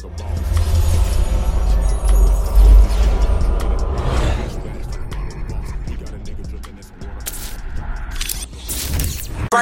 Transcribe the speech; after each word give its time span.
Bring 0.00 0.12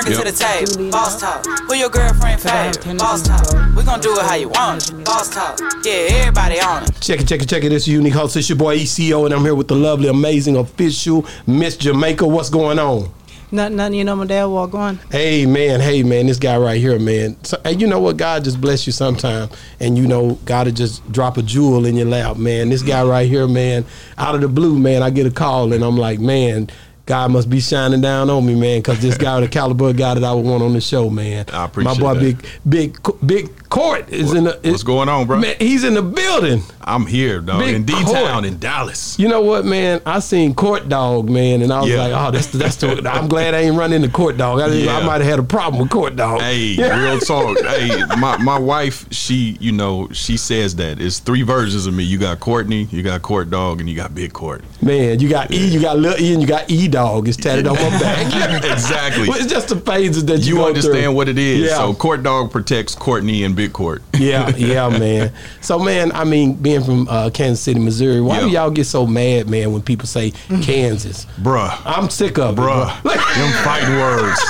it 0.06 0.14
to 0.14 0.22
the 0.22 0.30
table, 0.30 0.90
boss 0.92 1.20
talk. 1.20 1.44
Who 1.44 1.74
your 1.74 1.88
girlfriend 1.88 2.40
favorite? 2.40 2.98
Boss 2.98 3.22
talk. 3.22 3.52
We 3.74 3.82
gon' 3.82 4.00
do 4.00 4.16
it 4.16 4.22
how 4.22 4.34
you 4.36 4.50
want 4.50 4.88
it. 4.88 5.04
Boss 5.04 5.34
talk. 5.34 5.58
Yeah, 5.84 6.06
everybody 6.10 6.60
on 6.60 6.84
it. 6.84 7.00
Check 7.00 7.20
it, 7.20 7.26
check 7.26 7.42
it, 7.42 7.48
check 7.48 7.64
it. 7.64 7.70
This 7.70 7.82
is 7.82 7.88
Unique 7.88 8.12
Host. 8.12 8.36
It's 8.36 8.48
your 8.48 8.58
boy 8.58 8.74
ECO, 8.74 9.24
and 9.24 9.34
I'm 9.34 9.40
here 9.42 9.56
with 9.56 9.66
the 9.66 9.74
lovely, 9.74 10.08
amazing, 10.08 10.56
official 10.56 11.26
Miss 11.48 11.76
Jamaica. 11.76 12.24
What's 12.28 12.48
going 12.48 12.78
on? 12.78 13.10
Nothing, 13.50 13.76
nothing. 13.76 13.94
You 13.94 14.04
know, 14.04 14.16
my 14.16 14.26
dad 14.26 14.44
walk 14.46 14.74
on. 14.74 14.96
Hey 15.10 15.46
man, 15.46 15.80
hey 15.80 16.02
man, 16.02 16.26
this 16.26 16.38
guy 16.38 16.56
right 16.58 16.80
here, 16.80 16.98
man. 16.98 17.42
So, 17.44 17.58
hey, 17.64 17.72
you 17.72 17.86
know 17.86 17.98
what? 18.00 18.16
God 18.16 18.44
just 18.44 18.60
bless 18.60 18.86
you 18.86 18.92
sometime, 18.92 19.48
and 19.80 19.96
you 19.96 20.06
know 20.06 20.38
God 20.44 20.66
will 20.66 20.74
just 20.74 21.10
drop 21.10 21.38
a 21.38 21.42
jewel 21.42 21.86
in 21.86 21.96
your 21.96 22.06
lap, 22.06 22.36
man. 22.36 22.68
This 22.68 22.82
guy 22.82 23.02
right 23.04 23.26
here, 23.28 23.48
man. 23.48 23.86
Out 24.18 24.34
of 24.34 24.42
the 24.42 24.48
blue, 24.48 24.78
man, 24.78 25.02
I 25.02 25.10
get 25.10 25.26
a 25.26 25.30
call, 25.30 25.72
and 25.72 25.82
I'm 25.82 25.96
like, 25.96 26.18
man. 26.20 26.68
God 27.06 27.30
must 27.32 27.48
be 27.48 27.58
shining 27.58 28.02
down 28.02 28.28
on 28.28 28.44
me, 28.44 28.54
man, 28.54 28.80
because 28.80 29.00
this 29.00 29.16
guy, 29.16 29.40
the 29.40 29.48
caliber 29.48 29.94
guy 29.94 30.12
that 30.12 30.22
I 30.22 30.30
would 30.34 30.44
want 30.44 30.62
on 30.62 30.74
the 30.74 30.80
show, 30.82 31.08
man. 31.08 31.46
I 31.50 31.64
appreciate 31.64 31.94
My 31.94 31.98
boy, 31.98 32.12
that. 32.12 32.20
big, 32.20 32.46
big, 32.68 32.98
big 33.26 33.67
Court 33.70 34.08
is 34.08 34.32
in 34.32 34.44
the. 34.44 34.58
What's 34.62 34.82
going 34.82 35.08
on, 35.10 35.26
bro? 35.26 35.38
Man, 35.38 35.54
he's 35.58 35.84
in 35.84 35.92
the 35.94 36.02
building. 36.02 36.62
I'm 36.82 37.04
here, 37.04 37.40
dog, 37.42 37.60
Big 37.60 37.74
in 37.74 37.84
D 37.84 37.92
Town, 38.04 38.46
in 38.46 38.58
Dallas. 38.58 39.18
You 39.18 39.28
know 39.28 39.42
what, 39.42 39.66
man? 39.66 40.00
I 40.06 40.20
seen 40.20 40.54
Court 40.54 40.88
Dog, 40.88 41.28
man, 41.28 41.60
and 41.60 41.70
I 41.70 41.82
was 41.82 41.90
Yeah. 41.90 42.06
like, 42.06 42.12
oh, 42.14 42.30
that's 42.30 42.46
the, 42.46 42.56
that's 42.56 42.76
the. 42.76 43.06
I'm 43.12 43.28
glad 43.28 43.52
I 43.52 43.58
ain't 43.58 43.76
run 43.76 43.92
into 43.92 44.08
Court 44.08 44.38
Dog. 44.38 44.60
I, 44.60 44.68
Yeah. 44.68 44.96
I 44.96 45.04
might 45.04 45.20
have 45.20 45.28
had 45.30 45.38
a 45.38 45.42
problem 45.42 45.82
with 45.82 45.90
Court 45.90 46.16
Dog. 46.16 46.40
Hey, 46.40 46.76
real 46.78 47.20
talk. 47.20 47.58
hey, 47.60 48.04
my, 48.18 48.38
my 48.38 48.58
wife, 48.58 49.06
she, 49.12 49.58
you 49.60 49.72
know, 49.72 50.08
she 50.12 50.38
says 50.38 50.76
that 50.76 50.98
it's 50.98 51.18
three 51.18 51.42
versions 51.42 51.86
of 51.86 51.92
me. 51.92 52.04
You 52.04 52.16
got 52.16 52.40
Courtney, 52.40 52.84
you 52.90 53.02
got 53.02 53.20
Court 53.20 53.50
Dog, 53.50 53.80
and 53.80 53.90
you 53.90 53.94
got 53.94 54.14
Big 54.14 54.32
Court. 54.32 54.64
Man, 54.80 55.20
you 55.20 55.28
got 55.28 55.52
E, 55.52 55.66
you 55.66 55.80
got 55.82 55.98
Lil 55.98 56.18
E, 56.18 56.32
and 56.32 56.40
you 56.40 56.48
got 56.48 56.70
E 56.70 56.88
Dog. 56.88 57.28
It's 57.28 57.36
tatted 57.36 57.66
on 57.66 57.74
my 57.76 57.90
back. 58.00 58.64
exactly. 58.64 59.28
Well, 59.28 59.36
it's 59.36 59.52
just 59.52 59.68
the 59.68 59.76
phases 59.76 60.24
that 60.26 60.38
you, 60.46 60.56
You 60.58 60.64
understand 60.64 61.04
through. 61.04 61.12
what 61.12 61.28
it 61.28 61.36
is. 61.36 61.68
Yeah. 61.68 61.76
So 61.76 61.92
Court 61.92 62.22
Dog 62.22 62.50
protects 62.50 62.94
Courtney 62.94 63.44
and 63.44 63.54
Big 63.58 63.72
Court. 63.72 64.02
yeah, 64.18 64.54
yeah, 64.56 64.88
man. 64.98 65.32
So, 65.60 65.80
man, 65.80 66.12
I 66.12 66.22
mean, 66.22 66.54
being 66.54 66.84
from 66.84 67.08
uh, 67.08 67.28
Kansas 67.30 67.60
City, 67.60 67.80
Missouri, 67.80 68.20
why 68.20 68.38
do 68.38 68.48
y'all 68.48 68.70
get 68.70 68.84
so 68.84 69.04
mad, 69.04 69.50
man, 69.50 69.72
when 69.72 69.82
people 69.82 70.06
say 70.06 70.30
Kansas? 70.62 71.26
Bruh. 71.40 71.76
I'm 71.84 72.08
sick 72.08 72.38
of 72.38 72.54
Bruh. 72.54 72.96
it, 72.98 73.02
bro. 73.02 73.12
Them 73.12 73.52
fighting 73.64 73.96
words. 73.96 74.40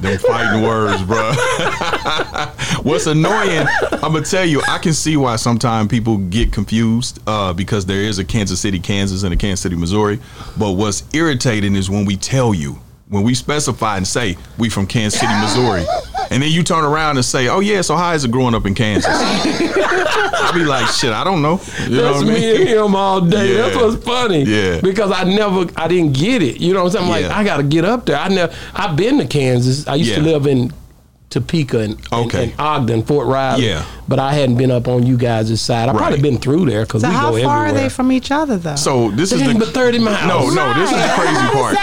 Them 0.00 0.18
fighting 0.18 0.62
words, 0.62 1.02
bruh. 1.02 2.84
What's 2.84 3.06
annoying, 3.06 3.66
I'm 3.92 4.12
gonna 4.12 4.22
tell 4.22 4.44
you, 4.44 4.60
I 4.68 4.78
can 4.78 4.92
see 4.92 5.16
why 5.16 5.36
sometimes 5.36 5.88
people 5.88 6.18
get 6.18 6.52
confused 6.52 7.20
uh, 7.28 7.52
because 7.52 7.86
there 7.86 8.02
is 8.02 8.18
a 8.18 8.24
Kansas 8.24 8.60
City, 8.60 8.80
Kansas 8.80 9.22
and 9.22 9.32
a 9.32 9.36
Kansas 9.36 9.60
City, 9.60 9.76
Missouri. 9.76 10.18
But 10.56 10.72
what's 10.72 11.04
irritating 11.12 11.76
is 11.76 11.88
when 11.88 12.04
we 12.04 12.16
tell 12.16 12.54
you, 12.54 12.80
when 13.10 13.22
we 13.22 13.34
specify 13.34 13.96
and 13.96 14.06
say 14.06 14.36
we 14.58 14.68
from 14.68 14.86
Kansas 14.86 15.18
City, 15.20 15.32
Missouri, 15.40 15.84
and 16.30 16.42
then 16.42 16.50
you 16.50 16.62
turn 16.62 16.84
around 16.84 17.16
and 17.16 17.24
say, 17.24 17.48
"Oh 17.48 17.60
yeah, 17.60 17.80
so 17.80 17.96
how 17.96 18.12
is 18.12 18.24
it 18.24 18.30
growing 18.30 18.54
up 18.54 18.66
in 18.66 18.74
Kansas?" 18.74 19.10
I'll 19.10 20.52
be 20.54 20.64
like, 20.64 20.86
"Shit, 20.88 21.12
I 21.12 21.24
don't 21.24 21.42
know." 21.42 21.60
You 21.84 21.96
know 21.96 22.12
That's 22.12 22.22
I 22.22 22.34
me 22.34 22.56
and 22.60 22.68
him 22.68 22.94
all 22.96 23.20
day. 23.20 23.54
That's 23.54 23.74
Yeah. 23.76 23.82
what's 23.82 24.04
funny. 24.04 24.42
Yeah. 24.44 24.80
Because 24.80 25.10
I 25.10 25.24
never, 25.24 25.66
I 25.76 25.88
didn't 25.88 26.12
get 26.12 26.42
it. 26.42 26.60
You 26.60 26.74
know 26.74 26.84
what 26.84 26.94
I'm 26.96 27.08
saying? 27.08 27.12
I'm 27.12 27.22
like, 27.28 27.32
I 27.36 27.44
got 27.44 27.56
to 27.58 27.62
get 27.62 27.84
up 27.84 28.06
there. 28.06 28.16
I 28.16 28.28
never, 28.28 28.54
I've 28.74 28.96
been 28.96 29.18
to 29.18 29.26
Kansas. 29.26 29.86
I 29.86 29.94
used 29.96 30.14
to 30.14 30.20
live 30.22 30.46
in 30.46 30.72
Topeka 31.30 31.80
and, 31.80 31.94
and- 31.94 32.12
Okay. 32.26 32.44
and 32.44 32.52
Ogden, 32.58 33.02
Fort 33.02 33.26
Riley. 33.26 33.66
Yeah. 33.66 33.84
But 34.08 34.18
I 34.18 34.32
hadn't 34.32 34.56
been 34.56 34.70
up 34.70 34.88
on 34.88 35.04
you 35.06 35.18
guys' 35.18 35.60
side. 35.60 35.90
I've 35.90 35.96
probably 35.96 36.22
been 36.22 36.38
through 36.38 36.64
there 36.64 36.86
because 36.86 37.02
So 37.02 37.08
we 37.08 37.14
how 37.14 37.30
go 37.32 37.42
far 37.42 37.66
are 37.66 37.72
they 37.72 37.90
from 37.90 38.10
each 38.10 38.30
other, 38.30 38.56
though? 38.56 38.76
So 38.76 39.10
this 39.10 39.32
is 39.32 39.42
the 39.42 39.54
but 39.58 39.68
30 39.68 39.98
miles. 39.98 40.26
No, 40.26 40.48
no, 40.48 40.72
this 40.80 40.90
is 40.90 40.96
the 40.96 41.12
crazy 41.14 41.48
part. 41.52 41.76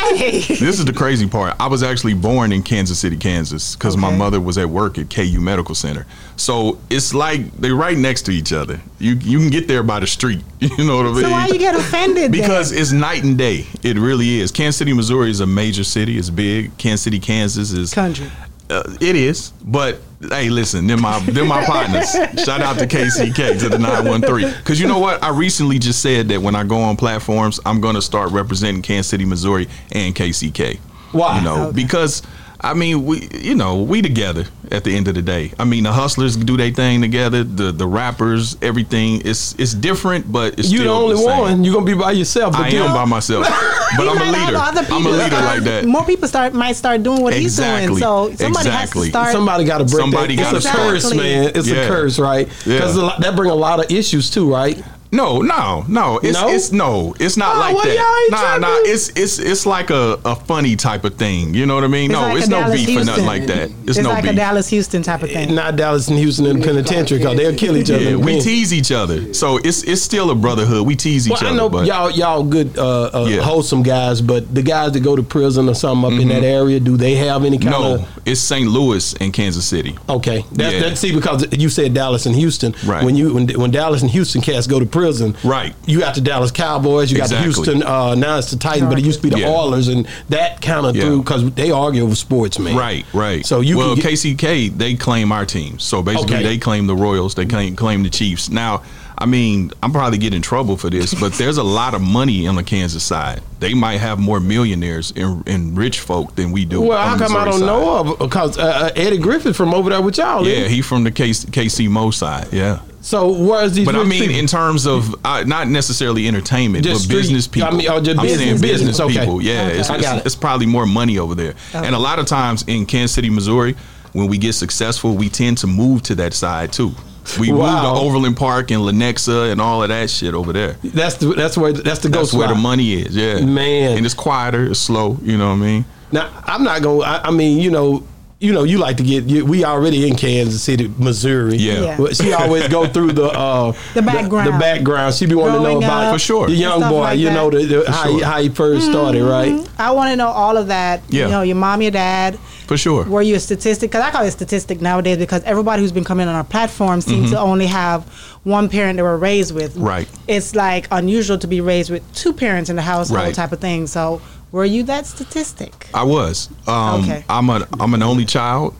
This 0.59 0.79
is 0.79 0.85
the 0.85 0.93
crazy 0.93 1.27
part. 1.27 1.55
I 1.59 1.67
was 1.67 1.83
actually 1.83 2.15
born 2.15 2.51
in 2.51 2.63
Kansas 2.63 2.97
City, 2.97 3.17
Kansas, 3.17 3.75
because 3.75 3.95
my 3.95 4.09
mother 4.15 4.41
was 4.41 4.57
at 4.57 4.67
work 4.67 4.97
at 4.97 5.11
KU 5.11 5.39
Medical 5.39 5.75
Center. 5.75 6.07
So 6.37 6.79
it's 6.89 7.13
like 7.13 7.51
they're 7.57 7.75
right 7.75 7.97
next 7.97 8.23
to 8.23 8.31
each 8.31 8.51
other. 8.51 8.81
You 8.97 9.13
you 9.13 9.37
can 9.39 9.49
get 9.51 9.67
there 9.67 9.83
by 9.83 9.99
the 9.99 10.07
street. 10.07 10.43
You 10.65 10.83
know 10.83 10.97
what 10.97 11.05
I 11.05 11.11
mean? 11.11 11.21
So 11.21 11.29
why 11.29 11.45
you 11.47 11.59
get 11.59 11.75
offended? 11.75 12.31
because 12.31 12.71
then? 12.71 12.81
it's 12.81 12.91
night 12.91 13.23
and 13.23 13.37
day. 13.37 13.67
It 13.83 13.97
really 13.97 14.39
is. 14.39 14.51
Kansas 14.51 14.77
City, 14.77 14.93
Missouri 14.93 15.29
is 15.29 15.39
a 15.39 15.45
major 15.45 15.83
city. 15.83 16.17
It's 16.17 16.31
big. 16.31 16.75
Kansas 16.79 17.01
City, 17.03 17.19
Kansas 17.19 17.71
is 17.71 17.93
country. 17.93 18.31
Uh, 18.69 18.83
it 18.99 19.15
is, 19.15 19.51
but 19.63 19.99
hey, 20.29 20.49
listen, 20.49 20.87
they're 20.87 20.97
my 20.97 21.19
they're 21.19 21.45
my 21.45 21.63
partners. 21.65 22.11
Shout 22.43 22.61
out 22.61 22.77
to 22.79 22.87
KCK 22.87 23.59
to 23.59 23.69
the 23.69 23.77
nine 23.79 24.05
one 24.07 24.21
three. 24.21 24.45
Because 24.45 24.79
you 24.81 24.87
know 24.87 24.99
what, 24.99 25.21
I 25.23 25.29
recently 25.29 25.77
just 25.79 26.01
said 26.01 26.27
that 26.29 26.41
when 26.41 26.55
I 26.55 26.63
go 26.63 26.77
on 26.77 26.97
platforms, 26.97 27.59
I'm 27.65 27.79
going 27.81 27.95
to 27.95 28.01
start 28.01 28.31
representing 28.31 28.81
Kansas 28.81 29.07
City, 29.09 29.25
Missouri, 29.25 29.67
and 29.91 30.15
KCK. 30.15 30.79
Why? 31.11 31.37
You 31.37 31.43
know, 31.43 31.63
Okay. 31.67 31.75
because 31.75 32.21
I 32.61 32.73
mean, 32.73 33.05
we 33.05 33.27
you 33.33 33.55
know 33.55 33.81
we 33.83 34.01
together 34.01 34.45
at 34.71 34.83
the 34.83 34.95
end 34.95 35.07
of 35.07 35.15
the 35.15 35.21
day. 35.21 35.51
I 35.59 35.65
mean, 35.65 35.83
the 35.83 35.91
hustlers 35.93 36.35
do 36.35 36.57
their 36.57 36.71
thing 36.71 37.01
together. 37.01 37.43
The 37.43 37.71
the 37.71 37.85
rappers, 37.87 38.57
everything. 38.61 39.21
It's 39.25 39.53
it's 39.59 39.73
different, 39.73 40.31
but 40.31 40.57
it's 40.57 40.71
You 40.71 40.79
the 40.79 40.83
still 40.85 40.93
only 40.93 41.15
same. 41.17 41.25
one. 41.39 41.63
You're 41.63 41.73
going 41.73 41.85
to 41.85 41.95
be 41.95 41.99
by 41.99 42.11
yourself. 42.13 42.55
I 42.55 42.63
But 42.63 42.73
am 42.73 42.85
then- 42.85 42.93
by 42.95 43.05
myself, 43.05 43.45
but 43.97 44.07
I'm 44.07 44.17
a 44.17 44.31
leader. 44.31 44.57
other 44.57 44.81
I'm 44.81 44.93
a 44.93 44.97
people 44.97 45.11
leader 45.11 45.35
like 45.35 45.61
that. 45.63 45.85
More 45.85 46.05
people 46.05 46.27
start 46.27 46.53
might 46.53 46.75
start 46.75 47.03
doing 47.03 47.21
what 47.21 47.33
he's 47.33 47.57
doing. 47.57 47.97
So 47.97 48.33
somebody 48.35 48.69
has 48.69 48.89
Exactly. 48.89 49.07
to 49.07 49.09
start. 49.11 49.31
Somebody 49.33 49.63
got 49.65 49.77
to 49.79 49.83
break 49.85 49.97
Somebody 50.01 50.35
gotta 50.35 50.57
It's 50.57 50.65
a 50.65 50.69
start. 50.69 50.89
curse, 50.89 51.13
man. 51.13 51.51
It's 51.55 51.69
a 51.69 51.87
curse, 51.87 52.17
right? 52.19 52.47
Yeah. 52.65 52.75
Because 52.79 52.95
that 53.19 53.35
bring 53.35 53.51
a 53.51 53.55
lot 53.55 53.83
of 53.83 53.91
issues 53.91 54.29
too, 54.29 54.51
right? 54.51 54.81
No, 55.15 55.41
no, 55.41 55.85
no. 55.87 56.19
It's 56.21 56.39
No? 56.41 56.49
it's 56.49 56.71
no. 56.71 57.15
It's 57.19 57.37
not 57.37 57.55
Oh, 57.55 57.59
like 57.59 57.75
well, 57.75 57.85
y'all 57.87 57.95
that. 57.95 58.21
ain't 58.23 58.31
Nah, 58.31 58.57
nah. 58.57 58.75
tripping. 58.75 58.91
It's 58.93 59.09
it's 59.15 59.39
it's 59.39 59.65
like 59.65 59.89
a, 59.89 60.19
a 60.25 60.35
funny 60.35 60.75
type 60.75 61.03
of 61.05 61.15
thing. 61.15 61.53
You 61.53 61.65
know 61.65 61.75
what 61.75 61.83
I 61.83 61.87
mean? 61.87 62.11
It's 62.11 62.19
no, 62.19 62.21
like 62.27 62.37
it's 62.37 62.47
no 62.49 62.59
Dallas 62.61 62.85
beef 62.85 63.01
or 63.01 63.05
nothing 63.05 63.25
like 63.25 63.45
that. 63.47 63.69
It's, 63.69 63.97
It's 63.97 63.99
no 63.99 64.09
like 64.09 64.23
beef. 64.23 64.31
a 64.33 64.35
Dallas 64.35 64.67
Houston 64.69 65.01
type 65.03 65.23
of 65.23 65.31
thing. 65.31 65.55
Not 65.55 65.75
Dallas 65.75 66.07
and 66.09 66.17
Houston 66.17 66.45
in 66.47 66.59
the 66.59 66.65
penitentiary 66.65 67.19
because 67.19 67.37
they'll 67.37 67.55
kill 67.55 67.77
each 67.77 67.89
other. 67.91 68.03
yeah, 68.11 68.15
we 68.15 68.41
tease 68.41 68.73
each 68.73 68.91
other, 68.91 69.33
so 69.33 69.57
it's 69.63 69.83
it's 69.83 70.01
still 70.01 70.29
a 70.31 70.35
brotherhood. 70.35 70.85
We 70.85 70.95
tease 70.95 71.27
each 71.27 71.31
Well, 71.31 71.43
I 71.43 71.47
other, 71.47 71.57
know 71.57 71.69
but 71.69 71.85
y'all 71.87 72.11
y'all 72.11 72.43
good 72.43 72.77
uh, 72.77 73.05
uh, 73.13 73.25
Yeah. 73.29 73.41
wholesome 73.41 73.83
guys, 73.83 74.21
but 74.21 74.53
the 74.53 74.61
guys 74.63 74.91
that 74.93 74.99
go 75.01 75.15
to 75.15 75.23
prison 75.23 75.69
or 75.69 75.75
something 75.75 76.13
up 76.13 76.19
in 76.19 76.27
that 76.29 76.43
area, 76.43 76.79
do 76.79 76.97
they 76.97 77.15
have 77.15 77.45
any 77.45 77.57
kind 77.57 77.71
no, 77.71 77.93
of 77.95 78.01
No, 78.01 78.07
it's 78.25 78.41
St. 78.41 78.67
Louis 78.67 79.13
and 79.21 79.31
Kansas 79.33 79.65
City. 79.65 79.95
Okay, 80.09 80.43
that's, 80.51 80.73
Yeah. 80.73 80.79
that's 80.81 80.99
see 80.99 81.13
because 81.15 81.45
you 81.53 81.69
said 81.69 81.93
Dallas 81.93 82.25
and 82.25 82.35
Houston. 82.35 82.75
Right. 82.85 83.03
When 83.03 83.15
you 83.15 83.33
when, 83.33 83.47
when 83.59 83.71
Dallas 83.71 84.01
and 84.01 84.11
Houston 84.11 84.41
cats 84.41 84.67
go 84.67 84.79
to 84.79 84.85
prison, 84.85 85.04
Right. 85.43 85.73
You 85.85 85.99
got 85.99 86.15
the 86.15 86.21
Dallas 86.21 86.51
Cowboys, 86.51 87.11
you 87.11 87.17
got 87.17 87.29
the 87.29 87.39
Houston. 87.41 87.83
Uh, 87.83 88.15
now 88.15 88.37
it's 88.37 88.51
the 88.51 88.57
Titans, 88.57 88.89
but 88.89 88.97
it 88.99 89.05
used 89.05 89.21
to 89.21 89.23
be 89.23 89.29
the 89.29 89.41
Yeah. 89.41 89.49
Oilers, 89.49 89.87
and 89.87 90.07
that 90.29 90.61
kind 90.61 90.85
of 90.85 90.95
Yeah. 90.95 91.03
threw 91.03 91.19
because 91.19 91.51
they 91.51 91.71
argue 91.71 92.03
over 92.03 92.15
sports, 92.15 92.57
man. 92.59 92.75
Right, 92.75 93.05
right. 93.13 93.45
So 93.45 93.61
you 93.61 93.77
well, 93.77 93.95
get, 93.95 94.05
KCK 94.05 94.69
they 94.69 94.95
claim 94.95 95.31
our 95.31 95.45
team. 95.45 95.79
So 95.79 96.01
basically, 96.01 96.35
Okay. 96.35 96.43
they 96.43 96.57
claim 96.57 96.87
the 96.87 96.95
Royals. 96.95 97.35
They 97.35 97.45
claim 97.45 97.75
claim 97.75 98.03
the 98.03 98.09
Chiefs. 98.09 98.49
Now, 98.49 98.81
I 99.17 99.25
mean, 99.25 99.71
I'm 99.81 99.91
probably 99.91 100.17
getting 100.17 100.37
in 100.37 100.41
trouble 100.41 100.75
for 100.77 100.89
this, 100.89 101.13
but 101.13 101.33
there's 101.33 101.57
a 101.57 101.63
lot 101.63 101.93
of 101.93 102.01
money 102.01 102.47
on 102.47 102.55
the 102.55 102.63
Kansas 102.63 103.03
side. 103.03 103.41
They 103.59 103.73
might 103.73 103.97
have 103.97 104.19
more 104.19 104.39
millionaires 104.39 105.13
and, 105.15 105.47
and 105.47 105.77
rich 105.77 106.01
folk 106.01 106.35
than 106.35 106.51
we 106.51 106.65
do. 106.65 106.81
well, 106.81 107.07
how 107.07 107.17
come 107.17 107.35
I 107.37 107.45
don't 107.45 107.59
side. 107.59 107.65
know 107.65 107.97
of? 107.99 108.19
Because 108.19 108.57
uh, 108.57 108.63
uh, 108.63 108.89
Eddie 108.95 109.17
Griffin 109.17 109.53
from 109.53 109.73
over 109.73 109.89
there 109.89 110.01
with 110.01 110.17
y'all. 110.17 110.45
Yeah, 110.45 110.53
isn't 110.55 110.69
he? 110.69 110.75
he 110.77 110.81
from 110.81 111.03
the 111.05 111.11
KC, 111.11 111.45
KC 111.45 111.89
Mo 111.89 112.11
side. 112.11 112.51
Yeah. 112.51 112.81
So 112.99 113.31
where's 113.31 113.73
these? 113.73 113.85
But 113.85 113.95
I 113.95 114.03
mean, 114.03 114.21
people? 114.23 114.35
in 114.35 114.47
terms 114.47 114.85
of 114.85 115.15
uh, 115.23 115.43
not 115.45 115.67
necessarily 115.69 116.27
entertainment, 116.27 116.83
Just 116.83 116.95
but 116.95 117.03
street- 117.03 117.17
business 117.17 117.47
people. 117.47 117.69
I 117.69 117.71
mean, 117.71 117.87
oh, 117.89 118.01
just 118.01 118.19
I'm 118.19 118.25
business- 118.25 118.41
saying 118.41 118.61
business, 118.61 118.97
business 118.97 118.99
okay. 118.99 119.19
people. 119.19 119.41
Yeah, 119.41 119.67
Okay. 119.67 119.79
it's, 119.79 119.89
it's, 119.89 120.07
it. 120.07 120.25
it's 120.25 120.35
probably 120.35 120.65
more 120.65 120.85
money 120.85 121.19
over 121.19 121.35
there. 121.35 121.53
And 121.73 121.93
a 121.95 121.99
lot 121.99 122.19
of 122.19 122.25
times 122.25 122.65
in 122.67 122.85
Kansas 122.85 123.13
City, 123.13 123.29
Missouri, 123.29 123.75
when 124.13 124.27
we 124.27 124.37
get 124.37 124.53
successful, 124.53 125.15
we 125.15 125.29
tend 125.29 125.59
to 125.59 125.67
move 125.67 126.01
to 126.03 126.15
that 126.15 126.33
side 126.33 126.73
too. 126.73 126.93
We 127.39 127.51
Wow. 127.51 127.71
moved 127.71 127.83
to 127.99 128.05
Overland 128.05 128.37
Park 128.37 128.71
and 128.71 128.81
Lenexa 128.81 129.51
and 129.51 129.59
all 129.59 129.81
of 129.83 129.89
that 129.89 130.09
shit 130.09 130.33
over 130.33 130.53
there. 130.53 130.77
that's 130.83 131.15
the 131.15 131.27
that's 131.33 131.57
where 131.57 131.73
that's 131.73 131.99
the 131.99 132.09
That's 132.09 132.31
ghost 132.31 132.33
where 132.33 132.47
the 132.47 132.55
money 132.55 132.93
is. 132.93 133.15
Yeah, 133.15 133.41
Man. 133.43 133.97
and 133.97 134.05
it's 134.05 134.15
quieter, 134.15 134.65
it's 134.65 134.79
slow. 134.79 135.17
You 135.23 135.37
know 135.37 135.47
what 135.49 135.55
I 135.55 135.57
mean? 135.57 135.85
Now 136.11 136.29
I'm 136.45 136.63
not 136.63 136.81
going. 136.81 137.01
to 137.01 137.27
I 137.27 137.31
mean, 137.31 137.57
you 137.59 137.71
know, 137.71 138.03
you 138.39 138.53
know, 138.53 138.63
you 138.63 138.77
like 138.77 138.97
to 138.97 139.03
get. 139.03 139.23
You, 139.23 139.43
we 139.45 139.63
already 139.65 140.07
in 140.07 140.15
Kansas 140.15 140.61
City, 140.61 140.91
Missouri. 140.97 141.55
Yeah. 141.57 141.97
Yeah. 141.97 142.07
She 142.11 142.31
always 142.33 142.67
go 142.67 142.85
through 142.85 143.13
the 143.13 143.25
uh, 143.27 143.71
The 143.95 144.01
background. 144.03 144.47
The, 144.47 144.59
background. 144.59 145.15
She 145.15 145.25
be 145.25 145.33
wanting 145.35 145.53
to 145.55 145.57
know 145.59 145.63
Growing 145.63 145.83
about 145.83 146.03
up, 146.07 146.13
For 146.15 146.19
sure. 146.19 146.47
the 146.47 146.53
young 146.53 146.81
boy. 146.81 146.99
like 146.99 147.17
you 147.19 147.25
that. 147.29 147.33
know, 147.33 147.49
the, 147.49 147.65
the, 147.65 147.81
For 147.85 147.91
how, 147.91 148.03
he, 148.11 148.17
sure. 148.19 148.25
how 148.27 148.41
he 148.41 148.49
1st 148.49 148.81
started, 148.91 149.23
right? 149.23 149.67
I 149.79 149.91
want 149.91 150.11
to 150.11 150.15
know 150.15 150.27
all 150.27 150.57
of 150.57 150.67
that. 150.67 151.01
Yeah. 151.09 151.25
You 151.25 151.31
know, 151.31 151.41
your 151.41 151.55
mom, 151.55 151.81
your 151.81 151.91
dad. 151.91 152.37
For 152.67 152.77
sure. 152.77 153.03
Were 153.05 153.21
you 153.21 153.35
a 153.35 153.39
statistic? 153.39 153.91
Because 153.91 154.03
I 154.03 154.11
call 154.11 154.23
it 154.23 154.29
a 154.29 154.31
statistic 154.31 154.81
nowadays 154.81 155.17
because 155.17 155.43
everybody 155.43 155.81
who's 155.81 155.91
been 155.91 156.03
coming 156.03 156.27
on 156.27 156.35
our 156.35 156.43
platform 156.43 156.99
seems 157.01 157.31
to 157.31 157.39
only 157.39 157.67
have 157.67 158.03
one 158.43 158.69
parent 158.69 158.97
they 158.97 159.03
were 159.03 159.17
raised 159.17 159.53
with. 159.53 159.73
Mm-hmm. 159.75 159.83
Right. 159.83 160.07
It's 160.27 160.55
like 160.55 160.87
unusual 160.91 161.37
to 161.37 161.47
be 161.47 161.61
raised 161.61 161.91
with 161.91 162.03
two 162.15 162.33
parents 162.33 162.69
in 162.69 162.75
the 162.75 162.81
household 162.81 163.19
Right. 163.21 163.35
type 163.35 163.51
of 163.51 163.59
thing. 163.59 163.87
So 163.87 164.21
were 164.51 164.65
you 164.65 164.83
that 164.83 165.05
statistic? 165.05 165.87
I 165.93 166.03
was. 166.03 166.49
Um, 166.67 167.01
Okay. 167.03 167.23
I'm 167.29 167.49
a 167.49 167.67
I'm 167.79 167.93
an 167.93 168.01
only 168.03 168.25
child. 168.25 168.73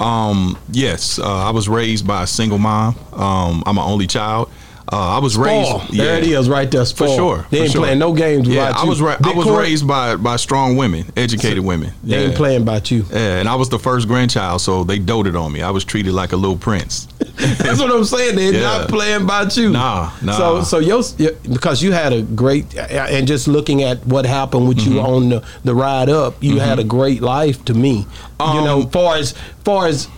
Um, 0.00 0.58
yes, 0.70 1.18
uh, 1.18 1.24
I 1.48 1.50
was 1.50 1.68
raised 1.68 2.06
by 2.06 2.24
a 2.24 2.26
single 2.26 2.58
mom. 2.58 2.96
Um, 3.12 3.62
I'm 3.66 3.78
an 3.78 3.84
only 3.84 4.06
child. 4.06 4.50
Uh, 4.92 5.16
I 5.16 5.18
was 5.20 5.38
raised. 5.38 5.70
Oh, 5.72 5.86
there 5.90 6.18
it 6.18 6.24
is, 6.24 6.50
right 6.50 6.70
there. 6.70 6.84
For 6.84 7.08
sure. 7.08 7.46
They 7.50 7.58
for 7.58 7.62
ain't 7.64 7.72
sure. 7.72 7.80
playing 7.82 7.98
no 7.98 8.12
games 8.12 8.46
Yeah, 8.46 8.72
I 8.76 8.84
was 8.84 9.00
ra- 9.00 9.16
I 9.24 9.32
was 9.32 9.48
raised 9.48 9.88
by 9.88 10.16
by 10.16 10.36
strong 10.36 10.76
women, 10.76 11.06
educated 11.16 11.64
women. 11.64 11.92
They 12.04 12.18
yeah. 12.20 12.26
ain't 12.26 12.34
playing 12.36 12.62
about 12.62 12.90
you. 12.90 13.06
Yeah, 13.10 13.38
and 13.40 13.48
I 13.48 13.54
was 13.54 13.70
the 13.70 13.78
first 13.78 14.06
grandchild, 14.06 14.60
so 14.60 14.84
they 14.84 14.98
doted 14.98 15.34
on 15.34 15.50
me. 15.52 15.62
I 15.62 15.70
was 15.70 15.84
treated 15.84 16.12
like 16.12 16.32
a 16.32 16.36
little 16.36 16.58
prince. 16.58 17.06
That's 17.36 17.80
what 17.80 17.90
I'm 17.90 18.04
saying. 18.04 18.36
They're 18.36 18.52
Yeah. 18.52 18.60
not 18.60 18.88
playing 18.88 19.22
about 19.22 19.56
you. 19.56 19.70
Nah, 19.70 20.10
nah. 20.22 20.36
So, 20.36 20.62
so 20.62 20.78
your, 20.78 21.02
your- 21.16 21.32
because 21.50 21.82
you 21.82 21.92
had 21.92 22.12
a 22.12 22.20
great, 22.22 22.76
and 22.76 23.26
just 23.26 23.48
looking 23.48 23.82
at 23.82 24.04
what 24.06 24.26
happened 24.26 24.68
with 24.68 24.78
Mm-hmm. 24.78 24.92
you 24.92 25.00
on 25.00 25.28
the, 25.30 25.44
the 25.64 25.74
ride 25.74 26.08
up, 26.10 26.34
you 26.42 26.58
had 26.58 26.78
a 26.78 26.84
great 26.84 27.22
life 27.22 27.64
to 27.66 27.72
me. 27.74 27.98
you 28.40 28.44
Um, 28.46 28.64
know, 28.64 28.82
far 28.86 29.16
as 29.16 29.32
far 29.64 29.86
as 29.86 30.08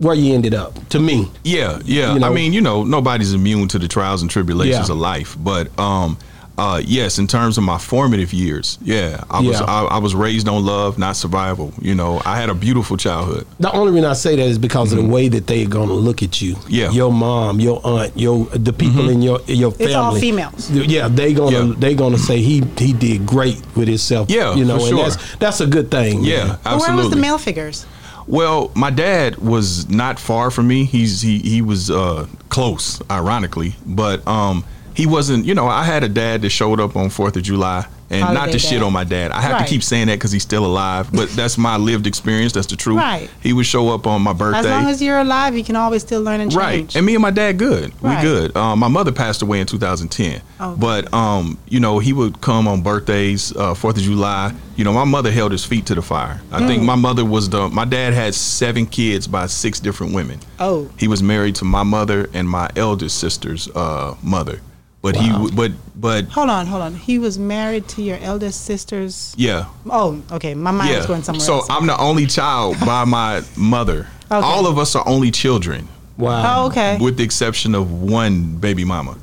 where 0.00 0.14
you 0.14 0.34
ended 0.34 0.54
up 0.54 0.74
to 0.88 0.98
me. 0.98 1.30
Yeah, 1.44 1.78
yeah. 1.84 2.14
You 2.14 2.18
know? 2.20 2.26
I 2.26 2.30
mean, 2.34 2.52
you 2.52 2.60
know, 2.60 2.82
nobody's 2.84 3.32
immune 3.34 3.68
to 3.68 3.78
the 3.78 3.86
trials 3.86 4.22
and 4.22 4.30
tribulations 4.30 4.88
Yeah. 4.88 4.94
of 4.94 4.98
life, 5.00 5.36
but 5.38 5.68
um, 5.78 6.16
uh, 6.58 6.80
yes, 6.84 7.18
in 7.18 7.26
terms 7.26 7.56
of 7.56 7.64
my 7.64 7.78
formative 7.78 8.32
years, 8.34 8.78
yeah, 8.82 9.24
I 9.30 9.40
was 9.40 9.60
I, 9.62 9.84
I 9.84 9.98
was 9.98 10.14
raised 10.14 10.46
on 10.48 10.64
love, 10.64 10.98
not 10.98 11.16
survival. 11.16 11.72
You 11.80 11.94
know, 11.94 12.20
I 12.26 12.38
had 12.38 12.50
a 12.50 12.54
beautiful 12.54 12.98
childhood. 12.98 13.46
The 13.60 13.72
only 13.72 13.92
reason 13.92 14.10
I 14.10 14.12
say 14.12 14.36
that 14.36 14.42
is 14.42 14.58
because 14.58 14.92
of 14.92 14.98
the 14.98 15.08
way 15.08 15.28
that 15.28 15.46
they're 15.46 15.66
gonna 15.66 15.94
look 15.94 16.22
at 16.22 16.42
you. 16.42 16.54
Mm-hmm. 16.56 16.68
Yeah. 16.70 16.86
Mm-hmm. 16.88 16.96
Your 16.96 17.12
mom, 17.12 17.60
your 17.60 17.80
aunt, 17.84 18.12
your 18.18 18.44
the 18.46 18.72
people 18.74 19.08
in 19.08 19.22
your 19.22 19.40
your 19.46 19.70
family. 19.70 19.84
It's 19.86 19.94
all 19.94 20.14
females. 20.18 20.70
Yeah, 20.70 21.08
they 21.08 21.32
gonna 21.32 21.68
Yeah. 21.68 21.74
they 21.78 21.94
gonna 21.94 22.18
say 22.18 22.42
he 22.42 22.62
he 22.76 22.92
did 22.92 23.24
great 23.24 23.62
with 23.74 23.88
himself. 23.88 24.28
Yeah, 24.30 24.54
you 24.54 24.64
know, 24.66 24.78
for 24.78 24.86
and 24.86 24.96
sure. 24.98 25.08
that's 25.08 25.36
that's 25.36 25.60
a 25.60 25.66
good 25.66 25.90
thing. 25.90 26.24
Yeah, 26.24 26.44
man. 26.44 26.46
But 26.48 26.72
absolutely. 26.72 26.86
where 26.88 26.96
was 27.04 27.10
the 27.10 27.20
male 27.20 27.38
figures? 27.38 27.86
Well, 28.30 28.70
my 28.76 28.90
dad 28.90 29.38
was 29.38 29.88
not 29.88 30.20
far 30.20 30.52
from 30.52 30.68
me. 30.68 30.84
He's 30.84 31.20
he 31.20 31.40
he 31.40 31.62
was 31.62 31.90
uh, 31.90 32.28
close, 32.48 33.02
ironically, 33.10 33.74
but 33.84 34.24
um, 34.28 34.64
he 34.94 35.04
wasn't. 35.04 35.46
You 35.46 35.56
know, 35.56 35.66
I 35.66 35.82
had 35.82 36.04
a 36.04 36.08
dad 36.08 36.42
that 36.42 36.50
showed 36.50 36.78
up 36.78 36.94
on 36.94 37.10
Fourth 37.10 37.36
of 37.36 37.42
July, 37.42 37.86
and 38.10 38.20
not 38.22 38.36
Holiday 38.36 38.52
to 38.52 38.58
shit 38.58 38.82
on 38.82 38.92
my 38.92 39.04
dad. 39.04 39.30
I 39.30 39.40
have 39.40 39.52
Right. 39.52 39.66
to 39.66 39.72
keep 39.72 39.82
saying 39.82 40.08
that 40.08 40.14
because 40.14 40.32
he's 40.32 40.42
still 40.42 40.66
alive, 40.66 41.08
but 41.12 41.28
that's 41.36 41.56
my 41.56 41.76
lived 41.76 42.06
experience. 42.06 42.52
That's 42.52 42.66
the 42.66 42.76
truth. 42.76 42.96
Right. 42.98 43.30
He 43.40 43.52
would 43.52 43.66
show 43.66 43.88
up 43.90 44.06
on 44.06 44.20
my 44.22 44.32
birthday. 44.32 44.58
As 44.58 44.66
long 44.66 44.86
as 44.88 45.00
you're 45.00 45.18
alive, 45.20 45.56
you 45.56 45.62
can 45.64 45.76
always 45.76 46.02
still 46.02 46.20
learn 46.22 46.40
and 46.40 46.50
change. 46.50 46.58
Right, 46.60 46.96
and 46.96 47.06
me 47.06 47.14
and 47.14 47.22
my 47.22 47.30
dad 47.30 47.56
good. 47.58 47.92
Right. 48.02 48.16
We 48.16 48.22
good. 48.22 48.56
Um, 48.56 48.78
my 48.80 48.88
mother 48.88 49.12
passed 49.12 49.42
away 49.42 49.60
in 49.60 49.66
2010, 49.66 50.40
Oh. 50.58 50.74
but 50.76 51.12
um, 51.14 51.56
you 51.68 51.78
know 51.80 51.98
he 52.00 52.12
would 52.12 52.40
come 52.40 52.66
on 52.66 52.82
birthdays, 52.82 53.54
uh, 53.56 53.74
Fourth 53.74 53.96
of 53.96 54.02
July. 54.02 54.52
You 54.76 54.84
know, 54.84 54.92
my 54.92 55.04
mother 55.04 55.30
held 55.30 55.52
his 55.52 55.64
feet 55.64 55.84
to 55.86 55.94
the 55.94 56.00
fire. 56.02 56.40
I 56.50 56.60
Mm. 56.62 56.66
think 56.66 56.82
my 56.82 56.94
mother 56.94 57.24
was 57.24 57.48
the. 57.50 57.68
My 57.68 57.84
dad 57.84 58.14
had 58.14 58.34
seven 58.34 58.86
kids 58.86 59.26
by 59.28 59.46
six 59.46 59.78
different 59.78 60.14
women. 60.14 60.40
Oh. 60.58 60.88
He 60.96 61.06
was 61.06 61.22
married 61.22 61.54
to 61.56 61.64
my 61.66 61.82
mother 61.82 62.30
and 62.32 62.48
my 62.48 62.70
eldest 62.76 63.18
sister's 63.18 63.68
uh, 63.74 64.14
mother, 64.22 64.60
but 65.02 65.16
he 65.16 65.28
w- 65.30 65.50
but 65.54 65.72
but 65.96 66.24
Hold 66.26 66.50
on, 66.50 66.66
hold 66.66 66.82
on. 66.82 66.94
He 66.94 67.18
was 67.18 67.38
married 67.38 67.88
to 67.88 68.02
your 68.02 68.18
eldest 68.18 68.64
sister's. 68.64 69.34
yeah. 69.36 69.66
Oh, 69.88 70.20
okay. 70.32 70.54
My 70.54 70.70
mind 70.70 70.96
was 70.96 71.06
going 71.06 71.22
somewhere 71.22 71.40
So 71.44 71.54
else. 71.54 71.66
I'm 71.70 71.86
the 71.86 71.98
only 71.98 72.26
child 72.26 72.78
by 72.80 73.04
my 73.04 73.42
mother. 73.56 74.06
Okay. 74.30 74.46
All 74.46 74.66
of 74.66 74.78
us 74.78 74.94
are 74.94 75.06
only 75.08 75.30
children. 75.30 75.88
Wow. 76.16 76.64
oh, 76.64 76.66
okay. 76.68 76.98
with 77.00 77.16
the 77.16 77.24
exception 77.24 77.74
of 77.74 77.90
one 78.02 78.56
baby 78.56 78.84
mama 78.84 79.16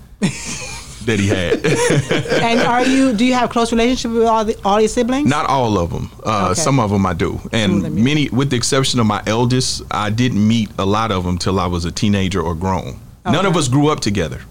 that 1.05 1.19
he 1.19 1.27
had. 1.27 1.63
and 2.43 2.59
are 2.61 2.83
you? 2.83 3.13
Do 3.13 3.23
you 3.23 3.33
have 3.35 3.49
close 3.51 3.71
relationship 3.71 4.11
with 4.11 4.23
all 4.25 4.43
the 4.43 4.55
all 4.65 4.79
your 4.81 4.89
siblings? 4.89 5.29
Not 5.29 5.45
all 5.47 5.77
of 5.77 5.91
them. 5.91 6.09
Uh, 6.23 6.49
Okay. 6.51 6.61
Some 6.61 6.79
of 6.79 6.89
them 6.89 7.05
I 7.05 7.13
do, 7.13 7.39
and 7.53 7.83
them 7.85 7.97
you 7.97 8.03
many, 8.03 8.29
with 8.29 8.49
the 8.49 8.57
exception 8.57 8.99
of 8.99 9.05
my 9.05 9.21
eldest, 9.27 9.83
I 9.91 10.09
didn't 10.09 10.45
meet 10.45 10.69
a 10.79 10.85
lot 10.85 11.11
of 11.11 11.23
them 11.23 11.37
till 11.37 11.59
I 11.59 11.67
was 11.67 11.85
a 11.85 11.91
teenager 11.91 12.41
or 12.41 12.55
grown. 12.55 12.87
Okay. 13.25 13.31
None 13.31 13.45
of 13.45 13.55
us 13.55 13.67
grew 13.67 13.89
up 13.89 13.99
together, 13.99 14.41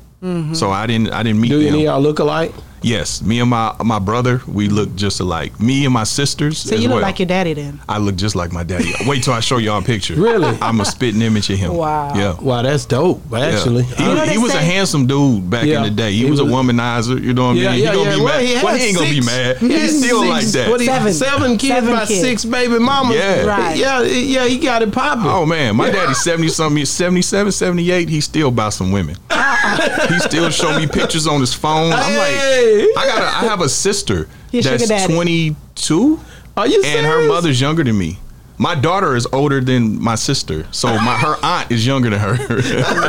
so 0.55 0.71
I 0.71 0.87
didn't. 0.87 1.13
I 1.13 1.23
didn't 1.23 1.41
meet 1.41 1.49
Do 1.51 1.57
any 1.61 1.67
them. 1.67 1.75
of 1.77 1.81
y'all 1.83 2.01
look 2.01 2.19
alike? 2.19 2.53
Yes, 2.83 3.23
me 3.23 3.41
and 3.41 3.51
my 3.51 3.75
my 3.85 3.99
brother, 3.99 4.41
we 4.47 4.69
look 4.69 4.95
just 4.95 5.19
alike. 5.21 5.59
Me 5.61 5.85
and 5.85 5.93
my 5.95 6.05
sisters. 6.05 6.59
so 6.59 6.75
as 6.77 6.83
you 6.83 6.89
look 6.89 6.97
well. 6.97 7.03
like 7.03 7.19
your 7.19 7.27
daddy 7.27 7.53
then. 7.55 7.81
I 7.89 7.99
look 7.99 8.17
just 8.17 8.37
like 8.37 8.53
my 8.53 8.63
daddy. 8.63 8.93
Wait 9.07 9.23
till 9.25 9.33
I 9.33 9.41
show 9.41 9.57
y'all 9.59 9.79
a 9.79 9.83
picture. 9.83 10.15
Really? 10.15 10.57
I'm 10.61 10.81
a 10.81 10.85
spitting 10.85 11.23
image 11.23 11.51
of 11.51 11.59
him. 11.59 11.75
Wow. 11.75 12.15
Yeah. 12.15 12.41
Wow, 12.41 12.63
that's 12.63 12.85
dope. 12.85 13.23
Yeah. 13.33 13.39
Actually, 13.39 13.83
he, 13.85 14.03
You 14.05 14.15
know 14.15 14.21
he 14.23 14.31
they 14.31 14.39
was 14.39 14.55
a 14.55 14.59
handsome 14.59 15.07
dude 15.07 15.49
back 15.51 15.65
Yeah. 15.65 15.79
in 15.79 15.83
the 15.85 15.91
day. 15.91 16.13
He, 16.13 16.25
He 16.25 16.31
was, 16.31 16.41
was- 16.41 16.51
a 16.51 16.55
womanizer. 16.55 17.21
You 17.23 17.33
know 17.35 17.49
what 17.49 17.57
I 17.57 17.61
Yeah, 17.61 17.71
mean? 17.73 17.83
yeah, 17.83 17.91
he 17.91 17.97
gonna 17.97 18.11
yeah. 18.11 18.17
be 18.17 18.23
Well, 18.23 18.39
mad. 18.39 18.47
he 18.47 18.65
Well, 18.65 18.77
he 18.77 18.85
ain't 18.85 18.97
gonna 18.97 19.11
be 19.11 19.21
mad. 19.21 19.57
He's 19.59 19.99
still 19.99 20.21
six- 20.23 20.29
like 20.31 20.47
that. 20.47 20.71
What 20.71 20.81
he, 20.81 20.87
Seven. 20.87 21.13
seven 21.13 21.59
kids 21.59 21.75
Seven 21.75 21.91
by 21.95 22.07
kids. 22.07 22.21
six 22.21 22.45
baby 22.45 22.79
mamas. 22.79 23.17
Yeah. 23.17 23.45
Right. 23.47 23.77
Yeah, 23.77 24.03
yeah, 24.03 24.45
he 24.47 24.59
got 24.59 24.83
it 24.83 24.93
popping. 24.93 25.27
Oh 25.27 25.45
man, 25.47 25.77
my 25.77 25.91
daddy's 25.91 26.23
70 26.23 26.49
something, 26.49 26.85
77, 26.85 27.51
78, 27.53 28.09
he 28.09 28.21
still 28.21 28.49
about 28.49 28.73
some 28.75 28.93
women. 28.93 29.17
he 30.09 30.19
still 30.21 30.51
show 30.51 30.79
me 30.79 30.87
pictures 30.87 31.27
on 31.27 31.41
his 31.41 31.53
phone. 31.55 31.93
I'm 31.93 32.17
like 32.17 32.35
I 32.67 33.07
got 33.07 33.23
a, 33.23 33.27
I 33.27 33.49
have 33.49 33.61
a 33.61 33.69
sister 33.69 34.29
Your 34.51 34.63
that's 34.63 34.89
daddy. 34.89 35.13
22 35.15 36.21
Are 36.57 36.67
you 36.67 36.83
and 36.85 37.07
her 37.07 37.29
mother's 37.29 37.61
younger 37.61 37.85
than 37.85 37.99
me. 37.99 38.19
My 38.59 38.75
daughter 38.75 39.15
is 39.17 39.27
older 39.33 39.61
than 39.61 40.01
my 40.03 40.15
sister, 40.15 40.67
so 40.71 40.89
my 40.89 41.17
her 41.19 41.37
aunt 41.43 41.71
is 41.71 41.87
younger 41.87 42.09
than 42.11 42.19
her. 42.21 42.37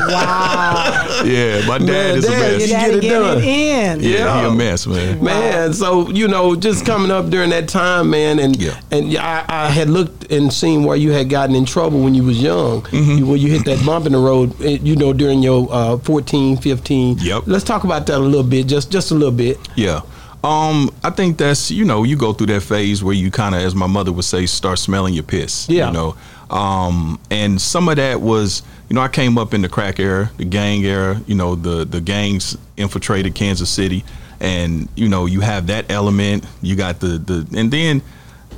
Wow. 0.07 1.21
yeah, 1.25 1.65
my 1.67 1.77
dad 1.77 1.85
Man, 1.87 2.17
is 2.17 2.25
a 2.25 2.29
dad, 2.29 2.39
mess. 2.39 2.61
you 2.61 2.67
get 2.67 2.89
it 2.91 3.01
getting 3.01 3.09
done. 3.09 3.37
it 3.37 3.43
in. 3.43 3.99
yeah, 4.01 4.41
he 4.41 4.47
a 4.47 4.51
mess, 4.51 4.85
man. 4.87 5.23
Man, 5.23 5.73
so 5.73 6.09
you 6.09 6.27
know, 6.27 6.55
just 6.55 6.85
coming 6.85 7.11
up 7.11 7.29
during 7.29 7.49
that 7.51 7.67
time, 7.69 8.09
man, 8.09 8.39
and 8.39 8.55
Yeah. 8.61 8.79
and 8.91 9.15
I, 9.17 9.45
I 9.47 9.69
had 9.69 9.89
looked 9.89 10.31
and 10.31 10.51
seen 10.51 10.83
where 10.83 10.97
you 10.97 11.11
had 11.11 11.29
gotten 11.29 11.55
in 11.55 11.65
trouble 11.65 12.01
when 12.01 12.13
you 12.13 12.23
was 12.23 12.41
young, 12.41 12.81
Mm-hmm. 12.81 13.11
you, 13.17 13.25
when 13.25 13.39
you 13.39 13.49
hit 13.51 13.65
that 13.65 13.85
bump 13.85 14.05
in 14.05 14.11
the 14.11 14.17
road, 14.19 14.53
eh, 14.61 14.77
you 14.81 14.95
know, 14.95 15.13
during 15.13 15.41
your 15.41 15.67
uh, 15.71 15.97
14, 15.99 16.57
15. 16.57 17.19
Yep. 17.19 17.43
Let's 17.47 17.63
talk 17.63 17.83
about 17.85 18.05
that 18.07 18.17
a 18.17 18.19
little 18.19 18.43
bit, 18.43 18.67
just 18.67 18.91
just 18.91 19.11
a 19.11 19.15
little 19.15 19.31
bit. 19.31 19.57
Yeah. 19.75 20.01
Um, 20.43 20.91
I 21.03 21.09
think 21.09 21.37
that's 21.37 21.71
you 21.71 21.83
know 21.83 22.03
you 22.03 22.15
go 22.15 22.31
through 22.33 22.47
that 22.47 22.61
phase 22.61 23.03
where 23.03 23.15
you 23.15 23.31
kind 23.31 23.55
of, 23.55 23.61
as 23.61 23.75
my 23.75 23.87
mother 23.87 24.11
would 24.11 24.25
say, 24.25 24.45
start 24.45 24.79
smelling 24.79 25.13
your 25.13 25.23
piss. 25.23 25.67
Yeah. 25.67 25.87
You 25.87 25.93
know, 25.93 26.17
um, 26.49 27.19
and 27.31 27.59
some 27.59 27.89
of 27.89 27.95
that 27.97 28.21
was 28.21 28.61
you 28.89 28.95
know 28.95 29.01
I 29.01 29.07
came 29.07 29.37
up 29.37 29.53
in 29.53 29.61
the 29.61 29.69
crack 29.69 29.99
era, 29.99 30.31
the 30.37 30.45
gang 30.45 30.83
era. 30.85 31.21
You 31.25 31.35
know, 31.35 31.55
the 31.55 31.85
the 31.85 31.99
gangs 31.99 32.57
infiltrated 32.77 33.35
Kansas 33.35 33.69
City, 33.69 34.03
and 34.39 34.87
you 34.95 35.09
know 35.09 35.25
you 35.25 35.41
have 35.41 35.67
that 35.67 35.91
element. 35.91 36.45
You 36.61 36.75
got 36.75 36.99
the 36.99 37.17
the 37.17 37.47
and 37.57 37.71
then. 37.71 38.01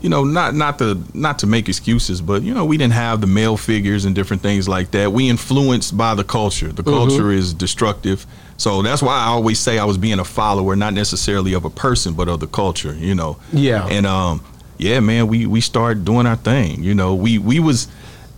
You 0.02 0.10
know, 0.10 0.24
not 0.24 0.56
not 0.56 0.80
to 0.80 1.02
not 1.14 1.40
to 1.40 1.48
make 1.48 1.68
excuses, 1.68 2.22
but 2.22 2.42
you 2.42 2.54
know, 2.54 2.66
we 2.66 2.78
didn't 2.78 2.94
have 2.94 3.22
the 3.22 3.28
male 3.28 3.58
figures 3.58 4.06
and 4.06 4.16
different 4.16 4.42
things 4.42 4.68
like 4.68 4.92
that. 4.92 5.12
We 5.12 5.30
influenced 5.30 5.98
by 5.98 6.16
the 6.16 6.24
culture. 6.24 6.72
The 6.72 6.84
culture 6.84 7.32
is 7.32 7.54
destructive. 7.54 8.26
So 8.58 8.82
that's 8.82 9.02
why 9.02 9.14
I 9.14 9.28
always 9.28 9.60
say 9.60 9.80
I 9.80 9.86
was 9.86 9.98
being 9.98 10.20
a 10.20 10.26
follower, 10.26 10.76
not 10.76 10.94
necessarily 10.94 11.54
of 11.54 11.64
a 11.64 11.70
person, 11.70 12.14
but 12.14 12.28
of 12.28 12.42
the 12.42 12.48
culture, 12.48 12.94
you 12.94 13.16
know. 13.16 13.38
Yeah. 13.54 13.88
And 13.88 14.06
um, 14.06 14.44
yeah, 14.78 15.00
man, 15.00 15.28
we 15.28 15.46
we 15.46 15.62
started 15.62 16.06
doing 16.06 16.26
our 16.26 16.36
thing. 16.36 16.84
You 16.84 16.96
know, 16.96 17.16
we 17.16 17.38
we 17.38 17.60
was 17.60 17.88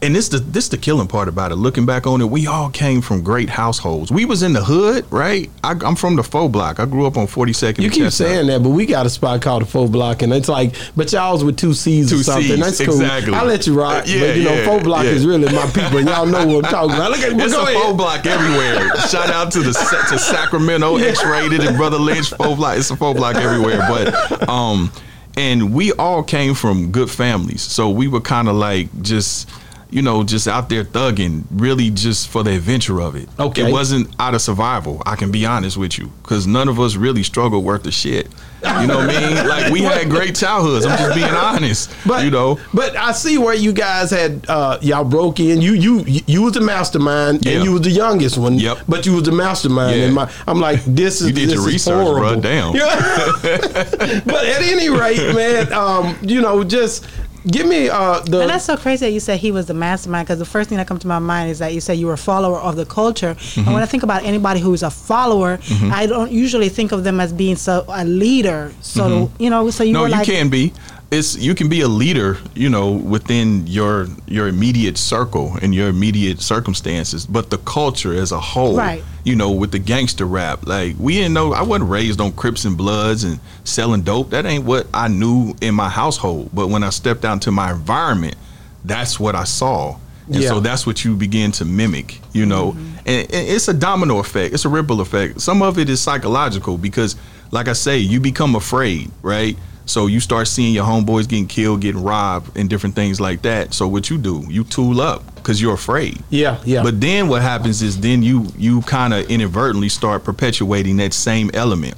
and 0.01 0.15
this 0.15 0.29
the 0.29 0.39
this 0.39 0.67
the 0.70 0.77
killing 0.77 1.08
part 1.08 1.27
about 1.27 1.51
it. 1.51 1.58
Looking 1.58 1.86
back 1.86 2.08
on 2.08 2.22
it, 2.22 2.29
we 2.29 2.48
all 2.48 2.70
came 2.70 3.01
from 3.01 3.22
great 3.22 3.50
households. 3.50 4.12
We 4.12 4.25
was 4.25 4.41
in 4.41 4.53
the 4.53 4.63
hood, 4.63 5.05
right? 5.12 5.50
I, 5.63 5.75
I'm 5.84 5.96
from 5.96 6.15
the 6.15 6.24
faux 6.24 6.51
block. 6.51 6.79
I 6.79 6.86
grew 6.86 7.05
up 7.05 7.17
on 7.17 7.27
42nd. 7.27 7.79
You 7.79 7.89
keep 7.89 8.12
saying 8.12 8.48
that, 8.48 8.63
but 8.63 8.70
we 8.70 8.88
got 8.88 9.05
a 9.05 9.10
spot 9.10 9.41
called 9.41 9.62
the 9.62 9.67
Faux 9.67 9.91
Block, 9.91 10.24
and 10.24 10.34
it's 10.34 10.50
like, 10.50 10.75
but 10.96 11.12
y'all's 11.12 11.43
with 11.43 11.58
two 11.58 11.74
C's 11.74 12.12
or 12.12 12.24
something. 12.24 12.48
Cs, 12.48 12.60
That's 12.60 12.86
cool. 12.86 13.00
exactly. 13.00 13.34
I'll 13.34 13.46
let 13.46 13.67
you 13.67 13.79
rock. 13.79 14.05
Yeah, 14.08 14.22
but 14.22 14.38
you 14.38 14.43
know, 14.43 14.55
yeah, 14.55 14.65
Faux 14.65 14.84
Block 14.84 15.03
yeah. 15.03 15.12
is 15.12 15.25
really 15.25 15.53
my 15.53 15.65
people, 15.67 15.98
and 16.00 16.08
y'all 16.08 16.25
know 16.25 16.48
what 16.48 16.65
I'm 16.65 16.72
talking 16.72 16.96
about. 16.96 17.12
Look 17.12 17.20
at 17.20 17.36
me. 17.36 17.43
It's 17.43 17.53
a 17.53 17.65
faux 17.65 17.98
block 17.98 18.25
everywhere. 18.25 18.96
Shout 19.08 19.29
out 19.29 19.51
to 19.53 19.60
the 19.60 19.72
to 20.10 20.17
Sacramento 20.17 20.98
X-Raided 20.98 21.62
and 21.62 21.77
Brotha 21.77 22.00
Lynch 22.00 22.29
faux 22.31 22.55
block. 22.55 22.77
It's 22.77 22.89
a 22.89 22.96
faux 22.96 23.17
block 23.17 23.36
everywhere. 23.36 23.79
But 23.88 24.50
um, 24.50 24.91
and 25.38 25.74
we 25.74 25.91
all 25.93 26.24
came 26.24 26.55
from 26.55 26.91
good 26.91 27.10
families, 27.10 27.62
so 27.62 27.89
we 27.89 28.08
were 28.08 28.22
kind 28.22 28.48
of 28.48 28.55
like 28.55 28.89
just. 29.03 29.50
You 29.92 30.02
know, 30.02 30.24
just 30.24 30.48
out 30.48 30.70
there 30.70 30.86
thugging, 30.86 31.44
really 31.52 31.90
just 31.90 32.30
for 32.30 32.44
the 32.44 32.52
adventure 32.56 33.02
of 33.02 33.16
it. 33.16 33.28
Okay. 33.38 33.68
It 33.68 33.72
wasn't 33.74 34.08
out 34.20 34.34
of 34.34 34.42
survival. 34.42 35.02
I 35.06 35.18
can 35.18 35.32
be 35.32 35.46
honest 35.46 35.76
with 35.76 35.98
you, 36.00 36.08
because 36.24 36.48
none 36.48 36.70
of 36.70 36.80
us 36.80 36.96
really 36.96 37.24
struggled 37.24 37.66
worth 37.66 37.84
the 37.84 37.92
shit. 37.92 38.28
You 38.64 38.88
know 38.88 38.98
what 39.00 39.10
I 39.10 39.20
mean? 39.36 39.48
Like 39.52 39.72
we 39.74 39.82
had 39.82 40.10
great 40.10 40.36
childhoods. 40.36 40.86
I'm 40.86 40.98
just 40.98 41.16
being 41.16 41.28
honest. 41.34 41.92
But 42.08 42.24
you 42.24 42.32
know, 42.32 42.58
but 42.74 42.96
I 42.96 43.12
see 43.12 43.38
where 43.38 43.54
you 43.56 43.74
guys 43.74 44.12
had 44.12 44.46
uh, 44.48 44.78
y'all 44.82 45.04
broke 45.04 45.40
in. 45.42 45.62
You 45.62 45.74
you 45.74 46.04
you 46.06 46.44
was 46.44 46.54
the 46.54 46.62
mastermind, 46.62 47.44
Yeah. 47.46 47.54
and 47.56 47.64
you 47.66 47.74
was 47.74 47.82
the 47.82 47.90
youngest 47.90 48.38
one. 48.38 48.60
Yep. 48.60 48.78
But 48.88 49.06
you 49.06 49.14
was 49.16 49.24
the 49.24 49.32
mastermind, 49.34 49.98
Yeah. 49.98 50.06
and 50.06 50.16
my, 50.16 50.32
I'm 50.48 50.60
like, 50.62 50.86
this 50.86 51.20
is 51.22 51.28
You 51.28 51.34
did 51.34 51.50
this 51.50 51.56
your 51.56 51.68
is 51.68 51.74
research, 51.74 51.96
horrible. 52.08 52.40
bruh. 52.40 52.42
Damn. 52.42 52.76
Yeah. 52.76 54.22
but 54.26 54.46
at 54.46 54.62
any 54.62 54.90
rate, 54.90 55.34
man, 55.36 55.74
um, 55.74 56.16
you 56.22 56.40
know, 56.40 56.64
just 56.64 57.06
give 57.48 57.68
me 57.68 57.90
uh, 57.90 58.20
the. 58.22 58.42
And 58.42 58.50
that's 58.50 58.66
so 58.66 58.78
crazy 58.78 59.06
that 59.06 59.12
you 59.12 59.20
said 59.20 59.40
he 59.40 59.52
was 59.52 59.66
the 59.66 59.74
mastermind 59.74 60.28
because 60.28 60.40
the 60.40 60.46
first 60.46 60.70
thing 60.70 60.78
that 60.78 60.88
comes 60.88 61.02
to 61.02 61.08
my 61.08 61.20
mind 61.20 61.50
is 61.52 61.60
that 61.60 61.74
you 61.74 61.82
said 61.82 61.94
you 61.94 62.08
were 62.08 62.14
a 62.14 62.18
follower 62.18 62.60
of 62.60 62.76
the 62.76 62.86
culture. 62.86 63.36
Mm-hmm. 63.36 63.60
And 63.62 63.74
when 63.74 63.84
I 63.84 63.86
think 63.86 64.04
about 64.04 64.24
anybody 64.24 64.60
who's 64.60 64.84
a 64.84 64.90
follower, 64.92 65.60
I 65.92 66.06
don't 66.06 66.32
usually 66.32 66.70
think 66.70 66.92
of 66.92 67.04
them 67.04 67.20
as 67.20 67.34
being 67.34 67.56
so 67.56 67.86
a 67.88 68.06
leader. 68.06 68.74
So 68.82 69.32
you 69.40 69.50
know, 69.50 69.70
so 69.70 69.84
you 69.84 69.92
Mm-hmm. 69.92 69.94
no, 69.94 70.18
were 70.18 70.24
you 70.24 70.26
can 70.26 70.50
be. 70.50 70.74
It's 71.12 71.38
you 71.38 71.53
can 71.53 71.68
be 71.68 71.82
a 71.82 71.88
leader, 71.89 72.38
you 72.56 72.70
know, 72.70 72.91
within 72.91 73.68
your 73.68 74.08
your 74.27 74.48
immediate 74.48 74.98
circle 74.98 75.58
and 75.62 75.75
your 75.75 75.89
immediate 75.89 76.39
circumstances, 76.41 77.25
but 77.25 77.50
the 77.50 77.58
culture 77.60 78.13
as 78.13 78.32
a 78.32 78.39
whole, 78.39 78.77
Right. 78.77 79.03
you 79.25 79.36
know, 79.36 79.51
with 79.51 79.72
the 79.72 79.80
gangster 79.80 80.25
rap, 80.25 80.65
like 80.65 80.96
we 80.98 81.15
didn't 81.15 81.34
know. 81.34 81.51
I 81.53 81.63
wasn't 81.63 81.89
raised 81.89 82.22
on 82.22 82.32
Crips 82.32 82.63
and 82.63 82.77
Bloods 82.77 83.25
and 83.25 83.39
selling 83.65 84.01
dope. 84.03 84.30
That 84.30 84.46
ain't 84.46 84.63
what 84.63 84.88
I 84.94 85.10
knew 85.10 85.53
in 85.62 85.75
my 85.75 85.89
household. 85.89 86.50
But 86.53 86.68
when 86.70 86.82
I 86.84 86.89
stepped 86.91 87.25
out 87.25 87.34
into 87.34 87.51
my 87.51 87.72
environment, 87.72 88.36
that's 88.86 89.20
what 89.20 89.36
I 89.36 89.44
saw. 89.44 89.98
And 90.27 90.38
Yeah. 90.41 90.48
so 90.48 90.60
that's 90.62 90.88
what 90.88 91.03
you 91.03 91.15
begin 91.18 91.51
to 91.53 91.65
mimic, 91.65 92.22
you 92.32 92.46
know. 92.46 92.72
Mm-hmm. 92.72 92.88
And, 93.06 93.34
and 93.34 93.48
it's 93.50 93.68
a 93.68 93.74
domino 93.74 94.20
effect. 94.20 94.53
It's 94.53 94.63
a 94.63 94.70
ripple 94.70 95.01
effect. 95.01 95.41
Some 95.41 95.62
of 95.62 95.77
it 95.77 95.89
is 95.89 96.00
psychological 96.00 96.77
because, 96.77 97.18
like 97.51 97.68
I 97.68 97.74
say, 97.74 97.98
you 97.98 98.22
become 98.22 98.56
afraid, 98.56 99.12
right? 99.24 99.58
So 99.92 100.08
you 100.08 100.22
start 100.22 100.48
seeing 100.48 100.74
your 100.74 100.86
homeboys 100.86 101.28
getting 101.28 101.48
killed, 101.48 101.82
getting 101.82 102.02
robbed, 102.02 102.58
and 102.58 102.70
different 102.70 102.96
things 102.96 103.20
like 103.20 103.42
that. 103.42 103.74
So 103.74 103.90
what 103.90 104.10
you 104.10 104.18
do, 104.18 104.46
you 104.48 104.64
tool 104.64 105.02
up 105.02 105.36
because 105.36 105.62
you're 105.62 105.74
afraid. 105.74 106.24
Yeah, 106.30 106.62
yeah. 106.64 106.82
But 106.82 107.02
then 107.02 107.28
what 107.28 107.42
happens 107.42 107.82
is 107.82 108.00
then 108.00 108.24
you 108.24 108.48
you 108.58 108.82
kind 108.84 109.14
of 109.14 109.30
inadvertently 109.30 109.90
start 109.90 110.24
perpetuating 110.24 110.96
that 110.98 111.12
same 111.14 111.52
element, 111.54 111.96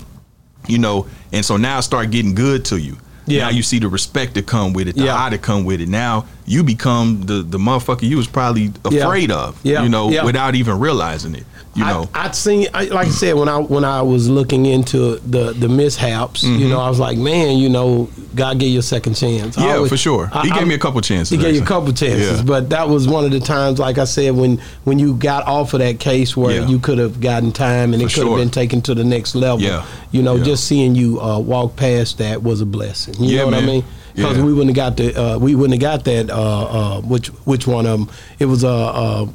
you 0.67 0.79
know, 0.79 1.05
and 1.31 1.45
so 1.45 1.55
now 1.55 1.77
it 1.77 1.83
start 1.83 2.09
getting 2.09 2.33
good 2.33 2.65
to 2.65 2.77
you. 2.79 2.97
Yeah. 3.27 3.43
Now 3.43 3.49
you 3.51 3.61
see 3.61 3.77
the 3.77 3.87
respect 3.89 4.33
that 4.33 4.47
come 4.47 4.73
with 4.73 4.87
it, 4.87 4.95
the 4.95 5.03
Yeah. 5.05 5.23
eye 5.23 5.29
to 5.29 5.37
come 5.37 5.63
with 5.63 5.79
it. 5.79 5.87
Now 5.87 6.25
you 6.45 6.63
become 6.63 7.21
the 7.25 7.41
the 7.43 7.57
motherfucker 7.57 8.03
you 8.03 8.17
was 8.17 8.27
probably 8.27 8.71
Yeah. 8.89 9.03
afraid 9.05 9.31
of, 9.31 9.57
Yeah. 9.63 9.83
you 9.83 9.89
know, 9.89 10.09
Yeah. 10.09 10.25
without 10.25 10.55
even 10.55 10.79
realizing 10.79 11.35
it. 11.35 11.45
You 11.75 11.83
know, 11.85 12.07
I, 12.13 12.25
I'd 12.25 12.35
seen, 12.35 12.67
I, 12.75 12.83
like 12.85 13.07
I 13.07 13.09
said, 13.09 13.33
when 13.33 13.49
I 13.49 13.57
when 13.57 13.83
I 13.83 14.03
was 14.03 14.29
looking 14.29 14.67
into 14.67 15.17
the 15.25 15.53
the 15.53 15.67
mishaps, 15.67 16.43
you 16.43 16.67
know, 16.69 16.79
I 16.79 16.87
was 16.87 16.99
like, 16.99 17.17
man, 17.17 17.57
you 17.57 17.67
know, 17.67 18.09
God 18.35 18.59
gave 18.59 18.69
you 18.73 18.77
a 18.77 18.83
second 18.83 19.15
chance. 19.15 19.55
Mm-hmm. 19.55 19.67
yeah, 19.67 19.75
always- 19.77 19.89
for 19.89 19.97
sure. 19.97 20.29
I- 20.31 20.43
he 20.45 20.51
I- 20.51 20.59
gave 20.59 20.67
me 20.67 20.75
a 20.75 20.77
couple 20.77 21.01
chances. 21.01 21.31
He 21.31 21.37
gave 21.37 21.55
you 21.55 21.63
a 21.63 21.65
couple 21.65 21.91
chances, 21.91 22.37
Yeah. 22.39 22.43
but 22.45 22.69
that 22.69 22.89
was 22.89 23.07
one 23.07 23.25
of 23.25 23.31
the 23.31 23.39
times, 23.39 23.79
like 23.79 23.97
I 23.97 24.03
said, 24.03 24.35
when 24.35 24.59
when 24.83 24.99
you 24.99 25.15
got 25.15 25.47
off 25.47 25.73
of 25.73 25.79
that 25.79 25.97
case 25.99 26.37
where 26.37 26.57
Yeah. 26.61 26.67
you 26.67 26.77
could 26.77 26.99
have 26.99 27.19
gotten 27.19 27.51
time 27.51 27.93
and 27.93 28.03
it 28.03 28.13
could 28.13 28.17
have 28.23 28.27
sure. 28.27 28.37
been 28.37 28.51
taken 28.51 28.81
to 28.83 28.93
the 28.93 29.03
next 29.03 29.33
level. 29.33 29.61
Yeah. 29.61 29.83
You 30.11 30.21
know, 30.21 30.35
Yeah. 30.35 30.43
just 30.43 30.65
seeing 30.65 30.93
you 30.93 31.19
uh, 31.19 31.39
walk 31.39 31.75
past 31.75 32.19
that 32.19 32.43
was 32.43 32.61
a 32.61 32.67
blessing. 32.67 33.15
You 33.17 33.29
Yeah, 33.31 33.39
know 33.39 33.45
what 33.47 33.55
I 33.55 33.65
mean? 33.65 33.83
Because 34.15 34.37
Yeah. 34.37 34.43
we 34.43 34.53
wouldn't 34.53 34.75
have 34.75 34.95
got 34.95 34.97
the 34.97 35.19
uh, 35.19 35.37
we 35.39 35.55
wouldn't 35.55 35.81
have 35.81 35.91
got 35.99 36.05
that. 36.05 36.29
Uh, 36.29 36.35
uh, 36.97 37.01
which 37.01 37.27
which 37.45 37.65
one 37.67 37.85
of 37.85 37.99
them? 37.99 38.09
It 38.39 38.45
was 38.45 38.63
uh, 38.63 38.69
uh, 38.85 39.27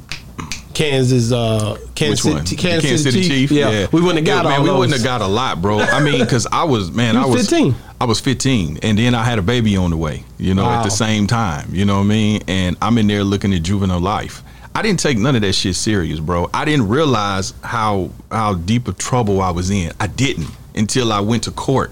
Kansas. 0.73 1.31
Uh, 1.31 1.77
Kansas 1.95 2.21
City, 2.23 2.55
The 2.55 2.61
Kansas, 2.61 3.03
City, 3.03 3.23
Chief. 3.27 3.51
Yeah. 3.51 3.87
we 3.91 3.99
wouldn't 4.01 4.25
have 4.25 4.43
got 4.43 4.45
Yeah, 4.45 4.51
man, 4.51 4.61
we 4.61 4.69
those. 4.69 4.79
wouldn't 4.79 4.97
have 4.97 5.03
got 5.03 5.21
a 5.21 5.27
lot, 5.27 5.61
bro. 5.61 5.79
I 5.79 6.01
mean, 6.01 6.19
because 6.19 6.47
I 6.51 6.63
was 6.63 6.91
man, 6.91 7.17
I 7.17 7.25
was 7.25 7.35
was 7.35 7.49
15. 7.49 7.75
I 7.99 8.05
was 8.05 8.21
15, 8.21 8.79
and 8.83 8.97
then 8.97 9.13
I 9.13 9.23
had 9.25 9.39
a 9.39 9.41
baby 9.41 9.75
on 9.75 9.89
the 9.91 9.97
way. 9.97 10.23
You 10.37 10.53
know, 10.53 10.65
at 10.65 10.83
the 10.83 10.89
same 10.91 11.27
time. 11.27 11.67
You 11.73 11.83
know 11.83 11.95
what 11.97 12.05
I 12.05 12.07
mean? 12.07 12.41
And 12.47 12.77
I'm 12.81 12.97
in 12.97 13.07
there 13.07 13.25
looking 13.25 13.53
at 13.53 13.63
juvenile 13.63 13.99
life. 13.99 14.41
I 14.73 14.81
didn't 14.81 14.99
take 15.01 15.17
none 15.17 15.35
of 15.35 15.41
that 15.41 15.53
shit 15.53 15.75
serious, 15.75 16.21
bro. 16.21 16.49
I 16.53 16.63
didn't 16.63 16.87
realize 16.87 17.53
how 17.63 18.11
how 18.31 18.53
deep 18.53 18.87
of 18.87 18.97
trouble 18.97 19.41
I 19.41 19.49
was 19.51 19.69
in. 19.69 19.91
I 19.99 20.07
didn't 20.07 20.47
until 20.75 21.11
I 21.11 21.19
went 21.19 21.43
to 21.43 21.51
court. 21.51 21.91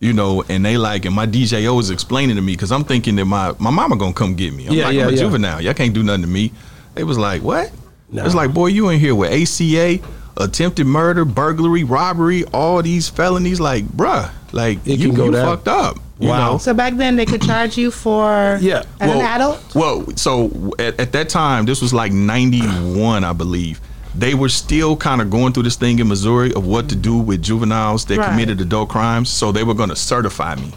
You 0.00 0.12
know, 0.12 0.44
and 0.48 0.64
they 0.64 0.76
like, 0.76 1.04
and 1.06 1.14
my 1.14 1.26
DJO 1.26 1.76
was 1.76 1.88
explaining 1.90 2.36
to 2.36 2.42
me 2.42 2.52
because 2.52 2.70
I'm 2.72 2.84
thinking 2.84 3.16
that 3.16 3.24
my 3.24 3.54
my 3.58 3.70
mama 3.70 3.96
gonna 3.96 4.12
come 4.12 4.34
get 4.34 4.52
me. 4.52 4.66
I'm 4.66 4.74
Yeah, 4.74 4.86
like, 4.86 4.94
yeah, 4.94 5.02
I'm 5.02 5.08
a 5.08 5.12
yeah. 5.12 5.18
juvenile. 5.18 5.60
Y'all 5.62 5.72
can't 5.74 5.94
do 5.94 6.02
nothing 6.02 6.22
to 6.22 6.28
me. 6.28 6.52
They 6.94 7.04
was 7.04 7.16
like, 7.16 7.42
what? 7.42 7.72
No. 8.10 8.24
It's 8.24 8.34
like, 8.34 8.52
boy, 8.52 8.66
you 8.66 8.88
in 8.90 9.00
here 9.00 9.14
with 9.14 9.32
ACA, 9.32 9.98
attempted 10.36 10.86
murder, 10.86 11.24
burglary, 11.24 11.84
robbery, 11.84 12.44
all 12.52 12.82
these 12.82 13.08
felonies. 13.08 13.60
Like, 13.60 13.84
bruh, 13.86 14.30
like 14.52 14.78
It 14.86 14.98
you, 14.98 15.08
can 15.08 15.16
go 15.16 15.24
you 15.26 15.32
fucked 15.32 15.68
up. 15.68 15.96
You 16.20 16.28
Wow. 16.28 16.52
know? 16.52 16.58
So 16.58 16.74
back 16.74 16.94
then 16.96 17.16
they 17.16 17.24
could 17.26 17.42
charge 17.42 17.76
you 17.78 17.90
for 17.90 18.58
Yeah. 18.60 18.82
as 19.00 19.10
an 19.10 19.20
adult. 19.20 19.74
Well, 19.74 20.06
so 20.16 20.72
at, 20.78 21.00
at 21.00 21.12
that 21.12 21.28
time, 21.28 21.64
this 21.64 21.80
was 21.80 21.92
like 21.94 22.12
91, 22.12 23.24
I 23.24 23.32
believe. 23.32 23.80
They 24.16 24.34
were 24.34 24.48
still 24.48 24.96
kind 24.96 25.20
of 25.20 25.28
going 25.30 25.52
through 25.52 25.64
this 25.64 25.76
thing 25.76 25.98
in 25.98 26.08
Missouri 26.08 26.52
of 26.54 26.64
what 26.66 26.88
to 26.90 26.96
do 26.96 27.16
with 27.18 27.42
juveniles 27.42 28.04
that 28.06 28.18
Right. 28.18 28.28
committed 28.30 28.60
adult 28.60 28.88
crimes. 28.88 29.28
So 29.28 29.50
they 29.52 29.64
were 29.64 29.74
going 29.74 29.88
to 29.90 29.96
certify 29.96 30.54
me, 30.54 30.72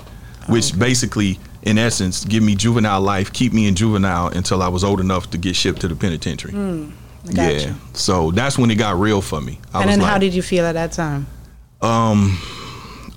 which 0.47 0.77
basically, 0.77 1.39
in 1.61 1.77
essence, 1.77 2.25
give 2.25 2.41
me 2.41 2.55
juvenile 2.55 3.01
life, 3.01 3.31
keep 3.31 3.53
me 3.53 3.67
in 3.67 3.75
juvenile 3.75 4.27
until 4.29 4.63
I 4.63 4.67
was 4.69 4.83
old 4.83 4.99
enough 4.99 5.29
to 5.31 5.37
get 5.37 5.55
shipped 5.55 5.81
to 5.81 5.87
the 5.87 5.95
penitentiary. 5.95 6.53
Hmm, 6.53 6.89
Gotcha. 7.33 7.59
Yeah. 7.67 7.73
So 7.93 8.31
that's 8.31 8.57
when 8.57 8.71
it 8.71 8.75
got 8.75 8.99
real 8.99 9.21
for 9.21 9.39
me. 9.41 9.59
I 9.73 9.81
And 9.81 9.85
was 9.87 9.93
then 9.93 9.99
like, 10.01 10.11
how 10.11 10.17
did 10.17 10.33
you 10.33 10.41
feel 10.41 10.65
at 10.65 10.73
that 10.73 10.93
time? 10.93 11.27
Um, 11.81 12.37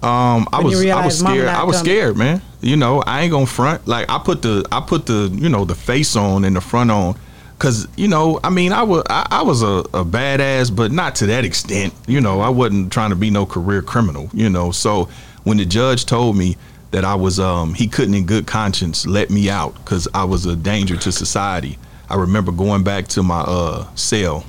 I 0.03 0.47
When 0.59 0.71
you 0.71 0.77
was 0.79 0.87
I 0.87 1.05
was 1.05 1.19
scared. 1.19 1.49
I 1.49 1.65
was 1.65 1.77
coming? 1.77 1.93
scared, 1.93 2.17
man. 2.17 2.43
You 2.61 2.77
know, 2.77 3.03
I 3.07 3.23
ain't 3.23 3.31
gonna 3.33 3.47
front. 3.47 3.87
Like 3.87 4.11
I 4.11 4.19
put 4.19 4.43
the 4.43 4.67
I 4.73 4.81
put 4.81 5.07
the 5.07 5.31
you 5.33 5.49
know 5.49 5.65
the 5.65 5.75
face 5.75 6.17
on 6.17 6.45
and 6.45 6.57
the 6.57 6.61
front 6.61 6.91
on, 6.91 7.17
cause 7.61 7.87
you 7.97 8.09
know 8.09 8.40
I 8.43 8.50
mean 8.50 8.73
I 8.73 8.83
was 8.83 9.05
I, 9.09 9.26
I 9.31 9.43
was 9.43 9.62
a, 9.62 9.85
a 9.95 10.05
badass, 10.05 10.75
but 10.75 10.90
not 10.90 11.14
to 11.17 11.26
that 11.26 11.45
extent. 11.45 11.95
You 12.09 12.21
know, 12.21 12.40
I 12.40 12.49
wasn't 12.49 12.93
trying 12.93 13.11
to 13.11 13.17
be 13.17 13.31
no 13.31 13.47
career 13.47 13.83
criminal. 13.83 14.29
You 14.35 14.50
know, 14.50 14.73
so 14.73 15.09
when 15.45 15.59
the 15.59 15.64
judge 15.64 16.07
told 16.07 16.37
me 16.37 16.57
that 16.90 17.05
I 17.05 17.14
was 17.14 17.38
um 17.38 17.75
he 17.75 17.87
couldn't 17.87 18.14
in 18.14 18.26
good 18.26 18.47
conscience 18.49 19.07
let 19.07 19.31
me 19.31 19.49
out 19.49 19.75
because 19.76 20.09
I 20.12 20.25
was 20.25 20.45
a 20.47 20.57
danger 20.57 20.97
to 20.97 21.12
society. 21.12 21.79
I 22.09 22.17
remember 22.17 22.50
going 22.50 22.83
back 22.83 23.07
to 23.09 23.23
my 23.23 23.40
uh 23.43 23.87
cell 23.95 24.45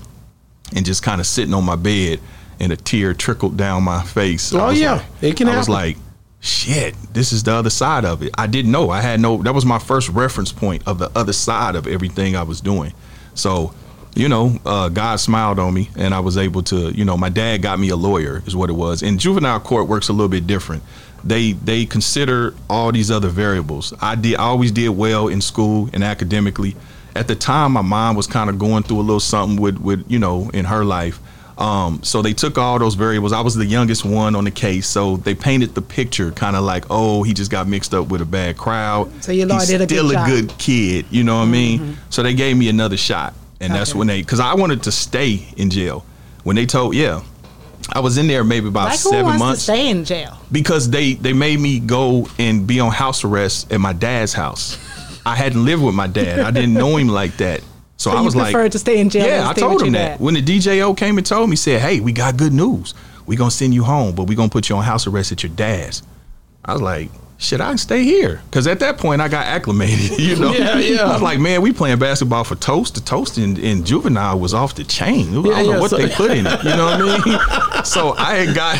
and 0.75 0.84
just 0.84 1.03
kind 1.03 1.22
of 1.22 1.27
sitting 1.27 1.53
on 1.53 1.63
my 1.63 1.75
bed 1.75 2.20
and 2.60 2.72
a 2.72 2.75
tear 2.77 3.13
trickled 3.13 3.58
down 3.58 3.84
my 3.84 4.01
face. 4.03 4.53
Oh, 4.53 4.70
yeah. 4.70 4.94
like- 4.94 5.03
It 5.22 5.36
can 5.38 5.48
I 5.50 5.58
was 5.58 5.68
like, 5.70 5.98
shit, 6.41 6.95
this 7.13 7.31
is 7.31 7.43
the 7.43 7.53
other 7.53 7.69
side 7.69 8.03
of 8.03 8.21
it. 8.24 8.31
I 8.38 8.48
didn't 8.48 8.71
know. 8.71 8.89
I 8.89 9.00
had 9.00 9.19
no 9.19 9.41
that 9.43 9.53
was 9.53 9.65
my 9.65 9.79
first 9.79 10.10
reference 10.10 10.51
point 10.51 10.83
of 10.88 10.98
the 10.98 11.10
other 11.15 11.33
side 11.33 11.75
of 11.75 11.88
everything 11.88 12.36
I 12.36 12.43
was 12.43 12.60
doing. 12.60 12.93
So, 13.36 13.74
you 14.15 14.27
know, 14.27 14.57
uh, 14.65 14.89
God 14.89 15.17
smiled 15.17 15.60
on 15.60 15.74
me 15.74 15.89
and 15.95 16.13
I 16.13 16.19
was 16.19 16.38
able 16.38 16.63
to, 16.63 16.91
you 16.91 17.05
know, 17.05 17.15
my 17.15 17.29
dad 17.29 17.62
got 17.62 17.79
me 17.79 17.89
a 17.89 17.95
lawyer 17.95 18.43
is 18.45 18.55
what 18.55 18.69
it 18.69 18.74
was. 18.74 19.03
And 19.03 19.19
juvenile 19.19 19.60
court 19.60 19.88
works 19.88 20.10
a 20.10 20.13
little 20.13 20.27
bit 20.27 20.48
different. 20.48 20.83
They 21.24 21.53
they 21.53 21.86
consider 21.86 22.55
all 22.67 22.91
these 22.91 23.12
other 23.12 23.29
variables. 23.29 23.93
I 24.01 24.15
did 24.15 24.36
I 24.36 24.43
always 24.43 24.71
did 24.71 24.89
well 24.89 25.27
in 25.27 25.41
school 25.41 25.89
and 25.93 26.03
academically. 26.03 26.75
At 27.15 27.27
the 27.27 27.36
time 27.36 27.74
my 27.74 27.81
mom 27.81 28.15
was 28.15 28.25
kind 28.25 28.50
of 28.50 28.57
going 28.57 28.83
through 28.83 29.00
a 29.00 29.01
little 29.01 29.19
something 29.19 29.62
with 29.62 29.77
with, 29.77 30.10
you 30.10 30.17
know, 30.17 30.50
in 30.55 30.65
her 30.65 30.83
life. 30.83 31.19
Um, 31.58 32.01
so 32.03 32.22
they 32.22 32.34
took 32.34 32.58
all 32.58 32.79
those 32.79 32.96
variables. 32.96 33.34
I 33.34 33.41
was 33.41 33.55
the 33.55 33.65
youngest 33.65 34.03
one 34.05 34.36
on 34.36 34.46
the 34.46 34.51
case, 34.51 34.88
so 34.88 35.17
they 35.17 35.36
painted 35.36 35.75
the 35.75 35.81
picture 35.81 36.31
kind 36.31 36.55
of 36.55 36.63
like, 36.63 36.86
oh, 36.89 37.24
he 37.24 37.34
just 37.34 37.51
got 37.51 37.67
mixed 37.67 37.93
up 37.93 38.08
with 38.08 38.22
a 38.22 38.25
bad 38.25 38.58
crowd. 38.58 39.12
So 39.24 39.31
your 39.31 39.46
lawyer 39.48 39.60
He's 39.60 39.67
did 39.70 39.81
a 39.81 39.86
good 39.86 39.89
still 39.96 40.12
job. 40.12 40.27
a 40.27 40.31
good 40.31 40.58
kid. 40.58 41.05
You 41.12 41.24
know 41.24 41.38
what 41.38 41.43
I 41.48 41.51
mean? 41.51 41.98
So 42.10 42.24
they 42.24 42.34
gave 42.34 42.58
me 42.58 42.70
another 42.70 42.98
shot, 42.98 43.34
and 43.60 43.74
that's 43.74 43.93
when 43.93 44.08
they 44.08 44.22
because 44.22 44.39
I 44.39 44.55
wanted 44.55 44.84
to 44.84 44.91
stay 44.91 45.48
in 45.58 45.70
jail. 45.70 46.05
When 46.43 46.55
they 46.55 46.65
told, 46.65 46.96
yeah, 46.96 47.22
I 47.91 48.00
was 48.00 48.17
in 48.17 48.25
there 48.27 48.43
maybe 48.43 48.67
about 48.67 48.89
Like 48.89 49.00
seven 49.00 49.38
months 49.38 49.65
to 49.65 49.72
stay 49.74 49.89
in 49.89 50.03
jail? 50.05 50.38
because 50.51 50.89
they 50.89 51.13
they 51.13 51.34
made 51.34 51.60
me 51.60 51.79
go 51.79 52.27
and 52.39 52.65
be 52.65 52.79
on 52.79 52.91
house 52.91 53.24
arrest 53.24 53.72
at 53.72 53.79
my 53.79 53.93
dad's 53.93 54.34
house. 54.34 54.77
I 55.24 55.36
hadn't 55.36 55.63
lived 55.65 55.84
with 55.84 55.93
my 55.93 56.08
dad. 56.08 56.39
I 56.39 56.50
didn't 56.50 56.74
know 56.74 56.98
him 56.98 57.08
like 57.10 57.38
that. 57.38 57.62
So, 58.01 58.10
So 58.10 58.15
I 58.17 58.20
you 58.20 58.25
was 58.25 58.36
like, 58.36 58.51
preferred 58.51 58.72
to 58.72 58.79
stay 58.79 59.00
in 59.00 59.10
jail 59.12 59.27
Yeah, 59.27 59.48
I 59.48 59.53
told 59.53 59.81
him 59.81 59.93
your 59.93 60.01
that 60.01 60.10
dad. 60.13 60.20
when 60.20 60.34
the 60.34 60.41
DJO 60.41 60.98
came 60.98 61.17
and 61.20 61.25
told 61.25 61.50
me, 61.51 61.55
said, 61.55 61.81
"Hey, 61.81 62.00
we 62.00 62.12
got 62.12 62.36
good 62.36 62.51
news. 62.53 62.96
We 63.27 63.36
gonna 63.36 63.51
send 63.51 63.74
you 63.75 63.84
home, 63.84 64.15
but 64.15 64.24
we 64.27 64.34
gonna 64.36 64.50
put 64.50 64.70
you 64.70 64.75
on 64.75 64.84
house 64.84 65.05
arrest 65.05 65.31
at 65.31 65.43
your 65.43 65.51
dad's." 65.51 66.01
I 66.65 66.74
was 66.74 66.81
like, 66.81 67.12
"Shit, 67.38 67.62
I 67.62 67.70
can 67.70 67.77
stay 67.77 68.03
here," 68.03 68.41
because 68.50 68.65
at 68.65 68.79
that 68.79 68.98
point 68.98 69.22
I 69.22 69.27
got 69.27 69.46
acclimated. 69.46 70.17
You 70.27 70.36
know, 70.36 70.51
Yeah, 70.62 70.79
yeah. 70.79 71.01
I 71.03 71.13
was 71.13 71.22
like, 71.22 71.38
"Man, 71.39 71.62
we 71.62 71.72
playing 71.74 72.00
basketball 72.00 72.43
for 72.43 72.55
toast. 72.55 72.96
The 72.96 73.01
toast 73.01 73.38
in, 73.38 73.58
in 73.58 73.86
juvenile 73.86 74.39
was 74.39 74.53
off 74.55 74.74
the 74.74 74.84
chain. 74.84 75.29
I 75.29 75.34
don't 75.34 75.46
Yeah, 75.46 75.62
know 75.74 75.79
what 75.79 75.91
so- 75.91 75.98
they 75.98 76.10
put 76.10 76.31
in 76.31 76.48
it. 76.48 76.63
You 76.63 76.70
know 76.75 76.86
what 76.86 77.01
I 77.01 77.25
mean?" 77.25 77.84
so 77.96 78.15
I 78.17 78.34
had 78.41 78.55
got 78.55 78.77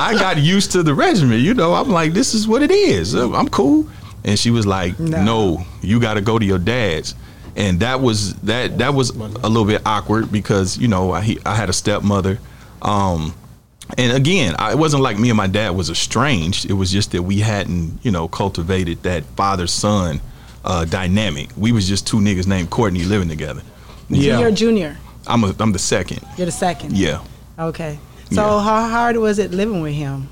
I 0.00 0.14
got 0.18 0.38
used 0.38 0.72
to 0.72 0.82
the 0.82 0.94
regimen. 0.94 1.40
You 1.40 1.52
know, 1.52 1.74
I'm 1.74 1.90
like, 1.90 2.14
"This 2.14 2.32
is 2.32 2.48
what 2.48 2.62
it 2.62 2.70
is. 2.70 3.12
I'm 3.14 3.48
cool." 3.50 3.86
And 4.24 4.38
she 4.38 4.50
was 4.50 4.64
like, 4.66 4.98
No. 4.98 5.22
"No, 5.22 5.66
you 5.82 6.00
got 6.00 6.14
to 6.14 6.22
go 6.22 6.38
to 6.38 6.44
your 6.46 6.58
dad's." 6.58 7.14
And 7.56 7.80
that 7.80 8.00
was 8.00 8.34
that 8.42 8.78
that 8.78 8.94
was 8.94 9.10
a 9.10 9.48
little 9.48 9.64
bit 9.64 9.82
awkward 9.86 10.30
because 10.30 10.78
you 10.78 10.88
know 10.88 11.12
I, 11.12 11.22
he, 11.22 11.38
I 11.44 11.54
had 11.54 11.68
a 11.68 11.72
stepmother 11.72 12.38
um 12.82 13.34
and 13.98 14.16
again 14.16 14.54
I, 14.58 14.72
it 14.72 14.78
wasn't 14.78 15.02
like 15.02 15.18
me 15.18 15.30
and 15.30 15.36
my 15.36 15.46
dad 15.46 15.70
was 15.70 15.88
estranged 15.90 16.68
it 16.68 16.74
was 16.74 16.90
just 16.92 17.12
that 17.12 17.22
we 17.22 17.38
hadn't 17.40 17.98
you 18.04 18.10
know 18.10 18.28
cultivated 18.28 19.02
that 19.04 19.24
father 19.36 19.66
son 19.66 20.20
uh 20.64 20.84
dynamic 20.84 21.48
we 21.56 21.72
was 21.72 21.88
just 21.88 22.06
two 22.06 22.18
niggas 22.18 22.46
named 22.46 22.68
Courtney 22.70 23.04
living 23.04 23.28
together 23.28 23.62
Yeah. 24.08 24.38
You're 24.40 24.48
a 24.48 24.52
junior. 24.52 24.96
I'm 25.26 25.42
a, 25.44 25.54
I'm 25.58 25.72
the 25.72 25.78
second 25.78 26.20
You're 26.36 26.46
the 26.46 26.52
second. 26.52 26.96
yeah 26.96 27.20
Okay. 27.58 27.98
So 28.30 28.42
Yeah. 28.42 28.62
how 28.62 28.88
hard 28.88 29.16
was 29.16 29.38
it 29.38 29.50
living 29.52 29.80
with 29.80 29.94
him? 29.94 30.28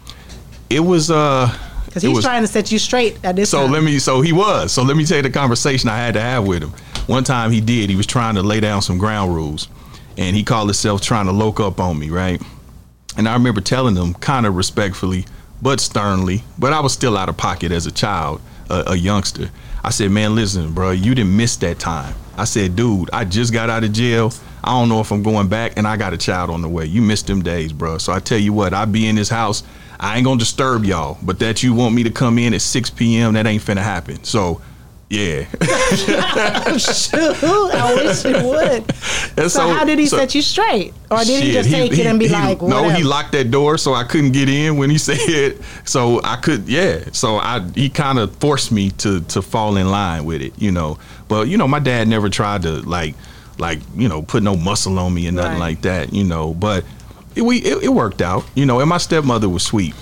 it 0.69 0.81
was 0.81 1.11
uh 1.11 1.49
Because 1.87 2.03
he's 2.03 2.17
was- 2.17 2.25
trying 2.25 2.43
to 2.43 2.49
set 2.49 2.71
you 2.71 2.79
straight 2.79 3.15
at 3.25 3.35
this 3.37 3.51
point. 3.51 3.61
So 3.63 3.63
time. 3.65 3.73
let 3.73 3.83
me. 3.85 3.99
So 3.99 4.21
he 4.21 4.33
was. 4.33 4.73
So 4.73 4.83
let 4.83 4.97
me 4.97 5.05
tell 5.07 5.17
you 5.19 5.23
the 5.23 5.31
conversation 5.31 5.89
I 5.89 5.97
had 5.97 6.15
to 6.15 6.21
have 6.21 6.45
with 6.47 6.63
him. 6.65 6.73
One 7.07 7.25
time 7.25 7.51
he 7.51 7.61
did. 7.61 7.91
He 7.91 7.97
was 7.97 8.07
trying 8.07 8.35
to 8.37 8.43
lay 8.43 8.61
down 8.61 8.83
some 8.83 8.99
ground 8.99 9.35
rules, 9.35 9.69
and 10.17 10.35
he 10.35 10.43
called 10.43 10.69
himself 10.69 11.03
trying 11.03 11.27
to 11.27 11.33
loke 11.33 11.61
up 11.61 11.81
on 11.81 11.99
me, 11.99 12.11
right? 12.11 12.41
And 13.17 13.29
I 13.29 13.35
remember 13.35 13.61
telling 13.61 13.97
him, 13.97 14.15
kind 14.15 14.47
of 14.47 14.57
respectfully, 14.57 15.27
but 15.63 15.81
sternly. 15.81 16.43
But 16.59 16.73
I 16.73 16.81
was 16.81 16.93
still 16.93 17.17
out 17.17 17.29
of 17.29 17.37
pocket 17.37 17.73
as 17.73 17.87
a 17.87 17.93
child. 17.93 18.41
a, 18.71 18.93
a 18.93 18.97
youngster. 18.97 19.51
I 19.83 19.91
said, 19.91 20.11
man, 20.11 20.35
listen, 20.35 20.73
bro, 20.73 20.91
you 20.93 21.15
didn't 21.15 21.37
miss 21.37 21.57
that 21.57 21.79
time. 21.79 22.15
I 22.37 22.45
said, 22.45 22.75
dude, 22.75 23.11
I 23.13 23.25
just 23.25 23.53
got 23.53 23.71
out 23.71 23.85
of 23.85 23.93
jail. 23.93 24.33
I 24.63 24.71
don't 24.71 24.89
know 24.89 25.01
if 25.01 25.13
I'm 25.13 25.23
going 25.23 25.49
back, 25.49 25.75
and 25.77 25.87
I 25.87 25.97
got 25.97 26.13
a 26.13 26.17
child 26.17 26.51
on 26.51 26.63
the 26.63 26.69
way. 26.69 26.87
You 26.87 27.03
missed 27.03 27.27
them 27.27 27.43
days, 27.43 27.73
bro. 27.73 27.99
So 27.99 28.13
I 28.13 28.19
tell 28.19 28.39
you 28.39 28.53
what, 28.53 28.73
I 28.73 28.87
be 28.87 29.07
in 29.07 29.17
this 29.17 29.29
house. 29.29 29.63
I 30.01 30.17
ain't 30.17 30.25
gonna 30.25 30.39
disturb 30.39 30.85
y'all, 30.85 31.19
but 31.23 31.39
that 31.39 31.63
you 31.63 31.75
want 31.75 31.95
me 31.95 32.03
to 32.03 32.11
come 32.11 32.39
in 32.39 32.55
at 32.55 32.63
6 32.63 32.91
p.m. 32.91 33.35
That 33.35 33.47
ain't 33.47 33.63
finna 33.63 33.83
happen. 33.83 34.25
So, 34.25 34.61
yeah. 35.15 36.77
Shoot, 36.77 37.45
I 37.45 37.95
wish 37.95 38.25
you 38.25 38.49
would. 38.49 38.85
And 39.37 39.51
So, 39.51 39.69
how 39.73 39.85
did 39.85 39.99
he 39.99 40.07
so- 40.07 40.17
set 40.19 40.35
you 40.35 40.43
straight, 40.43 40.95
or 41.11 41.19
did 41.19 41.43
he 41.43 41.53
Shit, 41.53 41.65
just 41.65 41.71
take 41.71 41.93
it 41.99 42.07
and 42.07 42.19
be 42.19 42.27
he- 42.29 42.33
like, 42.33 42.63
no, 42.63 42.89
he 42.89 43.03
locked 43.03 43.33
that 43.33 43.51
door 43.51 43.79
so 43.79 43.93
I 43.95 44.05
couldn't 44.05 44.33
get 44.33 44.49
in 44.49 44.77
when 44.77 44.91
he 44.91 44.99
said. 45.09 45.59
So 45.85 46.21
I 46.23 46.37
could, 46.37 46.69
yeah. 46.69 47.01
So 47.13 47.37
I 47.37 47.61
he 47.75 47.89
kind 47.89 48.19
of 48.19 48.35
forced 48.37 48.71
me 48.73 48.91
to 49.03 49.21
to 49.23 49.43
fall 49.43 49.77
in 49.77 49.91
line 49.91 50.25
with 50.25 50.41
it, 50.43 50.53
you 50.57 50.71
know. 50.71 50.99
But 51.29 51.49
you 51.49 51.57
know, 51.57 51.67
my 51.69 51.81
dad 51.81 52.07
never 52.09 52.29
tried 52.29 52.63
to 52.63 52.81
like 52.89 53.15
like 53.59 53.81
you 53.97 54.09
know 54.09 54.23
put 54.23 54.43
no 54.43 54.57
muscle 54.57 54.99
on 54.99 55.13
me 55.15 55.27
and 55.27 55.37
nothing 55.37 55.53
Right. 55.53 55.59
like 55.61 55.83
that, 55.83 56.13
you 56.13 56.25
know. 56.25 56.55
But 56.55 56.85
it, 57.35 57.43
we 57.43 57.59
it, 57.59 57.85
it 57.85 57.89
worked 57.89 58.23
out, 58.23 58.45
you 58.55 58.67
know. 58.67 58.79
And 58.81 58.89
my 58.89 58.99
stepmother 58.99 59.49
was 59.49 59.63
sweet. 59.65 59.95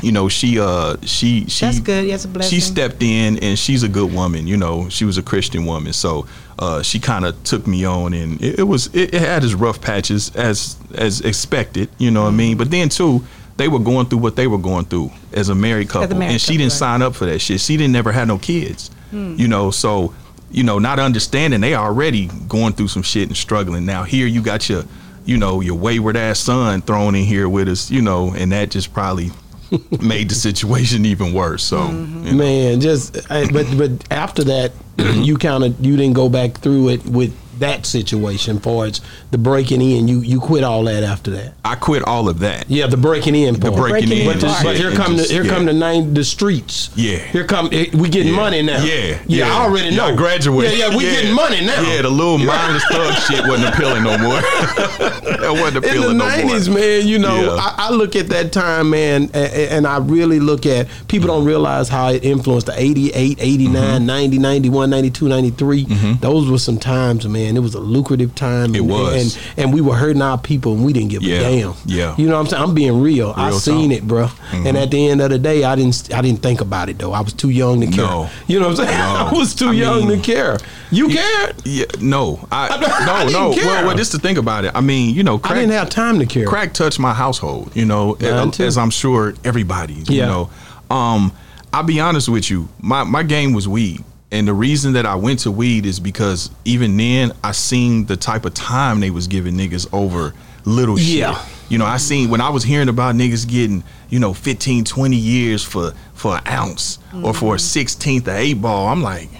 You 0.00 0.12
know, 0.12 0.28
she 0.28 0.60
uh 0.60 0.96
she 1.02 1.46
she 1.46 1.64
That's 1.64 1.80
good. 1.80 2.08
That's 2.08 2.24
a 2.24 2.28
blessing. 2.28 2.56
she 2.56 2.60
stepped 2.60 3.02
in 3.02 3.38
and 3.38 3.58
she's 3.58 3.82
a 3.82 3.88
good 3.88 4.12
woman 4.12 4.46
you 4.46 4.56
know. 4.56 4.88
She 4.88 5.04
was 5.04 5.18
a 5.18 5.22
christian 5.22 5.66
woman. 5.66 5.92
So 5.92 6.26
uh, 6.58 6.82
she 6.82 6.98
kind 6.98 7.24
of 7.24 7.42
took 7.44 7.66
me 7.66 7.84
on 7.84 8.12
and 8.14 8.40
it, 8.42 8.60
it 8.60 8.62
was 8.64 8.86
it, 8.94 9.14
it 9.14 9.20
had 9.20 9.44
its 9.44 9.54
rough 9.54 9.80
patches 9.80 10.34
as 10.34 10.76
as 10.94 11.20
expected 11.20 11.88
you 11.98 12.10
know 12.10 12.22
what 12.22 12.28
i 12.28 12.32
mean? 12.32 12.56
But 12.56 12.70
then 12.70 12.88
too 12.88 13.24
they 13.56 13.68
were 13.68 13.78
going 13.78 14.06
through 14.06 14.18
what 14.18 14.36
they 14.36 14.46
were 14.46 14.58
going 14.58 14.84
through 14.84 15.10
as 15.32 15.48
a 15.48 15.54
married 15.54 15.88
couple. 15.88 16.16
married 16.16 16.32
and 16.32 16.40
she 16.40 16.46
couple, 16.46 16.58
didn't 16.58 16.72
right. 16.72 16.78
sign 16.78 17.02
up 17.02 17.14
for 17.16 17.26
that 17.26 17.40
shit. 17.40 17.60
She 17.60 17.76
didn't 17.76 17.92
never 17.92 18.12
had 18.12 18.28
no 18.28 18.38
kids 18.38 18.90
you 19.12 19.48
know? 19.48 19.70
So 19.70 20.14
you 20.50 20.62
know 20.62 20.78
not 20.78 20.98
understanding 20.98 21.60
they 21.60 21.74
already 21.74 22.26
going 22.48 22.72
through 22.72 22.88
some 22.88 23.02
shit 23.02 23.28
and 23.28 23.36
struggling. 23.36 23.84
Now 23.84 24.04
here 24.04 24.26
you 24.26 24.42
got 24.42 24.68
your 24.68 24.84
you 25.24 25.36
know 25.36 25.60
your 25.60 25.76
wayward 25.76 26.16
ass 26.16 26.38
son 26.38 26.82
thrown 26.82 27.14
in 27.14 27.24
here 27.24 27.48
with 27.48 27.68
us 27.68 27.90
you 27.90 28.02
know? 28.02 28.32
And 28.34 28.52
that 28.52 28.70
just 28.70 28.92
probably 28.92 29.30
made 30.00 30.30
the 30.30 30.34
situation 30.34 31.04
even 31.04 31.32
worse 31.32 31.62
so 31.64 31.78
Mm-hmm. 31.78 32.24
you 32.26 32.32
know. 32.32 32.38
Man, 32.38 32.80
just 32.80 33.16
I- 33.30 33.50
but 33.50 33.66
but 33.76 33.90
after 34.10 34.44
that, 34.44 34.72
you 34.98 35.36
kind 35.36 35.64
of 35.64 35.84
you 35.84 35.96
didn't 35.96 36.14
go 36.14 36.28
back 36.28 36.58
through 36.58 36.88
it 36.90 37.04
with 37.06 37.34
that 37.60 37.86
situation. 37.86 38.58
For 38.60 38.86
it's 38.86 39.00
the 39.30 39.38
breaking 39.38 39.80
in, 39.82 40.08
you 40.08 40.20
you 40.20 40.40
quit 40.40 40.64
all 40.64 40.84
that 40.84 41.02
after 41.02 41.30
that. 41.32 41.54
I 41.64 41.74
quit 41.74 42.02
all 42.04 42.28
of 42.28 42.38
that. 42.40 42.70
Yeah, 42.70 42.86
the 42.86 42.96
breaking 42.96 43.34
in 43.34 43.54
The 43.54 43.70
breaking, 43.70 43.80
breaking 44.08 44.12
in. 44.12 44.18
in 44.30 44.40
But, 44.40 44.48
part. 44.48 44.64
but 44.64 44.76
here 44.76 44.92
come 44.92 45.16
just- 45.16 45.28
the 45.28 45.34
here 45.34 45.44
yeah. 45.44 45.50
come 45.54 45.64
the 45.66 45.72
nine 45.72 46.14
the 46.14 46.24
streets. 46.24 46.90
Yeah. 46.96 47.18
Here 47.18 47.44
come 47.44 47.68
we 47.70 48.08
getting 48.08 48.32
Yeah. 48.32 48.36
money 48.40 48.62
now. 48.62 48.82
Yeah, 48.82 49.18
yeah. 49.26 49.48
I 49.56 49.64
already 49.64 49.94
know. 49.96 50.06
I 50.06 50.14
graduated. 50.14 50.78
Yeah, 50.78 50.88
yeah. 50.88 50.96
We 50.96 51.04
getting 51.04 51.34
money 51.34 51.60
now. 51.64 51.80
Yeah, 51.82 52.02
the 52.02 52.10
little 52.10 52.38
mindless 52.38 52.84
thug 52.90 53.14
shit 53.28 53.46
wasn't 53.46 53.74
appealing 53.74 54.02
no 54.04 54.16
more. 54.18 54.40
that 54.40 55.50
wasn't 55.52 55.76
appealing 55.76 55.76
in 55.76 55.78
the 55.78 55.78
appealing 55.78 56.18
no 56.18 56.24
more. 56.24 56.44
nineties, 56.44 56.68
man, 56.68 57.06
you 57.06 57.18
know, 57.18 57.42
Yeah. 57.42 57.60
I, 57.60 57.74
I 57.88 57.90
look 57.90 58.16
at 58.16 58.28
that 58.28 58.52
time, 58.52 58.90
man, 58.90 59.30
a- 59.34 59.38
a- 59.38 59.68
and 59.70 59.86
I 59.86 59.98
really 59.98 60.40
look 60.40 60.66
at 60.66 60.86
people 61.08 61.28
don't 61.28 61.44
realize 61.44 61.88
how 61.88 62.08
it 62.08 62.24
influenced 62.24 62.66
the 62.66 62.74
88, 62.80 63.38
89, 63.40 63.78
Mm-hmm. 63.98 64.06
90, 64.06 64.38
91, 64.38 64.90
92, 64.90 65.28
93. 65.28 65.84
Those 66.20 66.50
were 66.50 66.58
some 66.58 66.78
times, 66.78 67.26
man. 67.28 67.47
It 67.56 67.60
was 67.60 67.74
a 67.74 67.80
lucrative 67.80 68.34
time. 68.34 68.74
It 68.74 68.80
and, 68.80 68.90
was. 68.90 69.36
And, 69.36 69.58
and 69.58 69.72
we 69.74 69.80
were 69.80 69.94
hurting 69.94 70.22
our 70.22 70.38
people 70.38 70.74
and 70.74 70.84
we 70.84 70.92
didn't 70.92 71.10
give 71.10 71.22
Yeah. 71.22 71.36
a 71.38 71.40
damn. 71.40 71.74
Yeah. 71.86 72.14
You 72.16 72.26
know 72.28 72.34
what 72.34 72.40
I'm 72.40 72.46
saying? 72.48 72.62
I'm 72.62 72.74
being 72.74 73.00
real. 73.00 73.32
I 73.36 73.48
Real 73.48 73.58
seen 73.58 73.90
talk. 73.90 73.98
Mm-hmm. 74.00 74.04
it, 74.04 74.08
bro. 74.08 74.28
And 74.68 74.76
at 74.76 74.90
the 74.90 75.08
end 75.08 75.20
of 75.20 75.30
the 75.30 75.38
day, 75.38 75.64
I 75.64 75.74
didn't 75.76 76.12
I 76.14 76.20
didn't 76.22 76.42
think 76.42 76.60
about 76.60 76.88
it 76.88 76.98
though. 76.98 77.12
I 77.12 77.20
was 77.20 77.32
too 77.32 77.50
young 77.50 77.80
to 77.80 77.86
care. 77.86 78.04
No. 78.04 78.30
You 78.46 78.60
know 78.60 78.68
what 78.68 78.80
I'm 78.80 78.86
saying? 78.86 78.98
No. 78.98 79.26
I 79.26 79.32
was 79.32 79.54
too 79.54 79.68
I 79.68 79.72
young 79.72 80.08
mean, 80.08 80.18
to 80.18 80.24
care. 80.24 80.58
You 80.90 81.08
cared? 81.08 81.54
Yeah, 81.64 81.84
no, 82.00 82.46
I, 82.50 82.68
I 82.70 83.24
no, 83.30 83.48
no. 83.50 83.54
care. 83.54 83.66
Well, 83.66 83.86
well, 83.88 83.96
just 83.96 84.12
to 84.12 84.18
think 84.18 84.38
about 84.38 84.64
it. 84.64 84.72
I 84.74 84.80
mean, 84.80 85.14
you 85.14 85.22
know, 85.22 85.36
I 85.36 85.38
crack, 85.38 85.54
didn't 85.56 85.72
have 85.72 85.90
time 85.90 86.18
to 86.18 86.26
care. 86.26 86.46
crack 86.46 86.72
touched 86.72 86.98
my 86.98 87.12
household. 87.12 87.74
You 87.76 87.84
know, 87.84 88.14
as, 88.14 88.58
as 88.60 88.78
I'm 88.78 88.90
sure 88.90 89.34
everybody. 89.44 89.94
You 89.94 90.04
Yeah. 90.08 90.26
know, 90.26 90.50
um, 90.90 91.32
I'll 91.72 91.82
be 91.82 92.00
honest 92.00 92.28
with 92.30 92.50
you. 92.50 92.68
My 92.80 93.04
my 93.04 93.22
game 93.22 93.52
was 93.52 93.68
weed. 93.68 94.02
And 94.30 94.46
the 94.46 94.52
reason 94.52 94.92
that 94.92 95.06
I 95.06 95.14
went 95.14 95.40
to 95.40 95.50
weed 95.50 95.86
is 95.86 96.00
because 96.00 96.50
even 96.64 96.96
then 96.96 97.32
I 97.42 97.52
seen 97.52 98.04
the 98.06 98.16
type 98.16 98.44
of 98.44 98.52
time 98.54 99.00
they 99.00 99.10
was 99.10 99.26
giving 99.26 99.54
niggas 99.54 99.88
over 99.92 100.34
little 100.64 100.96
shit. 100.96 101.34
You 101.70 101.78
know, 101.78 101.86
I 101.86 101.96
seen 101.96 102.30
when 102.30 102.40
I 102.40 102.50
was 102.50 102.62
hearing 102.62 102.88
about 102.88 103.14
niggas 103.14 103.48
getting, 103.48 103.84
you 104.10 104.18
know, 104.18 104.34
15, 104.34 104.84
20 104.84 105.16
years 105.16 105.64
for 105.64 105.92
for 106.14 106.36
an 106.36 106.46
ounce 106.46 106.98
or 107.22 107.32
for 107.32 107.54
a 107.54 107.56
mm-hmm. 107.56 107.58
sixteenth 107.58 108.28
of 108.28 108.34
eight 108.34 108.54
ball. 108.54 108.88
I'm 108.88 109.02
like, 109.02 109.30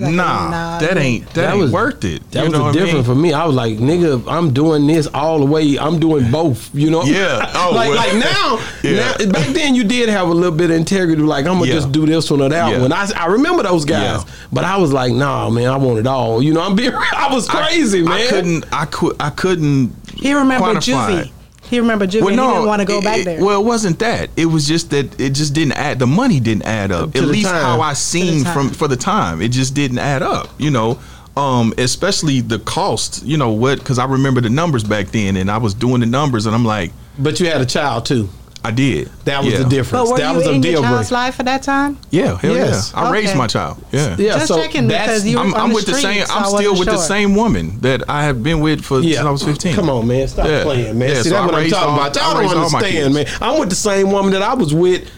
Like, 0.00 0.14
nah, 0.14 0.48
nah, 0.50 0.78
that 0.78 0.96
ain't 0.96 1.26
that, 1.26 1.34
That 1.34 1.50
ain't 1.54 1.62
was- 1.64 1.72
worth 1.72 2.04
it. 2.04 2.30
That 2.30 2.44
You 2.44 2.50
know 2.50 2.64
was 2.64 2.76
I 2.76 2.78
different 2.78 2.94
mean? 2.94 3.04
for 3.04 3.14
me. 3.16 3.32
I 3.32 3.44
was 3.46 3.56
like, 3.56 3.78
nigga, 3.78 4.22
I'm 4.30 4.52
doing 4.52 4.86
this 4.86 5.08
all 5.12 5.40
the 5.40 5.44
way. 5.46 5.76
I'm 5.76 5.98
doing 5.98 6.30
both. 6.30 6.70
You 6.72 6.90
know? 6.90 7.02
Yeah. 7.02 7.50
Oh, 7.58 7.72
like, 7.74 7.88
well. 7.88 7.96
like 7.96 8.14
now, 8.14 8.60
Yeah. 8.88 9.16
now, 9.18 9.32
back 9.32 9.48
then 9.48 9.74
you 9.74 9.82
did 9.84 10.08
have 10.08 10.28
a 10.28 10.32
little 10.32 10.56
bit 10.56 10.70
of 10.70 10.76
integrity. 10.76 11.20
Like 11.22 11.46
I'm 11.46 11.54
gonna 11.58 11.66
Yeah. 11.66 11.74
just 11.74 11.90
do 11.92 12.06
this 12.06 12.30
one 12.30 12.40
or 12.42 12.48
that 12.48 12.70
Yeah. 12.70 12.80
one. 12.80 12.92
I, 12.92 13.08
I 13.16 13.26
remember 13.26 13.62
those 13.64 13.84
guys, 13.84 14.22
Yeah. 14.24 14.32
but 14.52 14.64
I 14.64 14.76
was 14.76 14.92
like, 14.92 15.12
nah, 15.12 15.50
man, 15.50 15.68
I 15.68 15.76
want 15.76 15.98
it 15.98 16.06
all. 16.06 16.40
You 16.42 16.54
know, 16.54 16.60
I'm 16.62 16.76
being. 16.76 16.92
I 17.12 17.28
was 17.34 17.48
crazy, 17.48 18.00
I, 18.00 18.02
man. 18.04 18.12
I 18.12 18.26
couldn't. 18.28 18.64
I 18.72 18.84
could. 18.84 19.16
I 19.20 19.30
couldn't. 19.30 19.92
He 20.14 20.32
remembered 20.32 20.76
quantify 20.76 21.24
juvie. 21.24 21.30
It. 21.68 21.70
He 21.70 21.80
remembered 21.80 22.10
juvie. 22.10 22.22
Well, 22.22 22.34
no, 22.36 22.48
he 22.48 22.54
didn't 22.54 22.66
want 22.66 22.80
to 22.80 22.86
go 22.86 22.98
it- 22.98 23.04
back 23.04 23.24
there. 23.24 23.44
Well, 23.44 23.60
it 23.60 23.64
wasn't 23.64 23.98
that. 24.00 24.30
It 24.36 24.46
was 24.46 24.66
just 24.66 24.90
that 24.90 25.20
it 25.20 25.30
just 25.30 25.54
didn't 25.54 25.72
add. 25.72 25.98
The 25.98 26.06
money 26.06 26.40
didn't 26.40 26.64
add 26.64 26.90
up. 26.92 27.12
To 27.12 27.18
At 27.18 27.24
least 27.28 27.48
time. 27.50 27.62
how 27.62 27.80
I 27.80 27.92
seen 27.92 28.44
from 28.44 28.70
for 28.70 28.88
the 28.88 28.96
time, 28.96 29.40
it 29.42 29.48
just 29.48 29.74
didn't 29.74 29.98
add 29.98 30.22
up. 30.22 30.48
You 30.58 30.70
know, 30.70 30.98
um, 31.36 31.72
especially 31.78 32.40
the 32.40 32.58
cost. 32.58 33.22
You 33.24 33.36
know 33.36 33.50
what? 33.52 33.78
Because 33.78 33.98
I 33.98 34.04
remember 34.06 34.40
the 34.40 34.50
numbers 34.50 34.84
back 34.84 35.08
then, 35.08 35.36
and 35.36 35.50
I 35.50 35.58
was 35.58 35.74
doing 35.74 36.00
the 36.00 36.06
numbers, 36.06 36.46
and 36.46 36.54
I'm 36.54 36.64
like, 36.64 36.92
but 37.18 37.38
you 37.40 37.46
had 37.46 37.60
a 37.60 37.66
child 37.66 38.06
too. 38.06 38.28
I 38.64 38.70
did. 38.72 39.08
That 39.24 39.44
was 39.44 39.52
yeah. 39.52 39.62
the 39.62 39.68
difference. 39.68 40.08
but 40.08 40.12
were 40.12 40.18
that 40.18 40.30
you 40.32 40.36
was 40.38 40.46
a 40.46 40.50
in 40.50 40.62
your 40.62 40.72
deal 40.72 40.82
child's 40.82 41.08
breaker. 41.10 41.14
life 41.22 41.38
at 41.40 41.46
that 41.46 41.62
time? 41.62 41.96
Yeah, 42.10 42.36
hell 42.38 42.54
Yes. 42.54 42.92
yeah. 42.92 43.00
I 43.00 43.12
raised 43.12 43.36
my 43.36 43.46
child. 43.46 43.82
Yeah. 43.92 44.16
Yeah, 44.18 44.32
Just 44.34 44.48
so 44.48 44.56
checking 44.60 44.88
that's- 44.88 45.06
because 45.08 45.26
you 45.28 45.36
were 45.38 45.44
I'm, 45.44 45.54
on 45.54 45.60
I'm 45.60 45.68
the 45.70 45.74
with 45.76 45.86
the 45.86 45.94
same. 45.94 46.12
streets, 46.14 46.30
I'm 46.30 46.44
so 46.44 46.56
still 46.56 46.70
wasn't 46.72 46.78
with 46.78 46.88
the 46.98 47.02
same 47.02 47.34
woman 47.36 47.78
that 47.80 48.08
I 48.10 48.24
have 48.24 48.42
been 48.42 48.60
with 48.60 48.84
for 48.84 49.00
since 49.02 49.16
I 49.16 49.30
was 49.30 49.42
15. 49.44 49.74
Come 49.74 49.88
on, 49.90 50.06
man. 50.08 50.26
Stop 50.28 50.46
Yeah. 50.48 50.64
playing, 50.64 50.98
man. 50.98 51.08
Yeah, 51.08 51.14
See, 51.22 51.28
so 51.28 51.30
that's 51.30 51.42
I 51.42 51.46
what 51.46 51.54
I'm 51.54 51.60
raised 51.62 51.74
talking 51.74 51.88
all- 51.90 51.94
about. 52.00 52.16
I 52.16 52.20
Y'all 52.20 52.32
don't 52.32 52.40
raised 52.42 52.54
all 52.54 52.70
my 52.70 52.78
understand, 52.78 53.14
man. 53.14 53.26
I'm 53.40 53.60
with 53.60 53.70
the 53.70 53.76
same 53.76 54.10
woman 54.10 54.32
that 54.32 54.42
I 54.42 54.54
was 54.54 54.74
with 54.74 55.08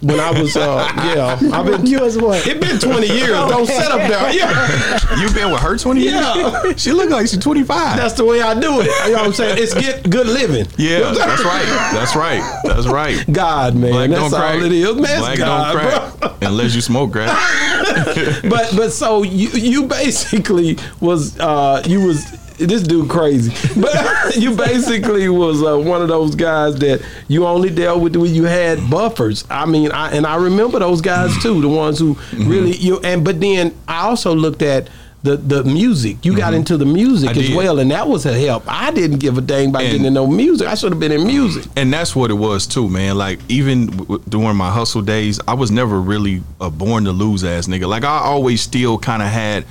when 0.00 0.20
I 0.20 0.30
was, 0.30 0.56
uh, 0.56 0.90
yeah. 0.96 1.38
I've 1.52 1.66
been, 1.66 1.86
You 1.86 2.00
was 2.00 2.16
what? 2.18 2.46
It 2.46 2.60
been 2.60 2.78
20 2.78 3.06
years. 3.06 3.28
Don't 3.28 3.66
set 3.66 3.90
up 3.90 3.98
there. 3.98 4.32
Yeah. 4.32 5.20
You've 5.20 5.34
been 5.34 5.50
with 5.50 5.60
her 5.60 5.76
20 5.76 6.00
years? 6.00 6.12
Yeah. 6.14 6.72
she 6.76 6.92
look 6.92 7.10
like 7.10 7.26
she's 7.26 7.38
25. 7.38 7.96
That's 7.96 8.14
the 8.14 8.24
way 8.24 8.40
I 8.40 8.58
do 8.58 8.80
it. 8.80 8.86
You 9.06 9.12
know 9.12 9.18
what 9.18 9.26
I'm 9.26 9.32
saying? 9.32 9.58
It's 9.60 9.74
get 9.74 10.08
good 10.08 10.26
living. 10.26 10.66
yeah, 10.76 11.12
that's 11.12 11.44
right. 11.44 11.64
That's 11.92 12.14
right. 12.16 12.60
That's 12.64 12.86
right. 12.86 13.24
God, 13.32 13.74
man. 13.74 13.90
Black 13.92 14.10
that's 14.10 14.30
don't 14.30 14.34
all 14.34 14.48
crack. 14.50 14.62
it 14.62 14.72
is. 14.72 14.94
Man, 14.94 15.04
it's 15.04 15.18
Black 15.18 15.38
God, 15.38 15.72
don't 15.72 15.82
crack. 15.82 16.20
bro. 16.40 16.48
Unless 16.48 16.74
you 16.74 16.80
smoke 16.80 17.12
crack. 17.12 17.28
but 18.48 18.72
but 18.76 18.90
so 18.90 19.22
you 19.22 19.48
you 19.50 19.86
basically 19.86 20.78
was 21.00 21.38
uh 21.40 21.82
you 21.86 22.04
was 22.04 22.24
this 22.58 22.82
dude 22.82 23.08
crazy 23.08 23.50
but 23.80 24.36
you 24.36 24.54
basically 24.56 25.28
was 25.28 25.62
uh, 25.62 25.78
one 25.78 26.02
of 26.02 26.08
those 26.08 26.34
guys 26.34 26.74
that 26.76 27.00
you 27.28 27.46
only 27.46 27.70
dealt 27.70 28.00
with 28.00 28.16
when 28.16 28.34
you 28.34 28.44
had 28.44 28.78
buffers 28.90 29.44
i 29.50 29.64
mean 29.64 29.90
i 29.92 30.10
and 30.10 30.26
i 30.26 30.34
remember 30.36 30.78
those 30.78 31.00
guys 31.00 31.30
too 31.42 31.60
the 31.60 31.68
ones 31.68 31.98
who 31.98 32.14
Mm-hmm. 32.14 32.48
really 32.50 32.72
you 32.76 32.98
and 33.00 33.24
but 33.24 33.40
then 33.40 33.74
i 33.86 34.00
also 34.06 34.34
looked 34.34 34.62
at 34.62 34.88
the, 35.22 35.36
the 35.36 35.64
music 35.64 36.24
you 36.24 36.36
got 36.36 36.54
into 36.54 36.76
the 36.76 36.84
music 36.86 37.30
Mm-hmm. 37.30 37.38
I 37.38 37.42
as 37.42 37.48
did. 37.48 37.56
well 37.56 37.78
and 37.80 37.90
that 37.90 38.06
was 38.08 38.24
a 38.26 38.32
help 38.38 38.64
i 38.66 38.90
didn't 38.92 39.18
give 39.18 39.36
a 39.38 39.40
dang 39.40 39.70
about 39.70 39.82
And- 39.82 39.90
getting 39.92 40.06
in 40.06 40.14
no 40.14 40.26
music 40.26 40.66
i 40.68 40.74
should 40.74 40.92
have 40.92 41.00
been 41.00 41.12
in 41.12 41.26
music 41.26 41.64
and 41.76 41.92
that's 41.92 42.14
what 42.16 42.30
it 42.30 42.34
was 42.34 42.66
too, 42.66 42.88
man. 42.88 43.16
Like 43.18 43.38
even 43.48 43.86
w- 43.86 44.22
during 44.28 44.56
my 44.56 44.70
hustle 44.70 45.02
days, 45.02 45.38
I 45.46 45.54
was 45.54 45.70
never 45.70 46.00
really 46.00 46.42
a 46.60 46.70
born 46.70 47.04
to 47.04 47.12
lose 47.12 47.44
ass 47.44 47.66
nigga. 47.68 47.86
Like 47.88 48.04
I 48.04 48.18
always 48.18 48.60
still 48.62 48.98
kind 48.98 49.22
of 49.22 49.28
had. 49.28 49.64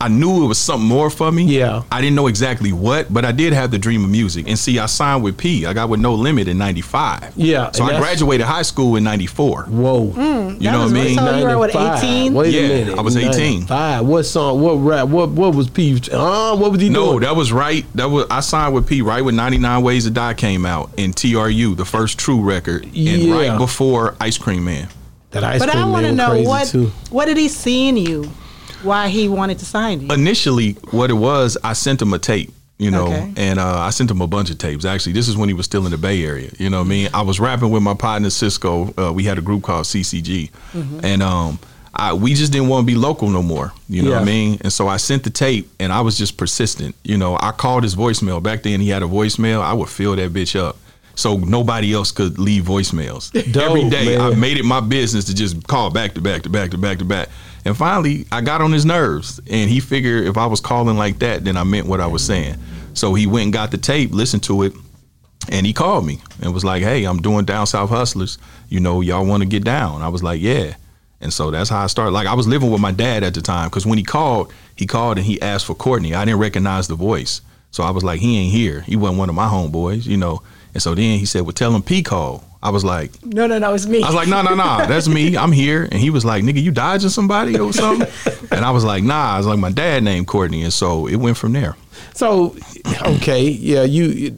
I 0.00 0.08
knew 0.08 0.44
it 0.44 0.48
was 0.48 0.58
something 0.58 0.86
more 0.88 1.08
for 1.08 1.30
me. 1.32 1.44
Yeah. 1.44 1.82
I 1.90 2.00
didn't 2.00 2.16
know 2.16 2.26
exactly 2.26 2.72
what, 2.72 3.12
but 3.12 3.24
I 3.24 3.32
did 3.32 3.52
have 3.52 3.70
the 3.70 3.78
dream 3.78 4.04
of 4.04 4.10
music. 4.10 4.46
And 4.48 4.58
see, 4.58 4.78
I 4.78 4.86
signed 4.86 5.22
with 5.22 5.38
P. 5.38 5.64
I 5.64 5.72
got 5.72 5.88
with 5.88 6.00
No 6.00 6.14
Limit 6.14 6.48
in 6.48 6.58
'95. 6.58 7.32
Yeah, 7.36 7.70
So 7.72 7.84
I 7.84 7.98
graduated 7.98 8.46
high 8.46 8.62
school 8.62 8.96
in 8.96 9.04
'94. 9.04 9.62
whoa 9.64 10.04
You 10.58 10.70
know 10.70 10.80
what 10.80 10.90
I 10.90 10.92
mean? 10.92 11.16
So 11.18 11.36
you 11.38 11.44
were 11.46 11.58
what, 11.58 11.72
95. 11.74 12.04
18? 12.04 12.34
Wait 12.34 12.52
Yeah, 12.54 12.60
a 12.60 12.68
minute. 12.68 12.98
I 12.98 13.00
was 13.02 13.16
18. 13.16 13.66
Five. 13.66 14.04
What 14.06 14.24
song? 14.24 14.60
What 14.60 14.74
rap? 14.74 15.08
What 15.08 15.30
what 15.30 15.54
was 15.54 15.70
P? 15.70 15.98
Uh, 16.12 16.56
what 16.56 16.72
was 16.72 16.80
he 16.80 16.88
No, 16.90 17.04
doing? 17.06 17.20
No, 17.20 17.26
that 17.26 17.36
was 17.36 17.52
right. 17.52 17.86
That 17.94 18.08
was 18.10 18.26
I 18.30 18.40
signed 18.40 18.74
with 18.74 18.86
P 18.86 19.00
right 19.00 19.22
when 19.24 19.36
99 19.36 19.82
Ways 19.82 20.04
to 20.04 20.10
Die 20.10 20.34
came 20.34 20.66
out 20.66 20.90
and 20.98 21.16
TRU, 21.16 21.74
the 21.74 21.84
first 21.84 22.18
true 22.18 22.40
record, 22.42 22.84
and 22.84 22.94
Yeah. 22.94 23.34
right 23.34 23.58
before 23.58 24.16
Ice 24.20 24.36
Cream 24.38 24.64
Man. 24.64 24.88
that 25.30 25.42
ice 25.44 25.58
Cream 25.58 25.58
Man. 25.60 25.68
But 25.68 25.72
cream 25.72 25.84
I 25.84 25.90
want 25.90 26.06
to 26.06 26.12
know 26.12 26.42
what 26.48 26.66
too. 26.68 26.92
what 27.10 27.24
did 27.26 27.36
he 27.36 27.48
see 27.48 27.88
in 27.88 27.96
you? 27.96 28.30
Why 28.84 29.08
he 29.08 29.28
wanted 29.28 29.58
to 29.58 29.64
sign 29.64 30.00
you? 30.02 30.12
Initially, 30.12 30.72
what 30.90 31.10
it 31.10 31.14
was, 31.14 31.56
I 31.64 31.72
sent 31.72 32.00
him 32.02 32.12
a 32.12 32.18
tape. 32.18 32.52
You 32.76 32.90
know, 32.90 33.06
Okay. 33.06 33.32
and 33.36 33.60
uh, 33.60 33.78
I 33.78 33.90
sent 33.90 34.10
him 34.10 34.20
a 34.20 34.26
bunch 34.26 34.50
of 34.50 34.58
tapes. 34.58 34.84
Actually, 34.84 35.12
this 35.12 35.28
is 35.28 35.36
when 35.36 35.48
he 35.48 35.54
was 35.54 35.64
still 35.64 35.84
in 35.86 35.92
the 35.92 35.96
Bay 35.96 36.24
Area. 36.24 36.50
You 36.58 36.70
know 36.70 36.78
what 36.80 36.86
I 36.86 36.88
mean? 36.88 37.08
I 37.14 37.22
was 37.22 37.38
rapping 37.38 37.70
with 37.70 37.84
my 37.84 37.94
partner 37.94 38.30
Cisco. 38.30 38.92
Uh, 38.98 39.12
we 39.12 39.22
had 39.22 39.38
a 39.38 39.42
group 39.42 39.62
called 39.62 39.84
CCG, 39.86 40.50
Mm-hmm. 40.72 41.00
and 41.04 41.22
um, 41.22 41.60
I, 41.94 42.14
we 42.14 42.34
just 42.34 42.50
didn't 42.52 42.66
want 42.68 42.82
to 42.82 42.92
be 42.92 42.96
local 42.98 43.28
no 43.30 43.44
more. 43.44 43.72
You 43.88 44.02
know 44.02 44.10
what 44.10 44.22
I 44.22 44.24
mean? 44.24 44.58
And 44.62 44.72
so 44.72 44.88
I 44.88 44.96
sent 44.96 45.22
the 45.22 45.30
tape, 45.30 45.70
and 45.78 45.92
I 45.92 46.00
was 46.00 46.18
just 46.18 46.36
persistent. 46.36 46.96
You 47.04 47.16
know, 47.16 47.36
I 47.40 47.52
called 47.52 47.84
his 47.84 47.94
voicemail 47.94 48.42
back 48.42 48.64
then. 48.64 48.80
He 48.80 48.88
had 48.88 49.04
a 49.04 49.06
voicemail. 49.06 49.60
I 49.60 49.72
would 49.72 49.88
fill 49.88 50.16
that 50.16 50.32
bitch 50.32 50.58
up, 50.58 50.76
so 51.14 51.36
nobody 51.36 51.94
else 51.94 52.10
could 52.10 52.40
leave 52.40 52.64
voicemails. 52.64 53.32
Every 53.56 53.82
Dope, 53.82 53.90
day, 53.92 54.18
I 54.18 54.34
made 54.34 54.56
it 54.56 54.64
my 54.64 54.80
business 54.80 55.26
to 55.26 55.34
just 55.34 55.64
call 55.68 55.90
back 55.90 56.14
to 56.14 56.20
back 56.20 56.42
to 56.42 56.48
back 56.50 56.72
to 56.72 56.78
back 56.78 56.98
to 56.98 57.04
back. 57.04 57.28
And 57.64 57.76
finally, 57.76 58.26
I 58.30 58.40
got 58.40 58.60
on 58.60 58.72
his 58.72 58.84
nerves, 58.84 59.40
and 59.50 59.70
he 59.70 59.80
figured 59.80 60.26
if 60.26 60.36
I 60.36 60.46
was 60.46 60.60
calling 60.60 60.96
like 60.96 61.18
that, 61.20 61.44
then 61.44 61.56
I 61.56 61.64
meant 61.64 61.86
what 61.86 62.00
I 62.00 62.06
was 62.06 62.24
saying. 62.24 62.56
So 62.92 63.14
he 63.14 63.26
went 63.26 63.44
and 63.44 63.52
got 63.52 63.70
the 63.70 63.78
tape, 63.78 64.12
listened 64.12 64.42
to 64.44 64.62
it, 64.62 64.74
and 65.50 65.66
he 65.66 65.72
called 65.72 66.06
me 66.06 66.20
and 66.40 66.52
was 66.52 66.64
like, 66.64 66.82
"Hey, 66.82 67.04
I'm 67.04 67.20
doing 67.22 67.44
down 67.44 67.66
south 67.66 67.90
hustlers. 67.90 68.38
You 68.68 68.80
know, 68.80 69.00
y'all 69.00 69.26
want 69.26 69.42
to 69.42 69.48
get 69.48 69.64
down?" 69.64 70.02
I 70.02 70.08
was 70.08 70.22
like, 70.22 70.40
"Yeah." 70.40 70.74
And 71.20 71.32
so 71.32 71.50
that's 71.50 71.70
how 71.70 71.82
I 71.82 71.86
started. 71.86 72.12
Like 72.12 72.26
I 72.26 72.34
was 72.34 72.46
living 72.46 72.70
with 72.70 72.80
my 72.80 72.92
dad 72.92 73.22
at 73.24 73.34
the 73.34 73.40
time 73.40 73.68
because 73.68 73.86
when 73.86 73.98
he 73.98 74.04
called, 74.04 74.52
he 74.76 74.86
called 74.86 75.16
and 75.16 75.26
he 75.26 75.40
asked 75.40 75.66
for 75.66 75.74
Courtney. 75.74 76.14
I 76.14 76.24
didn't 76.24 76.40
recognize 76.40 76.86
the 76.86 76.96
voice, 76.96 77.40
so 77.70 77.82
I 77.82 77.90
was 77.90 78.04
like, 78.04 78.20
"He 78.20 78.38
ain't 78.38 78.52
here. 78.52 78.82
He 78.82 78.96
wasn't 78.96 79.18
one 79.18 79.28
of 79.28 79.34
my 79.34 79.48
homeboys, 79.48 80.06
you 80.06 80.16
know." 80.16 80.42
And 80.74 80.82
so 80.82 80.94
then 80.94 81.18
he 81.18 81.24
said, 81.24 81.42
"Well, 81.42 81.52
tell 81.52 81.74
him 81.74 81.82
P 81.82 82.02
called." 82.02 82.42
I 82.64 82.70
was 82.70 82.82
like, 82.82 83.22
No, 83.22 83.46
no, 83.46 83.58
no, 83.58 83.74
it's 83.74 83.84
me. 83.86 84.02
I 84.02 84.06
was 84.06 84.14
like, 84.14 84.26
no, 84.26 84.40
no, 84.40 84.54
no, 84.54 84.86
that's 84.86 85.06
me. 85.06 85.36
I'm 85.36 85.52
here. 85.52 85.82
And 85.82 86.00
he 86.00 86.08
was 86.08 86.24
like, 86.24 86.42
nigga, 86.44 86.62
you 86.62 86.70
dodging 86.70 87.10
somebody 87.10 87.58
or 87.58 87.74
something? 87.74 88.08
And 88.50 88.64
I 88.64 88.70
was 88.70 88.84
like, 88.84 89.04
nah. 89.04 89.34
I 89.34 89.36
was 89.36 89.46
like, 89.46 89.58
my 89.58 89.70
dad 89.70 90.02
named 90.02 90.26
Courtney. 90.26 90.62
And 90.62 90.72
so 90.72 91.06
it 91.06 91.16
went 91.16 91.36
from 91.36 91.52
there. 91.52 91.76
So, 92.14 92.56
okay, 93.02 93.42
yeah, 93.42 93.82
you, 93.82 94.34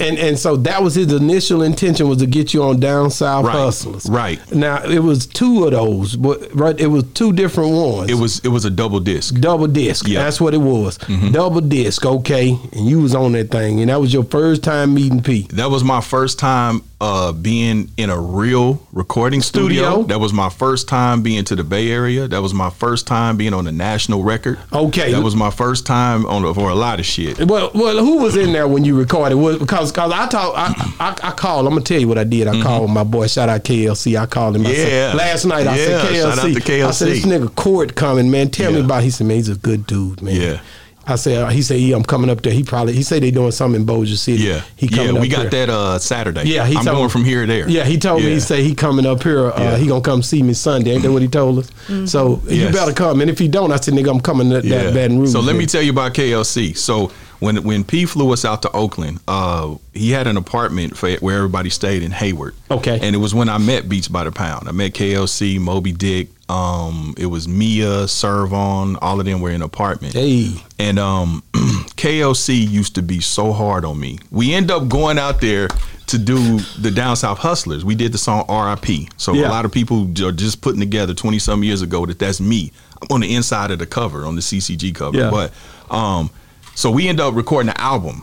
and 0.00 0.18
and 0.18 0.38
so 0.38 0.56
that 0.56 0.82
was 0.82 0.94
his 0.94 1.12
initial 1.12 1.62
intention 1.62 2.08
was 2.08 2.18
to 2.18 2.26
get 2.26 2.52
you 2.54 2.62
on 2.62 2.80
down 2.80 3.10
south 3.10 3.44
Right, 3.46 3.52
hustlers. 3.54 4.06
right. 4.08 4.40
Now 4.54 4.82
it 4.84 5.00
was 5.00 5.26
two 5.26 5.64
of 5.64 5.72
those, 5.72 6.16
but 6.16 6.54
right, 6.54 6.78
it 6.80 6.86
was 6.88 7.04
two 7.14 7.32
different 7.32 7.72
ones. 7.72 8.10
It 8.10 8.14
was 8.14 8.40
it 8.40 8.48
was 8.48 8.64
a 8.64 8.70
double 8.70 9.00
disc. 9.00 9.34
double 9.40 9.66
disc. 9.66 10.06
Yeah. 10.06 10.16
Mm-hmm. 10.18 10.24
That's 10.24 10.40
what 10.40 10.54
it 10.54 10.58
was. 10.58 10.98
Double 11.32 11.60
disc. 11.60 12.04
Okay, 12.04 12.58
and 12.72 12.86
you 12.88 13.00
was 13.02 13.14
on 13.14 13.32
that 13.32 13.50
thing, 13.50 13.80
and 13.80 13.90
that 13.90 14.00
was 14.00 14.12
your 14.12 14.24
first 14.24 14.62
time 14.64 14.94
meeting 14.94 15.22
P. 15.22 15.42
That 15.52 15.70
was 15.70 15.84
my 15.84 16.00
first 16.00 16.38
time 16.38 16.82
uh, 16.98 17.30
being 17.30 17.90
in 17.98 18.08
a 18.08 18.18
real 18.18 18.80
recording 18.92 19.42
studio. 19.42 19.90
Studio. 19.90 20.02
That 20.04 20.18
was 20.18 20.32
my 20.32 20.48
first 20.48 20.88
time 20.88 21.22
being 21.22 21.44
to 21.44 21.54
the 21.54 21.62
Bay 21.62 21.90
Area. 21.90 22.26
That 22.26 22.40
was 22.40 22.54
my 22.54 22.70
first 22.70 23.06
time 23.06 23.36
being 23.36 23.52
on 23.52 23.66
a 23.66 23.72
national 23.72 24.22
record. 24.22 24.58
Okay. 24.72 25.12
That 25.12 25.22
was 25.22 25.36
my 25.36 25.50
first 25.50 25.84
time 25.86 26.24
on 26.24 26.42
for 26.54 26.70
a 26.70 26.74
lot 26.74 26.98
of 26.98 27.04
shit. 27.04 27.38
Well, 27.46 27.70
well, 27.74 27.98
who 28.02 28.22
was 28.22 28.34
in 28.36 28.52
there 28.54 28.66
when 28.66 28.84
you 28.84 28.96
recorded? 28.98 29.34
Was 29.34 29.58
because 29.58 29.92
cause 29.92 30.10
I 30.10 30.26
talk, 30.28 30.54
I, 30.56 30.72
I 30.98 31.28
I 31.28 31.30
called. 31.32 31.66
I'm 31.66 31.72
gonna 31.74 31.84
tell 31.84 32.00
you 32.00 32.08
what 32.08 32.16
I 32.18 32.24
did. 32.24 32.48
I 32.48 32.62
called 32.62 32.90
my 32.90 33.04
boy. 33.04 33.26
Shout 33.26 33.50
out 33.50 33.62
KLC. 33.64 34.18
I 34.18 34.24
called 34.24 34.56
him. 34.56 34.66
I 34.66 34.72
said, 34.72 34.86
Mm-hmm. 34.86 35.18
Yeah. 35.18 35.24
last 35.24 35.44
night 35.44 35.66
I 35.66 35.76
said 35.76 36.00
KLC. 36.00 36.22
shout 36.22 36.38
out 36.38 36.44
to 36.54 36.60
KLC. 36.60 36.86
I 36.86 36.90
said 36.92 37.08
this 37.08 37.26
nigga 37.26 37.54
Court 37.54 37.94
coming, 37.94 38.30
man. 38.30 38.50
Tell 38.50 38.70
me 38.72 38.78
Yeah. 38.78 38.84
about. 38.84 39.02
He 39.02 39.10
said, 39.10 39.26
man, 39.26 39.36
he's 39.36 39.48
a 39.50 39.56
good 39.56 39.86
dude, 39.86 40.22
man. 40.22 40.34
Yeah. 40.34 40.60
I 41.08 41.14
said, 41.14 41.52
he 41.52 41.62
said, 41.62 41.78
yeah, 41.80 41.94
I'm 41.94 42.02
coming 42.02 42.28
up 42.30 42.42
there. 42.42 42.52
He 42.52 42.64
probably, 42.64 42.92
he 42.94 43.02
said 43.04 43.22
they 43.22 43.30
doing 43.30 43.52
something 43.52 43.80
in 43.82 43.86
Bossier 43.86 44.16
City. 44.16 44.42
Yeah, 44.42 44.62
he 44.74 44.86
yeah. 44.88 45.12
We 45.12 45.28
up 45.28 45.30
got 45.30 45.40
here. 45.42 45.66
that 45.66 45.70
uh, 45.70 45.98
Saturday. 46.00 46.42
Yeah, 46.48 46.66
he 46.66 46.76
I'm 46.76 46.84
told 46.84 46.96
going 46.96 47.04
me- 47.04 47.10
from 47.10 47.24
here 47.24 47.42
to 47.42 47.46
there. 47.46 47.68
Yeah, 47.68 47.84
he 47.84 47.96
told 47.96 48.22
me. 48.22 48.28
He 48.28 48.34
Yeah. 48.34 48.38
said 48.40 48.58
he 48.60 48.74
coming 48.74 49.06
up 49.06 49.22
here. 49.22 49.50
Uh, 49.52 49.60
Yeah. 49.60 49.76
He 49.76 49.86
gonna 49.86 50.00
come 50.00 50.22
see 50.22 50.42
me 50.42 50.52
Sunday. 50.52 50.90
Ain't 50.92 51.02
that 51.02 51.12
what 51.12 51.22
he 51.22 51.28
told 51.28 51.60
us? 51.60 52.10
So 52.10 52.42
you 52.48 52.70
better 52.70 52.92
come. 52.92 53.20
And 53.20 53.30
if 53.30 53.38
he 53.38 53.46
don't, 53.46 53.70
I 53.72 53.76
said, 53.76 53.94
nigga, 53.94 54.10
I'm 54.10 54.20
coming 54.20 54.50
to 54.50 54.60
that 54.62 54.94
Baton 54.94 55.20
Rouge. 55.20 55.30
So 55.30 55.40
let 55.40 55.54
me 55.54 55.64
tell 55.66 55.82
you 55.82 55.92
about 55.92 56.12
KLC. 56.14 56.76
So 56.76 57.12
when 57.40 57.62
when 57.64 57.84
P 57.84 58.06
flew 58.06 58.32
us 58.32 58.44
out 58.44 58.62
to 58.62 58.70
Oakland, 58.72 59.20
uh, 59.28 59.74
he 59.92 60.10
had 60.10 60.26
an 60.26 60.36
apartment 60.36 60.96
for 60.96 61.10
where 61.16 61.36
everybody 61.36 61.70
stayed 61.70 62.02
in 62.02 62.10
Hayward. 62.12 62.54
Okay. 62.70 62.98
And 63.02 63.14
it 63.14 63.18
was 63.18 63.34
when 63.34 63.48
I 63.48 63.58
met 63.58 63.88
Beats 63.88 64.08
by 64.08 64.24
the 64.24 64.32
Pound. 64.32 64.68
I 64.68 64.72
met 64.72 64.92
KLC, 64.94 65.58
Mo 65.60 65.80
B. 65.80 65.92
Dick. 65.92 66.28
Um, 66.48 67.14
it 67.18 67.26
was 67.26 67.48
Mia, 67.48 68.06
Serv-On. 68.06 68.94
All 68.96 69.18
of 69.18 69.26
them 69.26 69.40
were 69.40 69.48
in 69.50 69.56
an 69.56 69.62
apartment. 69.62 70.14
Hey, 70.14 70.52
And 70.78 70.96
um, 70.96 71.42
KLC 71.96 72.68
used 72.68 72.94
to 72.94 73.02
be 73.02 73.20
so 73.20 73.52
hard 73.52 73.84
on 73.84 73.98
me. 73.98 74.18
We 74.30 74.54
end 74.54 74.70
up 74.70 74.88
going 74.88 75.18
out 75.18 75.40
there 75.40 75.68
to 76.06 76.18
do 76.18 76.58
the 76.78 76.90
Down 76.92 77.16
South 77.16 77.38
Hustlers. 77.38 77.84
We 77.84 77.94
did 77.96 78.12
the 78.12 78.18
song 78.18 78.44
R.I.P. 78.48 79.08
So 79.16 79.32
Yeah. 79.34 79.48
a 79.48 79.50
lot 79.50 79.64
of 79.64 79.72
people 79.72 80.02
are 80.24 80.32
just 80.32 80.60
putting 80.60 80.78
together 80.80 81.14
20 81.14 81.38
some 81.40 81.64
years 81.64 81.82
ago 81.82 82.06
that 82.06 82.18
that's 82.18 82.40
me. 82.40 82.70
I'm 83.02 83.08
on 83.10 83.20
the 83.22 83.34
inside 83.34 83.70
of 83.70 83.78
the 83.80 83.86
cover, 83.86 84.24
on 84.24 84.36
the 84.36 84.40
CCG 84.42 84.94
cover. 84.94 85.18
Yeah. 85.18 85.30
But 85.30 85.52
um, 85.90 86.30
so 86.76 86.90
we 86.92 87.08
end 87.08 87.18
up 87.18 87.34
recording 87.34 87.66
the 87.72 87.80
album 87.80 88.22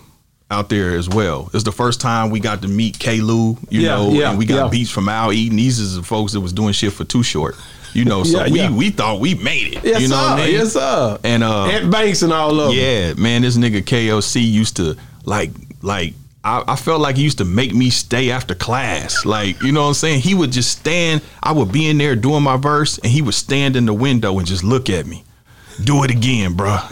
out 0.49 0.69
there 0.69 0.95
as 0.95 1.09
well. 1.09 1.49
It's 1.53 1.63
the 1.63 1.71
first 1.71 1.99
time 1.99 2.29
we 2.29 2.39
got 2.39 2.61
to 2.61 2.67
meet 2.69 2.97
K. 2.99 3.19
Lou, 3.21 3.57
you 3.69 3.81
Yeah, 3.81 3.95
know, 3.95 4.11
yeah, 4.11 4.29
and 4.29 4.37
we 4.39 4.45
got 4.45 4.65
yeah. 4.65 4.69
beats 4.69 4.89
from 4.91 5.09
Al 5.09 5.33
Eaton. 5.33 5.57
These 5.57 5.79
is 5.79 5.95
the 5.97 6.03
folks 6.03 6.31
that 6.33 6.41
was 6.41 6.53
doing 6.53 6.71
shit 6.73 6.93
for 6.93 7.03
Too 7.03 7.23
Short. 7.23 7.55
You 7.93 8.05
know, 8.05 8.23
so 8.23 8.43
we 8.49 8.69
we 8.69 8.89
thought 8.89 9.19
we 9.19 9.35
made 9.35 9.75
it. 9.75 9.83
yes 9.83 10.01
you 10.01 10.07
know 10.07 10.15
sir, 10.15 10.21
what 10.29 10.39
I 10.39 10.45
mean? 10.45 10.53
yes 10.55 10.73
sir. 10.73 11.19
And 11.23 11.43
uh 11.43 11.65
Ant 11.65 11.91
Banks 11.91 12.21
and 12.23 12.33
all 12.33 12.59
of 12.59 12.69
them. 12.69 12.77
yeah, 12.77 13.13
man, 13.13 13.43
this 13.43 13.55
nigga 13.57 13.81
KLC 13.83 14.43
used 14.43 14.77
to 14.77 14.95
like 15.25 15.51
like 15.83 16.13
I, 16.43 16.63
I 16.67 16.75
felt 16.75 17.01
like 17.01 17.17
he 17.17 17.23
used 17.23 17.37
to 17.37 17.45
make 17.45 17.73
me 17.73 17.89
stay 17.91 18.29
after 18.31 18.53
class. 18.55 19.25
Like, 19.25 19.61
you 19.61 19.71
know 19.71 19.83
what 19.83 19.87
I'm 19.89 19.93
saying? 19.93 20.21
He 20.21 20.33
would 20.35 20.51
just 20.51 20.77
stand, 20.77 21.21
I 21.41 21.53
would 21.53 21.71
be 21.71 21.87
in 21.87 21.97
there 21.97 22.15
doing 22.17 22.43
my 22.43 22.57
verse, 22.57 22.97
and 22.97 23.07
he 23.11 23.21
would 23.21 23.33
stand 23.35 23.75
in 23.77 23.85
the 23.85 23.93
window 23.93 24.37
and 24.39 24.45
just 24.45 24.61
look 24.63 24.89
at 24.89 25.05
me. 25.05 25.23
Do 25.85 26.03
it 26.03 26.11
again, 26.11 26.55
bruh. 26.55 26.83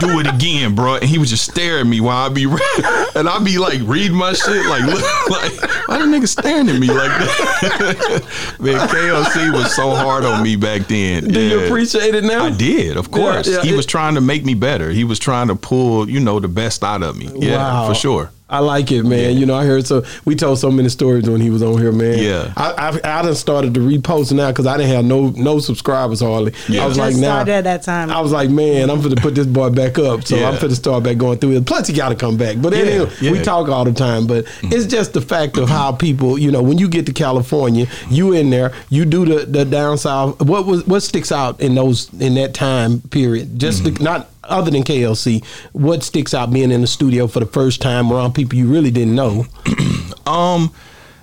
Do 0.00 0.20
it 0.20 0.26
again, 0.26 0.74
bro. 0.74 0.94
And 0.96 1.04
he 1.04 1.18
would 1.18 1.28
just 1.28 1.50
stare 1.50 1.78
at 1.78 1.86
me 1.86 2.00
while 2.00 2.26
I'd 2.26 2.34
be 2.34 2.44
and 3.14 3.28
I'd 3.28 3.44
be 3.44 3.58
like 3.58 3.80
reading 3.84 4.16
my 4.16 4.32
shit, 4.32 4.66
like 4.66 4.82
look 4.84 5.02
like 5.30 5.52
why 5.88 5.98
the 5.98 6.04
nigga 6.04 6.28
staring 6.28 6.68
at 6.68 6.78
me 6.78 6.88
like 6.88 7.08
that? 7.18 8.56
Man, 8.60 8.88
KLC 8.88 9.52
was 9.52 9.74
so 9.74 9.90
hard 9.94 10.24
on 10.24 10.42
me 10.42 10.56
back 10.56 10.86
then. 10.88 11.28
Do 11.28 11.40
you 11.40 11.64
appreciate 11.64 12.14
it 12.14 12.24
now? 12.24 12.44
I 12.46 12.50
did, 12.50 12.96
of 12.96 13.10
course. 13.10 13.48
yeah, 13.48 13.62
he 13.62 13.72
it- 13.72 13.76
was 13.76 13.86
trying 13.86 14.14
to 14.16 14.20
make 14.20 14.44
me 14.44 14.54
better. 14.54 14.90
He 14.90 15.04
was 15.04 15.18
trying 15.18 15.48
to 15.48 15.54
pull, 15.56 16.08
you 16.10 16.20
know, 16.20 16.40
the 16.40 16.48
best 16.48 16.82
out 16.84 17.02
of 17.02 17.16
me. 17.16 17.30
Yeah, 17.36 17.56
Wow. 17.56 17.88
for 17.88 17.94
sure. 17.94 18.30
I 18.48 18.60
like 18.60 18.92
it, 18.92 19.02
man. 19.02 19.36
You 19.36 19.44
know, 19.44 19.56
I 19.56 19.64
heard 19.64 19.86
so 19.86 20.04
we 20.24 20.36
told 20.36 20.60
so 20.60 20.70
many 20.70 20.88
stories 20.88 21.28
when 21.28 21.40
he 21.40 21.50
was 21.50 21.62
on 21.64 21.78
here, 21.78 21.90
man. 21.90 22.18
Yeah. 22.18 22.52
I 22.56 22.70
I, 23.04 23.18
I 23.18 23.22
done 23.22 23.34
started 23.34 23.74
to 23.74 23.80
repost 23.80 24.32
now 24.32 24.52
because 24.52 24.66
I 24.66 24.76
didn't 24.76 24.92
have 24.94 25.04
no 25.04 25.30
no 25.30 25.58
subscribers 25.58 26.20
hardly. 26.20 26.52
Yeah. 26.68 26.84
I 26.84 26.86
was 26.86 26.96
Just 26.96 27.14
like, 27.16 27.20
now 27.20 27.40
at 27.40 27.64
that 27.64 27.82
time. 27.82 28.08
I 28.08 28.20
was 28.20 28.30
like, 28.30 28.48
man, 28.48 28.88
I'm 28.88 29.00
gonna 29.02 29.16
put 29.16 29.34
this 29.34 29.48
boy 29.48 29.70
back 29.70 29.98
up. 29.98 30.22
So 30.24 30.36
Yeah. 30.36 30.48
I'm 30.48 30.60
gonna 30.60 30.76
start 30.76 31.02
back 31.02 31.16
going 31.16 31.38
through 31.38 31.56
it. 31.56 31.66
Plus, 31.66 31.88
he 31.88 31.92
got 31.94 32.10
to 32.10 32.14
come 32.14 32.36
back. 32.36 32.56
But 32.62 32.72
anyway, 32.72 33.10
Yeah, 33.20 33.30
we. 33.32 33.38
Mm-hmm. 33.38 33.42
talk 33.42 33.68
all 33.68 33.84
the 33.84 33.92
time. 33.92 34.28
But 34.28 34.44
it's 34.62 34.86
just 34.86 35.12
the 35.12 35.20
fact 35.20 35.56
of 35.56 35.68
how 35.68 35.90
people, 35.90 36.38
you 36.38 36.52
know, 36.52 36.62
when 36.62 36.78
you 36.78 36.88
get 36.88 37.06
to 37.06 37.12
California, 37.12 37.86
you 38.10 38.32
in 38.32 38.50
there, 38.50 38.72
you 38.90 39.04
do 39.06 39.24
the 39.24 39.44
the 39.46 39.64
down 39.64 39.98
south. 39.98 40.40
What 40.40 40.66
was 40.66 40.86
what 40.86 41.00
sticks 41.00 41.32
out 41.32 41.60
in 41.60 41.74
those 41.74 42.12
in 42.20 42.34
that 42.34 42.54
time 42.54 43.00
period? 43.10 43.58
Just 43.58 43.82
Mm-hmm. 43.82 43.94
the, 43.94 44.04
not 44.04 44.28
other 44.48 44.70
than 44.70 44.82
KLC, 44.82 45.44
what 45.72 46.02
sticks 46.02 46.34
out 46.34 46.52
being 46.52 46.70
in 46.70 46.80
the 46.80 46.86
studio 46.86 47.26
for 47.26 47.40
the 47.40 47.46
first 47.46 47.80
time 47.82 48.10
around 48.12 48.34
people 48.34 48.56
you 48.58 48.66
really 48.66 48.90
didn't 48.90 49.14
know? 49.14 49.46
Um, 50.26 50.72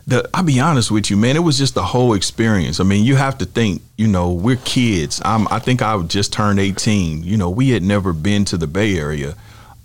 the 0.08 0.30
I'll 0.34 0.44
be 0.44 0.62
honest 0.62 0.90
with 0.90 1.10
you, 1.10 1.18
man. 1.18 1.36
It 1.36 1.40
was 1.44 1.58
just 1.58 1.76
the 1.76 1.84
whole 1.84 2.14
experience. 2.14 2.80
I 2.80 2.84
mean, 2.86 3.04
you 3.04 3.16
have 3.18 3.38
to 3.40 3.46
think. 3.46 3.82
You 3.98 4.08
know, 4.08 4.32
we're 4.32 4.56
kids. 4.64 5.22
I'm. 5.26 5.46
I 5.50 5.60
think 5.60 5.82
I 5.82 6.02
just 6.04 6.32
turned 6.32 6.58
18. 6.60 7.24
You 7.24 7.36
know, 7.36 7.50
we 7.50 7.70
had 7.72 7.84
never 7.84 8.14
been 8.14 8.46
to 8.46 8.58
the 8.58 8.66
Bay 8.68 8.98
Area. 8.98 9.36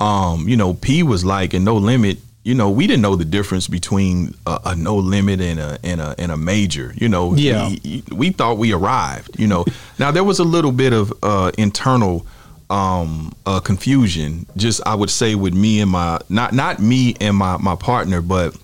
Um, 0.00 0.48
you 0.48 0.56
know, 0.56 0.74
P 0.74 1.02
was 1.02 1.24
like 1.24 1.52
in 1.52 1.64
No 1.64 1.76
Limit. 1.76 2.18
You 2.44 2.54
know, 2.54 2.70
we 2.70 2.86
didn't 2.86 3.02
know 3.02 3.16
the 3.16 3.24
difference 3.24 3.66
between 3.66 4.34
a, 4.46 4.60
a 4.66 4.76
No 4.76 4.96
Limit 4.96 5.40
and 5.40 5.58
a 5.58 5.78
and 5.82 6.00
a 6.00 6.14
and 6.16 6.30
a 6.30 6.36
major. 6.36 6.92
You 6.96 7.08
know, 7.08 7.34
Yeah. 7.34 7.68
we, 7.84 8.04
we 8.12 8.30
thought 8.30 8.56
we 8.58 8.72
arrived. 8.72 9.38
You 9.38 9.48
know, 9.48 9.64
now 9.98 10.12
there 10.12 10.24
was 10.24 10.38
a 10.38 10.44
little 10.44 10.72
bit 10.72 10.92
of 10.92 11.12
uh, 11.24 11.50
internal 11.58 12.24
um 12.70 13.32
uh 13.46 13.60
confusion 13.60 14.44
just 14.56 14.80
i 14.86 14.94
would 14.94 15.08
say 15.10 15.34
with 15.34 15.54
me 15.54 15.80
and 15.80 15.90
my 15.90 16.18
not 16.28 16.52
not 16.52 16.80
me 16.80 17.14
and 17.20 17.34
my 17.36 17.56
my 17.56 17.74
partner 17.74 18.20
but 18.20 18.54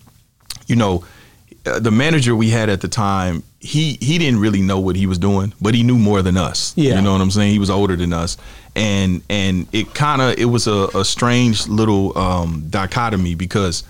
you 0.66 0.76
know 0.76 1.02
uh, 1.66 1.78
the 1.80 1.90
manager 1.90 2.36
we 2.36 2.50
had 2.50 2.68
at 2.68 2.82
the 2.82 2.88
time 2.88 3.42
he 3.60 3.96
he 4.02 4.18
didn't 4.18 4.38
really 4.40 4.60
know 4.60 4.78
what 4.78 4.94
he 4.94 5.06
was 5.06 5.16
doing 5.18 5.54
but 5.60 5.74
he 5.74 5.82
knew 5.82 5.96
more 5.96 6.20
than 6.20 6.36
us 6.36 6.74
Yeah. 6.76 6.96
you 6.96 7.00
know 7.02 7.12
what 7.12 7.22
i'm 7.22 7.30
saying 7.30 7.50
he 7.52 7.58
was 7.58 7.70
older 7.70 7.96
than 7.96 8.12
us 8.12 8.36
and 8.76 9.22
and 9.30 9.66
it 9.72 9.94
kind 9.94 10.20
of 10.20 10.38
it 10.38 10.46
was 10.46 10.66
a, 10.66 10.88
a 10.94 11.04
strange 11.04 11.66
little 11.66 12.16
um 12.18 12.66
dichotomy 12.68 13.34
because 13.34 13.84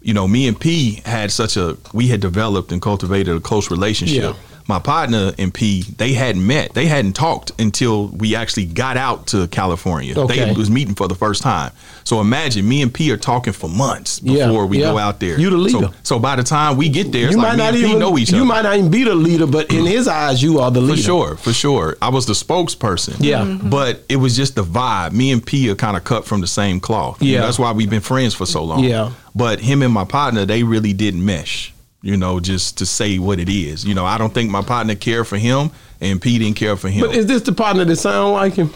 you 0.00 0.14
know 0.14 0.28
me 0.28 0.46
and 0.46 0.60
p 0.60 1.02
had 1.04 1.32
such 1.32 1.56
a 1.56 1.76
we 1.92 2.06
had 2.06 2.20
developed 2.20 2.70
and 2.70 2.80
cultivated 2.80 3.34
a 3.36 3.40
close 3.40 3.68
relationship 3.68 4.22
Yeah. 4.36 4.55
My 4.68 4.78
partner 4.80 5.32
and 5.38 5.54
P, 5.54 5.82
they 5.96 6.12
hadn't 6.12 6.44
met. 6.46 6.74
They 6.74 6.86
hadn't 6.86 7.12
talked 7.12 7.52
until 7.60 8.08
we 8.08 8.34
actually 8.34 8.66
got 8.66 8.96
out 8.96 9.28
to 9.28 9.46
California. 9.48 10.18
Okay. 10.18 10.44
They 10.44 10.52
was 10.52 10.70
meeting 10.70 10.94
for 10.94 11.06
the 11.06 11.14
first 11.14 11.42
time. 11.42 11.70
So 12.04 12.20
imagine 12.20 12.68
me 12.68 12.82
and 12.82 12.92
P 12.92 13.10
are 13.12 13.16
talking 13.16 13.52
for 13.52 13.68
months 13.68 14.20
Yeah, 14.22 14.46
before 14.46 14.66
we 14.66 14.78
yeah. 14.80 14.90
go 14.92 14.98
out 14.98 15.20
there. 15.20 15.38
You 15.38 15.50
the 15.50 15.70
So, 15.70 15.78
leader. 15.78 15.92
so 16.02 16.18
by 16.18 16.36
the 16.36 16.42
time 16.42 16.76
we 16.76 16.88
get 16.88 17.12
there, 17.12 17.26
it's 17.26 17.32
you 17.32 17.38
like 17.38 17.48
might 17.48 17.52
me 17.52 17.58
not 17.58 17.74
and 17.74 17.76
P 17.82 17.88
even 17.88 17.98
know 18.00 18.18
each 18.18 18.30
you 18.30 18.36
other. 18.38 18.44
might 18.46 18.62
not 18.62 18.76
even 18.76 18.90
be 18.90 19.04
the 19.04 19.14
leader, 19.14 19.46
but 19.46 19.72
in 19.72 19.86
his 19.86 20.08
eyes, 20.08 20.42
you 20.42 20.58
are 20.60 20.70
the 20.70 20.80
leader. 20.80 20.96
For 20.96 21.02
sure, 21.02 21.36
for 21.36 21.52
sure. 21.52 21.96
I 22.02 22.08
was 22.08 22.26
the 22.26 22.32
spokesperson. 22.32 23.16
Yeah. 23.20 23.42
Mhm. 23.44 23.70
But 23.70 24.04
it 24.08 24.16
was 24.16 24.36
just 24.36 24.54
the 24.56 24.64
vibe. 24.64 25.12
Me 25.12 25.30
and 25.32 25.44
P 25.44 25.68
are 25.70 25.74
kind 25.74 25.96
of 25.96 26.04
cut 26.04 26.24
from 26.24 26.40
the 26.40 26.46
same 26.46 26.80
cloth. 26.80 27.22
You 27.22 27.32
know, 27.32 27.38
Yeah. 27.40 27.44
that's 27.46 27.58
why 27.58 27.72
we've 27.72 27.90
been 27.90 28.00
friends 28.00 28.34
for 28.34 28.46
so 28.46 28.64
long. 28.64 28.82
Yeah. 28.84 29.10
But 29.34 29.60
him 29.60 29.82
and 29.82 29.92
my 29.92 30.04
partner, 30.04 30.44
they 30.46 30.62
really 30.62 30.92
didn't 30.92 31.24
mesh. 31.24 31.72
You 32.06 32.16
know, 32.16 32.38
just 32.38 32.78
to 32.78 32.86
say 32.86 33.18
what 33.18 33.40
it 33.40 33.48
is. 33.48 33.84
You 33.84 33.92
know, 33.92 34.06
I 34.06 34.16
don't 34.16 34.32
think 34.32 34.48
my 34.48 34.62
partner 34.62 34.94
cared 34.94 35.26
for 35.26 35.38
him, 35.38 35.72
and 36.00 36.22
P 36.22 36.38
didn't 36.38 36.54
care 36.54 36.76
for 36.76 36.88
him. 36.88 37.04
But 37.04 37.16
is 37.16 37.26
this 37.26 37.42
the 37.42 37.50
partner 37.50 37.84
that 37.84 37.96
sound 37.96 38.32
like 38.32 38.54
him? 38.54 38.72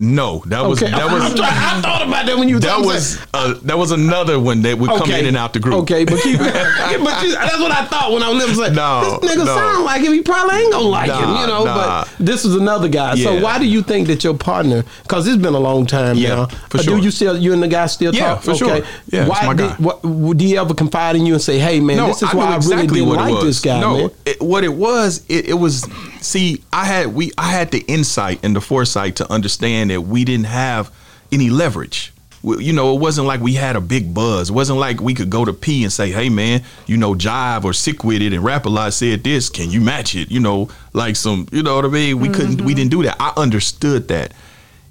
No, 0.00 0.42
that 0.46 0.60
was 0.66 0.82
Okay, 0.82 0.90
that 0.90 1.04
was 1.10 1.40
I 1.40 1.80
thought 1.80 2.02
about 2.06 2.26
that 2.26 2.36
when 2.36 2.48
you. 2.48 2.58
that 2.58 2.80
was 2.84 3.24
uh, 3.32 3.54
that 3.62 3.78
was 3.78 3.92
another 3.92 4.40
one 4.40 4.60
that 4.62 4.76
would 4.76 4.90
come 4.90 5.08
in 5.12 5.24
and 5.26 5.36
out 5.36 5.52
the 5.52 5.60
group. 5.60 5.76
Okay, 5.82 6.04
but 6.04 6.20
keep, 6.20 6.38
yeah, 6.40 6.98
but 6.98 7.22
you, 7.22 7.32
that's 7.32 7.58
what 7.60 7.70
I 7.70 7.84
thought 7.86 8.10
when 8.12 8.22
I 8.22 8.28
was 8.28 8.44
listening. 8.56 8.74
No, 8.74 9.18
this 9.20 9.30
nigga 9.30 9.44
no. 9.44 9.54
sound 9.54 9.84
like 9.84 10.02
him. 10.02 10.12
He 10.12 10.20
probably 10.22 10.56
ain't 10.56 10.72
gonna 10.72 10.84
like 10.88 11.10
him, 11.10 11.28
you 11.40 11.46
know. 11.46 11.64
nah. 11.64 12.04
But 12.04 12.08
this 12.18 12.44
is 12.44 12.56
another 12.56 12.88
guy. 12.88 13.14
So 13.14 13.40
why 13.40 13.58
do 13.60 13.66
you 13.66 13.82
think 13.82 14.08
that 14.08 14.24
your 14.24 14.34
partner? 14.36 14.84
Because 15.02 15.28
it's 15.28 15.40
been 15.40 15.54
a 15.54 15.58
long 15.60 15.86
time 15.86 16.16
Yeah, 16.16 16.28
now. 16.28 16.46
for 16.46 16.78
Uh, 16.78 16.82
sure. 16.82 16.98
Do 16.98 17.04
you 17.04 17.10
still 17.12 17.38
you 17.38 17.52
and 17.52 17.62
the 17.62 17.68
guy 17.68 17.86
still 17.86 18.12
Yeah, 18.12 18.34
talk? 18.34 18.42
for 18.42 18.54
sure. 18.56 18.80
Yeah, 19.06 19.28
why 19.28 19.54
did. 19.54 19.70
What, 19.78 20.02
would 20.04 20.40
he 20.40 20.58
ever 20.58 20.74
confide 20.74 21.14
in 21.14 21.24
you 21.24 21.34
and 21.34 21.42
say, 21.42 21.58
"Hey, 21.60 21.78
man, 21.78 21.98
this 22.08 22.20
is 22.20 22.32
knew 22.32 22.38
why 22.40 22.46
I 22.46 22.56
really 22.56 22.86
didn't 22.88 23.08
like 23.10 23.34
was. 23.34 23.44
this 23.44 23.60
guy, 23.60 23.80
no, 23.80 23.96
man"? 23.96 24.10
It, 24.26 24.42
what 24.42 24.64
it 24.64 24.74
was, 24.74 25.24
it, 25.28 25.50
it 25.50 25.54
was. 25.54 25.86
See, 26.20 26.62
I 26.72 26.84
had 26.84 27.14
we 27.14 27.30
I 27.38 27.50
had 27.52 27.70
the 27.70 27.80
insight 27.86 28.40
and 28.42 28.56
the 28.56 28.60
foresight 28.60 29.16
to 29.16 29.30
understand 29.30 29.83
that 29.88 30.02
we 30.02 30.24
didn't 30.24 30.46
have 30.46 30.90
any 31.32 31.50
leverage. 31.50 32.12
We- 32.42 32.62
You 32.64 32.72
know, 32.74 32.94
it 32.94 33.00
wasn't 33.00 33.26
like 33.26 33.40
we 33.40 33.54
had 33.54 33.74
a 33.74 33.80
big 33.80 34.12
buzz. 34.12 34.50
It 34.50 34.52
wasn't 34.52 34.78
like 34.78 35.00
we 35.00 35.14
could 35.14 35.30
go 35.30 35.44
to 35.44 35.52
P 35.52 35.82
and 35.82 35.92
say, 35.92 36.10
"Hey, 36.10 36.28
man, 36.28 36.62
you 36.86 36.96
know, 36.98 37.14
Jive 37.14 37.64
or 37.64 37.72
Sick 37.72 38.04
Wid 38.04 38.20
It 38.20 38.34
and 38.34 38.44
Rap 38.44 38.66
a 38.66 38.68
Lot 38.68 38.92
said 38.92 39.24
this. 39.24 39.48
Can 39.48 39.70
you 39.70 39.80
match 39.80 40.14
it?" 40.14 40.30
You 40.30 40.40
know, 40.40 40.68
like 40.92 41.16
some. 41.16 41.46
You 41.50 41.62
know 41.62 41.76
what 41.76 41.86
I 41.86 41.88
mean? 41.88 42.20
We 42.20 42.28
couldn't. 42.28 42.60
We 42.60 42.72
mm-hmm. 42.72 42.76
didn't 42.76 42.90
do 42.90 43.02
that. 43.04 43.16
I 43.18 43.32
understood 43.36 44.08
that. 44.08 44.32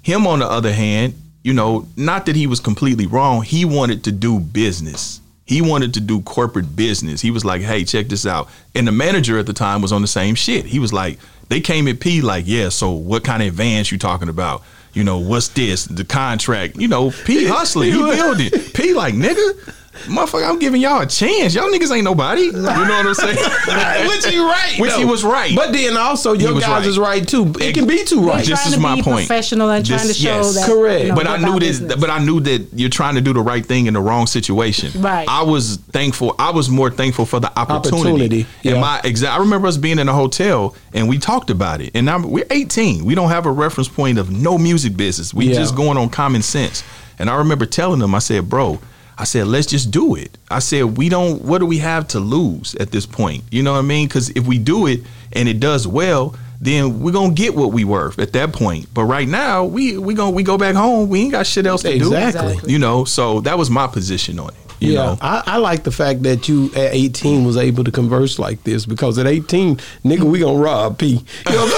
Him, 0.02 0.26
on 0.26 0.40
the 0.40 0.50
other 0.50 0.72
hand, 0.72 1.14
you 1.44 1.52
know, 1.54 1.86
not 1.96 2.26
that 2.26 2.34
he 2.34 2.46
was 2.46 2.58
completely 2.58 3.06
wrong. 3.06 3.42
He 3.42 3.64
wanted 3.64 4.02
to 4.04 4.12
do 4.12 4.40
business. 4.40 5.20
He 5.46 5.62
wanted 5.62 5.94
to 5.94 6.00
do 6.00 6.22
corporate 6.22 6.74
business. 6.74 7.20
He 7.20 7.30
was 7.30 7.44
like, 7.44 7.62
"Hey, 7.62 7.84
check 7.84 8.08
this 8.08 8.26
out." 8.26 8.48
And 8.74 8.88
the 8.88 8.92
manager 8.92 9.38
at 9.38 9.46
the 9.46 9.52
time 9.52 9.80
was 9.80 9.92
on 9.92 10.02
the 10.02 10.08
same 10.08 10.34
shit. 10.34 10.64
He 10.66 10.78
was 10.78 10.92
like, 10.92 11.18
they 11.48 11.60
came 11.60 11.86
at 11.86 12.00
P 12.00 12.20
like, 12.20 12.44
"Yeah, 12.46 12.70
so 12.70 12.90
what 12.90 13.22
kind 13.22 13.42
of 13.42 13.48
advance 13.48 13.92
you 13.92 13.98
talking 13.98 14.28
about? 14.28 14.62
You 14.94 15.04
know, 15.04 15.18
what's 15.18 15.48
this? 15.48 15.84
The 15.84 16.04
contract? 16.04 16.76
You 16.76 16.88
know, 16.88 17.10
P 17.10 17.46
hustling, 17.46 17.92
he 17.92 17.98
building. 17.98 18.50
P 18.72 18.94
like, 18.94 19.14
nigga, 19.14 19.74
motherfucker, 20.06 20.48
I'm 20.48 20.58
giving 20.58 20.80
y'all 20.80 21.00
a 21.02 21.06
chance. 21.06 21.54
Y'all 21.54 21.68
niggas 21.70 21.94
ain't 21.94 22.04
nobody. 22.04 22.42
You 22.42 22.52
know 22.52 22.62
what 22.62 23.06
I'm 23.06 23.14
saying? 23.14 23.36
Which 24.08 24.26
he 24.26 24.38
right, 24.38 24.76
Which 24.78 24.92
he 24.94 25.04
was 25.04 25.24
right. 25.24 25.54
But 25.54 25.72
then 25.72 25.96
also 25.96 26.32
your 26.32 26.54
was 26.54 26.64
guys 26.64 26.80
right. 26.80 26.86
is 26.86 26.98
right 26.98 27.26
too. 27.26 27.52
It 27.60 27.74
can 27.74 27.86
be 27.86 28.04
too 28.04 28.16
They're 28.16 28.24
right. 28.26 28.44
This 28.46 28.66
is 28.66 28.74
to 28.74 28.80
my 28.80 28.96
be 28.96 29.02
point. 29.02 29.26
professional 29.26 29.70
and 29.70 29.84
trying 29.86 30.06
to 30.08 30.14
show 30.14 30.28
yes. 30.36 30.54
that. 30.54 30.66
Correct. 30.66 31.02
You 31.04 31.08
know, 31.10 31.14
but 31.14 31.26
I 31.26 31.36
knew 31.38 31.52
that. 31.54 31.60
business. 31.60 31.94
But 31.96 32.10
I 32.10 32.18
knew 32.24 32.40
that 32.40 32.66
you're 32.74 32.88
trying 32.90 33.14
to 33.14 33.20
do 33.20 33.32
the 33.32 33.40
right 33.40 33.64
thing 33.64 33.86
in 33.86 33.94
the 33.94 34.00
wrong 34.00 34.26
situation. 34.26 35.00
Right. 35.00 35.28
I 35.28 35.42
was 35.42 35.76
thankful. 35.92 36.34
I 36.38 36.50
was 36.50 36.68
more 36.68 36.90
thankful 36.90 37.26
for 37.26 37.40
the 37.40 37.56
opportunity. 37.58 37.98
Opportunity, 37.98 38.46
yeah. 38.62 38.72
And 38.72 38.80
my 38.80 39.00
exact. 39.04 39.32
I 39.34 39.38
remember 39.38 39.68
us 39.68 39.76
being 39.76 39.98
in 39.98 40.08
a 40.08 40.14
hotel 40.14 40.74
and 40.92 41.08
we 41.08 41.18
talked 41.18 41.50
about 41.50 41.80
it. 41.80 41.90
And 41.94 42.08
I'm, 42.10 42.30
we're 42.30 42.46
18. 42.50 43.04
We 43.04 43.14
don't 43.14 43.30
have 43.30 43.46
a 43.46 43.52
reference 43.52 43.88
point 43.88 44.18
of 44.18 44.30
no 44.30 44.58
music 44.58 44.96
business. 44.96 45.32
We 45.32 45.46
Yeah. 45.48 45.54
just 45.54 45.74
going 45.76 45.96
on 45.98 46.08
common 46.10 46.42
sense. 46.42 46.82
And 47.18 47.30
I 47.30 47.36
remember 47.36 47.64
telling 47.66 48.00
them, 48.00 48.14
I 48.14 48.18
said, 48.18 48.48
bro. 48.48 48.80
I 49.16 49.24
said, 49.24 49.46
let's 49.46 49.66
just 49.66 49.90
do 49.90 50.16
it. 50.16 50.36
I 50.50 50.58
said, 50.58 50.96
we 50.98 51.08
don't, 51.08 51.42
what 51.42 51.58
do 51.58 51.66
we 51.66 51.78
have 51.78 52.08
to 52.08 52.20
lose 52.20 52.74
at 52.76 52.90
this 52.90 53.06
point? 53.06 53.44
You 53.50 53.62
know 53.62 53.72
what 53.72 53.78
I 53.78 53.82
mean? 53.82 54.08
Because 54.08 54.30
if 54.30 54.46
we 54.46 54.58
do 54.58 54.86
it 54.86 55.02
and 55.32 55.48
it 55.48 55.60
does 55.60 55.86
well, 55.86 56.34
then 56.60 57.00
we're 57.00 57.12
gonna 57.12 57.34
get 57.34 57.54
what 57.54 57.72
we 57.72 57.84
worth 57.84 58.18
at 58.18 58.32
that 58.32 58.52
point. 58.52 58.92
But 58.94 59.04
right 59.04 59.28
now, 59.28 59.64
we 59.64 59.98
we 59.98 60.14
gonna 60.14 60.30
we 60.30 60.42
go 60.42 60.56
back 60.56 60.74
home. 60.74 61.08
We 61.10 61.22
ain't 61.22 61.32
got 61.32 61.46
shit 61.46 61.66
else 61.66 61.82
to 61.82 61.92
Exactly. 61.94 62.52
Exactly. 62.52 62.72
You 62.72 62.78
know, 62.78 63.04
so 63.04 63.40
that 63.42 63.58
was 63.58 63.70
my 63.70 63.86
position 63.86 64.38
on 64.38 64.48
it. 64.48 64.63
You 64.80 64.94
yeah, 64.94 65.16
I, 65.20 65.42
I 65.46 65.56
like 65.58 65.84
the 65.84 65.92
fact 65.92 66.22
that 66.24 66.48
you 66.48 66.66
at 66.74 66.92
18 66.94 67.44
was 67.44 67.56
able 67.56 67.84
to 67.84 67.90
converse 67.90 68.38
like 68.38 68.62
this 68.64 68.84
because 68.86 69.18
at 69.18 69.26
18, 69.26 69.76
nigga, 70.04 70.22
we 70.24 70.40
gonna 70.40 70.58
rob 70.58 70.98
P. 70.98 71.24
You 71.46 71.54
know? 71.56 71.70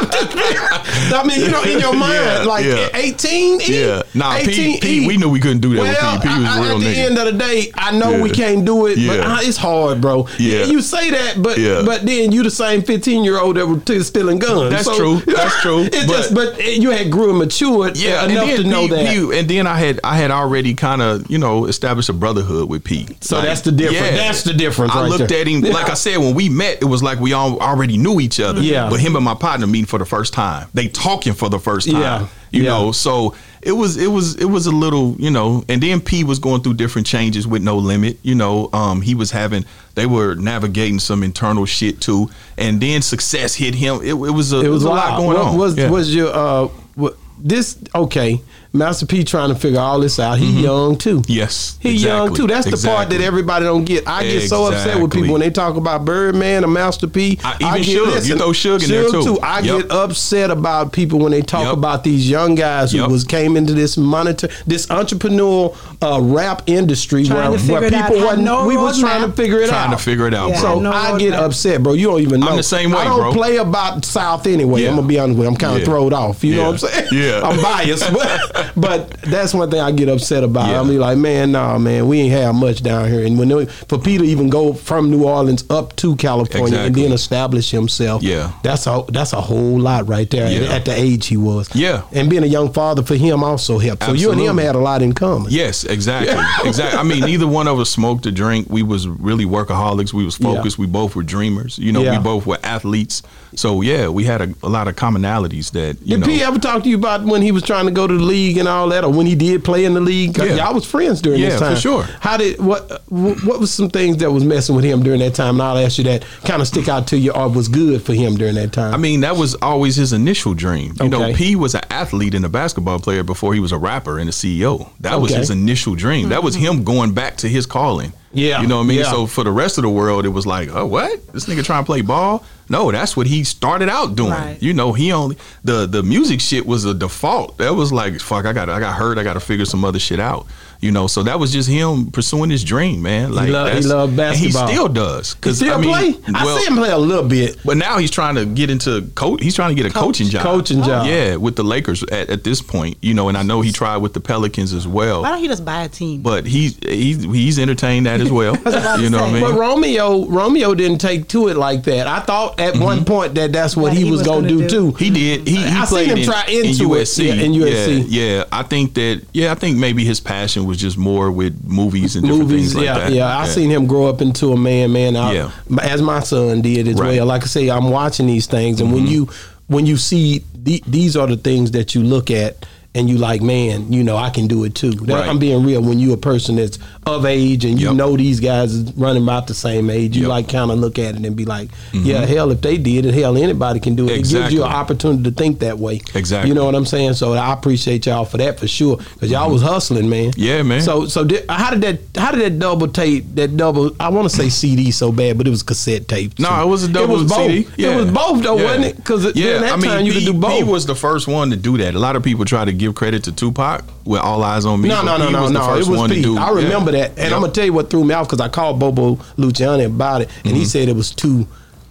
I 0.00 1.24
mean, 1.26 1.40
you 1.40 1.50
know, 1.50 1.62
in 1.62 1.80
your 1.80 1.92
mind, 1.96 2.12
Yeah, 2.14 2.42
like 2.44 2.64
yeah. 2.64 2.88
at 2.92 2.94
18, 2.96 3.60
E, 3.62 3.64
Yeah. 3.86 4.02
Nah, 4.14 4.36
P- 4.38 4.50
18 4.50 4.80
P- 4.80 5.06
we 5.06 5.16
knew 5.16 5.28
we 5.28 5.40
couldn't 5.40 5.60
do 5.60 5.74
that 5.74 5.82
with 5.82 5.98
well, 6.00 6.20
P. 6.20 6.28
P 6.28 6.34
was 6.38 6.44
I- 6.48 6.60
real 6.62 6.76
at 6.76 6.80
the 6.80 6.86
nigga. 6.86 6.96
end 7.06 7.18
of 7.18 7.24
the 7.26 7.32
day, 7.32 7.72
I 7.74 7.98
know 7.98 8.20
we 8.22 8.30
can't 8.30 8.64
do 8.64 8.86
it, 8.86 8.98
but 9.06 9.20
uh, 9.20 9.38
it's 9.40 9.56
hard, 9.56 10.00
bro. 10.00 10.28
Yeah. 10.38 10.64
you 10.64 10.80
say 10.82 11.10
that, 11.10 11.42
but 11.42 11.58
Yeah. 11.58 11.82
but 11.84 12.04
then 12.06 12.32
you 12.32 12.42
the 12.42 12.50
same 12.50 12.82
15 12.82 13.24
year 13.24 13.38
old 13.40 13.56
that 13.56 13.66
was 13.66 13.82
t- 13.84 14.00
stealing 14.02 14.38
guns. 14.38 14.70
That's 14.70 14.96
true. 14.96 15.16
That's 15.26 15.60
true. 15.62 15.82
It's 15.84 16.06
But- 16.06 16.12
just, 16.12 16.34
but 16.34 16.64
you 16.78 16.90
had 16.90 17.10
grew 17.10 17.30
and 17.30 17.38
matured 17.38 17.96
yeah, 17.96 18.24
enough 18.24 18.46
then 18.46 18.62
to 18.62 18.68
know 18.68 18.82
P- 18.82 18.88
that. 18.94 19.06
P- 19.08 19.38
and 19.38 19.48
then 19.48 19.66
I 19.66 19.78
had 19.78 20.00
I 20.04 20.16
had 20.16 20.30
already 20.30 20.74
kind 20.74 21.02
of 21.02 21.28
you 21.30 21.38
know 21.38 21.64
established 21.64 22.08
a 22.08 22.12
brotherhood 22.18 22.68
with 22.68 22.84
P. 22.84 23.08
So 23.20 23.40
that's 23.40 23.62
the 23.62 23.72
difference. 23.72 24.02
Yeah. 24.06 24.16
That's 24.16 24.42
the 24.42 24.52
difference 24.54 24.92
I 24.94 25.02
right 25.02 25.10
looked 25.10 25.28
there. 25.28 25.40
at 25.40 25.46
him 25.46 25.60
like 25.62 25.88
I 25.88 25.94
said 25.94 26.18
when 26.18 26.34
we 26.34 26.48
met. 26.48 26.82
It 26.82 26.86
was 26.86 27.02
like 27.02 27.18
we 27.20 27.32
all 27.32 27.58
already 27.60 27.96
knew 27.96 28.20
each 28.20 28.40
other. 28.40 28.60
Yeah. 28.60 28.90
But 28.90 29.00
him 29.00 29.16
and 29.16 29.24
my 29.24 29.34
partner 29.34 29.66
meeting 29.66 29.86
for 29.86 29.98
the 29.98 30.06
first 30.06 30.32
time. 30.32 30.68
They 30.74 30.88
talking 30.88 31.32
for 31.34 31.48
the 31.48 31.58
first 31.58 31.90
time. 31.90 32.00
Yeah. 32.00 32.28
You 32.50 32.62
Yeah. 32.62 32.70
know, 32.70 32.92
so 32.92 33.34
it 33.60 33.72
was 33.72 33.96
it 33.96 34.06
was 34.06 34.36
it 34.36 34.46
was 34.46 34.66
a 34.66 34.70
little 34.70 35.14
you 35.18 35.30
know. 35.30 35.64
And 35.68 35.82
then 35.82 36.00
P 36.00 36.24
was 36.24 36.38
going 36.38 36.62
through 36.62 36.74
different 36.74 37.06
changes 37.06 37.46
with 37.46 37.62
no 37.62 37.76
limit. 37.76 38.18
You 38.22 38.34
know, 38.34 38.70
um, 38.72 39.02
he 39.02 39.14
was 39.14 39.30
having 39.32 39.64
they 39.94 40.06
were 40.06 40.34
navigating 40.34 40.98
some 40.98 41.22
internal 41.22 41.66
shit 41.66 42.00
too. 42.00 42.30
And 42.56 42.80
then 42.80 43.02
success 43.02 43.54
hit 43.54 43.74
him. 43.74 43.96
It, 43.96 44.10
it 44.10 44.14
was 44.14 44.52
a 44.52 44.60
it 44.60 44.68
was, 44.68 44.84
a 44.84 44.88
lot 44.88 45.18
going 45.18 45.36
What 45.36 45.36
on. 45.36 45.56
Was 45.58 45.76
Yeah. 45.76 45.90
was 45.90 46.14
your 46.14 46.28
uh 46.34 46.68
what, 46.94 47.16
this 47.38 47.76
okay? 47.94 48.40
Master 48.78 49.06
P 49.06 49.24
trying 49.24 49.48
to 49.50 49.54
figure 49.54 49.80
all 49.80 50.00
this 50.00 50.18
out. 50.18 50.38
He 50.38 50.62
young 50.62 50.96
too. 50.96 51.22
Yes, 51.26 51.76
He 51.80 51.92
young 51.92 52.34
too. 52.34 52.46
That's 52.46 52.70
the 52.70 52.88
part 52.88 53.10
that 53.10 53.20
everybody 53.20 53.64
don't 53.64 53.84
get. 53.84 54.06
I 54.08 54.22
get 54.24 54.48
so 54.48 54.66
upset 54.66 55.00
with 55.00 55.12
people 55.12 55.32
when 55.32 55.40
they 55.40 55.50
talk 55.50 55.76
about 55.76 56.04
Birdman 56.04 56.64
or 56.64 56.68
Master 56.68 57.06
P. 57.06 57.38
I- 57.44 57.56
even 57.78 57.82
Suge. 57.82 58.26
You 58.28 58.36
throw 58.36 58.50
Suge 58.50 58.84
in 58.84 58.90
there, 58.90 59.10
too. 59.10 59.38
I 59.42 59.60
Yep. 59.60 59.76
get 59.82 59.90
upset 59.92 60.50
about 60.50 60.92
people 60.92 61.18
when 61.18 61.32
they 61.32 61.42
talk 61.42 61.64
Yep. 61.64 61.72
about 61.74 62.04
these 62.04 62.28
young 62.30 62.54
guys 62.54 62.92
who 62.92 62.98
Yep. 62.98 63.10
was 63.10 63.24
came 63.24 63.56
into 63.56 63.72
this 63.74 63.96
monitor 63.96 64.48
this 64.66 64.86
entrepreneurial 64.86 65.74
uh, 66.00 66.20
rap 66.20 66.62
industry 66.66 67.24
Trying 67.24 67.40
where, 67.40 67.50
where 67.50 67.58
figure 67.58 67.84
it 67.86 67.94
out, 67.94 68.02
people 68.08 68.18
had 68.20 68.24
wasn't. 68.26 68.44
no 68.44 68.66
we 68.66 68.76
was 68.76 69.00
trying 69.00 69.22
to 69.22 69.32
figure 69.32 69.58
it 69.60 69.68
Trying 69.68 69.80
out. 69.80 69.84
Trying 69.86 69.96
to 69.98 70.02
figure 70.04 70.26
it 70.28 70.34
out, 70.34 70.50
Yeah. 70.50 70.60
bro. 70.60 70.74
So 70.74 70.80
no 70.80 70.92
I 70.92 71.18
get 71.18 71.32
roadmap. 71.34 71.38
upset, 71.44 71.82
bro. 71.82 71.92
You 71.94 72.06
don't 72.08 72.20
even 72.20 72.40
know. 72.40 72.48
I'm 72.48 72.56
the 72.56 72.62
same 72.62 72.90
way, 72.92 72.98
I 72.98 73.04
don't 73.04 73.18
bro. 73.20 73.32
play 73.32 73.56
about 73.56 74.04
South 74.04 74.46
anyway. 74.46 74.82
Yeah. 74.82 74.90
I'm 74.90 74.96
gonna 74.96 75.08
be 75.08 75.18
honest 75.18 75.38
with 75.38 75.44
you. 75.46 75.50
I'm 75.50 75.56
kind 75.56 75.74
of 75.74 75.80
Yeah. 75.80 75.84
throwed 75.86 76.12
off. 76.12 76.44
You 76.44 76.56
know 76.56 76.70
what 76.70 76.82
I'm 76.84 76.88
saying? 76.90 77.06
Yeah. 77.12 77.40
I'm 77.44 77.60
biased, 77.60 78.12
but 78.12 78.67
but 78.76 79.10
that's 79.22 79.54
one 79.54 79.70
thing 79.70 79.80
I 79.80 79.92
get 79.92 80.08
upset 80.08 80.44
about. 80.44 80.68
Yeah. 80.68 80.80
I 80.80 80.84
mean, 80.84 80.98
like, 81.00 81.18
man, 81.18 81.52
nah, 81.52 81.78
man, 81.78 82.08
we 82.08 82.20
ain't 82.20 82.32
have 82.32 82.54
much 82.54 82.82
down 82.82 83.08
here. 83.08 83.24
And 83.24 83.38
when 83.38 83.48
they, 83.48 83.66
for 83.66 83.98
Peter 83.98 84.24
even 84.24 84.48
go 84.48 84.72
from 84.72 85.10
New 85.10 85.24
Orleans 85.24 85.64
up 85.70 85.94
to 85.96 86.16
California 86.16 86.78
and 86.78 86.94
then 86.94 87.12
establish 87.12 87.70
himself, 87.70 88.22
Yeah. 88.22 88.52
that's 88.62 88.86
a 88.86 89.04
that's 89.08 89.32
a 89.32 89.40
whole 89.40 89.78
lot 89.78 90.08
right 90.08 90.28
there. 90.30 90.50
Yeah. 90.50 90.74
At 90.74 90.84
the 90.84 90.92
age 90.94 91.26
he 91.26 91.36
was, 91.36 91.74
Yeah. 91.74 92.02
and 92.12 92.28
being 92.30 92.42
a 92.42 92.46
young 92.46 92.72
father 92.72 93.02
for 93.02 93.16
him 93.16 93.42
also 93.44 93.78
helped. 93.78 94.04
So 94.04 94.12
you 94.12 94.30
and 94.30 94.40
him 94.40 94.58
had 94.58 94.74
a 94.74 94.78
lot 94.80 95.02
in 95.02 95.12
common. 95.12 95.50
Yes, 95.50 95.84
exactly, 95.84 96.36
exactly. 96.68 96.98
I 96.98 97.02
mean, 97.02 97.20
neither 97.20 97.46
one 97.46 97.68
of 97.68 97.78
us 97.78 97.90
smoked 97.90 98.26
or 98.26 98.30
drink. 98.30 98.66
We 98.70 98.82
was 98.82 99.06
really 99.08 99.44
workaholics. 99.44 100.12
We 100.12 100.24
was 100.24 100.36
focused. 100.36 100.78
We 100.78 100.86
both 100.86 101.14
were 101.16 101.22
dreamers. 101.22 101.78
You 101.78 101.92
know, 101.92 102.02
Yeah. 102.02 102.18
we 102.18 102.22
both 102.24 102.46
were 102.46 102.58
athletes. 102.62 103.22
So 103.54 103.80
yeah, 103.80 104.08
we 104.08 104.24
had 104.24 104.40
a, 104.42 104.54
a 104.62 104.68
lot 104.68 104.88
of 104.88 104.96
commonalities 104.96 105.72
that 105.72 105.96
you 106.02 106.16
Did 106.16 106.20
know. 106.20 106.26
P 106.26 106.42
ever 106.42 106.58
talk 106.58 106.82
to 106.84 106.88
you 106.88 106.96
about 106.96 107.24
when 107.24 107.42
he 107.42 107.50
was 107.52 107.62
trying 107.62 107.86
to 107.86 107.90
go 107.92 108.06
to 108.06 108.14
the 108.16 108.22
league 108.22 108.47
and 108.56 108.68
all 108.68 108.88
that, 108.88 109.04
or 109.04 109.12
when 109.12 109.26
he 109.26 109.34
did 109.34 109.64
play 109.64 109.84
in 109.84 109.92
the 109.94 110.00
league? 110.00 110.38
Yeah. 110.38 110.54
Y'all 110.54 110.74
was 110.74 110.86
friends 110.86 111.20
during 111.20 111.40
Yeah, 111.40 111.50
this 111.50 111.58
for 111.58 111.64
time. 111.66 111.76
sure. 111.76 112.02
How 112.20 112.36
did 112.38 112.58
what 112.58 113.02
what 113.10 113.60
was 113.60 113.70
some 113.72 113.90
things 113.90 114.18
that 114.18 114.30
was 114.30 114.44
messing 114.44 114.74
with 114.76 114.84
him 114.84 115.02
during 115.02 115.20
that 115.20 115.34
time? 115.34 115.56
And 115.56 115.62
I'll 115.62 115.76
ask 115.78 115.98
you 115.98 116.04
that 116.04 116.24
kind 116.44 116.62
of 116.62 116.68
stick 116.68 116.88
out 116.88 117.08
to 117.08 117.18
you, 117.18 117.32
or 117.32 117.48
was 117.50 117.68
good 117.68 118.02
for 118.02 118.14
him 118.14 118.36
during 118.36 118.54
that 118.54 118.72
time. 118.72 118.94
I 118.94 118.96
mean, 118.96 119.20
that 119.20 119.36
was 119.36 119.54
always 119.56 119.96
his 119.96 120.12
initial 120.12 120.54
dream. 120.54 120.94
You 121.00 121.08
know, 121.08 121.32
P 121.34 121.56
was 121.56 121.74
an 121.74 121.82
athlete 121.90 122.34
and 122.34 122.44
a 122.44 122.48
basketball 122.48 123.00
player 123.00 123.22
before 123.24 123.52
he 123.54 123.60
was 123.60 123.72
a 123.72 123.78
rapper 123.78 124.18
and 124.18 124.28
a 124.28 124.32
CEO. 124.32 124.88
That 125.00 125.20
was 125.20 125.34
his 125.34 125.50
initial 125.50 125.94
dream. 125.96 126.28
That 126.30 126.42
was 126.42 126.54
him 126.54 126.84
going 126.84 127.12
back 127.12 127.36
to 127.38 127.48
his 127.48 127.66
calling. 127.66 128.12
Yeah, 128.30 128.60
You 128.60 128.66
know 128.68 128.76
what 128.76 128.84
I 128.84 128.86
mean? 128.86 128.98
yeah. 128.98 129.10
So 129.10 129.26
for 129.26 129.42
the 129.42 129.50
rest 129.50 129.78
of 129.78 129.82
the 129.82 129.88
world, 129.88 130.26
it 130.26 130.28
was 130.28 130.46
like, 130.46 130.68
oh, 130.70 130.84
what? 130.84 131.26
This 131.32 131.46
nigga 131.46 131.64
trying 131.64 131.82
to 131.82 131.86
play 131.86 132.02
ball? 132.02 132.44
No, 132.68 132.90
that's 132.92 133.16
what 133.16 133.26
he 133.26 133.44
started 133.44 133.88
out 133.88 134.14
doing. 134.14 134.30
Right. 134.30 134.58
You 134.60 134.74
know, 134.74 134.92
he 134.92 135.12
only 135.12 135.36
the 135.64 135.86
the 135.86 136.02
music 136.02 136.40
shit 136.40 136.66
was 136.66 136.84
a 136.84 136.94
default. 136.94 137.58
That 137.58 137.74
was 137.74 137.92
like, 137.92 138.20
fuck, 138.20 138.44
I 138.44 138.52
got 138.52 138.68
I 138.68 138.80
got 138.80 138.94
hurt. 138.96 139.18
I 139.18 139.24
got 139.24 139.34
to 139.34 139.40
figure 139.40 139.64
some 139.64 139.84
other 139.84 139.98
shit 139.98 140.20
out. 140.20 140.46
You 140.80 140.92
know, 140.92 141.08
so 141.08 141.24
that 141.24 141.40
was 141.40 141.52
just 141.52 141.68
him 141.68 142.10
pursuing 142.12 142.50
his 142.50 142.62
dream, 142.62 143.02
man. 143.02 143.32
Like 143.32 143.48
lo- 143.48 143.64
he 143.64 143.70
that's- 143.70 143.86
loved 143.86 144.10
and 144.10 144.16
basketball. 144.16 144.68
he 144.68 144.72
still 144.74 144.88
does. 144.88 145.36
He 145.42 145.52
still 145.52 145.74
I 145.74 145.80
mean, 145.80 146.14
play? 146.14 146.32
I 146.34 146.58
see 146.58 146.66
him 146.66 146.76
play 146.76 146.90
a 146.90 146.98
little 146.98 147.28
bit. 147.28 147.58
but 147.64 147.76
now 147.76 147.98
he's 147.98 148.12
trying 148.12 148.36
to 148.36 148.46
get 148.46 148.70
into 148.70 149.02
coach. 149.16 149.42
He's 149.42 149.56
trying 149.56 149.74
to 149.74 149.82
get 149.82 149.90
a 149.90 149.94
coaching 149.94 150.28
job. 150.28 150.42
Coaching 150.42 150.82
job. 150.84 151.06
Yeah, 151.06 151.34
with 151.36 151.56
the 151.56 151.64
Lakers 151.64 152.04
at, 152.04 152.30
at 152.30 152.44
this 152.44 152.62
point, 152.62 152.96
you 153.02 153.12
know. 153.12 153.28
And 153.28 153.36
I 153.36 153.42
know 153.42 153.60
he 153.60 153.72
tried 153.72 153.96
with 153.98 154.14
the 154.14 154.20
Pelicans 154.20 154.72
as 154.72 154.86
well. 154.86 155.22
Why 155.22 155.30
don't 155.30 155.42
you 155.42 155.48
just 155.48 155.64
buy 155.64 155.82
a 155.82 155.88
team? 155.88 156.22
But 156.22 156.46
he's 156.46 156.78
he's 156.84 157.24
he's 157.24 157.58
entertained 157.58 158.06
that 158.06 158.20
as 158.20 158.30
well. 158.30 158.56
you 158.56 158.62
know 158.62 158.70
say. 158.70 159.10
what 159.10 159.22
I 159.22 159.32
mean? 159.32 159.42
But? 159.42 159.58
Romeo, 159.58 160.26
Romeo 160.26 160.74
didn't 160.74 160.98
take 160.98 161.26
to 161.28 161.48
it 161.48 161.56
like 161.56 161.82
that. 161.84 162.06
I 162.06 162.20
thought 162.20 162.60
at 162.60 162.74
mm-hmm. 162.74 162.84
one 162.84 163.04
point 163.04 163.34
that 163.34 163.52
that's 163.52 163.76
what 163.76 163.90
That 163.90 163.98
he, 163.98 164.04
he 164.04 164.10
was, 164.10 164.20
was 164.20 164.28
gonna, 164.28 164.48
gonna 164.48 164.60
do, 164.60 164.68
do. 164.68 164.92
too. 164.92 164.96
He 164.96 165.10
did. 165.10 165.48
He, 165.48 165.56
he 165.56 165.64
I 165.64 165.84
seen 165.84 165.86
played 165.86 166.08
him 166.08 166.18
in, 166.18 166.24
try 166.24 166.44
in 166.48 166.66
into 166.66 166.94
it, 166.94 167.02
USC. 167.02 167.26
yeah, 167.26 167.32
in 167.34 167.52
USC. 167.52 168.06
Yeah, 168.08 168.24
yeah. 168.36 168.44
I 168.52 168.62
think 168.62 168.94
that. 168.94 169.24
Yeah, 169.32 169.50
I 169.50 169.56
think 169.56 169.76
maybe 169.78 170.04
his 170.04 170.20
passion 170.20 170.67
was 170.68 170.78
just 170.78 170.96
more 170.96 171.32
with 171.32 171.64
movies 171.64 172.14
and 172.14 172.24
different 172.24 172.48
movies. 172.48 172.72
things 172.72 172.76
like 172.76 172.84
yeah, 172.84 172.98
that. 172.98 173.12
yeah. 173.12 173.38
I 173.38 173.46
seen 173.48 173.70
him 173.70 173.86
grow 173.86 174.06
up 174.06 174.20
into 174.20 174.52
a 174.52 174.56
man, 174.56 174.92
man. 174.92 175.16
I, 175.16 175.32
Yeah. 175.32 175.50
as 175.82 176.00
my 176.00 176.20
son 176.20 176.60
did 176.62 176.86
as 176.86 176.94
Right. 176.94 177.08
Mm-hmm. 177.08 177.16
well. 177.18 177.26
Like 177.26 177.42
I 177.42 177.46
say, 177.46 177.68
I'm 177.70 177.90
watching 177.90 178.26
these 178.28 178.46
things, 178.46 178.80
and 178.80 178.92
when 178.92 179.06
you 179.06 179.28
when 179.66 179.84
you 179.86 179.96
see 179.96 180.44
the, 180.54 180.82
these 180.86 181.16
are 181.16 181.26
the 181.26 181.36
things 181.36 181.72
that 181.72 181.94
you 181.94 182.02
look 182.02 182.30
at. 182.30 182.64
And 182.98 183.08
you 183.08 183.16
like, 183.16 183.40
man, 183.40 183.92
you 183.92 184.02
know, 184.02 184.16
I 184.16 184.30
can 184.30 184.48
do 184.48 184.64
it 184.64 184.74
too. 184.74 184.90
That- 184.90 185.14
Right. 185.14 185.28
I'm 185.28 185.38
being 185.38 185.64
real. 185.64 185.80
When 185.80 185.98
you 186.00 186.12
a 186.12 186.16
person 186.16 186.56
that's 186.56 186.78
of 187.06 187.24
age 187.24 187.64
and 187.64 187.80
you 187.80 187.86
Yep. 187.86 187.96
know 187.96 188.16
these 188.16 188.40
guys 188.40 188.74
is 188.74 188.92
running 188.96 189.22
about 189.22 189.46
the 189.46 189.54
same 189.54 189.88
age, 189.88 190.16
you 190.16 190.22
Yep. 190.22 190.30
like 190.30 190.48
kind 190.48 190.70
of 190.70 190.78
look 190.78 190.98
at 190.98 191.14
it 191.14 191.24
and 191.24 191.36
be 191.36 191.44
like, 191.44 191.68
mm-hmm. 191.92 192.04
yeah, 192.04 192.26
hell, 192.26 192.50
if 192.50 192.60
they 192.60 192.76
did 192.76 193.06
it, 193.06 193.14
hell, 193.14 193.36
anybody 193.36 193.78
can 193.80 193.94
do 193.94 194.06
it. 194.08 194.18
It 194.18 194.28
gives 194.28 194.52
you 194.52 194.64
an 194.64 194.72
opportunity 194.72 195.22
to 195.22 195.30
think 195.30 195.60
that 195.60 195.78
way. 195.78 196.00
Exactly. 196.14 196.48
You 196.48 196.54
know 196.54 196.64
what 196.64 196.74
I'm 196.74 196.84
saying? 196.84 197.14
So 197.14 197.32
I 197.34 197.52
appreciate 197.52 198.04
y'all 198.06 198.24
for 198.24 198.36
that 198.38 198.58
for 198.58 198.66
sure, 198.68 198.96
because 199.14 199.30
y'all 199.30 199.44
mm-hmm. 199.44 199.52
was 199.54 199.62
hustling, 199.62 200.08
man. 200.10 200.32
Yeah, 200.36 200.62
man. 200.62 200.82
So 200.82 201.06
so 201.06 201.24
did, 201.24 201.44
how 201.48 201.70
did 201.70 201.80
that 201.82 202.00
how 202.20 202.32
did 202.32 202.40
that 202.42 202.58
double 202.58 202.88
tape 202.88 203.24
that 203.36 203.56
double 203.56 203.94
I 204.00 204.08
want 204.08 204.28
to 204.28 204.36
say 204.36 204.48
CD 204.62 204.90
so 204.90 205.12
bad, 205.12 205.38
but 205.38 205.46
it 205.46 205.50
was 205.50 205.62
cassette 205.62 206.08
tape. 206.08 206.38
No, 206.38 206.62
it 206.62 206.66
was 206.66 206.82
a 206.84 206.88
double 206.88 207.14
It 207.14 207.22
was 207.22 207.32
both. 207.32 207.46
CD. 207.50 207.68
It 207.78 207.96
was 207.96 208.10
both 208.10 208.42
though, 208.42 208.58
Yeah. 208.58 208.64
wasn't 208.64 208.84
it? 208.86 208.96
Because 208.96 209.32
during 209.32 209.60
that 209.62 209.80
time 209.80 210.04
you 210.04 210.12
could 210.12 210.24
do 210.24 210.32
both. 210.34 210.58
P 210.58 210.64
was 210.64 210.84
the 210.84 210.94
first 210.96 211.28
one 211.28 211.50
to 211.50 211.56
do 211.56 211.78
that. 211.78 211.94
A 211.94 211.98
lot 211.98 212.16
of 212.16 212.22
people 212.22 212.44
try 212.44 212.64
to 212.64 212.72
give 212.72 212.87
credit 212.92 213.24
to 213.24 213.32
Tupac 213.32 213.84
with 214.04 214.20
All 214.20 214.42
Eyes 214.42 214.64
on 214.64 214.80
Me. 214.80 214.88
no, 214.88 215.02
no, 215.02 215.16
no, 215.16 215.30
no, 215.30 215.42
was 215.42 215.50
no. 215.52 215.74
It 215.74 215.86
was 215.86 216.10
Pete. 216.10 216.22
do- 216.24 216.38
I 216.38 216.50
remember 216.50 216.90
yeah. 216.92 217.08
that, 217.08 217.10
and 217.10 217.18
Yep. 217.18 217.32
I'm 217.32 217.40
gonna 217.40 217.52
tell 217.52 217.64
you 217.64 217.72
what 217.72 217.90
threw 217.90 218.04
me 218.04 218.14
off 218.14 218.26
because 218.28 218.40
I 218.40 218.48
called 218.48 218.78
Bobo 218.78 219.18
Luciano 219.36 219.84
about 219.84 220.22
it, 220.22 220.30
and 220.44 220.54
he 220.54 220.62
Mm-hmm. 220.62 220.68
said 220.68 220.88
it 220.88 220.96
was 220.96 221.10
two. 221.12 221.46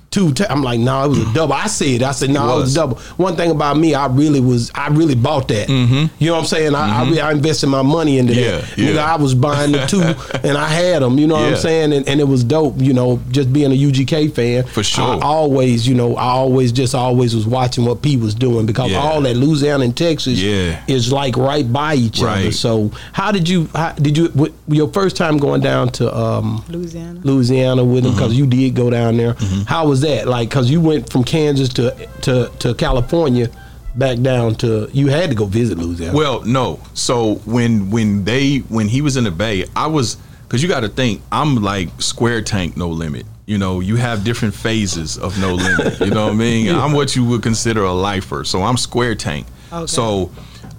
Two, 0.10 0.32
ta- 0.34 0.46
I'm 0.50 0.64
like, 0.64 0.80
no, 0.80 1.04
it 1.04 1.10
was 1.10 1.20
a 1.20 1.34
double. 1.34 1.54
I 1.54 1.68
said, 1.68 2.02
I 2.02 2.12
said, 2.12 2.30
no, 2.30 2.42
It 2.48 2.52
it 2.52 2.56
was 2.56 2.64
was. 2.64 2.72
a 2.72 2.80
double. 2.80 2.96
One 3.18 3.36
thing 3.36 3.52
about 3.52 3.78
me, 3.78 3.94
I 3.94 4.08
really 4.08 4.40
was, 4.40 4.72
I 4.74 4.88
really 4.88 5.16
bought 5.16 5.50
that. 5.50 5.68
You 5.70 6.28
know 6.28 6.34
what 6.34 6.40
I'm 6.40 6.46
saying? 6.46 6.76
I, 6.76 7.00
I, 7.02 7.04
really, 7.04 7.20
I 7.22 7.32
invested 7.34 7.68
my 7.68 7.82
money 7.82 8.18
into 8.18 8.34
Mm-hmm. 8.34 8.42
Yeah, 8.42 8.58
that. 8.62 8.78
yeah. 8.78 8.90
Nigga, 8.92 8.98
I 9.00 9.16
was 9.18 9.36
buying 9.36 9.74
the 9.74 9.86
two, 9.86 10.02
and 10.48 10.58
I 10.58 10.68
had 10.70 11.02
them. 11.02 11.20
You 11.20 11.28
know 11.28 11.36
what 11.36 11.44
I'm 11.50 11.56
saying? 11.58 11.92
And, 11.94 12.08
and 12.08 12.20
it 12.22 12.24
was 12.24 12.44
dope. 12.46 12.76
You 12.78 12.94
know, 12.94 13.20
just 13.32 13.52
being 13.52 13.72
a 13.72 13.76
UGK 13.76 14.34
fan. 14.34 14.64
For 14.64 14.82
sure. 14.82 15.04
I 15.04 15.20
always, 15.22 15.86
you 15.88 15.94
know, 15.94 16.16
I 16.16 16.24
always 16.30 16.72
just 16.72 16.96
always 16.96 17.36
was 17.36 17.46
watching 17.46 17.84
what 17.86 18.02
P 18.02 18.16
was 18.18 18.34
doing 18.34 18.66
because 18.66 18.90
Yeah. 18.92 19.00
all 19.00 19.22
that 19.22 19.36
Louisiana 19.36 19.84
and 19.84 19.96
Texas 19.96 20.40
Yeah. 20.40 20.82
is 20.88 21.12
like 21.12 21.36
right 21.38 21.72
by 21.72 21.96
each 21.96 22.22
other. 22.24 22.52
So 22.54 22.92
how 23.12 23.32
did 23.34 23.48
you? 23.50 23.68
How, 23.76 23.92
did 23.92 24.18
you? 24.18 24.28
What, 24.30 24.54
your 24.70 24.88
first 24.94 25.16
time 25.18 25.38
going 25.38 25.62
down 25.62 25.90
to 25.94 26.16
um, 26.16 26.64
Louisiana. 26.70 27.20
Louisiana 27.24 27.84
with 27.84 28.06
him 28.06 28.12
Mm-hmm. 28.12 28.20
because 28.20 28.34
you 28.38 28.48
did 28.48 28.74
go 28.74 28.90
down 28.90 29.18
there. 29.18 29.36
How 29.68 29.88
was 29.88 29.97
that? 30.02 30.28
Like, 30.28 30.50
because 30.50 30.70
you 30.70 30.82
went 30.82 31.10
from 31.12 31.24
Kansas 31.24 31.70
to 31.70 32.08
to 32.22 32.52
to 32.60 32.74
California, 32.76 33.50
back 33.96 34.20
down 34.20 34.56
to 34.56 34.90
you 34.94 35.08
had 35.08 35.30
to 35.30 35.36
go 35.36 35.46
visit 35.46 35.78
Louisiana. 35.78 36.16
Well, 36.16 36.42
no. 36.46 36.80
So 36.94 37.36
when 37.46 37.90
when 37.90 38.24
they 38.24 38.58
when 38.70 38.88
he 38.88 39.02
was 39.02 39.18
in 39.18 39.24
the 39.24 39.32
Bay, 39.32 39.66
I 39.76 39.88
was 39.88 40.18
because 40.44 40.62
you 40.62 40.70
got 40.70 40.82
to 40.82 40.90
think 40.90 41.22
I'm 41.32 41.56
like 41.56 41.90
square 42.02 42.42
tank, 42.42 42.78
no 42.78 42.90
limit. 42.90 43.26
You 43.46 43.58
know, 43.58 43.80
you 43.80 43.96
have 43.96 44.24
different 44.24 44.54
phases 44.54 45.18
of 45.18 45.40
no 45.40 45.54
limit. 45.56 46.00
You 46.02 46.10
know 46.10 46.26
what 46.26 46.34
I 46.34 46.36
mean? 46.48 46.76
I'm 46.76 46.92
what 46.92 47.16
you 47.16 47.26
would 47.26 47.42
consider 47.42 47.84
a 47.84 47.94
lifer. 47.94 48.44
So 48.44 48.62
I'm 48.62 48.78
square 48.78 49.16
tank. 49.16 49.48
Okay. 49.72 49.88
So 49.88 50.32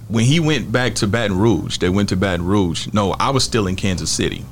when 0.09 0.25
he 0.25 0.39
went 0.41 0.71
back 0.71 0.95
to 0.97 1.07
Baton 1.07 1.39
Rouge, 1.39 1.79
they 1.79 1.89
went 1.89 2.11
to 2.11 2.17
Baton 2.17 2.45
Rouge. 2.45 2.89
No, 2.93 3.13
I 3.13 3.31
was 3.31 3.45
still 3.45 3.67
in 3.67 3.77
Kansas 3.77 4.11
City. 4.11 4.45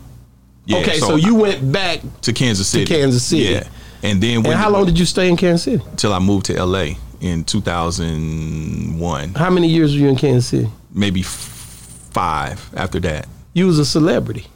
Yeah, 0.67 0.79
okay, 0.79 0.99
so, 0.99 1.15
you 1.15 1.37
went 1.37 1.71
back. 1.71 2.01
to 2.23 2.33
Kansas 2.33 2.67
City. 2.67 2.85
To 2.85 2.93
Kansas 2.93 3.23
City. 3.23 3.45
Yeah. 3.45 3.69
And 4.07 4.21
then 4.23 4.37
And 4.47 4.55
how 4.55 4.71
long 4.71 4.85
did 4.87 4.99
you 4.99 5.05
stay 5.07 5.29
in 5.29 5.37
Kansas 5.37 5.63
City? 5.65 5.83
till 5.97 6.13
I 6.15 6.19
moved 6.21 6.47
to 6.47 6.65
LA 6.65 6.95
in 7.21 7.45
2001, 7.45 9.35
How 9.35 9.51
many 9.51 9.69
years 9.69 9.93
were 9.95 10.01
you 10.01 10.09
in 10.09 10.17
Kansas 10.17 10.47
City? 10.47 10.69
maybe 10.93 11.21
f- 11.21 12.09
five 12.13 12.71
after 12.77 13.01
that. 13.01 13.27
You 13.55 13.67
was 13.67 13.79
a 13.79 13.85
celebrity. 13.85 14.47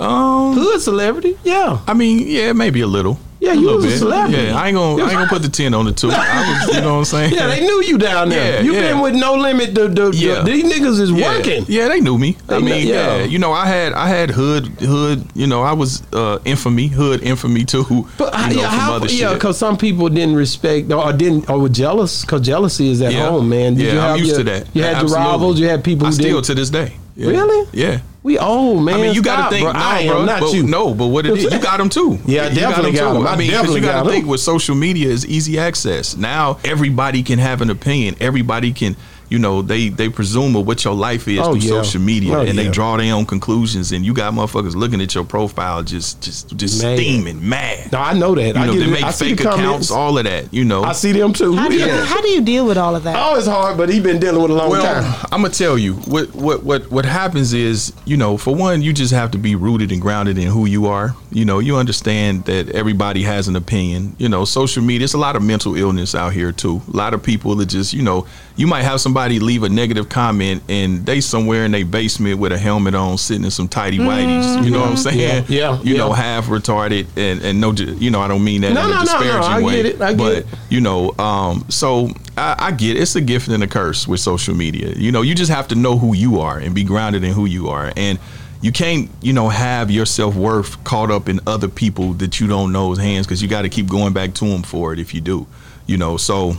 Um, 0.00 0.54
Hood 0.54 0.80
celebrity, 0.82 1.38
yeah. 1.44 1.78
I 1.86 1.94
mean, 1.94 2.26
yeah, 2.26 2.52
maybe 2.52 2.80
a 2.82 2.86
little. 2.86 3.18
Yeah, 3.46 3.52
you 3.54 3.66
was 3.76 3.84
a 3.84 3.98
celebrity. 3.98 4.42
Yeah, 4.44 4.56
I 4.60 4.68
ain't 4.68 4.74
gonna, 4.76 5.02
I 5.02 5.06
ain't 5.06 5.14
gonna 5.18 5.28
put 5.28 5.42
the 5.42 5.48
ten 5.48 5.72
on 5.74 5.84
the 5.84 5.92
two. 5.92 6.08
I 6.10 6.64
was, 6.66 6.74
you 6.74 6.80
know 6.82 6.92
what 6.94 6.98
I'm 6.98 7.04
saying? 7.04 7.32
Yeah, 7.34 7.46
they 7.46 7.60
knew 7.60 7.82
you 7.84 7.96
down 7.98 8.28
there. 8.28 8.54
Yeah, 8.56 8.60
you 8.60 8.72
yeah. 8.74 8.80
been 8.92 9.00
with 9.00 9.14
No 9.14 9.34
Limit. 9.34 9.74
The, 9.74 9.88
the, 9.88 10.10
the- 10.10 10.16
Yeah. 10.16 10.42
these 10.42 10.64
niggas 10.64 11.00
is 11.00 11.10
yeah. 11.12 11.28
working. 11.36 11.64
Yeah, 11.68 11.88
they 11.88 12.00
knew 12.00 12.18
me. 12.18 12.36
I 12.48 12.54
They 12.54 12.60
kn- 12.60 12.64
mean, 12.64 12.86
yeah. 12.88 13.16
yeah. 13.18 13.24
you 13.24 13.38
know, 13.38 13.52
I 13.52 13.66
had, 13.66 13.92
I 13.92 14.08
had 14.08 14.30
hood, 14.30 14.66
hood. 14.80 15.24
You 15.34 15.46
know, 15.46 15.62
I 15.62 15.72
was 15.72 16.02
uh, 16.12 16.38
infamy, 16.44 16.88
hood 16.88 17.22
infamy 17.22 17.64
too. 17.64 18.06
But 18.18 18.32
you 18.34 18.60
how- 18.62 18.98
know, 18.98 18.98
how, 19.00 19.04
yeah, 19.06 19.34
because 19.34 19.56
some 19.58 19.76
people 19.76 20.08
didn't 20.08 20.34
respect 20.34 20.90
or 20.92 21.12
didn't 21.12 21.48
or 21.48 21.58
were 21.60 21.68
jealous 21.68 22.22
because 22.22 22.40
jealousy 22.42 22.90
is 22.90 23.00
at 23.02 23.12
home, 23.14 23.48
man. 23.48 23.74
Did 23.74 23.86
yeah, 23.86 23.92
you 23.92 23.98
have 23.98 24.10
I'm 24.14 24.18
used 24.18 24.30
your, 24.30 24.38
to 24.38 24.44
that. 24.44 24.68
You 24.74 24.82
had 24.82 24.92
your 24.92 25.00
Absolutely. 25.02 25.24
rivals. 25.26 25.60
You 25.60 25.68
had 25.68 25.84
people 25.84 26.06
I 26.06 26.10
who 26.10 26.14
still 26.14 26.24
didn't. 26.40 26.44
to 26.46 26.54
this 26.54 26.70
day. 26.70 26.92
Yeah. 27.16 27.28
Really? 27.30 27.68
Yeah. 27.72 28.00
we 28.22 28.38
old 28.38 28.84
man. 28.84 28.96
I 28.96 29.02
mean, 29.02 29.14
you 29.14 29.22
got 29.22 29.44
to 29.48 29.50
think, 29.50 29.64
bro. 29.64 29.72
no, 29.72 29.78
I 29.78 30.00
am 30.00 30.06
bro, 30.08 30.24
not 30.24 30.40
but, 30.40 30.52
you. 30.52 30.62
No, 30.64 30.92
but 30.94 31.06
what 31.06 31.24
it 31.26 31.36
is, 31.36 31.44
you 31.44 31.58
got 31.60 31.78
them 31.78 31.88
too. 31.88 32.18
Yeah, 32.26 32.42
I 32.44 32.48
You 32.48 32.54
definitely 32.56 32.92
got 32.92 33.16
'em. 33.16 33.26
I 33.26 33.32
I 33.32 33.36
mean, 33.36 33.48
'cause 33.50 33.60
definitely 33.60 33.80
you 33.80 33.86
got 33.86 34.02
to 34.02 34.10
think 34.10 34.26
with 34.26 34.40
social 34.40 34.74
media 34.74 35.08
is 35.08 35.24
easy 35.26 35.58
access. 35.58 36.16
Now 36.16 36.58
everybody 36.64 37.22
can 37.22 37.38
have 37.38 37.62
an 37.62 37.70
opinion. 37.70 38.16
Everybody 38.20 38.72
can, 38.72 38.96
you 39.28 39.38
know, 39.38 39.62
they 39.62 39.88
they 39.88 40.08
presume 40.08 40.54
of 40.56 40.66
what 40.66 40.84
your 40.84 40.94
life 40.94 41.26
is 41.28 41.38
Oh, 41.40 41.52
through 41.52 41.60
yeah. 41.62 41.68
social 41.82 42.00
media, 42.00 42.36
Oh, 42.36 42.40
and 42.40 42.54
yeah. 42.56 42.64
they 42.64 42.68
draw 42.70 42.96
their 42.96 43.14
own 43.14 43.26
conclusions. 43.26 43.92
And 43.92 44.04
you 44.04 44.14
got 44.14 44.32
motherfuckers 44.32 44.74
looking 44.74 45.00
at 45.00 45.14
your 45.14 45.24
profile, 45.24 45.82
just 45.82 46.20
just 46.22 46.56
just 46.56 46.82
Mad. 46.82 46.98
steaming, 46.98 47.48
mad. 47.48 47.90
No, 47.92 47.98
I 47.98 48.12
know 48.12 48.34
that. 48.34 48.54
You 48.54 48.60
I 48.60 48.66
know, 48.66 48.72
get 48.74 48.78
they 48.80 48.86
it. 48.86 48.90
make 48.90 49.04
I 49.04 49.12
fake 49.12 49.38
the 49.38 49.50
accounts, 49.52 49.90
all 49.90 50.16
of 50.18 50.24
that. 50.24 50.52
You 50.52 50.64
know, 50.64 50.84
I 50.84 50.92
see 50.92 51.12
them 51.12 51.32
too. 51.32 51.54
How 51.56 51.68
do 51.68 51.74
you 51.74 51.86
Yeah. 51.86 52.04
how 52.04 52.20
do 52.20 52.28
you 52.28 52.40
deal 52.40 52.66
with 52.66 52.78
all 52.78 52.94
of 52.94 53.02
that? 53.04 53.16
Oh, 53.18 53.36
it's 53.36 53.46
hard, 53.46 53.76
but 53.76 53.88
he's 53.88 54.02
been 54.02 54.18
dealing 54.20 54.42
with 54.42 54.50
it 54.50 54.54
a 54.54 54.56
long 54.56 54.70
Well, 54.70 54.82
time. 55.02 55.26
I'm 55.32 55.42
gonna 55.42 55.52
tell 55.54 55.76
you 55.78 55.94
what 55.94 56.34
what 56.34 56.62
what 56.62 56.90
what 56.90 57.04
happens 57.04 57.52
is, 57.52 57.92
you 58.04 58.16
know, 58.16 58.36
for 58.36 58.54
one, 58.54 58.82
you 58.82 58.92
just 58.92 59.12
have 59.12 59.30
to 59.32 59.38
be 59.38 59.54
rooted 59.54 59.90
and 59.92 60.00
grounded 60.00 60.38
in 60.38 60.48
who 60.48 60.66
you 60.66 60.86
are. 60.86 61.14
You 61.32 61.44
know, 61.44 61.58
you 61.58 61.76
understand 61.76 62.44
that 62.44 62.70
everybody 62.70 63.22
has 63.22 63.48
an 63.48 63.56
opinion. 63.56 64.14
You 64.18 64.28
know, 64.28 64.44
social 64.44 64.82
media. 64.82 65.04
It's 65.04 65.14
a 65.14 65.18
lot 65.18 65.36
of 65.36 65.42
mental 65.42 65.74
illness 65.76 66.14
out 66.14 66.32
here 66.32 66.52
too. 66.52 66.80
A 66.92 66.96
lot 66.96 67.12
of 67.14 67.22
people 67.22 67.54
that 67.56 67.66
just, 67.66 67.92
you 67.92 68.02
know, 68.02 68.26
you 68.56 68.66
might 68.66 68.82
have 68.82 69.00
somebody 69.00 69.38
leave 69.38 69.62
a 69.62 69.68
negative 69.68 70.08
comment 70.08 70.62
and 70.68 71.04
they 71.04 71.20
somewhere 71.20 71.64
in 71.66 71.72
their 71.72 71.84
basement 71.84 72.38
with 72.38 72.52
a 72.52 72.58
helmet 72.58 72.94
on, 72.94 73.18
sitting 73.18 73.44
in 73.44 73.50
some 73.50 73.68
tidy 73.68 73.98
whities. 73.98 74.64
You 74.64 74.70
know 74.70 74.80
what 74.80 74.88
I'm 74.90 74.96
saying? 74.96 75.44
Yeah, 75.48 75.76
yeah, 75.76 75.82
You 75.82 75.96
know, 75.98 76.12
half 76.12 76.46
retarded 76.46 77.06
and 77.16 77.42
and 77.42 77.60
no, 77.60 77.72
you 77.72 78.10
know, 78.10 78.20
I 78.20 78.28
don't 78.28 78.42
mean 78.42 78.62
that 78.62 78.72
No, 78.72 78.80
in 78.86 78.92
a 78.92 79.04
no, 79.04 79.20
no, 79.20 79.20
no, 79.40 79.46
I 79.46 79.62
way. 79.62 79.76
get 79.76 79.86
it, 79.86 80.00
I 80.00 80.10
get 80.14 80.18
but 80.18 80.36
it. 80.38 80.46
you 80.70 80.80
know 80.80 81.12
um 81.18 81.64
so 81.68 82.08
I, 82.36 82.56
I 82.58 82.70
get 82.72 82.96
it. 82.96 83.00
it's 83.00 83.14
a 83.14 83.20
gift 83.20 83.48
and 83.48 83.62
a 83.62 83.66
curse 83.66 84.08
with 84.08 84.20
social 84.20 84.54
media 84.54 84.92
you 84.96 85.12
know 85.12 85.22
you 85.22 85.34
just 85.34 85.50
have 85.50 85.68
to 85.68 85.74
know 85.74 85.98
who 85.98 86.14
you 86.14 86.40
are 86.40 86.58
and 86.58 86.74
be 86.74 86.82
grounded 86.84 87.24
in 87.24 87.32
who 87.32 87.44
you 87.46 87.68
are 87.68 87.92
and 87.96 88.18
you 88.62 88.72
can't 88.72 89.10
you 89.20 89.32
know 89.32 89.48
have 89.50 89.90
your 89.90 90.06
self-worth 90.06 90.82
caught 90.84 91.10
up 91.10 91.28
in 91.28 91.40
other 91.46 91.68
people 91.68 92.14
that 92.14 92.40
you 92.40 92.46
don't 92.46 92.72
know's 92.72 92.98
hands 92.98 93.26
because 93.26 93.42
you 93.42 93.48
got 93.48 93.62
to 93.62 93.68
keep 93.68 93.86
going 93.88 94.12
back 94.12 94.32
to 94.34 94.46
them 94.46 94.62
for 94.62 94.92
it 94.92 94.98
if 94.98 95.12
you 95.14 95.20
do 95.20 95.46
you 95.86 95.96
know 95.98 96.16
so 96.16 96.56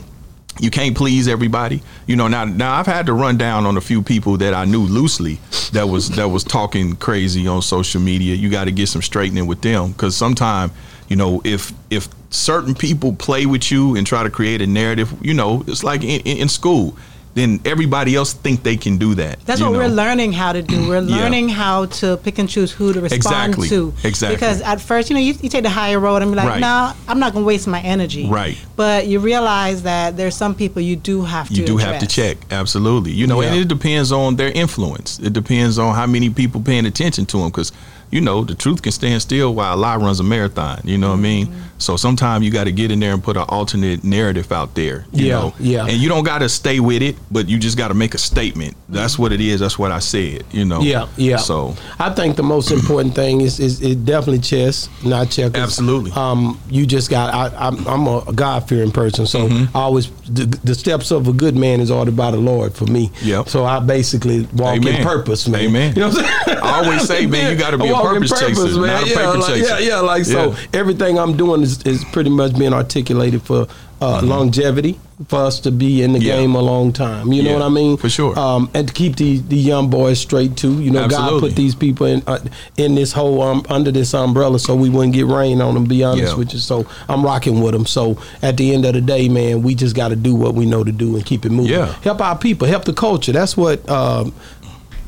you 0.60 0.70
can't 0.70 0.96
please 0.96 1.28
everybody. 1.28 1.82
You 2.06 2.16
know, 2.16 2.28
now 2.28 2.44
now 2.44 2.74
I've 2.74 2.86
had 2.86 3.06
to 3.06 3.12
run 3.12 3.36
down 3.36 3.66
on 3.66 3.76
a 3.76 3.80
few 3.80 4.02
people 4.02 4.36
that 4.38 4.54
I 4.54 4.64
knew 4.64 4.82
loosely 4.82 5.38
that 5.72 5.88
was 5.88 6.10
that 6.10 6.28
was 6.28 6.44
talking 6.44 6.96
crazy 6.96 7.46
on 7.46 7.62
social 7.62 8.00
media. 8.00 8.34
You 8.34 8.50
got 8.50 8.64
to 8.64 8.72
get 8.72 8.88
some 8.88 9.02
straightening 9.02 9.46
with 9.46 9.62
them 9.62 9.92
because 9.92 10.16
sometimes, 10.16 10.72
you 11.08 11.16
know, 11.16 11.40
if 11.44 11.72
if 11.90 12.08
certain 12.30 12.74
people 12.74 13.14
play 13.14 13.46
with 13.46 13.70
you 13.70 13.96
and 13.96 14.06
try 14.06 14.22
to 14.22 14.30
create 14.30 14.60
a 14.60 14.66
narrative, 14.66 15.14
you 15.22 15.34
know, 15.34 15.64
it's 15.66 15.84
like 15.84 16.02
in, 16.02 16.20
in, 16.22 16.38
in 16.38 16.48
school. 16.48 16.96
Then 17.38 17.60
everybody 17.64 18.14
else 18.16 18.32
think 18.32 18.62
they 18.62 18.76
can 18.76 18.98
do 18.98 19.14
that. 19.14 19.38
That's 19.46 19.60
what 19.60 19.72
know? 19.72 19.78
we're 19.78 19.88
learning 19.88 20.32
how 20.32 20.52
to 20.52 20.62
do. 20.62 20.78
We're 20.88 21.02
Yeah. 21.02 21.16
learning 21.22 21.48
how 21.50 21.86
to 22.00 22.16
pick 22.16 22.38
and 22.38 22.48
choose 22.48 22.72
who 22.72 22.92
to 22.92 23.00
respond 23.00 23.54
Exactly. 23.54 23.68
to. 23.68 23.94
Exactly. 24.04 24.36
Because 24.36 24.60
at 24.62 24.80
first, 24.80 25.08
you 25.10 25.14
know, 25.14 25.20
you, 25.20 25.34
you 25.40 25.48
take 25.48 25.62
the 25.62 25.70
higher 25.70 26.00
road 26.00 26.22
and 26.22 26.30
be 26.32 26.36
like, 26.36 26.48
Right. 26.48 26.60
no, 26.60 26.92
I'm 27.06 27.18
not 27.20 27.32
going 27.32 27.44
to 27.44 27.46
waste 27.46 27.66
my 27.66 27.80
energy. 27.80 28.26
Right. 28.28 28.56
But 28.76 29.06
you 29.06 29.20
realize 29.20 29.82
that 29.82 30.16
there's 30.16 30.34
some 30.34 30.54
people 30.54 30.82
you 30.82 30.96
do 30.96 31.22
have 31.22 31.48
to 31.48 31.54
you 31.54 31.66
do 31.66 31.76
have 31.76 32.00
to 32.00 32.06
check 32.06 32.36
absolutely 32.50 33.12
you 33.12 33.26
know 33.26 33.40
and 33.42 33.54
it 33.56 33.68
depends 33.68 34.10
on 34.12 34.36
their 34.36 34.50
influence 34.52 35.18
it 35.18 35.32
depends 35.32 35.78
on 35.78 35.94
how 35.94 36.06
many 36.06 36.30
people 36.30 36.60
paying 36.60 36.86
attention 36.86 37.26
to 37.26 37.38
them 37.38 37.48
because 37.48 37.72
you 38.10 38.20
know 38.20 38.44
the 38.44 38.54
truth 38.54 38.80
can 38.82 38.92
stand 38.92 39.20
still 39.20 39.54
while 39.54 39.74
a 39.74 39.76
lie 39.76 39.96
runs 39.96 40.20
a 40.20 40.24
marathon 40.24 40.80
you 40.84 40.96
know 40.96 41.08
what 41.10 41.18
i 41.18 41.20
mean 41.20 41.46
Mm-hmm. 41.46 41.67
So 41.78 41.96
sometimes 41.96 42.44
you 42.44 42.50
got 42.50 42.64
to 42.64 42.72
get 42.72 42.90
in 42.90 43.00
there 43.00 43.12
and 43.14 43.22
put 43.22 43.36
an 43.36 43.44
alternate 43.48 44.02
narrative 44.04 44.50
out 44.52 44.74
there 44.74 45.06
you 45.12 45.26
Yeah, 45.26 45.32
know 45.40 45.54
yeah. 45.58 45.84
and 45.86 45.92
you 45.98 46.08
don't 46.08 46.24
got 46.24 46.38
to 46.40 46.48
stay 46.48 46.80
with 46.80 47.02
it 47.02 47.16
but 47.30 47.48
you 47.48 47.58
just 47.58 47.78
got 47.78 47.88
to 47.88 47.94
make 47.94 48.14
a 48.14 48.18
statement 48.18 48.76
that's 48.88 49.18
what 49.18 49.32
it 49.32 49.40
is 49.40 49.60
that's 49.60 49.78
what 49.78 49.92
i 49.92 49.98
said 49.98 50.44
you 50.50 50.64
know 50.64 50.80
Yeah, 50.80 51.08
yeah. 51.16 51.36
so 51.36 51.74
I 51.98 52.10
think 52.10 52.36
the 52.36 52.42
most 52.42 52.70
important 52.70 53.14
thing 53.14 53.40
is 53.40 53.58
is, 53.60 53.80
is 53.82 53.96
definitely 53.96 54.38
chess, 54.40 54.88
not 55.04 55.30
checkers. 55.30 55.60
Absolutely. 55.62 56.10
Um, 56.12 56.58
you 56.70 56.86
just 56.86 57.10
got. 57.10 57.34
I, 57.34 57.68
I'm, 57.68 57.86
I'm 57.86 58.06
a 58.06 58.32
God 58.32 58.68
fearing 58.68 58.90
person, 58.92 59.26
so 59.26 59.48
Mm-hmm. 59.48 59.76
I 59.76 59.80
always 59.80 60.10
the, 60.22 60.44
the 60.64 60.74
steps 60.74 61.10
of 61.10 61.26
a 61.28 61.32
good 61.32 61.56
man 61.56 61.80
is 61.80 61.90
ordered 61.90 62.16
by 62.16 62.30
the 62.30 62.36
Lord 62.38 62.74
for 62.74 62.84
me. 62.86 63.10
Yep. 63.22 63.48
So 63.48 63.64
I 63.64 63.80
basically 63.80 64.46
walk 64.54 64.76
in 64.84 65.02
purpose, 65.04 65.48
man. 65.48 65.60
Amen. 65.62 65.94
You 65.94 66.00
know 66.02 66.08
what 66.08 66.18
I'm 66.24 66.44
saying? 66.46 66.58
I 66.62 66.84
always 66.84 67.02
say, 67.06 67.26
man, 67.26 67.52
you 67.52 67.58
gotta 67.58 67.78
be 67.78 67.88
a 67.88 67.92
walking 67.92 68.22
purpose 68.22 68.40
chaser, 68.40 68.80
not 68.80 69.02
a 69.04 69.08
yeah, 69.08 69.14
paper 69.16 69.38
like, 69.38 69.46
chaser. 69.54 69.68
yeah, 69.68 69.78
yeah. 69.88 70.00
Like 70.00 70.24
so, 70.24 70.54
everything 70.72 71.18
I'm 71.18 71.36
doing 71.36 71.60
is, 71.70 71.82
is 71.84 72.04
pretty 72.06 72.30
much 72.30 72.58
being 72.58 72.72
articulated 72.74 73.42
for 73.42 73.66
uh, 74.00 74.20
longevity 74.22 74.98
for 75.26 75.40
us 75.40 75.58
to 75.58 75.72
be 75.72 76.02
in 76.02 76.12
the 76.12 76.18
Mm-hmm. 76.20 76.28
Yeah. 76.28 76.36
game 76.36 76.54
a 76.54 76.60
long 76.62 76.92
time. 76.92 77.32
You 77.32 77.42
know 77.42 77.50
Yeah, 77.50 77.56
what 77.58 77.64
I 77.66 77.68
mean? 77.70 77.96
for 77.96 78.08
sure. 78.08 78.38
Um, 78.38 78.70
and 78.72 78.86
to 78.86 78.94
keep 78.94 79.16
the 79.16 79.38
the 79.38 79.56
young 79.56 79.90
boys 79.90 80.20
straight 80.20 80.56
too. 80.56 80.80
You 80.80 80.92
know, 80.92 81.08
God 81.08 81.40
put 81.40 81.56
these 81.56 81.74
people 81.74 82.06
in 82.06 82.22
uh, 82.28 82.38
in 82.76 82.94
this 82.94 83.12
whole 83.12 83.42
um, 83.42 83.64
under 83.68 83.90
this 83.90 84.14
umbrella 84.14 84.60
so 84.60 84.76
we 84.76 84.88
wouldn't 84.88 85.14
get 85.14 85.26
rain 85.26 85.60
on 85.60 85.74
them. 85.74 85.86
Be 85.86 86.04
honest 86.04 86.32
Yeah. 86.34 86.38
with 86.38 86.52
you. 86.52 86.60
So 86.60 86.86
I'm 87.08 87.24
rocking 87.24 87.60
with 87.60 87.72
them. 87.72 87.86
So 87.86 88.16
at 88.42 88.56
the 88.56 88.72
end 88.72 88.84
of 88.84 88.94
the 88.94 89.00
day, 89.00 89.28
man, 89.28 89.62
we 89.62 89.74
just 89.74 89.96
got 89.96 90.08
to 90.10 90.16
do 90.16 90.36
what 90.36 90.54
we 90.54 90.64
know 90.66 90.84
to 90.84 90.92
do 90.92 91.16
and 91.16 91.26
keep 91.26 91.44
it 91.44 91.50
moving. 91.50 91.72
Yeah. 91.72 91.92
Help 92.02 92.20
our 92.20 92.38
people. 92.38 92.68
Help 92.68 92.84
the 92.84 92.92
culture. 92.94 93.32
That's 93.32 93.56
what. 93.56 93.78
Um, 93.90 94.32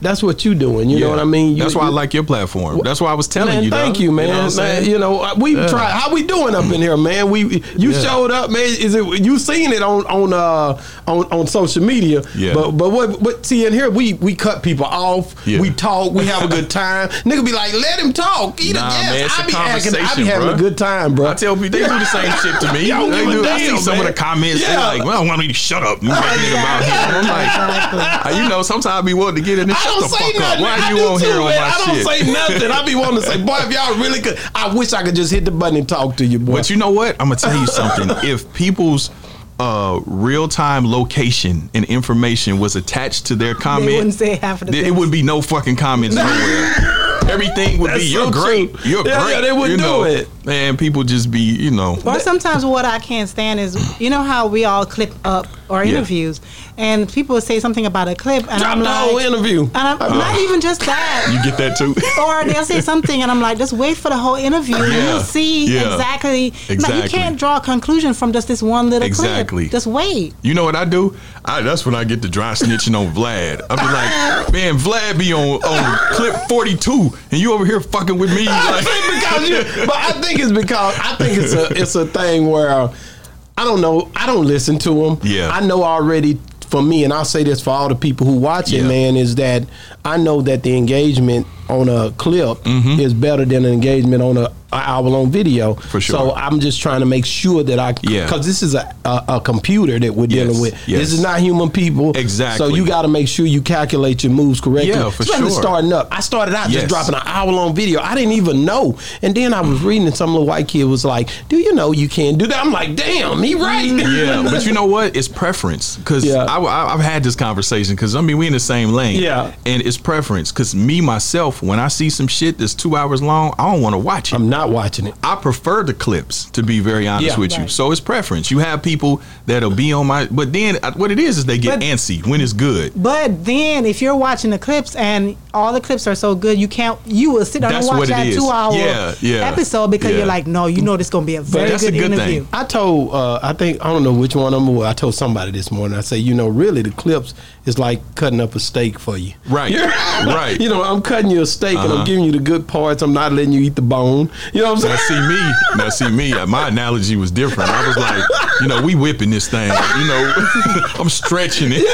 that's 0.00 0.22
what 0.22 0.44
you're 0.44 0.54
doing. 0.54 0.88
You 0.90 1.00
know 1.00 1.10
what 1.10 1.18
I 1.18 1.24
mean? 1.24 1.56
You- 1.56 1.62
That's 1.62 1.74
why 1.74 1.86
I 1.86 1.88
like 1.90 2.14
your 2.14 2.24
platform. 2.24 2.80
That's 2.84 3.00
why 3.00 3.10
I 3.10 3.14
was 3.14 3.28
telling 3.28 3.54
man, 3.54 3.64
you. 3.64 3.70
thank 3.70 3.94
dog. 3.94 4.02
you, 4.02 4.12
man. 4.12 4.28
know 4.28 4.56
man 4.56 4.84
you 4.84 4.98
know, 4.98 5.34
we 5.36 5.56
Yeah. 5.56 5.66
try. 5.68 5.90
How 5.90 6.12
we 6.12 6.22
doing 6.22 6.54
up 6.54 6.64
in 6.64 6.80
here, 6.80 6.96
man? 6.96 7.30
We 7.30 7.62
you 7.76 7.90
Yeah. 7.90 8.00
showed 8.02 8.30
up, 8.30 8.50
man. 8.50 8.62
Is 8.62 8.94
it 8.94 9.04
you 9.24 9.38
seen 9.38 9.72
it 9.72 9.82
on 9.82 10.04
on 10.06 10.32
uh 10.32 10.80
on, 11.06 11.24
on 11.32 11.46
social 11.46 11.82
media? 11.82 12.22
Yeah. 12.34 12.54
But 12.54 12.72
but 12.72 12.90
what 12.90 13.20
what 13.20 13.44
see 13.46 13.66
in 13.66 13.72
here 13.72 13.90
we 13.90 14.14
we 14.14 14.34
cut 14.34 14.62
people 14.62 14.86
off. 14.86 15.34
Yeah. 15.46 15.60
We 15.60 15.70
talk. 15.70 16.12
We 16.12 16.26
have 16.26 16.42
a 16.44 16.48
good 16.48 16.70
time. 16.82 17.08
Nigga 17.24 17.44
be 17.44 17.52
like, 17.52 17.72
let 17.74 17.98
him 18.00 18.12
talk. 18.12 18.58
He 18.60 18.72
Nah, 18.72 18.88
yes, 18.90 19.10
man, 19.10 19.24
it's 19.24 19.38
I 19.38 19.42
a 19.42 19.46
be 19.46 19.52
acting. 19.54 19.94
I 19.96 20.14
be 20.16 20.24
having 20.24 20.48
bruh. 20.48 20.54
a 20.54 20.58
good 20.58 20.78
time, 20.78 21.14
bro. 21.14 21.26
I 21.28 21.34
tell 21.34 21.54
people 21.54 21.70
they 21.70 21.78
do 21.86 21.98
the 21.98 22.04
same 22.06 22.30
shit 22.42 22.60
to 22.60 22.72
me. 22.72 22.90
I 22.92 23.00
don't 23.00 23.10
They 23.10 23.24
do. 23.24 23.44
I 23.44 23.58
see 23.58 23.66
damn, 23.68 23.78
some 23.78 24.00
of 24.00 24.06
the 24.06 24.12
comments. 24.12 24.60
Yeah. 24.62 24.68
They're 24.68 24.98
like, 24.98 25.04
"Well, 25.04 25.22
I 25.22 25.26
want 25.26 25.42
you 25.42 25.48
to 25.48 25.54
shut 25.54 25.82
up." 25.82 26.02
You 26.02 26.10
about 26.10 26.82
him. 26.84 27.26
I'm 27.26 28.24
like, 28.24 28.36
you 28.42 28.48
know, 28.48 28.62
sometimes 28.62 28.86
I 28.86 29.00
be 29.02 29.14
wanting 29.14 29.36
to 29.36 29.42
get 29.42 29.58
in 29.58 29.68
shut 29.68 29.89
don't 29.90 30.00
the 30.02 30.08
say 30.08 30.32
fuck 30.32 30.34
up. 30.34 30.40
nothing. 30.40 30.62
Why 30.62 30.70
I 30.70 30.80
are 30.80 30.90
you 30.92 30.96
do 30.98 31.06
on 31.08 31.18
too, 31.20 31.26
here 31.26 31.40
on 31.40 31.48
man. 31.48 31.60
my 31.60 31.68
I 31.68 31.84
don't 31.86 31.94
shit? 31.96 32.06
say 32.26 32.32
nothing. 32.32 32.70
I 32.70 32.84
be 32.86 32.94
wanting 32.94 33.16
to 33.20 33.26
say, 33.26 33.42
boy, 33.44 33.58
if 33.60 33.72
y'all 33.72 33.94
really 33.98 34.20
could, 34.20 34.38
I 34.54 34.74
wish 34.74 34.92
I 34.92 35.02
could 35.02 35.14
just 35.14 35.30
hit 35.32 35.44
the 35.44 35.50
button 35.50 35.76
and 35.76 35.88
talk 35.88 36.16
to 36.16 36.24
you, 36.26 36.38
boy. 36.38 36.52
But 36.54 36.70
you 36.70 36.76
know 36.76 36.90
what? 36.90 37.16
I'm 37.20 37.28
gonna 37.28 37.36
tell 37.36 37.58
you 37.58 37.66
something. 37.66 38.08
if 38.28 38.52
people's 38.54 39.10
uh, 39.58 40.00
real 40.06 40.48
time 40.48 40.86
location 40.86 41.68
and 41.74 41.84
information 41.84 42.58
was 42.58 42.76
attached 42.76 43.26
to 43.26 43.34
their 43.36 43.54
comment, 43.54 43.88
They 43.90 43.96
wouldn't 43.96 44.14
say 44.14 44.36
half 44.36 44.62
of 44.62 44.68
the 44.68 44.72
there- 44.72 44.86
it 44.86 44.94
would 44.94 45.10
be 45.10 45.22
no 45.22 45.42
fucking 45.42 45.76
comments 45.76 46.16
nowhere. 46.16 46.96
Everything 47.28 47.78
would 47.78 47.90
That's 47.90 48.02
be 48.02 48.12
so 48.12 48.22
you're 48.22 48.30
great. 48.32 48.74
true. 48.74 48.90
You're 48.90 49.06
Yeah, 49.06 49.22
great. 49.22 49.32
yeah, 49.34 49.40
they 49.42 49.52
would 49.52 49.70
you 49.70 49.76
do 49.76 49.82
know, 49.82 50.04
it. 50.04 50.28
Man, 50.44 50.76
people 50.78 51.02
just 51.04 51.30
be, 51.30 51.40
you 51.40 51.70
know. 51.70 51.98
Or 52.06 52.18
sometimes 52.18 52.64
what 52.64 52.84
I 52.86 52.98
can't 52.98 53.28
stand 53.28 53.60
is, 53.60 53.76
you 54.00 54.08
know 54.08 54.22
how 54.22 54.46
we 54.46 54.64
all 54.64 54.86
clip 54.86 55.12
up 55.24 55.46
our 55.68 55.84
Yeah. 55.84 55.92
interviews, 55.98 56.40
and 56.78 57.06
people 57.12 57.40
say 57.42 57.60
something 57.60 57.84
about 57.86 58.08
a 58.08 58.14
clip, 58.14 58.50
and 58.50 58.58
Drop 58.60 58.72
I'm 58.72 58.78
the 58.78 58.84
like, 58.86 58.96
whole 59.10 59.18
interview. 59.18 59.62
and 59.64 59.76
I'm, 59.76 60.00
uh-huh. 60.00 60.18
not 60.18 60.38
even 60.40 60.60
just 60.62 60.80
that. 60.86 61.28
You 61.32 61.42
get 61.48 61.58
that 61.58 61.76
too? 61.76 61.94
or 62.22 62.44
they'll 62.44 62.64
say 62.64 62.80
something, 62.80 63.20
and 63.22 63.30
I'm 63.30 63.40
like, 63.40 63.58
just 63.58 63.74
wait 63.74 63.96
for 63.98 64.08
the 64.08 64.16
whole 64.16 64.34
interview. 64.36 64.76
and 64.76 64.92
Yeah. 64.92 65.10
You'll 65.12 65.20
see 65.20 65.66
Yeah. 65.74 65.92
exactly. 65.92 66.50
Like, 66.50 66.70
Exactly. 66.70 67.02
you 67.02 67.08
can't 67.10 67.38
draw 67.38 67.58
a 67.58 67.60
conclusion 67.60 68.14
from 68.14 68.32
just 68.32 68.48
this 68.48 68.62
one 68.62 68.88
little 68.90 69.06
Exactly. 69.06 69.64
clip. 69.64 69.72
Just 69.72 69.86
wait. 69.86 70.32
You 70.42 70.54
know 70.54 70.64
what 70.64 70.74
I 70.74 70.86
do? 70.86 71.14
I, 71.44 71.60
that's 71.62 71.84
when 71.86 71.94
I 71.94 72.04
get 72.04 72.22
to 72.22 72.28
dry 72.28 72.52
snitching 72.54 72.98
on 72.98 73.14
Vlad. 73.14 73.60
I 73.70 73.76
be 73.76 73.82
like, 73.82 74.52
man, 74.54 74.78
Vlad 74.78 75.18
be 75.18 75.32
on, 75.34 75.62
on 75.62 76.14
clip 76.14 76.34
42, 76.48 77.12
and 77.30 77.40
you 77.40 77.52
over 77.52 77.64
here 77.66 77.80
fucking 77.80 78.18
with 78.18 78.34
me. 78.34 78.46
Like, 78.70 78.84
because 78.84 79.48
you, 79.48 79.86
but 79.86 79.96
I 79.96 80.12
think 80.12 80.39
it's 80.40 80.52
because 80.52 80.98
I 80.98 81.14
think 81.16 81.38
it's 81.38 81.52
a 81.52 81.80
it's 81.80 81.94
a 81.94 82.06
thing 82.06 82.48
where 82.48 82.70
I 82.70 83.64
don't 83.64 83.80
know. 83.80 84.10
I 84.16 84.26
don't 84.26 84.46
listen 84.46 84.78
to 84.80 84.90
them. 84.90 85.18
Yeah. 85.22 85.50
I 85.50 85.60
know 85.66 85.82
already. 85.84 86.38
For 86.68 86.80
me, 86.80 87.02
and 87.02 87.12
I'll 87.12 87.24
say 87.24 87.42
this 87.42 87.60
for 87.60 87.70
all 87.70 87.88
the 87.88 87.96
people 87.96 88.28
who 88.28 88.36
watch 88.36 88.72
it, 88.72 88.82
Yeah. 88.82 88.86
man, 88.88 89.16
is 89.16 89.34
that 89.34 89.64
I 90.04 90.16
know 90.18 90.40
that 90.42 90.62
the 90.62 90.76
engagement 90.76 91.44
on 91.70 91.88
a 91.88 92.10
clip 92.12 92.40
Mm-hmm. 92.64 93.00
is 93.00 93.14
better 93.14 93.44
than 93.44 93.64
an 93.64 93.72
engagement 93.72 94.22
on 94.22 94.36
a, 94.36 94.52
hour 94.72 95.02
long 95.02 95.28
video. 95.32 95.74
For 95.74 96.00
sure. 96.00 96.16
So 96.16 96.32
I'm 96.34 96.60
just 96.60 96.80
trying 96.80 97.00
to 97.00 97.06
make 97.06 97.26
sure 97.26 97.64
that 97.64 97.80
I, 97.80 97.92
Yeah. 98.02 98.24
because 98.26 98.46
this 98.46 98.62
is 98.62 98.76
a, 98.76 98.94
a 99.04 99.24
a 99.28 99.40
computer 99.40 99.98
that 99.98 100.14
we're 100.14 100.28
dealing 100.28 100.52
Yes, 100.54 100.60
with. 100.60 100.74
yes. 100.88 101.00
This 101.00 101.12
is 101.14 101.20
not 101.20 101.40
human 101.40 101.70
people. 101.70 102.16
Exactly. 102.16 102.58
So 102.68 102.72
you 102.76 102.86
got 102.86 103.02
to 103.02 103.08
make 103.08 103.26
sure 103.26 103.46
you 103.46 103.62
calculate 103.62 104.22
your 104.22 104.32
moves 104.32 104.60
correctly. 104.60 104.90
Yeah, 104.92 105.10
for 105.10 105.24
Especially 105.24 105.50
sure. 105.50 105.62
starting 105.62 105.92
up. 105.92 106.06
I 106.12 106.20
started 106.20 106.54
out 106.54 106.70
Yes. 106.70 106.82
just 106.82 106.88
dropping 106.88 107.16
an 107.16 107.22
hour 107.26 107.50
long 107.50 107.74
video. 107.74 108.00
I 108.00 108.14
didn't 108.14 108.30
even 108.34 108.64
know. 108.64 108.96
And 109.22 109.34
then 109.34 109.52
I 109.54 109.60
was 109.60 109.82
reading 109.82 110.06
and 110.06 110.16
some 110.16 110.30
little 110.30 110.46
white 110.46 110.68
kid 110.68 110.84
was 110.84 111.04
like, 111.04 111.30
Do 111.48 111.56
you 111.58 111.74
know 111.74 111.90
you 111.90 112.08
can't 112.08 112.38
do 112.38 112.46
that? 112.46 112.64
I'm 112.64 112.70
like, 112.72 112.94
damn, 112.94 113.42
he 113.42 113.56
right. 113.56 113.86
yeah, 113.90 114.42
but 114.48 114.64
you 114.64 114.72
know 114.72 114.84
what? 114.86 115.16
It's 115.16 115.26
preference 115.26 115.96
because 115.96 116.24
Yeah. 116.24 116.46
I, 116.48 116.92
have 116.92 117.00
had 117.00 117.24
this 117.24 117.34
conversation 117.34 117.96
because 117.96 118.14
I 118.14 118.20
mean 118.20 118.38
we 118.38 118.46
in 118.46 118.52
the 118.52 118.60
same 118.60 118.90
lane. 118.92 119.20
Yeah. 119.20 119.52
and 119.66 119.82
it's 119.82 119.96
preference 119.98 120.52
because 120.52 120.76
me 120.76 121.00
myself 121.00 121.59
when 121.62 121.78
I 121.78 121.88
see 121.88 122.10
some 122.10 122.26
shit 122.26 122.58
that's 122.58 122.74
two 122.74 122.96
hours 122.96 123.22
long, 123.22 123.54
I 123.58 123.70
don't 123.72 123.82
want 123.82 123.94
to 123.94 123.98
watch 123.98 124.32
it. 124.32 124.36
I'm 124.36 124.48
not 124.48 124.70
watching 124.70 125.06
it. 125.06 125.14
I 125.22 125.36
prefer 125.36 125.82
the 125.82 125.94
clips 125.94 126.46
to 126.50 126.62
be 126.62 126.80
very 126.80 127.06
honest 127.08 127.34
Yeah. 127.36 127.40
with 127.40 127.58
you. 127.58 127.68
So 127.68 127.90
it's 127.92 128.00
preference. 128.00 128.50
You 128.50 128.58
have 128.58 128.82
people 128.82 129.20
that'll 129.46 129.70
be 129.70 129.92
on 129.92 130.06
my, 130.06 130.26
but 130.30 130.52
then 130.52 130.78
uh, 130.82 130.92
what 130.92 131.10
it 131.10 131.18
is 131.18 131.38
is 131.38 131.44
they 131.44 131.58
get 131.58 131.80
But- 131.80 131.86
antsy 131.86 132.26
when 132.26 132.40
it's 132.40 132.52
good. 132.52 132.92
But 132.96 133.44
then, 133.44 133.86
if 133.86 134.00
you're 134.02 134.16
watching 134.16 134.50
the 134.50 134.58
clips 134.58 134.94
and 134.96 135.36
all 135.52 135.72
the 135.72 135.80
clips 135.80 136.06
are 136.06 136.14
so 136.14 136.34
good, 136.34 136.58
you 136.58 136.68
can't. 136.68 136.98
You 137.06 137.32
will 137.32 137.44
sit 137.44 137.62
down 137.62 137.72
That's 137.72 137.86
and 137.88 137.98
watch 137.98 138.08
what 138.08 138.08
it 138.10 138.12
that 138.12 138.26
is. 138.28 138.36
two-hour 138.36 138.74
Yeah, 138.74 139.14
yeah, 139.20 139.48
episode 139.50 139.88
because 139.88 140.12
yeah. 140.12 140.18
you're 140.18 140.26
like, 140.26 140.46
no, 140.46 140.66
you 140.66 140.82
know 140.82 140.96
this 140.96 141.10
gonna 141.10 141.26
be 141.26 141.36
a 141.36 141.42
very 141.42 141.70
that's 141.70 141.82
a 141.82 141.90
good, 141.90 141.98
good 141.98 142.12
interview. 142.12 142.40
thing. 142.44 142.48
I 142.52 142.64
told, 142.64 143.12
uh, 143.14 143.40
I 143.42 143.52
think, 143.52 143.84
I 143.84 143.92
don't 143.92 144.02
know 144.04 144.12
which 144.12 144.34
one 144.36 144.54
of 144.54 144.64
them, 144.64 144.78
I 144.80 144.92
told 144.92 145.14
somebody 145.14 145.50
this 145.50 145.70
morning, 145.70 145.98
I 145.98 146.02
say, 146.02 146.18
you 146.18 146.34
know, 146.34 146.48
really 146.48 146.82
the 146.82 146.90
clips 146.92 147.34
is 147.66 147.78
like 147.78 148.00
cutting 148.14 148.40
up 148.40 148.54
a 148.54 148.60
steak 148.60 148.98
for 148.98 149.16
you. 149.16 149.32
Right. 149.48 149.74
Right. 150.20 150.60
You 150.60 150.68
know, 150.68 150.82
I'm 150.82 151.00
cutting 151.02 151.30
you 151.30 151.40
a 151.42 151.46
steak 151.50 151.76
and 151.76 151.84
I'm 151.86 151.90
Uh-huh. 151.92 152.04
giving 152.04 152.24
you 152.24 152.32
the 152.32 152.38
good 152.38 152.66
parts. 152.66 153.02
I'm 153.02 153.12
not 153.12 153.32
letting 153.32 153.52
you 153.52 153.60
eat 153.60 153.74
the 153.76 153.82
bone. 153.82 154.30
You 154.52 154.62
know 154.62 154.72
what 154.74 154.84
I'm 154.84 154.90
Now 154.90 154.96
saying? 154.96 155.08
see 155.08 155.28
me. 155.28 155.52
Now 155.76 155.88
see 155.90 156.08
me. 156.10 156.32
uh, 156.32 156.46
My 156.46 156.68
analogy 156.68 157.16
was 157.16 157.30
different. 157.30 157.70
I 157.70 157.86
was 157.88 157.96
like, 157.96 158.22
you 158.62 158.68
know, 158.68 158.80
we 158.82 158.94
whipping 158.94 159.30
this 159.30 159.48
thing. 159.48 159.70
You 159.70 160.06
know, 160.06 160.32
I'm 160.98 161.08
stretching 161.08 161.72
it 161.72 161.84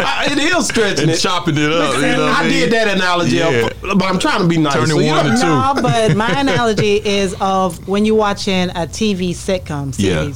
I- 0.00 0.28
it 0.30 0.38
is 0.38 0.66
stretching 0.66 1.04
and 1.04 1.10
it. 1.12 1.18
chopping 1.18 1.56
it 1.56 1.72
up. 1.72 1.94
You 1.94 2.00
know 2.02 2.26
what 2.26 2.34
I 2.36 2.40
I 2.40 2.42
mean? 2.48 2.52
did 2.52 2.72
that 2.72 2.88
analogy, 2.96 3.36
Yeah. 3.36 3.68
but 3.82 4.02
I'm 4.04 4.18
trying 4.18 4.40
to 4.40 4.46
be 4.48 4.56
nice. 4.58 4.74
Turning 4.74 4.90
so 4.90 4.98
you 5.00 5.06
one 5.12 5.26
know- 5.26 5.34
to 5.34 5.40
two. 5.40 5.46
No, 5.46 5.74
but 5.82 6.16
my 6.16 6.30
analogy 6.40 6.96
is 6.96 7.34
of 7.40 7.86
when 7.88 8.04
you're 8.04 8.14
watching 8.16 8.70
a 8.70 8.86
TV 8.86 9.30
sitcom 9.30 9.94
Yeah. 9.98 10.32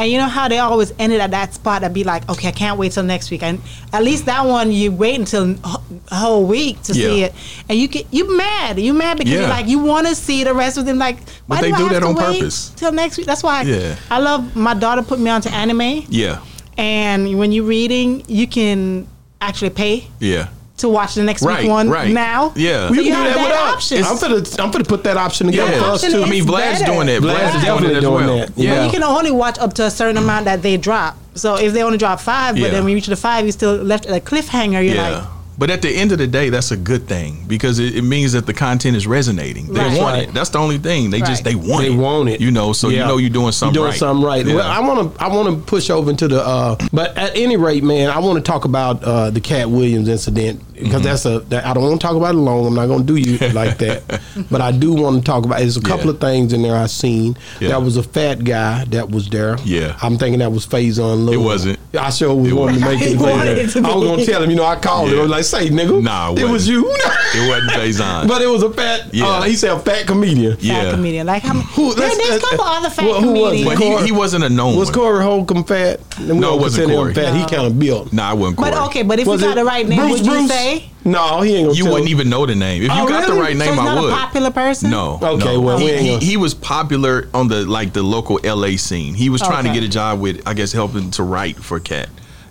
And 0.00 0.10
you 0.10 0.18
know 0.18 0.28
how 0.28 0.46
they 0.46 0.58
always 0.58 0.92
ended 0.98 1.20
at 1.20 1.32
that 1.32 1.54
spot 1.54 1.82
and 1.82 1.92
be 1.92 2.04
like, 2.04 2.28
okay, 2.28 2.48
I 2.48 2.52
can't 2.52 2.78
wait 2.78 2.92
till 2.92 3.02
next 3.02 3.30
week. 3.32 3.42
And 3.42 3.60
at 3.92 4.04
least 4.04 4.26
that 4.26 4.46
one, 4.46 4.70
you 4.70 4.92
wait 4.92 5.18
until 5.18 5.56
a 5.64 6.14
whole 6.14 6.46
week 6.46 6.80
to 6.82 6.94
see 6.94 7.24
it, 7.24 7.34
and 7.68 7.76
you 7.76 7.88
get 7.88 8.06
you 8.12 8.36
mad. 8.36 8.78
You 8.78 8.94
mad 8.94 9.18
because 9.18 9.32
Yeah. 9.32 9.40
you're 9.40 9.48
like 9.48 9.66
you 9.66 9.80
want 9.80 10.06
to 10.06 10.14
see 10.14 10.44
the 10.44 10.54
rest 10.54 10.78
of 10.78 10.86
them. 10.86 10.98
Like, 10.98 11.18
why 11.48 11.56
But 11.56 11.60
they 11.62 11.68
do, 11.70 11.74
I 11.74 11.78
do 11.78 11.84
have 11.84 11.92
that 11.94 12.00
to 12.00 12.06
on 12.06 12.14
wait 12.14 12.38
purpose. 12.40 12.70
till 12.76 12.92
next 12.92 13.16
week? 13.18 13.26
That's 13.26 13.42
why 13.42 13.62
Yeah. 13.62 13.96
I 14.10 14.18
love 14.20 14.54
my 14.54 14.74
daughter 14.74 15.02
put 15.02 15.18
me 15.18 15.30
onto 15.30 15.48
anime, 15.48 16.04
Yeah. 16.08 16.38
and 16.76 17.36
when 17.38 17.50
you're 17.50 17.64
reading, 17.64 18.22
you 18.28 18.46
can 18.46 19.08
actually 19.40 19.70
pay 19.70 20.06
Yeah. 20.20 20.46
To 20.78 20.88
watch 20.88 21.14
the 21.14 21.22
next 21.22 21.42
Right, 21.42 21.62
week 21.62 21.70
one 21.70 21.88
right. 21.90 22.10
now. 22.12 22.52
Yeah. 22.56 22.88
so 22.88 22.94
You 22.94 23.02
you 23.02 23.12
can 23.12 23.24
do 23.24 23.28
have 23.30 23.34
that 23.34 23.42
with 23.42 23.52
that 23.52 23.62
us. 23.68 23.74
option. 23.74 24.04
I'm 24.04 24.16
finna, 24.16 24.60
I'm 24.64 24.70
finna 24.72 24.88
put 24.88 25.04
that 25.04 25.16
option 25.16 25.46
together 25.48 25.72
Yeah. 25.72 25.78
for 25.78 25.84
us 25.86 26.00
too. 26.02 26.22
I 26.22 26.28
mean, 26.28 26.42
It's 26.42 26.46
Vlad's 26.50 26.80
better. 26.80 26.92
doing 26.92 27.06
that. 27.08 27.22
Vlad's 27.22 27.38
Vlad's 27.38 27.52
doing 27.52 27.64
definitely 27.64 27.94
it 27.94 27.96
as 27.98 28.02
doing 28.04 28.26
well. 28.26 28.38
that. 28.38 28.54
But 28.56 28.64
Yeah. 28.64 28.84
you 28.84 28.90
can 28.90 29.02
only 29.02 29.30
watch 29.30 29.58
up 29.58 29.74
to 29.74 29.84
a 29.84 29.90
certain 29.90 30.16
amount 30.16 30.44
that 30.46 30.62
they 30.62 30.76
drop. 30.76 31.16
So 31.34 31.54
if 31.56 31.72
they 31.72 31.82
only 31.82 31.98
drop 31.98 32.20
five, 32.20 32.54
but 32.54 32.62
Yeah. 32.62 32.70
then 32.70 32.84
when 32.84 32.90
you 32.90 32.96
reach 32.96 33.06
the 33.06 33.16
five, 33.16 33.44
you 33.46 33.52
still 33.52 33.74
left 33.76 34.06
at 34.06 34.16
a 34.16 34.20
cliffhanger. 34.20 34.84
You're 34.84 34.94
Yeah. 34.94 35.10
like, 35.10 35.24
But 35.58 35.70
at 35.70 35.82
the 35.82 35.90
end 35.90 36.12
of 36.12 36.18
the 36.18 36.28
day, 36.28 36.50
that's 36.50 36.70
a 36.70 36.76
good 36.76 37.08
thing 37.08 37.44
because 37.48 37.80
it, 37.80 37.96
it 37.96 38.02
means 38.02 38.32
that 38.32 38.46
the 38.46 38.54
content 38.54 38.96
is 38.96 39.08
resonating. 39.08 39.66
They 39.72 39.80
Right. 39.80 39.98
want 39.98 40.16
Right. 40.16 40.28
it. 40.28 40.32
That's 40.34 40.50
the 40.50 40.58
only 40.58 40.78
thing. 40.78 41.10
They 41.10 41.20
just 41.20 41.42
they 41.42 41.56
want 41.56 41.82
they 41.82 41.92
it. 41.92 41.96
want 41.96 42.28
it. 42.28 42.40
You 42.40 42.52
know, 42.52 42.72
so 42.72 42.88
you 42.90 42.98
know 43.00 43.16
you're 43.16 43.28
doing 43.28 43.50
something 43.50 43.74
You're 43.74 43.82
doing 43.86 43.90
right. 43.90 43.98
something 43.98 44.24
right. 44.24 44.46
Yeah. 44.46 44.54
Well, 44.54 44.70
I 44.70 44.78
want 44.80 45.16
to 45.16 45.20
I 45.24 45.26
want 45.28 45.48
to 45.48 45.56
push 45.64 45.90
over 45.90 46.10
into 46.10 46.28
the. 46.28 46.40
Uh, 46.46 46.76
but 46.92 47.16
at 47.18 47.36
any 47.36 47.56
rate, 47.56 47.82
man, 47.82 48.08
I 48.08 48.20
want 48.20 48.36
to 48.36 48.48
talk 48.48 48.64
about 48.66 49.02
uh, 49.02 49.30
the 49.30 49.40
Katt 49.40 49.68
Williams 49.68 50.08
incident 50.08 50.62
because 50.74 50.88
Mm-hmm. 50.92 51.02
that's 51.02 51.24
a. 51.26 51.40
That, 51.48 51.66
I 51.66 51.74
don't 51.74 51.82
want 51.82 52.00
to 52.00 52.06
talk 52.06 52.14
about 52.16 52.34
it 52.36 52.38
long. 52.38 52.64
I'm 52.66 52.74
not 52.74 52.86
going 52.86 53.04
to 53.04 53.12
do 53.12 53.16
you 53.16 53.36
like 53.52 53.78
that. 53.78 54.20
But 54.50 54.60
I 54.60 54.70
do 54.70 54.92
want 54.94 55.16
to 55.16 55.22
talk 55.24 55.44
about. 55.44 55.58
There's 55.58 55.76
a 55.76 55.80
couple 55.82 56.06
Yeah. 56.06 56.10
of 56.12 56.20
things 56.20 56.52
in 56.52 56.62
there 56.62 56.76
I 56.76 56.86
seen. 56.86 57.36
Yeah. 57.60 57.70
That 57.70 57.82
was 57.82 57.96
a 57.96 58.04
fat 58.04 58.44
guy 58.44 58.84
that 58.90 59.10
was 59.10 59.28
there. 59.28 59.56
Yeah. 59.64 59.96
I'm 60.02 60.18
thinking 60.18 60.38
that 60.38 60.52
was 60.52 60.64
Faizon 60.66 61.24
Love. 61.24 61.34
It 61.34 61.38
wasn't. 61.38 61.77
I 61.98 62.10
sure 62.10 62.34
was 62.34 62.50
It 62.50 62.52
wanting 62.54 62.80
to 62.80 62.84
make 62.84 63.00
it. 63.00 63.08
He 63.08 63.16
wanted 63.16 63.56
Faizon. 63.56 63.84
I 63.86 63.94
was 63.94 64.04
going 64.04 64.18
to 64.20 64.26
tell 64.26 64.42
him. 64.42 64.50
You 64.50 64.56
know, 64.56 64.64
I 64.66 64.76
called 64.76 65.10
him. 65.10 65.18
I 65.18 65.22
was 65.22 65.30
like, 65.30 65.44
"Say, 65.44 65.70
nigga, 65.70 66.02
Nah, 66.02 66.32
it 66.32 66.40
it 66.40 66.44
was 66.44 66.68
you." 66.68 66.84
It 66.90 67.48
wasn't 67.48 67.70
Faizon. 67.72 68.28
But 68.28 68.42
it 68.42 68.46
was 68.46 68.62
a 68.62 68.70
fat. 68.70 69.14
Yeah. 69.14 69.26
Uh, 69.26 69.42
he 69.42 69.54
said 69.54 69.70
a 69.70 69.78
fat 69.78 70.06
comedian. 70.06 70.56
fat 70.58 70.90
comedian. 70.94 71.26
Like, 71.26 71.42
how, 71.42 71.54
Who- 71.54 71.94
there, 71.94 72.14
there's 72.14 72.36
a 72.36 72.40
couple 72.40 72.64
other 72.64 72.90
fat 72.90 73.04
well, 73.06 73.22
who 73.22 73.32
was 73.32 73.64
but 73.64 73.78
Corey- 73.78 74.00
he, 74.00 74.06
he 74.06 74.12
wasn't 74.12 74.44
a 74.44 74.48
known 74.50 74.76
Was 74.76 74.88
one. 74.88 74.94
Corey 74.96 75.22
Holcomb 75.22 75.64
fat? 75.64 76.00
No, 76.20 76.40
don't 76.40 76.58
it 76.58 76.60
wasn't 76.60 76.90
Corey. 76.90 77.14
Fat. 77.14 77.32
He 77.34 77.40
No. 77.40 77.46
kind 77.46 77.66
of 77.66 77.78
built. 77.78 78.12
Nah, 78.12 78.30
I 78.30 78.32
wasn't 78.34 78.58
Corey. 78.58 78.70
but 78.70 78.86
okay, 78.88 79.02
but 79.02 79.18
if 79.18 79.26
Was 79.26 79.40
you 79.40 79.48
got 79.48 79.56
it 79.56 79.60
the 79.60 79.64
right 79.64 79.88
name, 79.88 79.98
Bruce 79.98 80.12
would 80.18 80.26
you 80.26 80.32
Bruce? 80.32 80.48
say? 80.50 80.90
No, 81.04 81.40
he 81.40 81.54
ain't 81.54 81.66
gonna 81.68 81.76
You 81.78 81.84
tell 81.84 81.92
wouldn't 81.92 82.10
you. 82.10 82.16
even 82.16 82.28
know 82.28 82.44
the 82.44 82.54
name. 82.54 82.82
If 82.82 82.88
you 82.94 83.02
Oh, 83.02 83.08
got 83.08 83.26
the 83.26 83.32
really? 83.34 83.40
right 83.40 83.52
So 83.56 83.64
name, 83.64 83.74
he's 83.74 83.78
I 83.88 84.00
would. 84.00 84.12
a 84.12 84.16
popular 84.16 84.50
person. 84.50 84.90
No. 84.90 85.18
Okay, 85.22 85.54
no. 85.54 85.60
well, 85.60 85.78
we 85.78 85.84
he, 85.84 85.90
ain't 85.90 86.00
he, 86.02 86.08
gonna- 86.14 86.24
he 86.24 86.36
was 86.36 86.54
popular 86.54 87.28
on 87.32 87.48
the 87.48 87.64
like 87.64 87.92
the 87.92 88.02
local 88.02 88.38
LA 88.44 88.76
scene. 88.76 89.14
He 89.14 89.28
was 89.30 89.40
trying 89.40 89.64
to 89.64 89.72
get 89.72 89.82
a 89.84 89.88
job 89.88 90.20
with, 90.20 90.42
I 90.46 90.54
guess, 90.54 90.72
helping 90.72 91.10
to 91.12 91.22
write 91.22 91.56
for 91.56 91.78
Katt. 91.80 92.08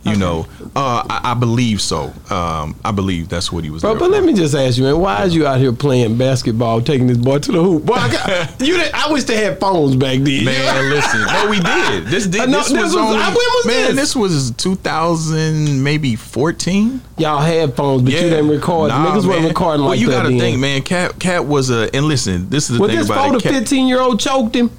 You 0.08 0.18
know, 0.18 0.48
uh, 0.76 1.04
I, 1.10 1.32
I 1.32 1.34
believe 1.34 1.82
so. 1.82 2.14
Um, 2.30 2.76
I 2.84 2.92
believe 2.92 3.30
that's 3.30 3.52
what 3.52 3.64
he 3.64 3.70
was. 3.70 3.82
Bro, 3.82 3.96
but 3.96 4.06
for. 4.06 4.08
let 4.10 4.24
me 4.24 4.34
just 4.34 4.56
ask 4.56 4.78
you, 4.78 4.84
man, 4.84 5.00
why 5.00 5.24
is 5.24 5.36
you 5.36 5.46
out 5.46 5.60
here 5.60 5.74
playing 5.74 6.18
basketball, 6.18 6.82
taking 6.82 7.08
this 7.08 7.18
boy 7.18 7.40
to 7.40 7.52
the 7.52 7.62
hoop? 7.62 7.86
Boy, 7.86 7.94
I, 7.94 8.12
got, 8.12 8.62
you 8.62 8.78
did, 8.78 8.92
I 8.94 9.12
wish 9.12 9.24
they 9.26 9.38
had 9.38 9.60
phones 9.60 9.96
back 9.96 10.20
then. 10.20 10.46
Man, 10.46 10.90
listen. 10.90 11.22
No, 11.22 11.48
we 11.50 11.60
did. 11.60 12.06
This 12.06 12.28
did. 12.28 12.42
Uh, 12.42 12.46
no, 12.48 12.58
this, 12.60 12.70
this 12.70 12.84
was, 12.84 12.96
was- 12.96 13.06
only, 13.06 13.18
uh, 13.18 13.28
when 13.28 13.36
was 13.36 13.66
man. 13.66 13.96
this? 13.96 13.96
This 13.96 14.16
was 14.16 14.52
2000, 14.52 15.84
maybe 15.84 16.16
14. 16.16 17.02
Y'all 17.18 17.40
had 17.40 17.76
phones, 17.76 18.04
but 18.04 18.14
you 18.14 18.20
didn't 18.20 18.48
record. 18.50 18.90
Nah, 18.90 19.08
Niggas 19.08 19.26
weren't 19.26 19.42
man. 19.42 19.48
recording 19.50 19.82
well, 19.82 19.90
like 19.90 20.00
you 20.00 20.08
that. 20.08 20.26
You 20.26 20.38
gotta 20.38 20.40
think, 20.40 20.60
man. 20.60 20.82
Katt, 20.84 21.20
Katt 21.20 21.46
was 21.46 21.70
a. 21.70 21.94
And 21.96 22.06
listen, 22.06 22.50
this 22.50 22.70
is 22.70 22.78
the 22.78 22.82
Was 22.82 22.92
thing 22.92 23.00
this 23.00 23.10
about 23.10 23.34
the 23.34 23.40
Katt, 23.40 23.54
15 23.54 23.88
year 23.88 24.00
old 24.00 24.20
choked 24.20 24.56
him? 24.56 24.70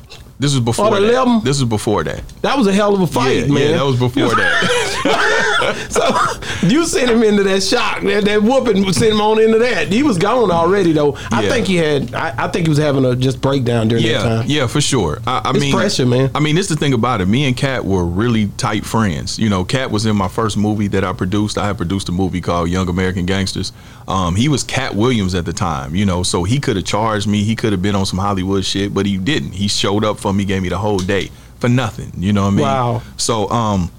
This 0.41 0.53
was 0.55 0.61
before 0.61 0.91
that. 0.91 1.03
11? 1.03 1.41
This 1.43 1.59
was 1.61 1.68
before 1.68 2.05
that. 2.05 2.22
That 2.43 2.57
was 2.57 2.68
a 2.68 2.72
hell 2.72 2.95
of 2.95 3.01
a 3.01 3.07
fight, 3.09 3.47
yeah, 3.49 3.53
man. 3.53 3.70
yeah, 3.70 3.76
that 3.78 3.84
was 3.84 3.99
before 3.99 4.28
that. 4.36 5.89
so 6.62 6.68
you 6.68 6.84
sent 6.86 7.11
him 7.11 7.22
into 7.24 7.43
that 7.43 7.62
shock. 7.62 8.03
That, 8.03 8.24
that 8.24 8.43
whooping 8.43 8.93
sent 8.93 9.12
him 9.14 9.20
on 9.20 9.41
into 9.41 9.59
that. 9.59 9.89
He 9.89 10.03
was 10.03 10.16
gone 10.16 10.51
already, 10.53 10.93
though. 10.93 11.16
I 11.32 11.43
Yeah. 11.43 11.49
think 11.51 11.66
he 11.66 11.76
had. 11.76 12.14
I, 12.14 12.45
I 12.45 12.49
think 12.49 12.66
he 12.66 12.68
was 12.68 12.78
having 12.78 13.05
a 13.05 13.16
just 13.16 13.41
breakdown 13.41 13.89
during 13.89 14.05
that 14.05 14.22
time. 14.22 14.45
yeah, 14.47 14.66
for 14.68 14.80
sure. 14.80 15.20
I, 15.26 15.41
I 15.45 15.51
It's 15.51 15.61
mean, 15.61 15.74
pressure, 15.74 16.07
man. 16.07 16.30
I 16.34 16.41
mean, 16.41 16.55
this 16.55 16.70
is 16.70 16.76
the 16.76 16.80
thing 16.80 16.93
about 16.93 17.20
it. 17.20 17.26
Me 17.26 17.45
and 17.47 17.57
Katt 17.57 17.84
were 17.84 18.05
really 18.05 18.47
tight 18.57 18.84
friends. 18.86 19.39
You 19.39 19.49
know, 19.49 19.64
Katt 19.64 19.91
was 19.91 20.07
in 20.07 20.14
my 20.16 20.28
first 20.28 20.57
movie 20.57 20.89
that 20.89 21.03
I 21.05 21.12
produced. 21.12 21.59
I 21.59 21.66
had 21.66 21.76
produced 21.76 22.09
a 22.09 22.12
movie 22.12 22.41
called 22.41 22.68
Young 22.70 22.89
American 22.89 23.26
Gangsters. 23.26 23.72
Um, 24.09 24.34
he 24.34 24.48
was 24.48 24.64
Katt 24.64 24.94
Williams 24.96 25.34
at 25.34 25.44
the 25.44 25.52
time. 25.52 25.94
You 25.94 26.04
know, 26.06 26.22
so 26.24 26.42
he 26.42 26.59
could 26.59 26.76
have 26.76 26.84
charged 26.86 27.26
me. 27.28 27.44
He 27.44 27.54
could 27.54 27.72
have 27.72 27.82
been 27.82 27.94
on 27.94 28.06
some 28.06 28.18
Hollywood 28.18 28.64
shit, 28.64 28.92
but 28.92 29.06
he 29.06 29.16
didn't. 29.18 29.52
He 29.52 29.68
showed 29.68 30.04
up 30.04 30.18
for 30.18 30.32
me, 30.32 30.44
gave 30.44 30.62
me 30.62 30.68
the 30.70 30.78
whole 30.78 30.98
day 30.98 31.30
for 31.61 31.68
nothing. 31.68 32.12
You 32.16 32.32
know 32.32 32.42
what 32.42 32.48
I 32.48 32.56
mean? 32.56 32.61
Wow. 32.64 33.02
So, 33.16 33.48
um. 33.50 33.92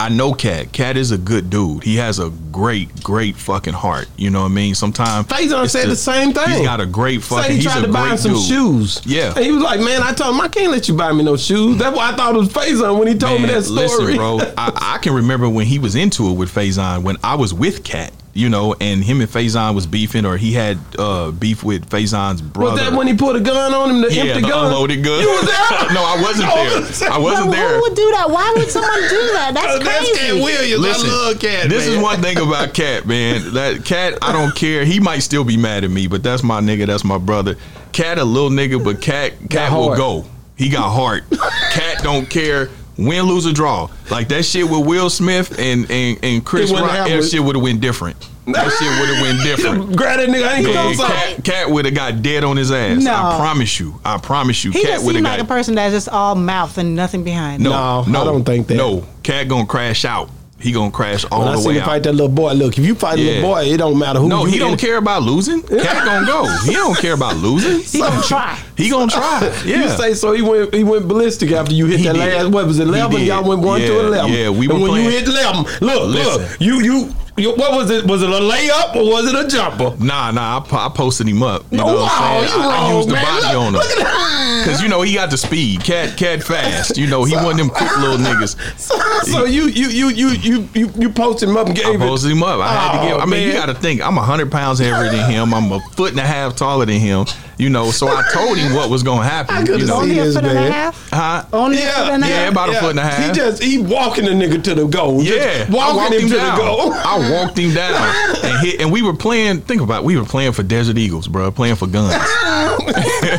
I 0.00 0.08
know 0.08 0.32
Katt. 0.32 0.72
Katt 0.72 0.96
is 0.96 1.10
a 1.10 1.18
good 1.18 1.50
dude. 1.50 1.84
He 1.84 1.96
has 1.96 2.18
a 2.18 2.30
great, 2.50 3.02
great 3.02 3.36
fucking 3.36 3.74
heart. 3.74 4.08
You 4.16 4.30
know 4.30 4.40
what 4.40 4.46
I 4.50 4.54
mean? 4.54 4.74
Sometimes 4.74 5.26
Faizon 5.26 5.68
said 5.68 5.88
the 5.88 5.94
same 5.94 6.32
thing. 6.32 6.48
He's 6.48 6.62
got 6.62 6.80
a 6.80 6.86
great 6.86 7.20
Said 7.20 7.42
fucking. 7.42 7.56
he 7.58 7.62
tried 7.62 7.82
to 7.82 7.92
buy 7.92 8.08
him 8.08 8.16
some 8.16 8.32
dude. 8.32 8.44
shoes. 8.44 9.02
Yeah. 9.04 9.34
And 9.36 9.44
he 9.44 9.52
was 9.52 9.62
like, 9.62 9.80
man, 9.80 10.02
I 10.02 10.14
told 10.14 10.36
him 10.36 10.40
I 10.40 10.48
can't 10.48 10.72
let 10.72 10.88
you 10.88 10.96
buy 10.96 11.12
me 11.12 11.22
no 11.22 11.36
shoes. 11.36 11.76
That's 11.76 11.94
why 11.94 12.12
I 12.12 12.16
thought 12.16 12.34
it 12.34 12.38
was 12.38 12.48
Faizon 12.48 12.98
when 12.98 13.08
he 13.08 13.14
told 13.14 13.42
me 13.42 13.48
that 13.48 13.64
story. 13.64 13.82
Listen, 13.82 14.16
bro, 14.16 14.38
I, 14.56 14.94
I 14.94 14.98
can 15.02 15.12
remember 15.12 15.50
when 15.50 15.66
he 15.66 15.78
was 15.78 15.96
into 15.96 16.30
it 16.30 16.32
with 16.32 16.48
Faizon 16.50 17.02
when 17.02 17.18
I 17.22 17.34
was 17.34 17.52
with 17.52 17.84
Katt, 17.84 18.14
you 18.34 18.48
know, 18.48 18.74
and 18.80 19.02
him 19.02 19.20
and 19.20 19.30
Faizon 19.30 19.74
was 19.74 19.86
beefing, 19.86 20.26
or 20.26 20.36
he 20.36 20.52
had 20.52 20.76
uh, 20.98 21.30
beef 21.30 21.62
with 21.62 21.88
Faizon's 21.88 22.42
brother. 22.42 22.72
Was 22.72 22.80
that 22.80 22.92
when 22.96 23.06
he 23.06 23.14
put 23.14 23.36
a 23.36 23.40
gun 23.40 23.72
on 23.72 23.90
him, 23.90 24.00
the 24.02 24.12
yeah, 24.12 24.24
empty 24.24 24.42
the 24.42 24.48
gun? 24.48 24.66
unloaded 24.66 25.04
gun. 25.04 25.20
You 25.20 25.28
was 25.28 25.46
there? 25.46 25.92
no, 25.94 26.02
I 26.02 26.20
wasn't 26.20 26.48
there. 27.00 27.10
I 27.12 27.18
wasn't 27.18 27.46
But 27.46 27.56
there. 27.56 27.76
Who 27.76 27.80
would 27.82 27.94
do 27.94 28.10
that? 28.10 28.28
Why 28.30 28.52
would 28.56 28.68
someone 28.68 29.00
do 29.02 29.30
that? 29.34 29.52
That's 29.54 29.78
That's 29.84 30.08
crazy. 30.10 30.18
Katt 30.18 30.34
Williams. 30.44 30.80
Listen, 30.82 31.10
I 31.10 31.12
love 31.12 31.38
Katt. 31.40 31.68
this 31.70 31.86
man. 31.86 31.96
is 31.96 32.02
one 32.02 32.20
thing 32.22 32.38
about 32.38 32.74
Katt, 32.74 33.06
man. 33.06 33.54
That 33.54 33.84
Katt, 33.84 34.18
I 34.20 34.32
don't 34.32 34.54
care. 34.54 34.84
He 34.84 34.98
might 35.00 35.20
still 35.20 35.44
be 35.44 35.56
mad 35.56 35.84
at 35.84 35.90
me, 35.90 36.06
but 36.08 36.22
that's 36.22 36.42
my 36.42 36.60
nigga. 36.60 36.86
That's 36.86 37.04
my 37.04 37.18
brother. 37.18 37.56
Katt 37.92 38.18
a 38.18 38.24
little 38.24 38.50
nigga, 38.50 38.82
but 38.82 39.00
Katt, 39.00 39.34
Katt 39.48 39.72
will 39.72 39.96
go. 39.96 40.24
He 40.56 40.68
got 40.68 40.90
heart. 40.92 41.24
Katt 41.72 42.02
don't 42.02 42.28
care. 42.28 42.68
Win, 42.96 43.24
lose, 43.24 43.46
or 43.46 43.52
draw. 43.52 43.88
Like 44.10 44.28
that 44.28 44.44
shit 44.44 44.68
with 44.70 44.86
Will 44.86 45.10
Smith 45.10 45.58
and 45.58 45.90
and, 45.90 46.18
and 46.22 46.44
Chris 46.44 46.70
Rock, 46.70 46.90
that 47.08 47.24
shit 47.24 47.42
would 47.42 47.56
have 47.56 47.62
went 47.62 47.80
different. 47.80 48.16
That 48.46 48.70
shit 48.72 49.00
would 49.00 49.08
have 49.08 49.22
went 49.22 49.42
different. 49.42 49.96
Grab 49.96 50.20
that 50.20 50.28
nigga. 50.28 50.46
I 50.46 50.54
ain't 50.56 50.66
Man, 50.66 50.74
gonna 50.74 50.94
say. 50.94 51.34
Katt, 51.36 51.44
Katt 51.44 51.70
would 51.70 51.86
have 51.86 51.94
got 51.94 52.22
dead 52.22 52.44
on 52.44 52.56
his 52.58 52.70
ass. 52.70 53.02
No. 53.02 53.12
I 53.14 53.36
promise 53.38 53.80
you. 53.80 53.98
I 54.04 54.18
promise 54.18 54.62
you. 54.64 54.70
He 54.70 54.82
Katt 54.82 54.90
just 54.92 55.06
would 55.06 55.14
seemed 55.14 55.26
have 55.26 55.38
like 55.38 55.46
got 55.48 55.52
a 55.52 55.56
person 55.58 55.74
that's 55.76 55.94
just 55.94 56.08
all 56.10 56.34
mouth 56.34 56.76
and 56.78 56.94
nothing 56.94 57.24
behind. 57.24 57.62
no, 57.62 57.70
No, 58.02 58.04
no, 58.12 58.20
I 58.20 58.24
don't 58.24 58.44
think 58.44 58.66
that. 58.68 58.74
No, 58.74 59.06
Katt 59.22 59.48
gonna 59.48 59.66
crash 59.66 60.04
out. 60.04 60.28
He 60.64 60.72
gonna 60.72 60.90
crash 60.90 61.26
all 61.30 61.40
When 61.40 61.48
I 61.48 61.52
the 61.52 61.58
seen 61.58 61.68
way 61.68 61.74
him 61.74 61.82
out. 61.82 61.86
fight 61.88 62.02
that 62.04 62.12
little 62.12 62.28
boy, 62.28 62.52
look, 62.54 62.78
if 62.78 62.84
you 62.86 62.94
fight 62.94 63.18
a 63.18 63.22
little 63.22 63.42
boy, 63.42 63.64
it 63.66 63.76
don't 63.76 63.98
matter 63.98 64.18
who. 64.18 64.28
No, 64.28 64.46
you 64.46 64.52
he 64.52 64.58
don't 64.58 64.78
care 64.80 64.96
about 64.96 65.22
losing. 65.22 65.60
Katt 65.62 66.04
gonna 66.06 66.26
go. 66.26 66.46
He 66.64 66.72
don't 66.72 66.96
care 66.96 67.12
about 67.12 67.36
losing. 67.36 67.80
He 67.92 67.98
gonna 68.00 68.22
try. 68.22 68.58
He 68.74 68.88
gonna 68.88 69.10
try. 69.10 69.40
Yeah. 69.42 69.76
You 69.76 69.82
Yeah. 69.84 69.96
say 69.96 70.14
so? 70.14 70.32
He 70.32 70.40
went. 70.40 70.72
He 70.74 70.82
went 70.82 71.06
ballistic 71.06 71.52
after 71.52 71.74
you 71.74 71.84
hit 71.86 71.98
He 72.00 72.06
that 72.06 72.14
did. 72.14 72.34
last. 72.44 72.48
What 72.50 72.66
was 72.66 72.78
it? 72.78 72.88
Eleven. 72.88 73.20
Y'all 73.22 73.46
went 73.46 73.60
one 73.60 73.80
to 73.82 74.00
eleven. 74.06 74.32
yeah, 74.32 74.48
we 74.48 74.68
and 74.70 74.82
were 74.82 74.88
when 74.90 75.02
you 75.04 75.10
hit 75.10 75.28
eleven, 75.28 75.64
look, 75.82 76.08
Listen. 76.08 76.42
look. 76.42 76.60
You, 76.60 76.80
you, 76.80 76.92
you. 76.92 77.14
What 77.36 77.72
was 77.72 77.90
it? 77.90 78.04
Was 78.06 78.22
it 78.22 78.30
a 78.30 78.32
layup 78.32 78.94
or 78.94 79.10
was 79.10 79.26
it 79.26 79.34
a 79.34 79.48
jumper? 79.48 79.96
Nah, 80.02 80.30
nah. 80.30 80.58
I, 80.58 80.60
po- 80.68 80.76
I 80.76 80.88
posted 80.88 81.26
him 81.28 81.42
up. 81.42 81.64
You 81.72 81.78
know 81.78 81.84
Oh, 81.88 82.02
what 82.02 82.12
I'm 82.14 82.46
saying? 82.46 82.54
you 82.56 82.62
I, 82.62 82.66
I 82.66 82.78
wrong, 82.82 82.96
used 82.96 83.08
the 83.08 83.14
body 83.14 83.46
Look- 83.46 83.56
on 83.56 83.66
him 83.66 83.72
look 83.74 83.82
at 83.84 83.98
that. 83.98 84.62
because 84.64 84.82
you 84.82 84.88
know 84.88 85.02
he 85.02 85.14
got 85.14 85.30
the 85.30 85.36
speed. 85.36 85.82
Katt, 85.82 86.16
Katt 86.16 86.44
fast. 86.44 86.96
You 86.96 87.08
know 87.08 87.24
he 87.24 87.34
one 87.34 87.52
of 87.52 87.56
them 87.58 87.70
quick 87.70 87.90
little 87.98 88.18
niggas. 88.18 88.54
So, 88.78 88.98
so 89.40 89.44
you, 89.46 89.64
you, 89.66 89.88
you, 89.88 90.08
you, 90.10 90.28
you, 90.30 90.68
you, 90.74 90.90
you 90.96 91.10
posted 91.10 91.48
him 91.48 91.56
up 91.56 91.66
and 91.66 91.74
gave 91.76 92.00
I 92.00 92.06
posted 92.06 92.30
him 92.30 92.42
up. 92.42 92.60
I 92.60 92.68
had 92.72 92.92
to 92.92 92.98
Oh, 93.00 93.08
give. 93.14 93.22
I 93.22 93.26
mean, 93.26 93.46
you 93.48 93.52
got 93.54 93.66
to 93.66 93.74
think. 93.74 94.00
I'm 94.02 94.16
hundred 94.16 94.52
pounds 94.52 94.78
heavier 94.78 95.10
than 95.10 95.28
him. 95.30 95.52
I'm 95.54 95.72
a 95.72 95.80
foot 95.92 96.10
and 96.10 96.20
a 96.20 96.26
half 96.26 96.54
taller 96.54 96.84
than 96.86 97.00
him. 97.00 97.24
You 97.58 97.70
know, 97.70 97.90
so 97.90 98.08
I 98.08 98.22
told 98.32 98.56
him 98.58 98.74
what 98.74 98.90
was 98.90 99.02
gonna 99.02 99.28
happen. 99.28 99.56
I 99.56 99.60
You 99.60 99.66
could've 99.66 99.88
know, 99.88 99.96
Only 100.00 100.18
a 100.18 100.24
Yes, 100.24 100.34
foot 100.34 100.44
and 100.44 100.54
man. 100.54 100.68
a 100.68 100.72
half. 100.72 101.10
huh? 101.10 101.44
Only 101.52 101.76
a 101.78 101.80
Yeah, 101.80 101.92
foot 102.04 102.12
and 102.14 102.24
a 102.24 102.28
yeah, 102.28 102.34
half. 102.36 102.52
about 102.52 102.68
a 102.70 102.74
foot 102.74 102.90
and 102.90 102.98
a 102.98 103.02
half. 103.02 103.26
He 103.26 103.32
just 103.40 103.62
he 103.62 103.78
walking 103.78 104.24
the 104.24 104.30
nigga 104.32 104.62
to 104.64 104.74
the 104.74 104.86
goal. 104.86 105.22
Yeah, 105.22 105.66
I 105.68 105.72
walking 105.72 105.96
walked 105.96 106.14
him, 106.14 106.20
him 106.22 106.28
to 106.30 106.36
down. 106.36 106.58
the 106.58 106.64
goal. 106.64 106.92
I 106.92 107.30
walked 107.32 107.58
him 107.58 107.74
down 107.74 107.94
and 108.44 108.66
hit, 108.66 108.80
and 108.80 108.92
we 108.92 109.02
were 109.02 109.14
playing. 109.14 109.60
Think 109.62 109.82
about, 109.82 110.02
it, 110.02 110.06
we 110.06 110.16
were 110.16 110.24
playing 110.24 110.52
for 110.52 110.62
Desert 110.62 110.98
Eagles, 110.98 111.28
bro, 111.28 111.50
playing 111.52 111.76
for 111.76 111.86
guns. 111.86 112.14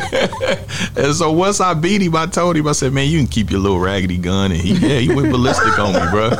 and 0.96 1.14
so 1.14 1.32
once 1.32 1.60
I 1.60 1.74
beat 1.74 2.02
him, 2.02 2.16
I 2.16 2.26
told 2.26 2.56
him, 2.56 2.66
I 2.68 2.72
said, 2.72 2.92
"Man, 2.92 3.08
you 3.08 3.18
can 3.18 3.26
keep 3.26 3.50
your 3.50 3.60
little 3.60 3.78
raggedy 3.78 4.18
gun." 4.18 4.52
And 4.52 4.60
he, 4.60 4.74
yeah, 4.74 4.98
he 4.98 5.14
went 5.14 5.30
ballistic 5.30 5.78
on 5.78 5.92
me, 5.92 6.00
bro. 6.10 6.30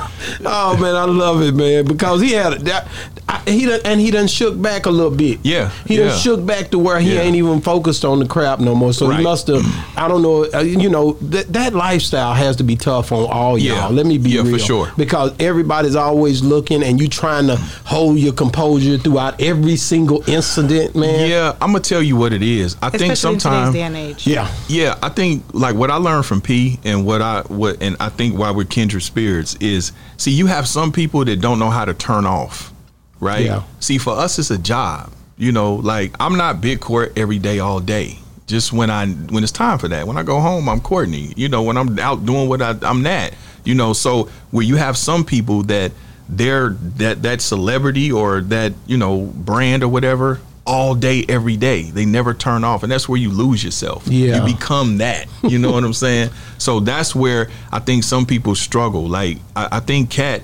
Oh 0.45 0.77
man, 0.79 0.95
I 0.95 1.05
love 1.05 1.43
it, 1.43 1.55
man, 1.55 1.85
because 1.85 2.21
he 2.21 2.33
had 2.33 2.53
that. 2.63 2.89
I, 3.29 3.41
he 3.51 3.67
done, 3.67 3.81
and 3.85 4.01
he 4.01 4.11
done 4.11 4.29
shook 4.29 4.61
back 4.61 4.87
a 4.87 4.91
little 4.91 5.11
bit. 5.15 5.41
Yeah, 5.43 5.71
he 5.87 5.99
yeah. 5.99 6.09
done 6.09 6.19
shook 6.19 6.45
back 6.47 6.71
to 6.71 6.79
where 6.79 6.99
he 7.01 7.15
Yeah. 7.15 7.23
ain't 7.23 7.37
even 7.37 7.61
focused 7.67 8.05
on 8.05 8.21
the 8.21 8.27
crap 8.27 8.61
no 8.61 8.75
more. 8.77 8.93
So 8.93 9.11
he 9.11 9.23
must 9.25 9.49
have. 9.49 9.65
I 9.99 10.07
don't 10.07 10.23
know. 10.23 10.47
Uh, 10.55 10.61
you 10.61 10.89
know 10.89 11.15
that 11.35 11.53
that 11.53 11.75
lifestyle 11.75 12.33
has 12.33 12.55
to 12.57 12.63
be 12.63 12.77
tough 12.77 13.11
on 13.11 13.29
all 13.29 13.59
Yeah. 13.59 13.75
y'all. 13.83 13.93
Let 13.93 14.07
me 14.07 14.19
be 14.19 14.31
Yeah, 14.31 14.43
for 14.43 14.47
real, 14.51 14.59
sure. 14.59 14.93
because 14.97 15.33
everybody's 15.41 15.97
always 15.97 16.43
looking, 16.45 16.85
and 16.85 17.01
you 17.01 17.09
trying 17.09 17.49
to 17.49 17.57
hold 17.85 18.19
your 18.19 18.33
composure 18.33 18.99
throughout 18.99 19.43
every 19.43 19.75
single 19.77 20.23
incident, 20.29 20.95
man. 20.95 21.29
Yeah, 21.29 21.53
I'm 21.61 21.73
gonna 21.73 21.81
tell 21.81 22.03
you 22.03 22.15
what 22.15 22.33
it 22.33 22.43
is. 22.43 22.77
I 22.81 22.91
think 22.91 23.13
Especially 23.13 23.35
in 23.35 23.39
today's 23.41 23.43
sometimes. 23.43 23.75
day 23.75 23.83
and 23.83 23.97
age. 23.97 24.27
Yeah. 24.27 24.49
Yeah, 24.69 24.95
I 25.03 25.09
think 25.09 25.43
like 25.53 25.75
what 25.75 25.91
I 25.91 25.97
learned 25.97 26.25
from 26.27 26.41
P 26.41 26.79
and 26.85 27.05
what 27.05 27.21
I 27.21 27.41
what 27.49 27.83
and 27.83 27.97
I 27.99 28.11
think 28.11 28.39
why 28.39 28.53
we're 28.53 28.65
kindred 28.65 29.03
spirits 29.03 29.57
is 29.61 29.91
see 30.19 30.31
you 30.31 30.47
have 30.47 30.69
some 30.69 30.93
people 30.93 31.25
that 31.25 31.41
don't 31.41 31.59
know 31.59 31.71
how 31.71 31.85
to 31.85 31.95
turn 31.95 32.27
off, 32.27 32.73
right? 33.19 33.45
Yeah. 33.47 33.63
See, 33.81 33.99
for 33.99 34.15
us 34.17 34.39
it's 34.39 34.51
a 34.53 34.59
job. 34.59 35.11
You 35.39 35.53
know, 35.53 35.75
like 35.75 36.15
I'm 36.19 36.37
not 36.37 36.61
big 36.61 36.81
court 36.81 37.13
every 37.17 37.39
day 37.39 37.59
all 37.59 37.81
day. 37.81 38.19
Just 38.47 38.73
when 38.73 38.91
I 38.91 39.07
when 39.07 39.43
it's 39.43 39.53
time 39.53 39.79
for 39.79 39.89
that. 39.89 40.07
When 40.07 40.17
I 40.17 40.23
go 40.23 40.41
home, 40.41 40.69
I'm 40.69 40.81
Courtney. 40.81 41.33
You 41.37 41.49
know, 41.49 41.63
when 41.63 41.77
I'm 41.77 41.99
out 41.99 42.25
doing 42.25 42.49
what 42.49 42.63
I, 42.63 42.77
I'm 42.83 43.03
that. 43.03 43.35
You 43.65 43.75
know, 43.75 43.93
so 43.93 44.25
where 44.51 44.65
you 44.65 44.77
have 44.77 44.97
some 44.97 45.25
people 45.25 45.65
that 45.65 45.93
they're 46.29 46.71
that 46.71 47.23
that 47.23 47.41
celebrity 47.41 48.11
or 48.11 48.41
that 48.43 48.73
you 48.87 48.97
know 48.97 49.23
brand 49.27 49.83
or 49.83 49.89
whatever 49.89 50.41
all 50.67 50.95
day 50.95 51.25
every 51.29 51.57
day. 51.57 51.83
They 51.83 52.05
never 52.05 52.35
turn 52.35 52.65
off, 52.65 52.83
and 52.83 52.91
that's 52.91 53.09
where 53.09 53.19
you 53.19 53.31
lose 53.31 53.63
yourself. 53.63 54.07
Yeah. 54.09 54.45
you 54.45 54.55
become 54.55 54.99
that. 54.99 55.27
You 55.43 55.59
know 55.59 55.71
what 55.73 55.85
I'm 55.85 55.93
saying? 55.93 56.31
So 56.59 56.81
that's 56.81 57.15
where 57.15 57.49
I 57.71 57.79
think 57.79 58.03
some 58.05 58.27
people 58.27 58.55
struggle. 58.55 59.07
Like 59.09 59.39
I, 59.55 59.69
I 59.73 59.81
think 59.81 60.11
Katt. 60.11 60.43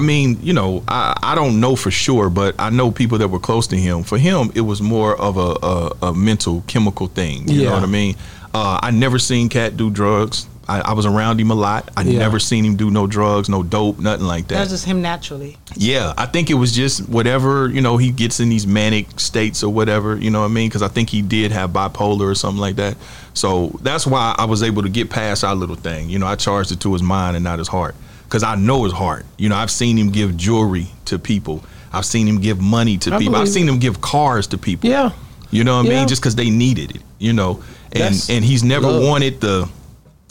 I 0.00 0.02
mean, 0.02 0.38
you 0.42 0.54
know, 0.54 0.82
I, 0.88 1.14
I 1.22 1.34
don't 1.34 1.60
know 1.60 1.76
for 1.76 1.90
sure, 1.90 2.30
but 2.30 2.54
I 2.58 2.70
know 2.70 2.90
people 2.90 3.18
that 3.18 3.28
were 3.28 3.38
close 3.38 3.66
to 3.66 3.76
him. 3.76 4.02
For 4.02 4.16
him, 4.16 4.50
it 4.54 4.62
was 4.62 4.80
more 4.80 5.14
of 5.20 5.36
a, 5.36 5.40
a, 5.62 6.08
a 6.08 6.14
mental, 6.14 6.64
chemical 6.66 7.06
thing. 7.08 7.46
You 7.46 7.60
Yeah. 7.60 7.68
know 7.68 7.74
what 7.74 7.82
I 7.82 7.86
mean? 7.86 8.16
Uh, 8.54 8.80
I 8.82 8.90
never 8.92 9.18
seen 9.18 9.50
Katt 9.50 9.76
do 9.76 9.90
drugs. 9.90 10.46
I, 10.66 10.80
I 10.80 10.92
was 10.94 11.04
around 11.04 11.38
him 11.38 11.50
a 11.50 11.54
lot. 11.54 11.90
I 11.98 12.02
Yeah. 12.02 12.18
never 12.20 12.38
seen 12.38 12.64
him 12.64 12.76
do 12.76 12.90
no 12.90 13.06
drugs, 13.06 13.50
no 13.50 13.62
dope, 13.62 13.98
nothing 13.98 14.26
like 14.26 14.48
that. 14.48 14.54
That's 14.54 14.70
just 14.70 14.86
him 14.86 15.02
naturally. 15.02 15.58
Yeah, 15.76 16.14
I 16.16 16.24
think 16.26 16.48
it 16.48 16.54
was 16.54 16.72
just 16.74 17.06
whatever, 17.10 17.68
you 17.68 17.82
know, 17.82 17.98
he 17.98 18.10
gets 18.10 18.40
in 18.40 18.48
these 18.48 18.66
manic 18.66 19.20
states 19.20 19.62
or 19.62 19.70
whatever, 19.70 20.16
you 20.16 20.30
know 20.30 20.40
what 20.40 20.46
I 20.50 20.54
mean? 20.54 20.68
Because 20.70 20.82
I 20.82 20.88
think 20.88 21.10
he 21.10 21.20
did 21.20 21.52
have 21.52 21.70
bipolar 21.70 22.22
or 22.30 22.34
something 22.34 22.60
like 22.60 22.76
that. 22.76 22.96
So 23.34 23.78
that's 23.82 24.06
why 24.06 24.34
I 24.38 24.46
was 24.46 24.62
able 24.62 24.82
to 24.82 24.88
get 24.88 25.10
past 25.10 25.44
our 25.44 25.54
little 25.54 25.76
thing. 25.76 26.08
You 26.08 26.18
know, 26.18 26.26
I 26.26 26.36
charged 26.36 26.72
it 26.72 26.80
to 26.80 26.92
his 26.94 27.02
mind 27.02 27.36
and 27.36 27.44
not 27.44 27.58
his 27.58 27.68
heart. 27.68 27.94
Because 28.30 28.44
I 28.44 28.54
know 28.54 28.84
his 28.84 28.92
heart. 28.92 29.26
You 29.38 29.48
know, 29.48 29.56
I've 29.56 29.72
seen 29.72 29.98
him 29.98 30.10
give 30.10 30.36
jewelry 30.36 30.86
to 31.06 31.18
people, 31.18 31.64
I've 31.92 32.06
seen 32.06 32.28
him 32.28 32.40
give 32.40 32.60
money 32.60 32.96
to 32.98 33.14
I 33.14 33.18
people, 33.18 33.34
I've 33.34 33.48
seen 33.48 33.68
him 33.68 33.80
give 33.80 34.00
cars 34.00 34.46
to 34.48 34.58
people. 34.58 34.88
Yeah. 34.88 35.10
You 35.50 35.64
know 35.64 35.78
what 35.78 35.86
I 35.86 35.88
mean? 35.88 36.06
Just 36.06 36.22
because 36.22 36.36
they 36.36 36.48
needed 36.48 36.94
it, 36.94 37.02
you 37.18 37.32
know. 37.32 37.60
And 37.90 38.14
That's 38.14 38.30
and 38.30 38.44
he's 38.44 38.62
never 38.62 38.86
love. 38.86 39.02
wanted 39.02 39.40
the, 39.40 39.68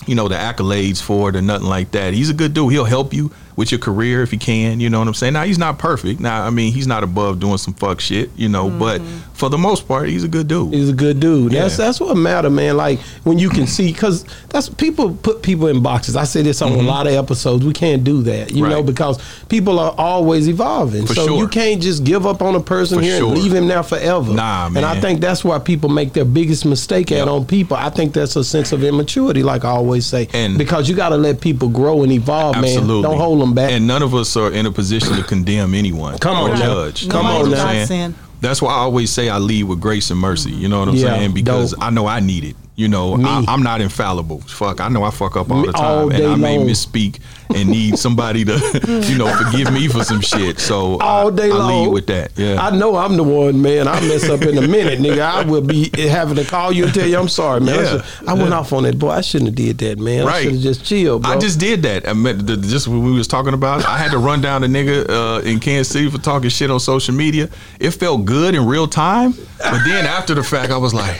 you 0.07 0.15
know, 0.15 0.29
the 0.29 0.35
accolades 0.35 1.01
for 1.01 1.27
it 1.27 1.35
or 1.35 1.41
nothing 1.41 1.67
like 1.67 1.91
that. 1.91 2.13
He's 2.13 2.29
a 2.29 2.33
good 2.33 2.53
dude. 2.53 2.71
He'll 2.71 2.85
help 2.85 3.13
you 3.13 3.31
with 3.59 3.71
your 3.73 3.79
career 3.79 4.21
if 4.23 4.31
you 4.31 4.39
can. 4.39 4.79
You 4.79 4.89
know 4.89 4.99
what 4.99 5.07
I'm 5.09 5.13
saying? 5.13 5.33
Now 5.33 5.43
he's 5.43 5.57
not 5.57 5.77
perfect. 5.77 6.21
Now 6.21 6.45
I 6.45 6.49
mean 6.49 6.71
he's 6.71 6.87
not 6.87 7.03
above 7.03 7.39
doing 7.41 7.57
some 7.57 7.73
fuck 7.73 7.99
shit. 7.99 8.29
You 8.37 8.47
know, 8.47 8.69
but 8.69 9.01
for 9.33 9.49
the 9.49 9.57
most 9.57 9.85
part, 9.85 10.07
he's 10.07 10.23
a 10.23 10.29
good 10.29 10.47
dude. 10.47 10.73
He's 10.73 10.89
a 10.89 10.93
good 10.93 11.19
dude. 11.19 11.51
That's 11.51 11.77
Yeah. 11.77 11.85
that's 11.85 11.99
what 11.99 12.15
matter, 12.15 12.49
man. 12.49 12.77
Like 12.77 12.99
when 13.25 13.37
you 13.37 13.49
can 13.49 13.67
see, 13.67 13.91
because 13.91 14.23
that's 14.47 14.69
people 14.69 15.13
put 15.13 15.43
people 15.43 15.67
in 15.67 15.83
boxes. 15.83 16.15
I 16.15 16.23
say 16.23 16.41
this 16.41 16.61
on 16.61 16.71
a 16.71 16.81
lot 16.81 17.05
of 17.05 17.13
episodes. 17.13 17.65
We 17.65 17.73
can't 17.73 18.03
do 18.05 18.21
that, 18.23 18.51
you 18.51 18.63
know, 18.67 18.79
Mm-hmm. 18.79 18.85
Because 18.85 19.17
people 19.49 19.77
are 19.77 19.93
always 19.97 20.47
evolving. 20.47 21.05
For 21.05 21.13
so 21.13 21.27
sure. 21.27 21.37
you 21.37 21.47
can't 21.49 21.81
just 21.81 22.05
give 22.05 22.25
up 22.25 22.41
on 22.41 22.55
a 22.55 22.61
person 22.61 22.99
For 22.99 23.03
here 23.03 23.17
sure. 23.17 23.27
and 23.33 23.37
leave 23.37 23.53
him 23.53 23.67
there 23.67 23.83
forever. 23.83 24.33
Nah, 24.33 24.69
man. 24.69 24.77
And 24.77 24.85
I 24.85 25.01
think 25.01 25.19
that's 25.19 25.43
why 25.43 25.59
people 25.59 25.89
make 25.89 26.13
their 26.13 26.23
biggest 26.23 26.65
mistake 26.65 27.09
Yep. 27.09 27.21
at 27.23 27.27
on 27.27 27.45
people. 27.45 27.75
I 27.75 27.89
think 27.89 28.13
that's 28.13 28.37
a 28.37 28.43
sense 28.45 28.71
of 28.71 28.83
immaturity, 28.85 29.43
like 29.43 29.65
I 29.65 29.69
always 29.71 30.05
say, 30.05 30.29
And- 30.33 30.57
because 30.57 30.87
you 30.87 30.95
got 30.95 31.09
to 31.09 31.17
let 31.17 31.41
people 31.41 31.67
grow 31.67 32.03
and 32.03 32.11
evolve, 32.13 32.55
Absolutely. 32.55 33.01
man. 33.01 33.11
Don't 33.11 33.17
hold 33.19 33.41
them 33.41 33.48
back. 33.53 33.71
And 33.71 33.87
none 33.87 34.01
of 34.03 34.13
us 34.15 34.35
are 34.37 34.51
in 34.51 34.65
a 34.65 34.71
position 34.71 35.15
to 35.15 35.23
condemn 35.23 35.73
anyone. 35.73 36.17
Come 36.19 36.37
or 36.37 36.51
on 36.51 36.59
now. 36.59 36.65
judge. 36.65 37.09
Come 37.09 37.25
You 37.25 37.31
know 37.33 37.43
on 37.45 37.51
now. 37.51 37.85
Saying? 37.85 38.15
That's 38.41 38.61
why 38.61 38.71
I 38.71 38.77
always 38.77 39.09
say 39.11 39.27
I 39.29 39.37
lead 39.37 39.63
with 39.63 39.81
grace 39.81 40.11
and 40.11 40.19
mercy. 40.19 40.51
You 40.51 40.69
know 40.69 40.79
what 40.79 40.87
I'm 40.89 40.95
Yeah, 40.95 41.17
saying? 41.17 41.33
Because 41.33 41.71
dope. 41.71 41.83
I 41.83 41.89
know 41.89 42.07
I 42.07 42.19
need 42.21 42.45
it. 42.45 42.55
You 42.75 42.87
know, 42.87 43.17
Me. 43.17 43.25
I, 43.25 43.43
I'm 43.49 43.61
not 43.63 43.81
infallible. 43.81 44.39
Fuck, 44.41 44.79
I 44.79 44.87
know 44.87 45.03
I 45.03 45.11
fuck 45.11 45.35
up 45.35 45.51
all 45.51 45.59
Me- 45.61 45.67
the 45.67 45.73
time, 45.73 45.83
all 45.83 46.09
and 46.09 46.17
day 46.17 46.25
I 46.25 46.35
may 46.35 46.57
long. 46.57 46.67
misspeak 46.67 47.19
and 47.55 47.69
need 47.69 47.97
somebody 47.97 48.45
to, 48.45 48.53
you 49.09 49.17
know, 49.17 49.27
forgive 49.35 49.71
me 49.73 49.87
for 49.87 50.03
some 50.03 50.21
shit. 50.21 50.59
So 50.59 50.99
all 50.99 51.27
I, 51.31 51.35
day 51.35 51.49
I 51.51 51.53
long. 51.55 51.83
lead 51.85 51.93
with 51.93 52.07
that. 52.07 52.31
Yeah, 52.37 52.61
I 52.61 52.75
know 52.75 52.95
I'm 52.95 53.17
the 53.17 53.23
one, 53.23 53.61
man. 53.61 53.87
I 53.87 53.99
mess 54.01 54.29
up 54.29 54.41
in 54.43 54.57
a 54.57 54.67
minute, 54.67 54.99
nigga. 54.99 55.19
I 55.21 55.43
will 55.43 55.61
be 55.61 55.89
having 55.97 56.35
to 56.35 56.43
call 56.45 56.71
you 56.71 56.85
and 56.85 56.93
tell 56.93 57.07
you 57.07 57.17
I'm 57.17 57.27
sorry, 57.29 57.59
man. 57.61 57.79
I, 57.79 57.81
Yeah. 57.81 57.89
should- 58.01 58.27
I 58.29 58.33
went 58.35 58.53
off 58.53 58.71
on 58.73 58.83
that 58.83 58.99
boy. 58.99 59.09
I 59.11 59.21
shouldn't 59.21 59.49
have 59.49 59.55
did 59.55 59.77
that, 59.79 59.97
man. 59.99 60.23
I 60.23 60.25
Right. 60.25 60.43
should 60.43 60.53
have 60.53 60.61
just 60.61 60.85
chilled, 60.85 61.23
bro. 61.23 61.31
I 61.31 61.37
just 61.39 61.59
did 61.59 61.81
that. 61.83 62.07
I 62.07 62.13
meant 62.13 62.45
the, 62.45 62.55
just 62.57 62.87
what 62.87 62.99
we 62.99 63.11
was 63.11 63.27
talking 63.27 63.53
about. 63.53 63.83
I 63.85 63.97
had 63.97 64.11
to 64.11 64.17
run 64.19 64.41
down 64.41 64.63
a 64.63 64.67
nigga 64.67 65.09
uh, 65.09 65.41
in 65.41 65.59
Kansas 65.59 65.91
City 65.91 66.09
for 66.09 66.17
talking 66.19 66.49
shit 66.49 66.69
on 66.69 66.79
social 66.79 67.13
media. 67.15 67.49
It 67.79 67.91
felt 67.91 68.25
good 68.25 68.53
in 68.55 68.65
real 68.67 68.87
time, 68.87 69.33
but 69.57 69.83
then 69.85 70.05
after 70.05 70.35
the 70.35 70.43
fact, 70.43 70.71
I 70.71 70.77
was 70.77 70.93
like, 70.93 71.19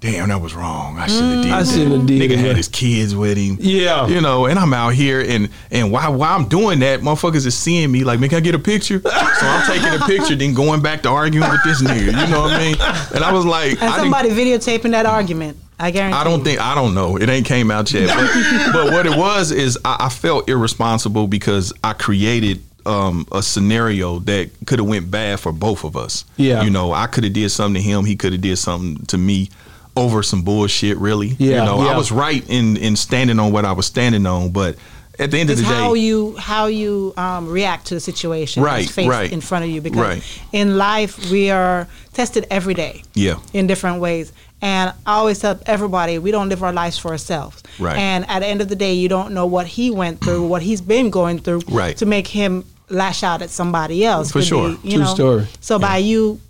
"Damn, 0.00 0.28
that 0.30 0.40
was 0.40 0.54
wrong. 0.54 0.98
I 0.98 1.06
shouldn't 1.06 1.32
have 1.34 1.42
did 1.44 1.52
I 1.52 1.62
that." 1.62 1.68
shouldn't 1.72 1.92
have 1.92 2.06
did 2.06 2.22
Nigga 2.22 2.32
it, 2.32 2.38
had 2.38 2.56
his 2.56 2.68
kids 2.68 3.14
with 3.14 3.36
him. 3.36 3.58
Yeah. 3.60 4.06
you 4.06 4.20
know, 4.20 4.46
and 4.46 4.58
I'm 4.58 4.72
out 4.72 4.94
here, 4.94 5.20
and 5.20 5.48
and 5.70 5.92
while 5.92 6.14
while 6.14 6.36
I'm 6.38 6.48
doing 6.48 6.80
that, 6.80 7.00
motherfuckers 7.00 7.46
is 7.46 7.56
seeing 7.56 7.92
me 7.92 8.04
like, 8.04 8.18
"Man, 8.20 8.30
can 8.30 8.38
I 8.38 8.40
get 8.40 8.54
a 8.54 8.58
picture?" 8.58 9.02
So 9.40 9.46
I'm 9.46 9.66
taking 9.66 9.94
a 9.98 10.04
picture, 10.04 10.34
then 10.36 10.52
going 10.52 10.82
back 10.82 11.02
to 11.04 11.08
arguing 11.08 11.48
with 11.48 11.64
this 11.64 11.80
nigga. 11.82 12.06
You 12.06 12.30
know 12.30 12.42
what 12.42 12.52
I 12.52 12.58
mean? 12.58 12.76
And 13.14 13.24
I 13.24 13.32
was 13.32 13.46
like, 13.46 13.72
And 13.80 13.84
I 13.90 13.96
somebody 13.96 14.28
videotaping 14.28 14.90
that 14.90 15.06
argument. 15.06 15.56
I 15.78 15.90
guarantee. 15.90 16.18
I 16.18 16.24
don't 16.24 16.44
think 16.44 16.60
I 16.60 16.74
don't 16.74 16.94
know. 16.94 17.16
It 17.16 17.30
ain't 17.30 17.46
came 17.46 17.70
out 17.70 17.90
yet. 17.90 18.08
But, 18.14 18.72
but 18.72 18.92
what 18.92 19.06
it 19.06 19.16
was 19.16 19.50
is 19.50 19.78
I, 19.82 19.96
I 20.00 20.08
felt 20.10 20.46
irresponsible 20.48 21.26
because 21.26 21.72
I 21.82 21.94
created 21.94 22.62
um, 22.84 23.26
a 23.32 23.42
scenario 23.42 24.18
that 24.20 24.50
could 24.66 24.78
have 24.78 24.88
went 24.88 25.10
bad 25.10 25.40
for 25.40 25.52
both 25.52 25.84
of 25.84 25.96
us. 25.96 26.24
Yeah. 26.36 26.62
you 26.62 26.70
know, 26.70 26.92
I 26.92 27.06
could 27.06 27.24
have 27.24 27.32
did 27.32 27.48
something 27.50 27.82
to 27.82 27.88
him. 27.88 28.04
He 28.04 28.16
could 28.16 28.32
have 28.32 28.42
did 28.42 28.56
something 28.58 29.06
to 29.06 29.16
me 29.18 29.48
over 29.96 30.22
some 30.22 30.42
bullshit. 30.42 30.96
Really, 30.98 31.28
Yeah, 31.38 31.58
You 31.60 31.64
know, 31.64 31.84
yeah. 31.84 31.92
I 31.92 31.96
was 31.96 32.10
right 32.12 32.44
in 32.48 32.76
in 32.76 32.96
standing 32.96 33.38
on 33.38 33.52
what 33.52 33.64
I 33.64 33.72
was 33.72 33.86
standing 33.86 34.26
on, 34.26 34.50
but. 34.50 34.76
At 35.18 35.30
the 35.32 35.38
end 35.38 35.50
of 35.50 35.58
It's 35.58 35.68
the 35.68 35.74
day, 35.74 35.80
how 35.80 35.92
you 35.92 36.34
how 36.38 36.64
you 36.66 37.12
um, 37.18 37.46
react 37.46 37.88
to 37.88 37.94
the 37.94 38.00
situation 38.00 38.62
Right, 38.62 38.84
that's 38.86 38.90
faced 38.94 39.10
right. 39.10 39.30
in 39.30 39.42
front 39.42 39.66
of 39.66 39.70
you 39.70 39.82
because 39.82 40.00
Right. 40.00 40.22
in 40.52 40.78
life 40.78 41.30
we 41.30 41.50
are 41.50 41.86
tested 42.14 42.46
every 42.50 42.72
day 42.72 43.02
yeah, 43.12 43.34
in 43.52 43.66
different 43.66 44.00
ways 44.00 44.32
and 44.62 44.94
I 45.04 45.16
always 45.16 45.38
tell 45.40 45.60
everybody 45.66 46.18
we 46.18 46.30
don't 46.30 46.48
live 46.48 46.62
our 46.62 46.72
lives 46.72 46.96
for 46.96 47.10
ourselves 47.10 47.62
Right. 47.78 47.98
and 47.98 48.24
at 48.30 48.38
the 48.38 48.46
end 48.46 48.62
of 48.62 48.68
the 48.70 48.76
day 48.76 48.94
you 48.94 49.10
don't 49.10 49.32
know 49.34 49.44
what 49.44 49.66
he 49.66 49.90
went 49.90 50.22
through 50.24 50.46
what 50.52 50.62
he's 50.62 50.80
been 50.80 51.10
going 51.10 51.38
through 51.40 51.60
Right. 51.68 51.98
to 51.98 52.06
make 52.06 52.26
him 52.26 52.64
lash 52.88 53.22
out 53.22 53.42
at 53.42 53.50
somebody 53.50 54.06
else 54.06 54.32
For 54.32 54.40
sure. 54.40 54.70
be, 54.76 54.88
you 54.88 54.96
True 54.96 55.04
know. 55.04 55.14
story. 55.14 55.46
so 55.60 55.78
by 55.78 55.98
you 55.98 56.40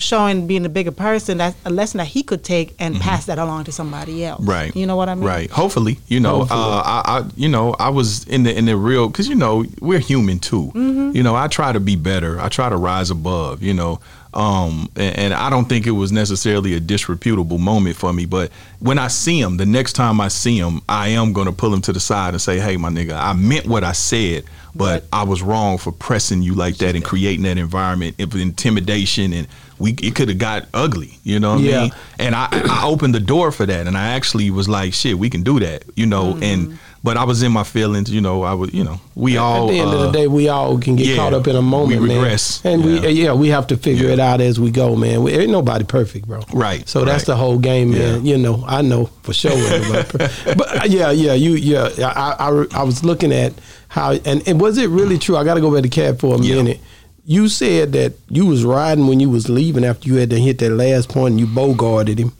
showing 0.00 0.46
being 0.46 0.64
a 0.64 0.68
bigger 0.68 0.90
person 0.90 1.38
that's 1.38 1.56
a 1.64 1.70
lesson 1.70 1.98
that 1.98 2.06
he 2.06 2.22
could 2.22 2.42
take 2.42 2.74
and 2.78 2.98
pass 3.00 3.26
that 3.26 3.38
along 3.38 3.64
to 3.64 3.72
somebody 3.72 4.24
else 4.24 4.40
Mm-hmm. 4.40 4.50
Right. 4.50 4.74
you 4.76 4.86
know 4.86 4.96
what 4.96 5.08
I 5.08 5.14
mean 5.14 5.24
Right. 5.24 5.50
Hopefully, 5.50 5.98
you 6.08 6.18
know, 6.20 6.38
Hopefully. 6.40 6.60
uh, 6.60 6.82
I, 6.84 7.02
I, 7.06 7.30
you 7.36 7.48
know, 7.48 7.74
I 7.78 7.90
was 7.90 8.24
in 8.26 8.42
the 8.44 8.56
in 8.56 8.64
the 8.64 8.76
real 8.76 9.08
because 9.08 9.28
you 9.28 9.34
know 9.34 9.64
we're 9.80 9.98
human 10.00 10.38
too. 10.38 10.72
Mm-hmm. 10.74 11.16
You 11.16 11.22
know, 11.22 11.34
I 11.36 11.46
try 11.48 11.72
to 11.72 11.80
be 11.80 11.94
better. 11.96 12.40
I 12.40 12.48
try 12.48 12.68
to 12.68 12.76
rise 12.76 13.10
above. 13.10 13.62
You 13.62 13.74
know, 13.74 14.00
um, 14.32 14.88
and, 14.96 15.18
and 15.18 15.34
I 15.34 15.50
don't 15.50 15.68
think 15.68 15.86
it 15.86 15.90
was 15.92 16.10
necessarily 16.12 16.74
a 16.74 16.80
disreputable 16.80 17.58
moment 17.58 17.96
for 17.96 18.12
me. 18.12 18.24
But 18.26 18.50
when 18.78 18.98
I 18.98 19.08
see 19.08 19.38
him, 19.40 19.56
the 19.58 19.66
next 19.66 19.92
time 19.94 20.20
I 20.20 20.28
see 20.28 20.56
him, 20.58 20.80
I 20.88 21.08
am 21.08 21.32
going 21.32 21.46
to 21.46 21.52
pull 21.52 21.74
him 21.74 21.82
to 21.82 21.92
the 21.92 22.00
side 22.00 22.32
and 22.34 22.40
say, 22.40 22.58
"Hey, 22.58 22.76
my 22.76 22.88
nigga, 22.90 23.12
I 23.12 23.32
meant 23.34 23.66
what 23.66 23.84
I 23.84 23.92
said." 23.92 24.44
But 24.74 25.04
I 25.12 25.24
was 25.24 25.42
wrong 25.42 25.78
for 25.78 25.90
pressing 25.92 26.42
you 26.42 26.54
like 26.54 26.76
that 26.76 26.94
and 26.94 27.04
creating 27.04 27.42
that 27.42 27.58
environment 27.58 28.20
of 28.20 28.34
intimidation, 28.36 29.32
and 29.32 29.48
we 29.80 29.92
it 30.02 30.14
could 30.14 30.28
have 30.28 30.38
got 30.38 30.68
ugly. 30.74 31.18
You 31.24 31.40
know 31.40 31.54
what 31.54 31.64
Yeah. 31.64 31.78
I 31.78 31.82
mean? 31.82 31.92
and 32.18 32.34
I, 32.34 32.48
I 32.52 32.84
opened 32.84 33.14
the 33.14 33.20
door 33.20 33.50
for 33.50 33.66
that 33.66 33.86
and 33.86 33.96
i 33.96 34.08
actually 34.10 34.50
was 34.50 34.68
like 34.68 34.92
shit 34.94 35.18
we 35.18 35.28
can 35.30 35.42
do 35.42 35.58
that 35.60 35.84
you 35.96 36.06
know 36.06 36.34
Mm-hmm. 36.34 36.42
and 36.42 36.78
but 37.02 37.16
i 37.16 37.24
was 37.24 37.42
in 37.42 37.50
my 37.52 37.62
feelings 37.64 38.10
you 38.10 38.20
know 38.20 38.42
i 38.42 38.52
was 38.52 38.72
you 38.74 38.84
know 38.84 39.00
we 39.14 39.38
all 39.38 39.68
At 39.68 39.72
the 39.72 39.78
end 39.80 39.90
of 39.94 40.00
uh, 40.00 40.06
the 40.06 40.12
day, 40.12 40.26
we 40.28 40.48
all 40.48 40.78
can 40.78 40.96
get 40.96 41.06
yeah, 41.06 41.16
caught 41.16 41.32
up 41.34 41.46
in 41.46 41.56
a 41.56 41.62
moment, 41.62 42.02
we 42.02 42.08
man. 42.08 42.18
regress. 42.18 42.64
And 42.64 42.84
Yeah. 42.84 43.00
we, 43.00 43.08
yeah, 43.22 43.32
we 43.32 43.48
have 43.48 43.66
to 43.68 43.76
figure 43.76 44.06
Yeah. 44.08 44.14
it 44.14 44.20
out 44.20 44.40
as 44.40 44.58
we 44.60 44.70
go, 44.70 44.96
man. 44.96 45.22
We, 45.22 45.32
ain't 45.32 45.50
nobody 45.50 45.84
perfect, 45.84 46.26
bro. 46.28 46.40
Right, 46.52 46.86
So 46.88 47.04
that's 47.04 47.22
right. 47.22 47.26
the 47.32 47.36
whole 47.36 47.58
game, 47.58 47.90
man. 47.92 48.24
You 48.26 48.36
know, 48.38 48.64
I 48.66 48.82
know 48.82 49.06
for 49.22 49.32
sure. 49.34 49.50
but 50.12 50.82
uh, 50.82 50.84
yeah, 50.86 51.10
yeah, 51.10 51.34
you, 51.34 51.52
yeah. 51.52 51.88
I, 52.16 52.36
I, 52.48 52.66
I 52.80 52.82
was 52.82 53.02
looking 53.04 53.32
at 53.32 53.52
how, 53.88 54.12
and, 54.12 54.46
and 54.48 54.60
was 54.60 54.78
it 54.78 54.88
really 54.88 55.18
true? 55.18 55.36
I 55.36 55.44
got 55.44 55.54
to 55.54 55.60
go 55.60 55.72
back 55.72 55.82
to 55.82 55.88
Cat 55.88 56.18
for 56.20 56.34
a 56.36 56.38
minute. 56.38 56.80
You 57.30 57.48
said 57.48 57.92
that 57.92 58.14
you 58.28 58.44
was 58.46 58.64
riding 58.64 59.06
when 59.06 59.20
you 59.20 59.30
was 59.30 59.48
leaving 59.48 59.84
after 59.84 60.08
you 60.08 60.16
had 60.16 60.30
to 60.30 60.38
hit 60.40 60.58
that 60.58 60.70
last 60.70 61.08
point 61.08 61.32
and 61.32 61.40
you 61.40 61.46
bogarted 61.46 62.18
him. 62.18 62.32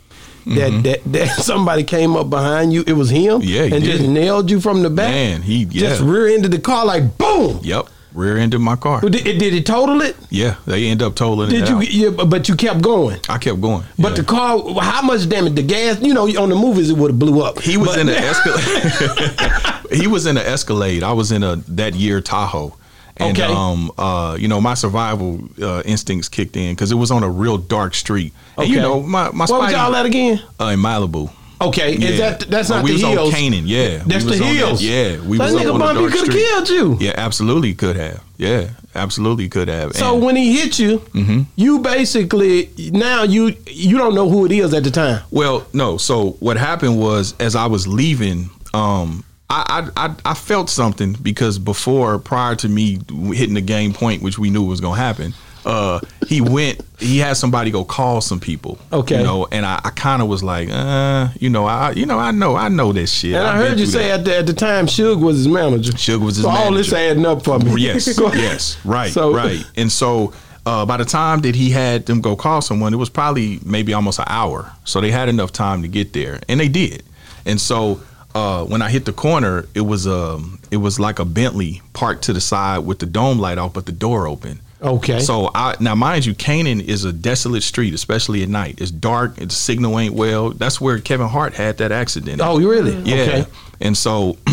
That, 0.47 0.83
that 0.83 1.13
that 1.13 1.29
somebody 1.51 1.85
came 1.85 2.17
up 2.17 2.29
behind 2.29 2.73
you. 2.73 2.83
It 2.87 2.95
was 2.95 3.09
him. 3.11 3.41
Mm-hmm. 3.41 3.49
Yeah, 3.49 3.63
and 3.75 3.85
did. 3.85 3.99
just 3.99 4.09
nailed 4.09 4.51
you 4.51 4.59
from 4.61 4.83
the 4.83 4.91
back. 4.91 5.11
man 5.11 5.43
he 5.43 5.65
yeah 5.71 5.91
Just 5.91 6.01
rear 6.03 6.27
ended 6.27 6.51
the 6.51 6.59
car 6.59 6.85
like 6.87 7.17
boom. 7.19 7.61
yep 7.63 7.87
rear 8.15 8.37
ended 8.37 8.61
my 8.61 8.75
car 8.75 9.01
Did, 9.03 9.15
it- 9.27 9.39
did 9.39 9.55
it 9.55 9.65
total 9.67 10.01
it? 10.01 10.17
yeah 10.31 10.57
they 10.67 10.87
end 10.89 11.03
up 11.03 11.15
totaling 11.15 11.51
Did 11.51 11.63
it 11.65 11.69
you? 11.69 11.81
Yeah, 11.83 12.11
but- 12.11 12.29
but 12.31 12.49
you 12.49 12.57
kept 12.57 12.83
going. 12.83 13.21
i 13.29 13.39
kept 13.39 13.61
going 13.61 13.85
But 13.97 14.09
yeah. 14.13 14.15
the 14.17 14.25
car, 14.25 14.59
how 14.83 15.03
much 15.03 15.29
damage? 15.29 15.55
The 15.55 15.63
gas, 15.63 16.01
you 16.03 16.15
know, 16.15 16.27
on 16.43 16.49
the 16.49 16.57
movies 16.57 16.91
it 16.91 16.97
would 16.97 17.13
have 17.13 17.19
blew 17.21 17.43
up. 17.43 17.61
he 17.61 17.77
was 17.77 17.89
But- 17.91 17.99
in 18.01 18.09
an 18.09 18.17
escalade 18.31 19.93
he 20.01 20.07
was 20.09 20.27
in 20.27 20.37
an 20.37 20.45
escalade 20.47 21.05
i 21.05 21.13
was 21.13 21.31
in 21.31 21.45
a 21.45 21.57
that 21.81 21.95
year 21.95 22.21
tahoe 22.21 22.75
and 23.21 23.39
Okay. 23.39 23.53
um 23.53 23.91
uh 23.99 24.37
you 24.39 24.49
know 24.49 24.61
my 24.61 24.75
survival 24.75 25.41
uh, 25.63 25.83
instincts 25.85 26.29
kicked 26.29 26.57
in 26.57 26.75
because 26.75 26.91
it 26.93 26.97
was 26.97 27.11
on 27.11 27.23
a 27.23 27.29
real 27.31 27.59
dark 27.59 27.95
street 27.95 28.33
and 28.59 28.69
you 28.69 28.77
know 28.81 29.01
my 29.03 29.31
my 29.33 29.45
What 29.47 29.61
was 29.63 29.73
y'all 29.73 29.95
at 29.95 30.07
again? 30.07 30.41
uh, 30.61 30.67
in 30.67 30.81
malibu 30.81 31.31
Okay, 31.63 31.95
Yeah. 31.95 32.09
is 32.09 32.19
that 32.21 32.41
that's 32.49 32.71
Oh, 32.71 32.77
not 32.77 32.85
we 32.85 32.91
the 32.91 32.95
was 32.95 33.03
hills? 33.03 33.35
on 33.35 33.39
Kanan, 33.39 33.63
yeah. 33.67 34.03
That's 34.07 34.25
the 34.25 34.33
on 34.33 34.39
that- 34.41 34.81
yeah, 34.81 35.21
we 35.29 35.37
that 35.37 35.53
was 35.53 35.55
nigga 35.61 35.79
Bumpy 35.79 36.11
could 36.11 36.29
have 36.33 36.35
killed 36.35 36.69
you. 36.71 36.97
Yeah, 37.07 37.13
absolutely 37.19 37.75
could 37.75 37.97
have. 37.97 38.23
Yeah, 38.39 38.71
absolutely 38.95 39.51
could 39.51 39.69
have. 39.69 39.93
So 39.95 40.15
And- 40.15 40.25
when 40.25 40.37
he 40.37 40.59
hit 40.59 40.79
you, 40.79 41.01
Mm-hmm. 41.13 41.41
you 41.57 41.81
basically 41.81 42.71
now 42.93 43.25
you 43.25 43.55
you 43.67 43.99
don't 43.99 44.15
know 44.15 44.27
who 44.31 44.47
it 44.47 44.53
is 44.53 44.73
at 44.73 44.85
the 44.85 44.91
time. 44.91 45.21
well, 45.31 45.67
no. 45.75 45.99
So 45.99 46.37
what 46.41 46.57
happened 46.57 46.99
was, 46.99 47.35
as 47.39 47.55
I 47.55 47.67
was 47.67 47.87
leaving, 47.87 48.49
um, 48.73 49.23
I, 49.51 49.91
I 49.97 50.07
I 50.07 50.15
I 50.27 50.35
felt 50.35 50.71
something 50.71 51.15
because 51.21 51.59
before, 51.59 52.19
prior 52.19 52.55
to 52.57 52.69
me 52.69 53.01
hitting 53.35 53.55
the 53.55 53.61
game 53.61 53.93
point, 53.93 54.23
which 54.23 54.39
we 54.39 54.49
knew 54.51 54.63
was 54.65 54.81
gonna 54.81 54.97
happen, 55.01 55.35
uh, 55.67 56.01
he 56.29 56.41
went. 56.41 56.81
He 57.01 57.19
had 57.19 57.37
somebody 57.37 57.71
go 57.71 57.85
call 57.85 58.21
some 58.21 58.39
people. 58.41 58.79
Okay. 58.93 59.19
you 59.19 59.25
know, 59.25 59.47
and 59.51 59.67
I, 59.67 59.81
I 59.85 59.91
kind 59.91 60.23
of 60.23 60.29
was 60.29 60.43
like, 60.43 60.69
uh, 60.71 61.29
you 61.41 61.51
know, 61.51 61.67
I 61.67 61.91
you 61.93 62.07
know 62.07 62.19
I 62.19 62.31
know 62.31 62.55
I 62.55 62.69
know 62.69 62.93
this 62.93 63.13
shit. 63.13 63.35
And 63.35 63.45
I 63.47 63.55
I've 63.61 63.69
heard 63.69 63.79
you 63.81 63.87
say 63.87 64.09
that. 64.09 64.21
at 64.21 64.25
the, 64.25 64.37
at 64.39 64.47
the 64.47 64.53
time 64.55 64.87
Suge 64.87 65.21
was 65.21 65.39
his 65.39 65.49
manager. 65.49 65.93
Suge 65.93 66.25
was 66.25 66.37
his 66.37 66.45
so 66.45 66.51
all 66.51 66.73
this 66.73 66.93
adding 66.93 67.27
up 67.27 67.43
for 67.45 67.59
me. 67.59 67.81
yes, 67.83 68.07
yes, 68.35 68.79
right, 68.85 69.11
So- 69.13 69.35
right. 69.35 69.65
And 69.77 69.91
so 69.91 70.33
uh, 70.65 70.87
by 70.87 70.97
the 70.99 71.05
time 71.05 71.41
that 71.41 71.55
he 71.57 71.71
had 71.71 72.07
them 72.07 72.21
go 72.21 72.37
call 72.37 72.61
someone, 72.63 72.93
it 72.95 72.99
was 72.99 73.09
probably 73.11 73.59
maybe 73.65 73.95
almost 73.95 74.19
an 74.21 74.27
hour. 74.29 74.71
So 74.85 75.01
they 75.01 75.11
had 75.11 75.29
enough 75.29 75.51
time 75.53 75.83
to 75.83 75.89
get 75.89 76.13
there, 76.13 76.39
and 76.49 76.61
they 76.61 76.69
did. 76.69 77.03
And 77.47 77.59
so 77.61 78.01
uh, 78.35 78.65
when 78.65 78.83
I 78.83 78.91
hit 78.91 79.05
the 79.05 79.13
corner, 79.13 79.67
it 79.75 79.81
was 79.81 80.07
um, 80.07 80.61
it 80.71 80.77
was 80.79 81.01
like 81.01 81.19
a 81.19 81.25
Bentley 81.25 81.83
parked 81.93 82.25
to 82.25 82.33
the 82.33 82.41
side 82.41 82.81
with 82.81 82.99
the 82.99 83.07
dome 83.07 83.39
light 83.39 83.59
off, 83.59 83.73
but 83.73 83.87
the 83.87 83.93
door 83.93 84.27
open. 84.27 84.61
Okay. 84.83 85.21
So 85.21 85.51
I 85.55 85.77
now 85.81 85.95
mind 85.95 86.25
you, 86.25 86.35
Kanan 86.35 86.83
is 86.83 87.05
a 87.05 87.13
desolate 87.13 87.63
street, 87.63 87.93
especially 87.93 88.43
at 88.43 88.49
night. 88.49 88.81
It's 88.81 88.91
dark. 88.91 89.37
The 89.37 89.51
signal 89.51 89.99
ain't 89.99 90.15
well. 90.15 90.51
That's 90.51 90.81
where 90.81 90.99
Kevin 91.01 91.29
Hart 91.29 91.55
had 91.55 91.79
that 91.79 91.93
accident. 91.93 92.41
oh, 92.43 92.59
you 92.59 92.71
really? 92.71 92.97
Yeah. 93.03 93.23
Okay. 93.23 93.47
And 93.81 93.97
so 93.97 94.37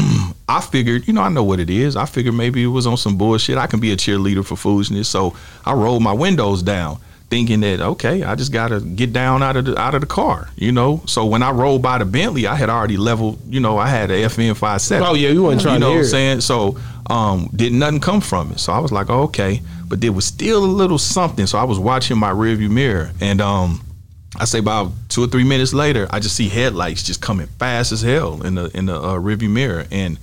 I 0.49 0.61
figured, 0.61 1.07
you 1.07 1.13
know, 1.13 1.21
I 1.21 1.30
know 1.30 1.43
what 1.43 1.59
it 1.59 1.69
is. 1.69 1.95
I 1.95 2.05
figured 2.05 2.36
maybe 2.36 2.63
it 2.63 2.67
was 2.67 2.88
on 2.88 2.97
some 2.97 3.17
bullshit. 3.17 3.57
I 3.57 3.67
can 3.67 3.80
be 3.80 3.91
a 3.91 3.97
cheerleader 3.97 4.45
for 4.45 4.55
foolishness. 4.55 5.07
So 5.07 5.36
I 5.65 5.73
rolled 5.73 6.03
my 6.03 6.13
windows 6.13 6.63
down 6.63 6.99
thinking 7.30 7.59
that 7.59 7.82
okay, 7.82 8.23
I 8.23 8.36
just 8.36 8.51
gotta 8.51 8.80
get 8.80 9.11
down 9.13 9.43
out 9.43 9.57
of 9.57 9.65
the 9.65 9.80
out 9.80 9.95
of 9.95 10.01
the 10.01 10.07
car, 10.07 10.49
you 10.55 10.71
know. 10.71 11.01
So 11.05 11.25
when 11.25 11.43
I 11.43 11.51
rolled 11.51 11.82
by 11.82 11.97
the 11.97 12.05
Bentley, 12.05 12.47
I 12.47 12.55
had 12.55 12.69
already 12.69 12.97
leveled, 12.97 13.39
you 13.47 13.59
know, 13.59 13.78
I 13.78 13.88
had 13.88 14.11
a 14.11 14.23
FN 14.23 14.55
five 14.55 14.82
seven. 14.82 15.07
Oh, 15.07 15.13
yeah, 15.13 15.30
you 15.30 15.43
wasn't 15.43 15.61
trying 15.61 15.75
you 15.75 15.80
to 15.80 15.86
know 15.86 15.89
hear 15.91 15.99
what. 15.99 16.05
I'm 16.05 16.11
saying? 16.11 16.41
So 16.41 16.78
um, 17.09 17.49
did 17.55 17.73
nothing 17.73 17.99
come 17.99 18.21
from 18.21 18.51
it. 18.51 18.59
So 18.59 18.73
I 18.73 18.80
was 18.80 18.91
like, 18.91 19.09
oh, 19.09 19.23
okay, 19.23 19.61
but 19.88 20.01
there 20.01 20.11
was 20.11 20.25
still 20.25 20.63
a 20.63 20.65
little 20.65 20.97
something. 20.97 21.45
So 21.47 21.57
I 21.57 21.63
was 21.63 21.80
watching 21.80 22.17
my 22.17 22.32
rearview 22.32 22.69
mirror, 22.69 23.11
and 23.21 23.41
um, 23.41 23.82
I 24.38 24.45
say 24.45 24.59
about 24.59 24.91
two 25.09 25.23
or 25.23 25.28
three 25.28 25.43
minutes 25.43 25.73
later, 25.73 26.07
I 26.09 26.19
just 26.19 26.36
see 26.36 26.49
headlights 26.49 27.03
just 27.03 27.21
coming 27.21 27.47
fast 27.59 27.91
as 27.91 28.01
hell 28.01 28.45
in 28.45 28.55
the 28.55 28.75
in 28.78 28.86
the 28.86 28.95
uh, 28.95 29.15
rearview 29.15 29.49
mirror, 29.49 29.86
and 29.91 30.17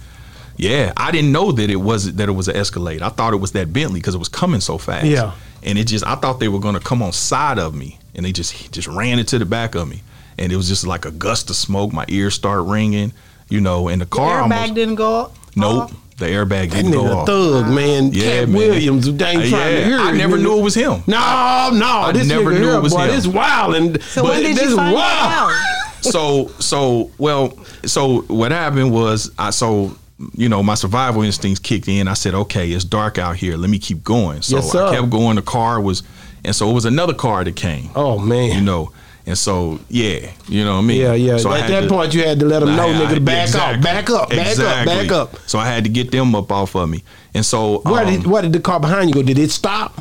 yeah, 0.57 0.93
I 0.97 1.11
didn't 1.11 1.33
know 1.33 1.53
that 1.53 1.71
it 1.71 1.77
was 1.77 2.13
that 2.15 2.29
it 2.29 2.33
was 2.33 2.49
an 2.49 2.57
Escalade. 2.57 3.03
I 3.03 3.09
thought 3.09 3.33
it 3.35 3.39
was 3.39 3.53
that 3.53 3.73
Bentley 3.73 4.01
because 4.01 4.15
it 4.15 4.19
was 4.19 4.29
coming 4.29 4.61
so 4.61 4.79
fast. 4.79 5.07
Yeah. 5.07 5.33
and 5.63 5.79
it 5.79 5.87
just 5.87 6.07
I 6.07 6.15
thought 6.17 6.41
they 6.41 6.49
were 6.49 6.61
gonna 6.61 6.81
come 6.81 7.03
on 7.03 7.13
side 7.13 7.59
of 7.59 7.75
me, 7.75 7.99
and 8.15 8.25
they 8.25 8.33
just 8.33 8.73
just 8.73 8.89
ran 8.89 9.19
into 9.19 9.39
the 9.39 9.47
back 9.47 9.75
of 9.75 9.89
me, 9.89 10.03
and 10.39 10.53
it 10.53 10.57
was 10.57 10.69
just 10.69 10.87
like 10.87 11.05
a 11.05 11.11
gust 11.11 11.51
of 11.51 11.57
smoke. 11.57 11.93
My 11.93 12.05
ears 12.09 12.35
start 12.35 12.65
ringing, 12.65 13.13
you 13.49 13.61
know, 13.61 13.89
and 13.89 14.01
the 14.03 14.07
car 14.07 14.41
Airbag 14.43 14.53
almost 14.53 14.75
didn't 14.75 14.95
go. 14.97 15.33
nope, 15.57 15.83
off? 15.85 15.95
the 16.19 16.27
airbag 16.27 16.71
That 16.71 16.77
didn't 16.77 16.93
go 16.93 17.07
off. 17.19 17.27
thug, 17.27 17.69
man. 17.75 18.13
Yeah, 18.13 18.41
Katt 18.41 18.49
man. 18.51 18.57
Williams, 18.59 19.13
they 19.13 19.25
ain't 19.27 19.43
Uh, 19.45 19.49
trying 19.49 19.75
to 19.75 19.81
yeah, 19.81 19.85
hear 19.87 19.99
I 19.99 20.11
it, 20.11 20.17
never 20.17 20.37
nigga. 20.39 20.43
knew 20.43 20.59
it 20.61 20.63
was 20.63 20.75
him. 20.77 21.03
No, 21.09 21.71
no, 21.75 22.13
this 22.13 22.29
never 22.29 22.53
nigga 22.53 22.61
knew 22.61 22.67
here, 22.69 22.75
it 22.77 22.83
was 22.83 22.93
boy, 22.95 23.01
him. 23.05 23.09
this 23.11 23.27
wild 23.27 23.75
and 23.75 24.01
So 24.03 24.23
but 24.23 24.31
when 24.31 24.43
did 24.45 24.57
this 24.57 24.71
you 24.71 24.77
find 24.77 24.95
wild. 24.95 25.51
out? 25.53 25.71
so 26.03 26.49
so 26.61 27.11
well 27.19 27.59
so 27.87 28.21
what 28.23 28.53
happened 28.53 28.93
was 28.93 29.31
I 29.39 29.51
so 29.51 29.97
you 30.35 30.49
know 30.49 30.63
my 30.63 30.75
survival 30.75 31.23
instincts 31.23 31.59
kicked 31.61 31.89
in. 31.89 32.09
I 32.09 32.15
said, 32.15 32.35
okay, 32.35 32.71
it's 32.71 32.85
dark 32.85 33.19
out 33.19 33.37
here. 33.37 33.57
Let 33.57 33.71
me 33.71 33.79
keep 33.79 34.03
going. 34.05 34.43
So 34.43 34.57
Yes. 34.57 34.75
I 34.75 34.95
kept 34.97 35.11
going. 35.11 35.37
The 35.37 35.43
car 35.43 35.81
was, 35.81 36.03
and 36.45 36.55
so 36.55 36.71
it 36.71 36.73
was 36.73 36.85
another 36.85 37.15
car 37.15 37.43
that 37.45 37.57
came. 37.57 37.91
Oh 37.97 38.19
man. 38.19 38.55
You 38.55 38.61
know, 38.61 38.93
and 39.27 39.37
so 39.37 39.81
yeah, 39.89 40.31
you 40.49 40.65
know 40.65 40.75
what 40.77 40.83
I 40.85 40.87
mean. 40.87 41.01
Yeah, 41.01 41.15
yeah. 41.15 41.37
So 41.39 41.53
At 41.53 41.67
that 41.69 41.83
to- 41.83 41.89
point, 41.89 42.15
you 42.15 42.23
had 42.23 42.39
to 42.41 42.47
let 42.47 42.61
them 42.61 42.77
know, 42.77 42.89
I- 42.89 42.93
nigga, 42.93 43.17
I- 43.17 43.19
back 43.19 43.47
exactly. 43.49 43.77
up, 43.79 43.83
back 43.83 44.11
up, 44.11 44.31
back 44.31 44.49
Exactly. 44.51 44.93
up, 44.93 44.99
back 45.01 45.13
up. 45.13 45.39
So 45.49 45.59
I 45.59 45.67
had 45.67 45.85
to 45.85 45.91
get 45.91 46.11
them 46.11 46.35
up 46.35 46.53
off 46.53 46.75
of 46.77 46.89
me, 46.89 47.03
and 47.35 47.45
so 47.45 47.81
Where 47.81 48.05
um, 48.05 48.11
did 48.13 48.27
where 48.27 48.43
did 48.43 48.53
the 48.53 48.61
car 48.61 48.79
behind 48.81 49.09
you 49.09 49.15
go? 49.15 49.23
Did 49.23 49.39
it 49.39 49.51
stop? 49.51 50.01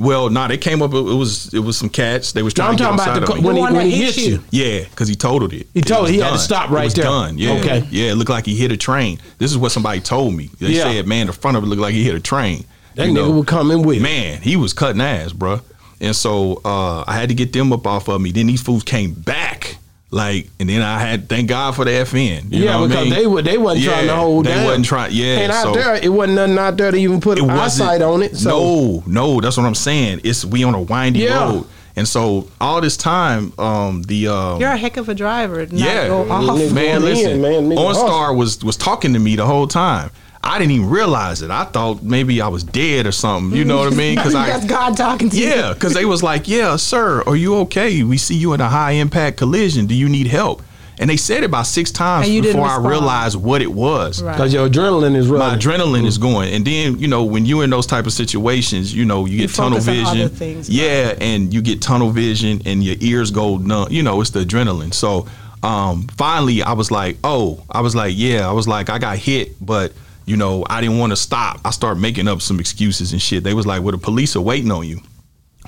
Well, 0.00 0.28
no, 0.30 0.48
they 0.48 0.58
came 0.58 0.82
up. 0.82 0.92
It 0.92 1.00
was 1.00 1.52
it 1.54 1.60
was 1.60 1.76
some 1.76 1.88
cats. 1.88 2.32
They 2.32 2.42
was 2.42 2.56
No, 2.56 2.64
trying 2.64 2.70
I'm 2.70 2.76
to 2.76 2.82
get 2.82 2.86
talking 2.88 3.14
about 3.14 3.26
the 3.26 3.32
of 3.32 3.38
me. 3.42 3.44
when 3.46 3.56
he 3.56 3.62
when 3.76 3.86
he 3.86 3.90
hit 4.04 4.14
hit 4.14 4.24
you. 4.26 4.42
you. 4.50 4.64
Yeah, 4.80 4.84
because 4.84 5.08
he 5.08 5.14
totaled 5.14 5.52
it. 5.52 5.66
He 5.74 5.80
It 5.80 5.86
told- 5.86 6.02
was 6.02 6.10
he 6.10 6.18
had 6.18 6.24
to 6.26 6.30
done. 6.32 6.38
stop 6.38 6.70
It 6.70 6.74
right 6.74 6.84
was 6.84 6.94
there. 6.94 7.04
Done. 7.04 7.38
Yeah. 7.38 7.52
Okay. 7.52 7.86
Yeah, 7.90 8.10
it 8.12 8.14
looked 8.16 8.30
like 8.30 8.46
he 8.46 8.54
hit 8.56 8.72
a 8.72 8.76
train. 8.76 9.18
This 9.38 9.50
is 9.50 9.58
what 9.58 9.72
somebody 9.72 10.00
told 10.00 10.34
me. 10.34 10.50
They 10.58 10.72
Yeah. 10.72 10.84
said, 10.84 11.06
man, 11.06 11.26
the 11.28 11.32
front 11.32 11.56
of 11.56 11.62
it 11.62 11.66
looked 11.66 11.82
like 11.82 11.94
he 11.94 12.04
hit 12.04 12.14
a 12.14 12.20
train. 12.20 12.64
That 12.96 13.06
You 13.06 13.12
nigga 13.12 13.14
know, 13.14 13.30
was 13.30 13.46
coming 13.46 13.82
with. 13.82 14.02
Man, 14.02 14.40
he 14.42 14.56
was 14.56 14.72
cutting 14.72 15.00
ass, 15.00 15.32
bro. 15.32 15.60
And 16.00 16.14
so 16.14 16.60
uh, 16.64 17.04
I 17.06 17.14
had 17.14 17.28
to 17.28 17.34
get 17.34 17.52
them 17.52 17.72
up 17.72 17.86
off 17.86 18.08
of 18.08 18.20
me. 18.20 18.30
Then 18.32 18.46
these 18.48 18.60
fools 18.62 18.82
came 18.82 19.12
back. 19.12 19.76
Like, 20.10 20.48
and 20.58 20.68
then 20.70 20.80
I 20.80 20.98
had 20.98 21.28
thank 21.28 21.48
God 21.50 21.76
for 21.76 21.84
the 21.84 21.90
FN. 21.90 22.50
You 22.50 22.64
yeah, 22.64 22.72
know 22.72 22.80
what 22.80 22.88
because 22.88 23.00
I 23.00 23.04
mean? 23.04 23.12
they 23.14 23.26
were 23.26 23.42
they 23.42 23.58
wasn't 23.58 23.84
trying 23.84 24.00
to 24.00 24.06
Yeah, 24.06 24.16
hold 24.16 24.46
They 24.46 24.54
down. 24.54 24.64
wasn't 24.64 24.84
trying. 24.86 25.12
Yeah, 25.12 25.38
and 25.40 25.52
out 25.52 25.62
so 25.64 25.72
there, 25.74 25.94
it 25.96 26.08
wasn't 26.08 26.36
nothing 26.36 26.58
out 26.58 26.76
there 26.78 26.90
to 26.90 26.96
even 26.96 27.20
put 27.20 27.36
it 27.36 27.42
wasn't 27.42 27.60
eyesight 27.90 28.00
on 28.02 28.22
it. 28.22 28.34
So 28.36 28.48
no, 28.48 29.02
no, 29.06 29.40
that's 29.42 29.58
what 29.58 29.66
I'm 29.66 29.74
saying. 29.74 30.22
It's 30.24 30.46
we 30.46 30.64
on 30.64 30.74
a 30.74 30.80
windy 30.80 31.20
Yeah. 31.20 31.44
road, 31.52 31.66
and 31.94 32.08
so 32.08 32.48
all 32.58 32.80
this 32.80 32.96
time, 32.96 33.52
um, 33.58 34.02
the 34.04 34.28
um, 34.28 34.60
You're 34.62 34.70
a 34.70 34.76
heck 34.78 34.96
of 34.96 35.10
a 35.10 35.14
driver. 35.14 35.66
Not 35.66 35.72
yeah, 35.74 36.08
Go 36.08 36.30
off. 36.30 36.56
Man, 36.56 36.74
going 36.74 36.94
in, 36.96 37.02
listen, 37.02 37.42
man, 37.42 37.68
nigga 37.68 37.76
OnStar 37.92 38.34
was 38.34 38.64
was 38.64 38.78
talking 38.78 39.12
to 39.12 39.18
me 39.18 39.36
the 39.36 39.44
whole 39.44 39.66
time. 39.66 40.10
I 40.48 40.58
didn't 40.58 40.72
even 40.72 40.88
realize 40.90 41.42
it. 41.42 41.50
I 41.50 41.64
thought 41.64 42.02
maybe 42.02 42.40
I 42.40 42.48
was 42.48 42.64
dead 42.64 43.06
or 43.06 43.12
something. 43.12 43.56
You 43.56 43.64
know 43.64 43.78
what 43.78 43.92
I 43.92 43.96
mean? 43.96 44.16
Because 44.16 44.34
I 44.42 44.46
That's 44.46 44.64
God 44.64 44.96
talking 44.96 45.28
to 45.30 45.36
you. 45.36 45.46
yeah, 45.46 45.74
because 45.74 45.94
they 45.94 46.04
was 46.04 46.22
like, 46.22 46.48
"Yeah, 46.48 46.76
sir, 46.76 47.22
are 47.26 47.36
you 47.36 47.56
okay? 47.58 48.02
We 48.02 48.16
see 48.16 48.34
you 48.36 48.54
in 48.54 48.60
a 48.60 48.68
high 48.68 48.92
impact 48.92 49.36
collision. 49.36 49.86
Do 49.86 49.94
you 49.94 50.08
need 50.08 50.26
help?" 50.26 50.62
And 51.00 51.08
they 51.08 51.16
said 51.16 51.44
it 51.44 51.46
about 51.46 51.66
six 51.68 51.92
times 51.92 52.26
And 52.26 52.34
you 52.34 52.42
didn't 52.42 52.60
before 52.60 52.68
I 52.74 52.88
realized 52.88 53.36
what 53.36 53.62
it 53.62 53.70
was. 53.72 54.20
Right. 54.20 54.32
because 54.32 54.52
your 54.52 54.68
adrenaline 54.68 55.14
is 55.14 55.28
My 55.30 55.38
running. 55.38 55.60
adrenaline 55.60 56.06
is 56.06 56.18
going, 56.18 56.52
and 56.52 56.64
then 56.64 56.98
you 56.98 57.06
know 57.06 57.22
when 57.24 57.46
you're 57.46 57.62
in 57.62 57.70
those 57.70 57.86
type 57.86 58.06
of 58.06 58.12
situations, 58.12 58.92
you 58.92 59.04
know 59.04 59.24
you 59.26 59.38
get 59.38 59.54
tunnel 59.54 59.78
focus 59.80 59.88
on 60.08 60.14
vision. 60.14 60.26
other 60.26 60.34
things, 60.34 60.68
yeah, 60.68 61.14
and 61.20 61.54
you 61.54 61.62
get 61.62 61.80
tunnel 61.82 62.10
vision, 62.10 62.62
and 62.66 62.82
your 62.82 62.96
ears 63.00 63.30
go 63.30 63.58
numb. 63.58 63.88
You 63.92 64.02
know 64.02 64.20
it's 64.20 64.30
the 64.30 64.40
adrenaline. 64.40 64.92
So 64.92 65.28
um, 65.62 66.06
finally, 66.16 66.62
I 66.62 66.72
was 66.72 66.90
like, 66.90 67.18
oh, 67.22 67.62
I 67.70 67.80
was 67.80 67.94
like, 67.94 68.14
yeah, 68.16 68.48
I 68.48 68.52
was 68.52 68.66
like, 68.66 68.90
I 68.90 68.98
got 68.98 69.18
hit, 69.18 69.54
but 69.64 69.92
you 70.28 70.36
know 70.36 70.64
I 70.68 70.80
didn't 70.80 70.98
want 70.98 71.10
to 71.12 71.16
stop. 71.16 71.60
I 71.64 71.70
started 71.70 72.00
making 72.00 72.28
up 72.28 72.42
some 72.42 72.60
excuses 72.60 73.12
and 73.12 73.20
shit. 73.22 73.44
They 73.44 73.54
was 73.54 73.66
like, 73.66 73.82
well, 73.82 73.92
the 73.92 73.98
police 73.98 74.36
are 74.36 74.40
waiting 74.42 74.70
on 74.70 74.86
you 74.86 75.00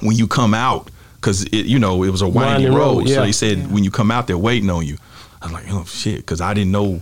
when 0.01 0.17
you 0.17 0.27
come 0.27 0.55
out 0.55 0.91
because 1.17 1.43
it 1.45 1.67
you 1.67 1.79
know 1.79 2.03
it 2.03 2.11
was 2.11 2.23
a 2.23 2.27
windy 2.29 2.39
Winding 2.47 2.73
road. 2.75 2.99
road, 2.99 3.09
So 3.09 3.15
yeah. 3.15 3.21
they 3.23 3.33
said 3.33 3.71
when 3.73 3.85
you 3.85 3.91
come 3.91 4.11
out, 4.11 4.27
they're 4.27 4.39
waiting 4.39 4.71
on 4.71 4.85
you. 4.87 4.99
I 5.43 5.47
was 5.47 5.53
like, 5.53 5.65
oh 5.69 5.85
shit, 5.85 6.19
because 6.19 6.41
I 6.41 6.53
didn't 6.55 6.73
know 6.73 7.01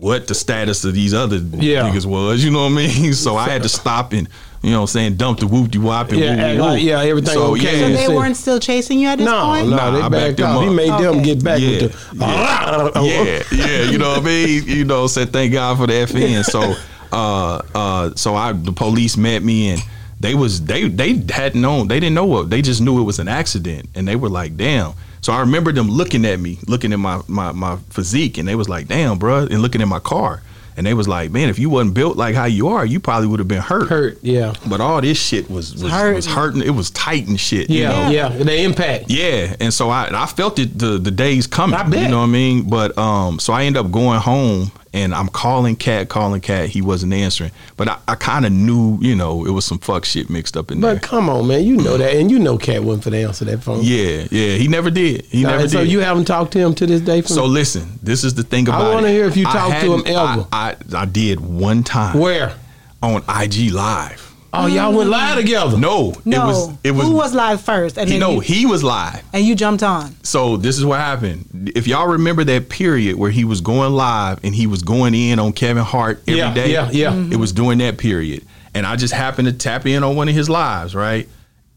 what 0.00 0.26
the 0.26 0.34
status 0.34 0.84
of 0.84 0.94
these 0.94 1.14
other 1.14 1.36
Yeah. 1.36 1.82
niggas 1.88 2.06
was. 2.06 2.42
You 2.44 2.50
know 2.50 2.64
what 2.64 2.72
I 2.72 2.86
mean? 2.86 3.12
So 3.14 3.36
I 3.36 3.48
had 3.48 3.62
to 3.62 3.68
stop 3.68 4.12
and 4.12 4.28
you 4.62 4.70
know 4.70 4.78
what 4.78 4.82
I'm 4.82 4.86
saying 4.88 5.16
dump 5.16 5.40
the 5.40 5.46
whoop 5.48 5.70
de 5.72 5.80
wop 5.80 6.10
and 6.10 6.18
Yeah, 6.20 6.54
woo, 6.54 6.60
like- 6.60 6.82
yeah, 6.82 7.00
everything 7.02 7.34
So 7.34 7.52
okay. 7.52 7.80
So 7.80 7.86
they 7.88 7.92
Listen. 7.94 8.14
weren't 8.14 8.36
still 8.36 8.60
chasing 8.60 9.00
you 9.00 9.08
at 9.08 9.18
this 9.18 9.24
No, 9.26 9.42
point? 9.44 9.68
no, 9.68 9.76
Nah, 9.76 9.86
I 9.88 9.90
they 9.90 10.00
backed 10.00 10.12
backed 10.12 10.36
them 10.38 10.56
off. 10.56 10.62
He 10.62 10.68
up. 10.68 10.74
made 10.74 10.90
them 11.04 11.22
get 11.22 11.44
back 11.44 11.60
Yeah, 11.60 11.68
with 11.68 11.92
the. 12.12 12.18
yeah, 13.02 13.42
yeah, 13.66 13.90
you 13.90 13.98
know 13.98 14.10
what 14.10 14.20
I 14.20 14.24
mean. 14.24 14.64
You 14.66 14.84
know, 14.84 15.06
said 15.08 15.32
thank 15.32 15.52
God 15.52 15.78
for 15.78 15.86
the 15.86 15.94
FN. 15.94 16.44
So, 16.44 16.74
uh, 17.12 17.60
uh, 17.74 18.10
so 18.14 18.34
I 18.36 18.52
the 18.52 18.72
police 18.72 19.16
met 19.16 19.42
me 19.42 19.70
and 19.70 19.82
they 20.20 20.34
was 20.34 20.62
they 20.64 20.88
they 20.88 21.14
hadn't 21.28 21.60
known 21.60 21.88
they 21.88 21.98
didn't 21.98 22.14
know 22.14 22.24
what 22.26 22.48
they 22.50 22.62
just 22.62 22.80
knew 22.80 23.00
it 23.00 23.04
was 23.04 23.18
an 23.18 23.28
accident 23.28 23.88
and 23.94 24.06
they 24.06 24.16
were 24.16 24.28
like 24.28 24.56
damn. 24.56 24.92
So 25.22 25.32
I 25.32 25.40
remember 25.40 25.72
them 25.72 25.88
looking 25.88 26.24
at 26.26 26.38
me, 26.40 26.58
looking 26.66 26.92
at 26.92 26.98
my 26.98 27.20
my 27.28 27.52
my 27.52 27.76
physique, 27.90 28.38
and 28.38 28.46
they 28.46 28.54
was 28.56 28.68
like 28.68 28.88
damn, 28.88 29.18
bruh, 29.18 29.48
and 29.50 29.62
looking 29.62 29.80
at 29.80 29.88
my 29.88 30.00
car. 30.00 30.42
And 30.74 30.86
they 30.86 30.94
was 30.94 31.06
like, 31.06 31.30
man, 31.30 31.50
if 31.50 31.58
you 31.58 31.68
wasn't 31.68 31.92
built 31.94 32.16
like 32.16 32.34
how 32.34 32.46
you 32.46 32.68
are, 32.68 32.86
you 32.86 32.98
probably 32.98 33.28
would 33.28 33.40
have 33.40 33.46
been 33.46 33.60
hurt. 33.60 33.90
Hurt, 33.90 34.18
yeah, 34.22 34.54
But 34.66 34.80
all 34.80 35.02
this 35.02 35.20
shit 35.20 35.50
was 35.50 35.74
was, 35.74 35.92
Hurting. 35.92 36.14
was 36.16 36.26
hurting. 36.26 36.62
It 36.62 36.70
was 36.70 36.90
tight 36.92 37.28
and 37.28 37.38
shit. 37.38 37.68
you 37.68 37.82
yeah, 37.82 37.88
know? 37.90 38.10
yeah. 38.10 38.28
The 38.30 38.62
impact. 38.62 39.04
Yeah, 39.08 39.54
and 39.60 39.72
so 39.72 39.90
I 39.90 40.08
I 40.12 40.24
felt 40.26 40.58
it 40.58 40.78
the 40.78 40.96
the 40.98 41.10
days 41.10 41.46
coming. 41.46 41.76
I 41.78 41.82
bet. 41.88 42.02
You 42.04 42.08
know 42.08 42.18
what 42.20 42.24
I 42.24 42.28
mean? 42.28 42.70
But 42.70 42.96
um, 42.96 43.38
so 43.38 43.52
I 43.52 43.64
end 43.64 43.76
up 43.76 43.90
going 43.90 44.18
home 44.20 44.72
and 44.92 45.14
I'm 45.14 45.28
calling 45.28 45.76
Katt, 45.76 46.08
calling 46.08 46.40
Katt. 46.40 46.68
He 46.68 46.82
wasn't 46.82 47.12
answering, 47.14 47.50
but 47.76 47.88
I, 47.88 47.98
I 48.08 48.14
kind 48.14 48.44
of 48.44 48.52
knew, 48.52 48.98
you 49.00 49.14
know, 49.16 49.46
it 49.46 49.50
was 49.50 49.64
some 49.64 49.78
fuck 49.78 50.04
shit 50.04 50.28
mixed 50.28 50.56
up 50.56 50.70
in 50.70 50.80
there. 50.80 50.94
But 50.94 51.02
come 51.02 51.28
on, 51.28 51.46
man, 51.48 51.64
you 51.64 51.76
know 51.76 51.96
that, 51.96 52.14
and 52.16 52.30
you 52.30 52.38
know 52.38 52.58
Katt 52.58 52.82
wasn't 52.82 53.04
for 53.04 53.10
the 53.10 53.22
answer 53.22 53.44
that 53.46 53.62
phone. 53.62 53.80
yeah, 53.82 54.26
yeah, 54.30 54.56
he 54.56 54.68
never 54.68 54.90
did. 54.90 55.24
He 55.26 55.44
All 55.44 55.50
never 55.52 55.62
right, 55.64 55.70
so 55.70 55.80
you 55.80 56.00
haven't 56.00 56.26
talked 56.26 56.52
to 56.52 56.58
him 56.58 56.74
to 56.76 56.86
this 56.86 57.00
day. 57.00 57.22
So 57.22 57.46
listen, 57.46 57.98
this 58.02 58.24
is 58.24 58.34
the 58.34 58.42
thing 58.42 58.68
about 58.68 58.90
it. 58.90 58.94
wanna 58.94 59.08
hear 59.08 59.24
if 59.26 59.36
you 59.36 59.46
I 59.48 59.52
talked 59.52 59.80
to 59.80 59.94
him 59.94 60.02
ever. 60.06 60.46
I, 60.52 60.76
I 60.92 61.02
I 61.02 61.04
did 61.06 61.40
one 61.40 61.82
time 61.82 62.18
where? 62.18 62.54
on 63.02 63.22
IG 63.28 63.72
Live. 63.72 64.31
Oh, 64.54 64.66
y'all 64.66 64.90
went 64.90 65.02
mm-hmm. 65.04 65.10
live 65.10 65.36
together. 65.38 65.78
No, 65.78 66.12
No. 66.26 66.42
it 66.42 66.46
was 66.46 66.70
it 66.84 66.90
was 66.90 67.06
Who 67.06 67.12
was 67.12 67.34
live 67.34 67.60
first? 67.62 67.96
And 67.96 68.06
he, 68.08 68.18
then 68.18 68.20
no, 68.20 68.32
you, 68.34 68.40
he 68.40 68.66
was 68.66 68.84
live. 68.84 69.22
and 69.32 69.44
you 69.44 69.54
jumped 69.54 69.82
on. 69.82 70.14
So 70.24 70.58
this 70.58 70.76
is 70.78 70.84
what 70.84 71.00
happened. 71.00 71.72
If 71.74 71.86
y'all 71.86 72.06
remember 72.08 72.44
that 72.44 72.68
period 72.68 73.16
where 73.16 73.30
he 73.30 73.44
was 73.44 73.60
going 73.62 73.92
live 73.94 74.40
and 74.44 74.54
he 74.54 74.66
was 74.66 74.82
going 74.82 75.14
in 75.14 75.38
on 75.38 75.52
Kevin 75.54 75.82
Hart 75.84 76.22
every 76.28 76.54
day, 76.54 76.72
Yeah, 76.72 76.90
yeah, 76.90 77.14
yeah. 77.14 77.32
it 77.32 77.36
was 77.36 77.52
during 77.52 77.78
that 77.78 77.96
period, 77.96 78.44
and 78.74 78.86
I 78.86 78.96
just 78.96 79.14
happened 79.14 79.48
to 79.48 79.54
tap 79.54 79.86
in 79.86 80.04
on 80.04 80.16
one 80.16 80.28
of 80.28 80.34
his 80.34 80.50
lives, 80.50 80.94
right? 80.94 81.26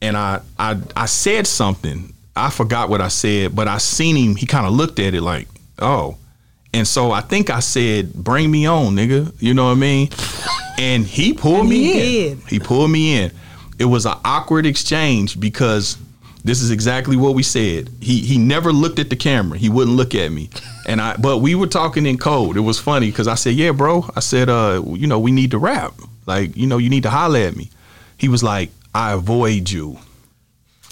And 0.01 0.17
I 0.17 0.41
I 0.59 0.77
I 0.97 1.05
said 1.05 1.47
something. 1.47 2.13
I 2.35 2.49
forgot 2.49 2.89
what 2.89 2.99
I 2.99 3.07
said, 3.07 3.55
but 3.55 3.69
I 3.69 3.77
seen 3.77 4.17
him. 4.17 4.35
He 4.35 4.45
kind 4.45 4.65
of 4.65 4.73
looked 4.73 4.99
at 4.99 5.13
it 5.13 5.21
like, 5.21 5.47
oh, 5.79 6.17
and 6.75 6.87
so 6.87 7.11
I 7.11 7.21
think 7.21 7.49
I 7.49 7.61
said, 7.61 8.13
"Bring 8.13 8.51
me 8.51 8.65
on, 8.67 8.95
nigga." 8.95 9.31
You 9.39 9.53
know 9.53 9.65
what 9.65 9.71
I 9.71 9.75
mean? 9.75 10.09
And 10.77 11.05
he 11.05 11.33
pulled 11.33 11.61
And 11.61 11.69
me 11.69 11.83
he 11.83 12.27
in. 12.27 12.37
did. 12.39 12.47
He 12.49 12.59
pulled 12.59 12.91
me 12.91 13.17
in. 13.21 13.31
It 13.79 13.85
was 13.85 14.05
an 14.05 14.15
awkward 14.25 14.65
exchange 14.65 15.39
because 15.39 15.97
this 16.43 16.61
is 16.61 16.69
exactly 16.71 17.15
what 17.17 17.33
we 17.33 17.43
said. 17.43 17.89
He 18.01 18.19
he 18.19 18.37
never 18.37 18.71
looked 18.71 18.99
at 18.99 19.09
the 19.09 19.15
camera. 19.15 19.57
He 19.57 19.69
wouldn't 19.69 19.95
look 19.97 20.13
at 20.13 20.31
me. 20.31 20.49
And 20.87 20.99
I 21.01 21.15
but 21.17 21.37
we 21.39 21.55
were 21.55 21.67
talking 21.67 22.05
in 22.05 22.17
code. 22.17 22.57
It 22.57 22.61
was 22.71 22.77
funny 22.79 23.07
because 23.09 23.27
I 23.27 23.35
said, 23.35 23.55
"Yeah, 23.55 23.71
bro." 23.71 24.05
I 24.15 24.19
said, 24.19 24.49
"Uh, 24.49 24.81
you 25.01 25.07
know, 25.07 25.19
we 25.19 25.31
need 25.31 25.51
to 25.51 25.57
rap. 25.57 25.93
Like, 26.27 26.55
you 26.57 26.67
know, 26.67 26.77
you 26.77 26.89
need 26.89 27.03
to 27.03 27.09
holler 27.09 27.39
at 27.39 27.55
me." 27.55 27.69
He 28.17 28.27
was 28.29 28.43
like, 28.43 28.69
"I 28.93 29.13
avoid 29.13 29.69
you." 29.71 29.97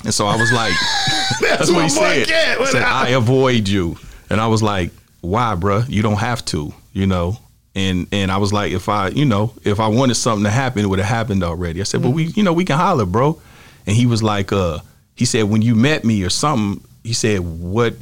And 0.06 0.14
so 0.14 0.28
I 0.28 0.36
was 0.38 0.52
like, 0.52 0.74
"That's, 1.42 1.70
what 1.70 1.78
my 1.78 1.84
he 1.84 1.90
said." 1.90 2.28
Katt. 2.28 2.58
He 2.60 2.66
said, 2.68 2.84
"I 2.84 3.10
avoid 3.10 3.68
you," 3.68 3.98
and 4.30 4.40
I 4.42 4.48
was 4.48 4.62
like, 4.64 4.92
"Why, 5.24 5.56
bruh? 5.56 5.90
You 5.90 6.02
don't 6.04 6.20
have 6.20 6.46
to." 6.46 6.74
You 6.94 7.08
know. 7.08 7.38
And 7.76 8.06
and 8.12 8.32
I 8.32 8.38
was 8.38 8.54
like, 8.54 8.72
if 8.72 8.88
I, 8.88 9.08
you 9.08 9.26
know, 9.26 9.52
if 9.64 9.80
I 9.80 9.88
wanted 9.88 10.14
something 10.14 10.44
to 10.44 10.52
happen, 10.52 10.84
it 10.86 10.88
would 10.88 11.00
have 11.00 11.08
happened 11.08 11.44
already. 11.44 11.82
I 11.82 11.86
said, 11.86 12.04
but 12.04 12.12
we, 12.12 12.26
you 12.26 12.44
know, 12.44 12.54
we 12.54 12.66
can 12.66 12.78
holler, 12.78 13.08
bro. 13.08 13.42
And 13.88 13.96
he 13.96 14.06
was 14.06 14.22
like, 14.22 14.52
uh, 14.52 14.78
he 15.16 15.26
said, 15.26 15.46
when 15.46 15.64
you 15.64 15.74
met 15.74 16.06
me 16.06 16.24
or 16.24 16.30
something, 16.30 16.88
he 17.04 17.14
said, 17.14 17.40
what, 17.40 17.96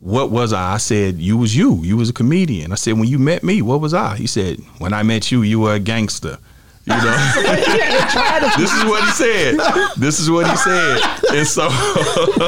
what 0.00 0.30
was 0.30 0.52
I? 0.52 0.74
I 0.74 0.76
said, 0.76 1.16
you 1.16 1.38
was 1.38 1.56
you. 1.56 1.82
You 1.82 1.96
was 1.96 2.10
a 2.10 2.12
comedian. 2.12 2.72
I 2.72 2.74
said, 2.74 2.92
when 2.98 3.08
you 3.08 3.18
met 3.18 3.42
me, 3.42 3.62
what 3.62 3.80
was 3.80 3.94
I? 3.94 4.16
He 4.16 4.26
said, 4.26 4.60
when 4.76 4.92
I 4.92 5.02
met 5.02 5.32
you, 5.32 5.40
you 5.40 5.60
were 5.60 5.72
a 5.72 5.80
gangster. 5.80 6.36
You 6.88 6.94
know, 6.94 7.02
this 8.56 8.72
is 8.72 8.84
what 8.84 9.02
he 9.04 9.10
said. 9.10 9.56
This 9.96 10.20
is 10.20 10.30
what 10.30 10.48
he 10.48 10.56
said, 10.56 11.00
and 11.34 11.44
so 11.46 11.68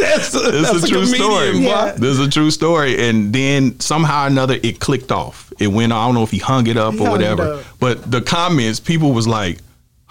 that's 0.00 0.34
a, 0.34 0.38
this 0.38 0.62
that's 0.70 0.74
is 0.74 0.84
a 0.84 0.88
true 0.88 1.04
comedian, 1.04 1.16
story. 1.16 1.58
Yeah. 1.58 1.92
This 1.92 2.18
is 2.18 2.20
a 2.20 2.30
true 2.30 2.50
story. 2.52 3.08
And 3.08 3.32
then 3.32 3.80
somehow 3.80 4.24
or 4.24 4.26
another, 4.28 4.58
it 4.62 4.78
clicked 4.78 5.10
off. 5.10 5.52
It 5.58 5.66
went. 5.68 5.92
I 5.92 6.06
don't 6.06 6.14
know 6.14 6.22
if 6.22 6.30
he 6.30 6.38
hung 6.38 6.68
it 6.68 6.76
up 6.76 6.94
He 6.94 7.00
or 7.00 7.10
whatever. 7.10 7.54
up. 7.54 7.64
But 7.80 8.08
the 8.10 8.20
comments, 8.20 8.78
people 8.80 9.12
was 9.12 9.26
like. 9.26 9.58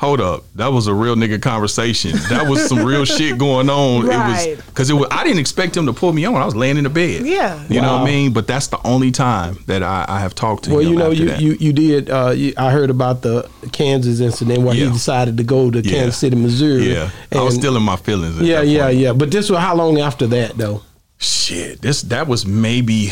Hold 0.03 0.19
up, 0.19 0.43
that 0.55 0.67
was 0.67 0.87
a 0.87 0.93
real 0.93 1.15
nigga 1.15 1.41
conversation. 1.41 2.11
That 2.29 2.47
was 2.49 2.67
some 2.67 2.83
real 2.83 3.05
shit 3.17 3.37
going 3.37 3.69
on. 3.69 4.05
It 4.05 4.09
Right. 4.09 4.57
was 4.57 4.65
because 4.65 4.89
it 4.89 4.93
was. 4.95 5.07
I 5.11 5.23
didn't 5.23 5.39
expect 5.39 5.77
him 5.77 5.85
to 5.85 5.93
pull 5.93 6.11
me 6.11 6.25
on. 6.25 6.35
I 6.35 6.43
was 6.45 6.55
laying 6.55 6.75
in 6.77 6.83
the 6.83 6.89
bed. 6.89 7.25
Yeah. 7.25 7.63
you 7.69 7.79
know 7.81 7.93
what 7.93 8.01
I 8.01 8.05
mean. 8.05 8.33
But 8.33 8.45
that's 8.45 8.67
the 8.67 8.79
only 8.85 9.11
time 9.11 9.63
that 9.67 9.81
I, 9.81 10.03
I 10.07 10.19
have 10.19 10.35
talked 10.35 10.65
to 10.65 10.71
Well, 10.71 10.79
him. 10.81 10.89
you 10.91 10.95
know, 10.99 11.11
after 11.11 11.23
you, 11.23 11.29
that. 11.29 11.41
you 11.41 11.53
you 11.59 11.71
did. 11.73 12.09
Uh, 12.09 12.31
you, 12.35 12.53
I 12.57 12.69
heard 12.71 12.89
about 12.89 13.21
the 13.21 13.49
Kansas 13.71 14.19
incident 14.19 14.61
where 14.63 14.75
Yeah. 14.75 14.87
he 14.87 14.91
decided 14.91 15.37
to 15.37 15.43
go 15.43 15.71
to 15.71 15.79
Yeah. 15.79 15.91
Kansas 15.91 16.17
City, 16.17 16.35
Missouri. 16.35 16.91
yeah, 16.93 17.09
I 17.31 17.41
was 17.41 17.53
And- 17.53 17.63
still 17.63 17.77
in 17.77 17.83
my 17.83 17.95
feelings. 17.95 18.37
At 18.39 18.45
Yeah, 18.45 18.59
that 18.61 18.67
yeah, 18.67 18.89
yeah. 18.89 19.13
But 19.13 19.31
this 19.31 19.49
was 19.49 19.59
how 19.59 19.73
long 19.75 19.99
after 19.99 20.27
that, 20.27 20.57
though? 20.57 20.81
Shit, 21.17 21.81
this 21.81 22.01
that 22.03 22.27
was 22.27 22.45
maybe 22.45 23.09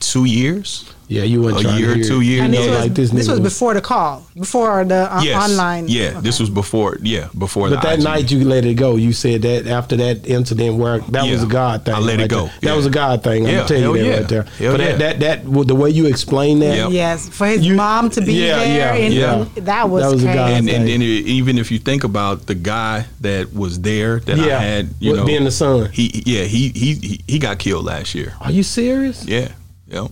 two 0.00 0.24
years. 0.24 0.84
Yeah, 1.08 1.24
you 1.24 1.42
weren't 1.42 1.58
A 1.58 1.62
trying 1.64 1.78
year 1.80 1.86
to 1.88 1.92
or 1.92 1.96
hear 1.96 2.04
two 2.04 2.20
years. 2.20 2.42
And 2.44 2.54
this 2.54 2.64
know, 2.66 2.70
was, 2.70 2.80
like 2.82 2.94
this, 2.94 3.10
this 3.10 3.26
was 3.28 3.40
nigga 3.40 3.42
before 3.42 3.74
the 3.74 3.80
call, 3.80 4.24
before 4.36 4.84
the 4.84 5.12
uh, 5.12 5.20
Yes. 5.24 5.50
online. 5.50 5.88
Yeah, 5.88 6.10
Okay. 6.10 6.20
this 6.20 6.38
was 6.38 6.48
before. 6.48 6.98
Yeah, 7.02 7.26
before 7.36 7.68
But 7.68 7.82
the 7.82 7.88
that 7.88 7.98
IG. 7.98 8.04
night 8.04 8.30
you 8.30 8.44
let 8.44 8.64
it 8.64 8.74
go. 8.74 8.94
You 8.94 9.12
said 9.12 9.42
that 9.42 9.66
after 9.66 9.96
that 9.96 10.24
incident 10.24 10.76
where 10.76 11.00
that 11.00 11.28
was 11.28 11.42
a 11.42 11.46
God 11.46 11.84
thing. 11.84 11.94
I 11.94 11.98
let 11.98 12.20
it 12.20 12.30
go. 12.30 12.42
there. 12.44 12.52
That 12.60 12.66
Yeah. 12.68 12.76
was 12.76 12.86
a 12.86 12.90
God 12.90 13.24
thing. 13.24 13.42
I'm 13.42 13.48
Yeah, 13.50 13.56
gonna 13.56 13.68
tell 13.68 13.80
you 13.80 13.92
that 13.98 14.04
yeah. 14.06 14.16
right 14.18 14.28
there. 14.28 14.42
Hell 14.60 14.72
but 14.76 14.80
yeah. 14.80 14.86
that, 14.86 14.98
that 14.98 15.42
that 15.42 15.44
with 15.48 15.66
the 15.66 15.74
way 15.74 15.90
you 15.90 16.06
explained 16.06 16.62
that, 16.62 16.76
Yep. 16.76 16.90
Yes, 16.92 17.28
for 17.28 17.48
his 17.48 17.66
You- 17.66 17.74
mom 17.74 18.08
to 18.10 18.20
be 18.20 18.34
Yeah, 18.34 18.58
there, 18.60 18.76
yeah, 18.76 18.94
and 19.04 19.12
yeah. 19.14 19.34
and 19.56 19.66
that 19.66 19.90
was, 19.90 20.04
That 20.04 20.12
was 20.12 20.22
a 20.22 20.26
crazy. 20.26 20.38
guy- 20.38 20.50
and, 20.50 20.68
and, 20.70 20.84
thing. 20.84 20.94
and 20.94 21.02
it- 21.02 21.26
even 21.26 21.58
if 21.58 21.72
you 21.72 21.80
think 21.80 22.04
about 22.04 22.46
the 22.46 22.54
guy 22.54 23.06
that 23.22 23.52
was 23.52 23.80
there 23.80 24.20
that 24.20 24.38
Yeah. 24.38 24.58
I 24.58 24.62
had, 24.62 24.90
you 25.00 25.10
With 25.10 25.20
know, 25.20 25.26
being 25.26 25.42
the 25.42 25.50
son. 25.50 25.88
He 25.92 26.22
yeah, 26.24 26.44
he 26.44 26.68
he 26.68 26.94
he, 26.94 27.20
he 27.26 27.38
got 27.40 27.58
killed 27.58 27.84
last 27.84 28.14
year. 28.14 28.34
Are 28.40 28.52
you 28.52 28.62
serious? 28.62 29.24
Yeah, 29.26 29.48
yeah, 29.90 30.06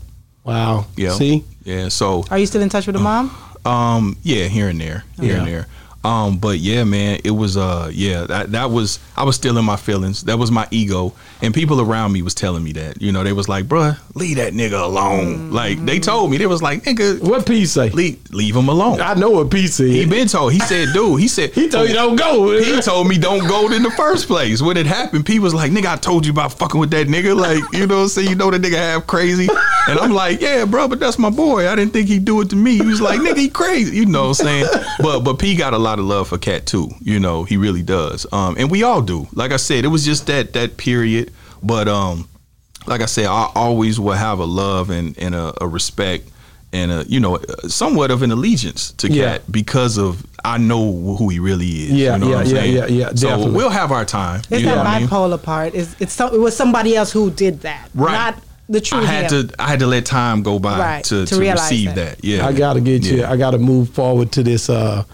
Wow. 0.45 0.87
yeah. 0.97 1.12
See, 1.12 1.45
yeah. 1.64 1.89
So 1.89 2.24
Are 2.31 2.39
you 2.39 2.47
still 2.47 2.62
in 2.62 2.68
touch 2.68 2.87
with 2.87 2.97
the 2.97 3.03
mom? 3.03 3.31
Um, 3.64 4.16
yeah, 4.22 4.47
here 4.47 4.68
and 4.68 4.81
there, 4.81 5.05
here 5.20 5.37
and 5.39 5.47
there. 5.47 5.66
Um, 6.05 6.38
but 6.38 6.59
yeah, 6.59 6.84
man, 6.84 7.20
it 7.24 7.32
was 7.32 7.57
uh, 7.57 7.90
yeah, 7.92 8.24
that 8.24 8.53
that 8.53 8.70
was 8.70 8.99
I 9.16 9.24
was 9.24 9.36
still 9.36 9.59
in 9.59 9.64
my 9.64 9.76
feelings. 9.76 10.22
That 10.24 10.38
was 10.38 10.51
my 10.51 10.66
ego, 10.70 11.12
and 11.42 11.53
people 11.53 11.80
around 11.80 12.12
me 12.12 12.22
was 12.22 12.34
telling 12.34 12.62
me 12.62 12.72
that. 12.72 13.03
You 13.03 13.12
know, 13.12 13.24
they 13.24 13.32
was 13.32 13.49
like, 13.49 13.66
"Bruh, 13.66 13.99
leave 14.14 14.36
that 14.36 14.53
nigga 14.53 14.82
alone." 14.82 15.51
Like 15.51 15.84
they 15.84 15.99
told 15.99 16.30
me, 16.30 16.38
they 16.38 16.46
was 16.46 16.62
like, 16.62 16.84
"Nigga, 16.84 17.20
what 17.20 17.46
Pete 17.46 17.68
say? 17.68 17.90
leave 17.90 18.18
leave 18.30 18.55
him 18.55 18.68
alone." 18.68 19.01
I 19.01 19.14
know 19.14 19.30
what 19.30 19.51
Pete 19.51 19.70
said. 19.70 19.88
He 19.88 20.07
been 20.07 20.28
told. 20.28 20.53
He 20.53 20.61
said, 20.61 20.88
"Dude," 20.92 21.20
he 21.20 21.28
said, 21.28 21.51
He 21.53 21.68
told 21.68 21.88
you 21.88 21.94
don't 21.94 22.16
go. 22.16 22.59
He 22.59 22.80
told 22.80 23.09
me 23.09 23.18
don't 23.18 23.46
go 23.49 23.70
in 23.72 23.82
the 23.82 23.90
first 23.90 24.26
place. 24.26 24.62
When 24.62 24.76
it 24.76 24.86
happened, 24.86 25.26
P 25.26 25.38
was 25.38 25.55
like, 25.55 25.72
nigga, 25.72 25.86
I 25.86 25.96
told 25.96 26.26
you 26.26 26.32
about 26.32 26.53
fucking 26.53 26.80
with 26.80 26.90
that 26.90 27.09
nigga. 27.09 27.36
Like, 27.36 27.62
you 27.72 27.86
know 27.86 27.96
what 27.96 28.03
I'm 28.03 28.09
saying? 28.09 28.28
You 28.28 28.34
know 28.34 28.51
that 28.51 28.61
nigga 28.62 28.76
half 28.76 29.07
crazy. 29.07 29.49
And 29.88 29.99
I'm 29.99 30.12
like, 30.12 30.40
yeah, 30.40 30.64
bro, 30.64 30.86
but 30.86 31.01
that's 31.01 31.18
my 31.18 31.30
boy. 31.30 31.68
I 31.68 31.74
didn't 31.74 31.92
think 31.92 32.09
he'd 32.09 32.24
do 32.24 32.40
it 32.40 32.51
to 32.51 32.57
me. 32.57 32.76
He 32.76 32.82
was 32.82 33.01
like, 33.01 33.20
nigga, 33.20 33.38
he 33.38 33.49
crazy. 33.49 33.96
You 33.96 34.07
know 34.07 34.28
what 34.28 34.40
I'm 34.40 34.46
saying? 34.46 34.66
But 35.01 35.20
but 35.20 35.38
P 35.38 35.57
got 35.57 35.72
a 35.72 35.78
lot 35.78 35.88
of 35.99 36.05
love 36.05 36.28
for 36.28 36.39
Katt 36.39 36.66
too. 36.66 36.91
You 37.01 37.18
know, 37.20 37.45
he 37.45 37.57
really 37.57 37.82
does. 37.82 38.26
Um, 38.32 38.57
and 38.59 38.70
we 38.70 38.82
all 38.82 39.01
do. 39.01 39.26
Like 39.32 39.53
I 39.53 39.57
said, 39.57 39.84
it 39.84 39.89
was 39.89 40.05
just 40.05 40.26
that 40.26 40.53
that 40.53 40.76
period. 40.76 41.32
But 41.62 41.89
um, 41.89 42.28
like 42.86 43.01
I 43.01 43.07
said, 43.07 43.26
I 43.26 43.51
always 43.55 43.99
will 43.99 44.12
have 44.12 44.39
a 44.41 44.45
love 44.45 44.91
and, 44.91 45.16
and 45.18 45.34
a, 45.34 45.55
a 45.62 45.66
respect 45.66 46.28
and 46.72 46.93
a 46.93 47.05
you 47.09 47.18
know 47.18 47.39
somewhat 47.66 48.11
of 48.11 48.22
an 48.22 48.30
allegiance 48.30 48.93
to 48.93 49.09
Katt 49.09 49.16
Yeah. 49.16 49.39
because 49.51 49.97
of 49.97 50.26
I 50.45 50.59
know 50.59 51.16
who 51.16 51.28
he 51.30 51.39
really 51.39 51.66
is. 51.84 51.93
Yeah, 51.93 52.12
you 52.14 52.18
know 52.20 52.28
yeah, 52.28 52.34
what 52.36 52.47
I'm 52.47 52.55
yeah, 52.55 52.61
saying? 52.61 52.74
yeah, 52.76 52.86
yeah, 52.86 53.09
So 53.14 53.28
definitely. 53.28 53.57
we'll 53.57 53.70
have 53.70 53.91
our 53.91 54.05
time. 54.05 54.41
It's 54.51 54.61
you 54.61 54.66
know 54.66 54.74
that 54.74 54.84
what 54.84 54.86
I 55.22 55.28
mean? 55.30 55.39
part. 55.39 55.74
It's, 55.74 55.97
it's 56.01 56.12
some, 56.12 56.34
it 56.34 56.39
was 56.39 56.55
somebody 56.57 56.95
else 56.95 57.11
who 57.11 57.30
did 57.30 57.62
that, 57.62 57.89
Right. 57.95 58.12
not 58.12 58.43
the 58.68 58.80
true 58.82 58.99
I 58.99 59.05
had 59.07 59.32
him. 59.32 59.49
to 59.49 59.55
I 59.62 59.66
had 59.66 59.78
to 59.80 59.86
let 59.86 60.05
time 60.07 60.43
go 60.43 60.59
by 60.59 60.78
Right, 60.78 61.05
to, 61.07 61.24
to 61.26 61.34
to, 61.36 61.41
receive 61.53 61.95
that. 61.95 62.18
that. 62.18 62.24
Yeah. 62.24 62.47
I 62.47 62.53
gotta 62.53 62.80
get 62.82 63.03
you. 63.05 63.24
I 63.24 63.36
gotta 63.39 63.59
move 63.59 63.89
forward 63.91 64.30
to 64.32 64.43
this. 64.43 64.68
Uh, 64.68 65.05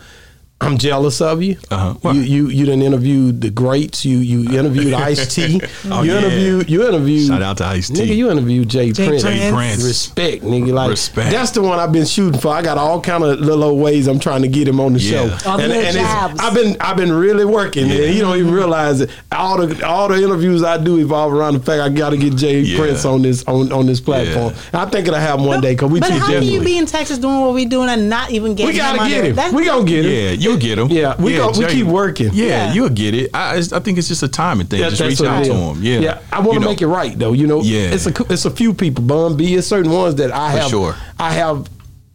I'm 0.60 0.78
jealous 0.78 1.20
of 1.20 1.42
you. 1.42 1.56
Uh-huh. 1.70 1.94
Why? 2.00 2.12
You 2.12 2.20
you 2.22 2.48
you 2.48 2.64
done 2.64 2.80
interviewed 2.80 3.40
the 3.42 3.50
greats. 3.50 4.04
You 4.04 4.18
you 4.18 4.58
interviewed 4.58 4.94
Ice 4.94 5.34
T. 5.34 5.60
Oh, 5.90 6.02
you 6.02 6.12
yeah. 6.12 6.18
interviewed 6.20 6.70
you 6.70 6.88
interviewed. 6.88 7.26
Shout 7.26 7.42
out 7.42 7.58
to 7.58 7.66
Ice 7.66 7.88
T. 7.88 7.94
Nigga, 7.94 8.16
you 8.16 8.30
interviewed 8.30 8.68
Jay, 8.70 8.90
J. 8.92 9.06
Prince. 9.08 9.22
Prince. 9.24 9.40
J. 9.40 9.52
Prince. 9.52 9.84
Respect, 9.84 10.42
nigga. 10.44 10.72
Like 10.72 10.90
Respect. 10.90 11.32
that's 11.32 11.50
the 11.50 11.60
one 11.60 11.78
I've 11.78 11.92
been 11.92 12.06
shooting 12.06 12.40
for. 12.40 12.48
I 12.48 12.62
got 12.62 12.78
all 12.78 13.00
kind 13.00 13.24
of 13.24 13.40
little 13.40 13.64
old 13.64 13.80
ways 13.80 14.06
I'm 14.06 14.18
trying 14.20 14.40
to 14.42 14.48
get 14.48 14.66
him 14.66 14.80
on 14.80 14.94
the 14.94 15.00
Yeah. 15.00 15.36
show. 15.38 15.50
All 15.50 15.58
the 15.58 15.66
little 15.68 15.82
it's- 15.82 15.94
jabs. 15.96 16.40
I've 16.40 16.54
been 16.54 16.76
I've 16.80 16.96
been 16.96 17.12
really 17.12 17.44
working, 17.44 17.88
Yeah. 17.88 17.96
and 17.96 18.14
he 18.14 18.20
don't 18.20 18.38
even 18.38 18.52
realize 18.54 19.02
it. 19.02 19.10
All 19.32 19.58
the 19.66 19.84
all 19.86 20.08
the 20.08 20.22
interviews 20.22 20.62
I 20.62 20.78
do 20.82 20.98
evolve 20.98 21.32
around 21.34 21.54
the 21.54 21.60
fact 21.60 21.82
I 21.82 21.90
got 21.90 22.10
to 22.10 22.16
get 22.16 22.36
Jay 22.36 22.60
Yeah. 22.60 22.78
Prince 22.78 23.04
on 23.04 23.20
this 23.22 23.44
on, 23.44 23.70
on 23.72 23.84
this 23.86 24.00
platform. 24.00 24.54
I 24.72 24.86
think 24.86 25.08
it'll 25.08 25.18
happen 25.18 25.40
him 25.40 25.46
one 25.46 25.60
day 25.60 25.74
because 25.74 25.90
we 25.90 25.98
but 26.00 26.06
should 26.10 26.18
how 26.22 26.28
can 26.28 26.42
you 26.44 26.62
be 26.62 26.78
in 26.78 26.86
Texas 26.86 27.18
doing 27.18 27.40
what 27.40 27.54
we 27.54 27.66
doing 27.66 27.90
and 27.90 28.08
not 28.08 28.30
even 28.30 28.54
get 28.54 28.64
it? 28.68 28.72
we 28.72 28.76
gotta 28.78 29.02
him 29.02 29.08
get 29.08 29.24
under- 29.30 29.42
him. 29.42 29.54
We 29.54 29.64
gonna 29.66 29.84
get 29.84 30.04
him. 30.06 30.12
Yeah, 30.12 30.30
you'll 30.44 30.56
get 30.58 30.76
them. 30.76 30.88
Yeah, 30.90 31.14
we 31.20 31.34
go- 31.36 31.50
we 31.56 31.66
keep 31.66 31.86
working. 31.86 32.30
Yeah, 32.32 32.46
Yeah. 32.46 32.72
you'll 32.74 32.88
get 32.90 33.14
it. 33.14 33.30
I, 33.34 33.56
I 33.56 33.80
think 33.80 33.98
it's 33.98 34.08
just 34.08 34.22
a 34.22 34.28
timing 34.28 34.66
thing. 34.66 34.80
Yeah, 34.80 34.90
just 34.90 35.02
reach 35.02 35.20
out 35.22 35.44
to 35.44 35.52
them. 35.52 35.82
Yeah, 35.82 35.98
yeah. 35.98 36.18
I 36.32 36.38
want 36.40 36.50
to 36.50 36.54
You 36.54 36.60
know. 36.60 36.66
make 36.68 36.82
it 36.82 36.86
right 36.86 37.18
though. 37.18 37.32
You 37.32 37.46
know, 37.46 37.62
Yeah. 37.62 37.90
It's 37.94 38.06
a 38.06 38.12
it's 38.32 38.44
a 38.44 38.50
few 38.50 38.74
people. 38.74 39.02
Bun 39.04 39.36
B. 39.36 39.54
It's 39.54 39.66
certain 39.66 39.90
ones 39.90 40.14
that 40.16 40.30
I 40.32 40.52
For 40.52 40.58
have. 40.60 40.70
sure. 40.70 40.96
I 41.18 41.32
have 41.32 41.66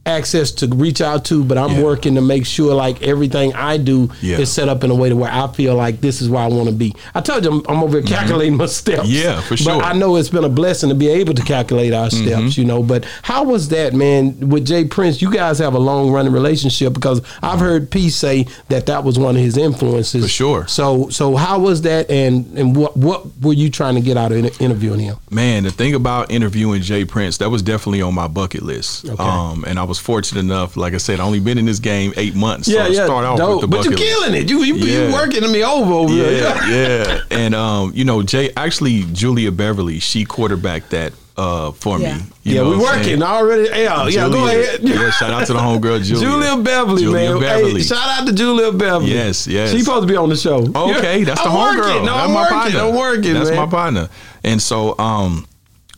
access 0.06 0.52
to 0.52 0.68
reach 0.68 1.02
out 1.02 1.26
to, 1.26 1.44
but 1.44 1.58
I'm 1.58 1.74
Yeah. 1.76 1.84
working 1.84 2.16
to 2.16 2.22
make 2.22 2.46
sure 2.46 2.74
like 2.74 3.02
everything 3.04 3.54
I 3.54 3.78
do 3.78 4.10
Yeah. 4.22 4.40
is 4.40 4.50
set 4.52 4.68
up 4.68 4.84
in 4.84 4.90
a 4.90 4.96
way 4.96 5.10
to 5.10 5.16
where 5.16 5.32
I 5.32 5.48
feel 5.48 5.76
like 5.76 6.02
this 6.02 6.22
is 6.22 6.30
where 6.30 6.42
I 6.42 6.48
want 6.48 6.68
to 6.68 6.74
be. 6.74 6.96
I 7.14 7.22
told 7.22 7.44
you 7.44 7.52
I'm, 7.52 7.62
I'm 7.70 7.84
over 7.84 8.00
here 8.00 8.08
calculating 8.08 8.58
my 8.58 8.66
steps. 8.66 9.04
Mm-hmm. 9.04 9.12
Yeah, 9.12 9.42
for 9.42 9.56
sure. 9.56 9.76
But 9.80 9.86
I 9.86 9.94
know 9.94 10.16
it's 10.16 10.30
been 10.30 10.44
a 10.46 10.50
blessing 10.50 10.90
to 10.90 10.96
be 10.96 11.10
able 11.10 11.34
to 11.36 11.42
calculate 11.44 11.94
our 11.94 12.08
Mm-hmm. 12.10 12.26
steps. 12.28 12.58
You 12.58 12.66
know, 12.66 12.82
but 12.82 13.06
how 13.22 13.44
was 13.44 13.68
that, 13.70 13.94
man? 13.94 14.50
With 14.50 14.66
J. 14.66 14.86
Prince, 14.86 15.22
you 15.22 15.32
guys 15.32 15.60
have 15.60 15.74
a 15.76 15.80
long 15.80 16.10
running 16.12 16.32
relationship 16.34 16.94
because 16.94 17.22
I've 17.44 17.60
heard 17.60 17.92
P 17.92 18.10
say 18.10 18.48
that 18.70 18.88
that 18.88 19.04
was 19.04 19.20
one 19.20 19.36
of 19.36 19.42
his 19.42 19.58
influences. 19.58 20.24
For 20.24 20.30
sure. 20.30 20.68
So 20.68 21.10
so 21.10 21.36
how 21.36 21.60
was 21.60 21.82
that, 21.84 22.10
and 22.10 22.46
and 22.58 22.76
what 22.76 22.98
what 22.98 23.26
were 23.42 23.54
you 23.54 23.70
trying 23.70 23.96
to 23.96 24.02
get 24.02 24.18
out 24.18 24.32
of 24.32 24.38
inter- 24.40 24.64
interviewing 24.64 25.02
him? 25.02 25.18
Man, 25.30 25.64
the 25.64 25.72
thing 25.72 25.94
about 25.94 26.32
interviewing 26.32 26.82
J. 26.82 27.06
Prince, 27.06 27.38
that 27.38 27.50
was 27.52 27.62
definitely 27.62 28.02
on 28.02 28.16
my 28.16 28.28
bucket 28.28 28.64
list. 28.64 29.06
Okay. 29.08 29.22
Um, 29.24 29.64
and 29.68 29.78
I 29.78 29.84
was 29.90 30.00
fortunate 30.00 30.40
enough, 30.40 30.78
like 30.78 30.94
I 30.94 30.98
said, 30.98 31.20
I 31.20 31.24
only 31.24 31.40
been 31.42 31.58
in 31.58 31.66
this 31.66 31.80
game 31.80 32.14
eight 32.16 32.36
months. 32.36 32.72
so 32.72 32.88
to 32.88 32.94
start 32.94 33.26
off 33.26 33.38
dope. 33.38 33.62
with 33.62 33.62
the 33.62 33.68
but 33.68 33.84
you 33.86 33.92
bucket 33.92 34.00
list. 34.00 34.04
killing 34.22 34.36
it. 34.42 34.50
You 34.50 34.64
you, 34.64 34.76
Yeah. 34.76 35.08
you 35.08 35.14
working 35.14 35.52
me 35.52 35.64
over 35.64 35.92
over 35.94 36.14
here. 36.14 36.32
Yeah, 36.32 36.70
yeah. 36.70 37.22
And 37.32 37.54
um, 37.54 37.92
you 37.94 38.06
know, 38.06 38.24
Jay 38.24 38.52
actually 38.56 39.04
Julia 39.12 39.52
Beverly, 39.52 40.00
she 40.00 40.24
quarterbacked 40.24 40.92
that 40.92 41.12
uh 41.38 41.72
for 41.72 42.00
Yeah. 42.00 42.18
me. 42.18 42.24
You 42.44 42.56
Yeah, 42.56 42.62
we 42.64 42.78
what 42.78 42.96
I'm 42.98 43.04
saying? 43.04 43.20
working 43.20 43.24
already. 43.24 43.70
Yeah, 43.70 44.08
yeah. 44.08 44.30
Go 44.30 44.48
ahead. 44.48 44.80
Yeah, 44.82 45.10
shout 45.20 45.32
out 45.32 45.48
to 45.48 45.54
the 45.54 45.60
homegirl 45.60 46.04
Julia. 46.04 46.28
Julia 46.28 46.58
Beverly, 46.64 47.04
Julia 47.04 47.32
man. 47.32 47.40
Beverly. 47.40 47.74
Hey, 47.76 47.88
shout 47.88 48.10
out 48.20 48.28
to 48.28 48.34
Julia 48.34 48.72
Beverly. 48.72 49.14
Yes, 49.14 49.48
yes. 49.48 49.72
She's 49.72 49.86
supposed 49.86 50.08
to 50.08 50.12
be 50.12 50.18
on 50.18 50.30
the 50.30 50.36
show. 50.36 50.66
Okay, 50.76 51.24
that's 51.24 51.42
the 51.42 51.50
I'm 51.50 51.78
homegirl. 51.78 52.06
No, 52.06 52.14
that's 52.14 52.28
I'm 52.28 52.34
my 52.34 52.42
working. 52.42 52.58
partner. 52.58 52.80
I'm 52.82 52.96
working. 52.96 53.34
That's 53.36 53.50
man. 53.52 53.58
my 53.60 53.66
partner. 53.68 54.10
And 54.44 54.62
so, 54.62 54.98
um, 55.00 55.46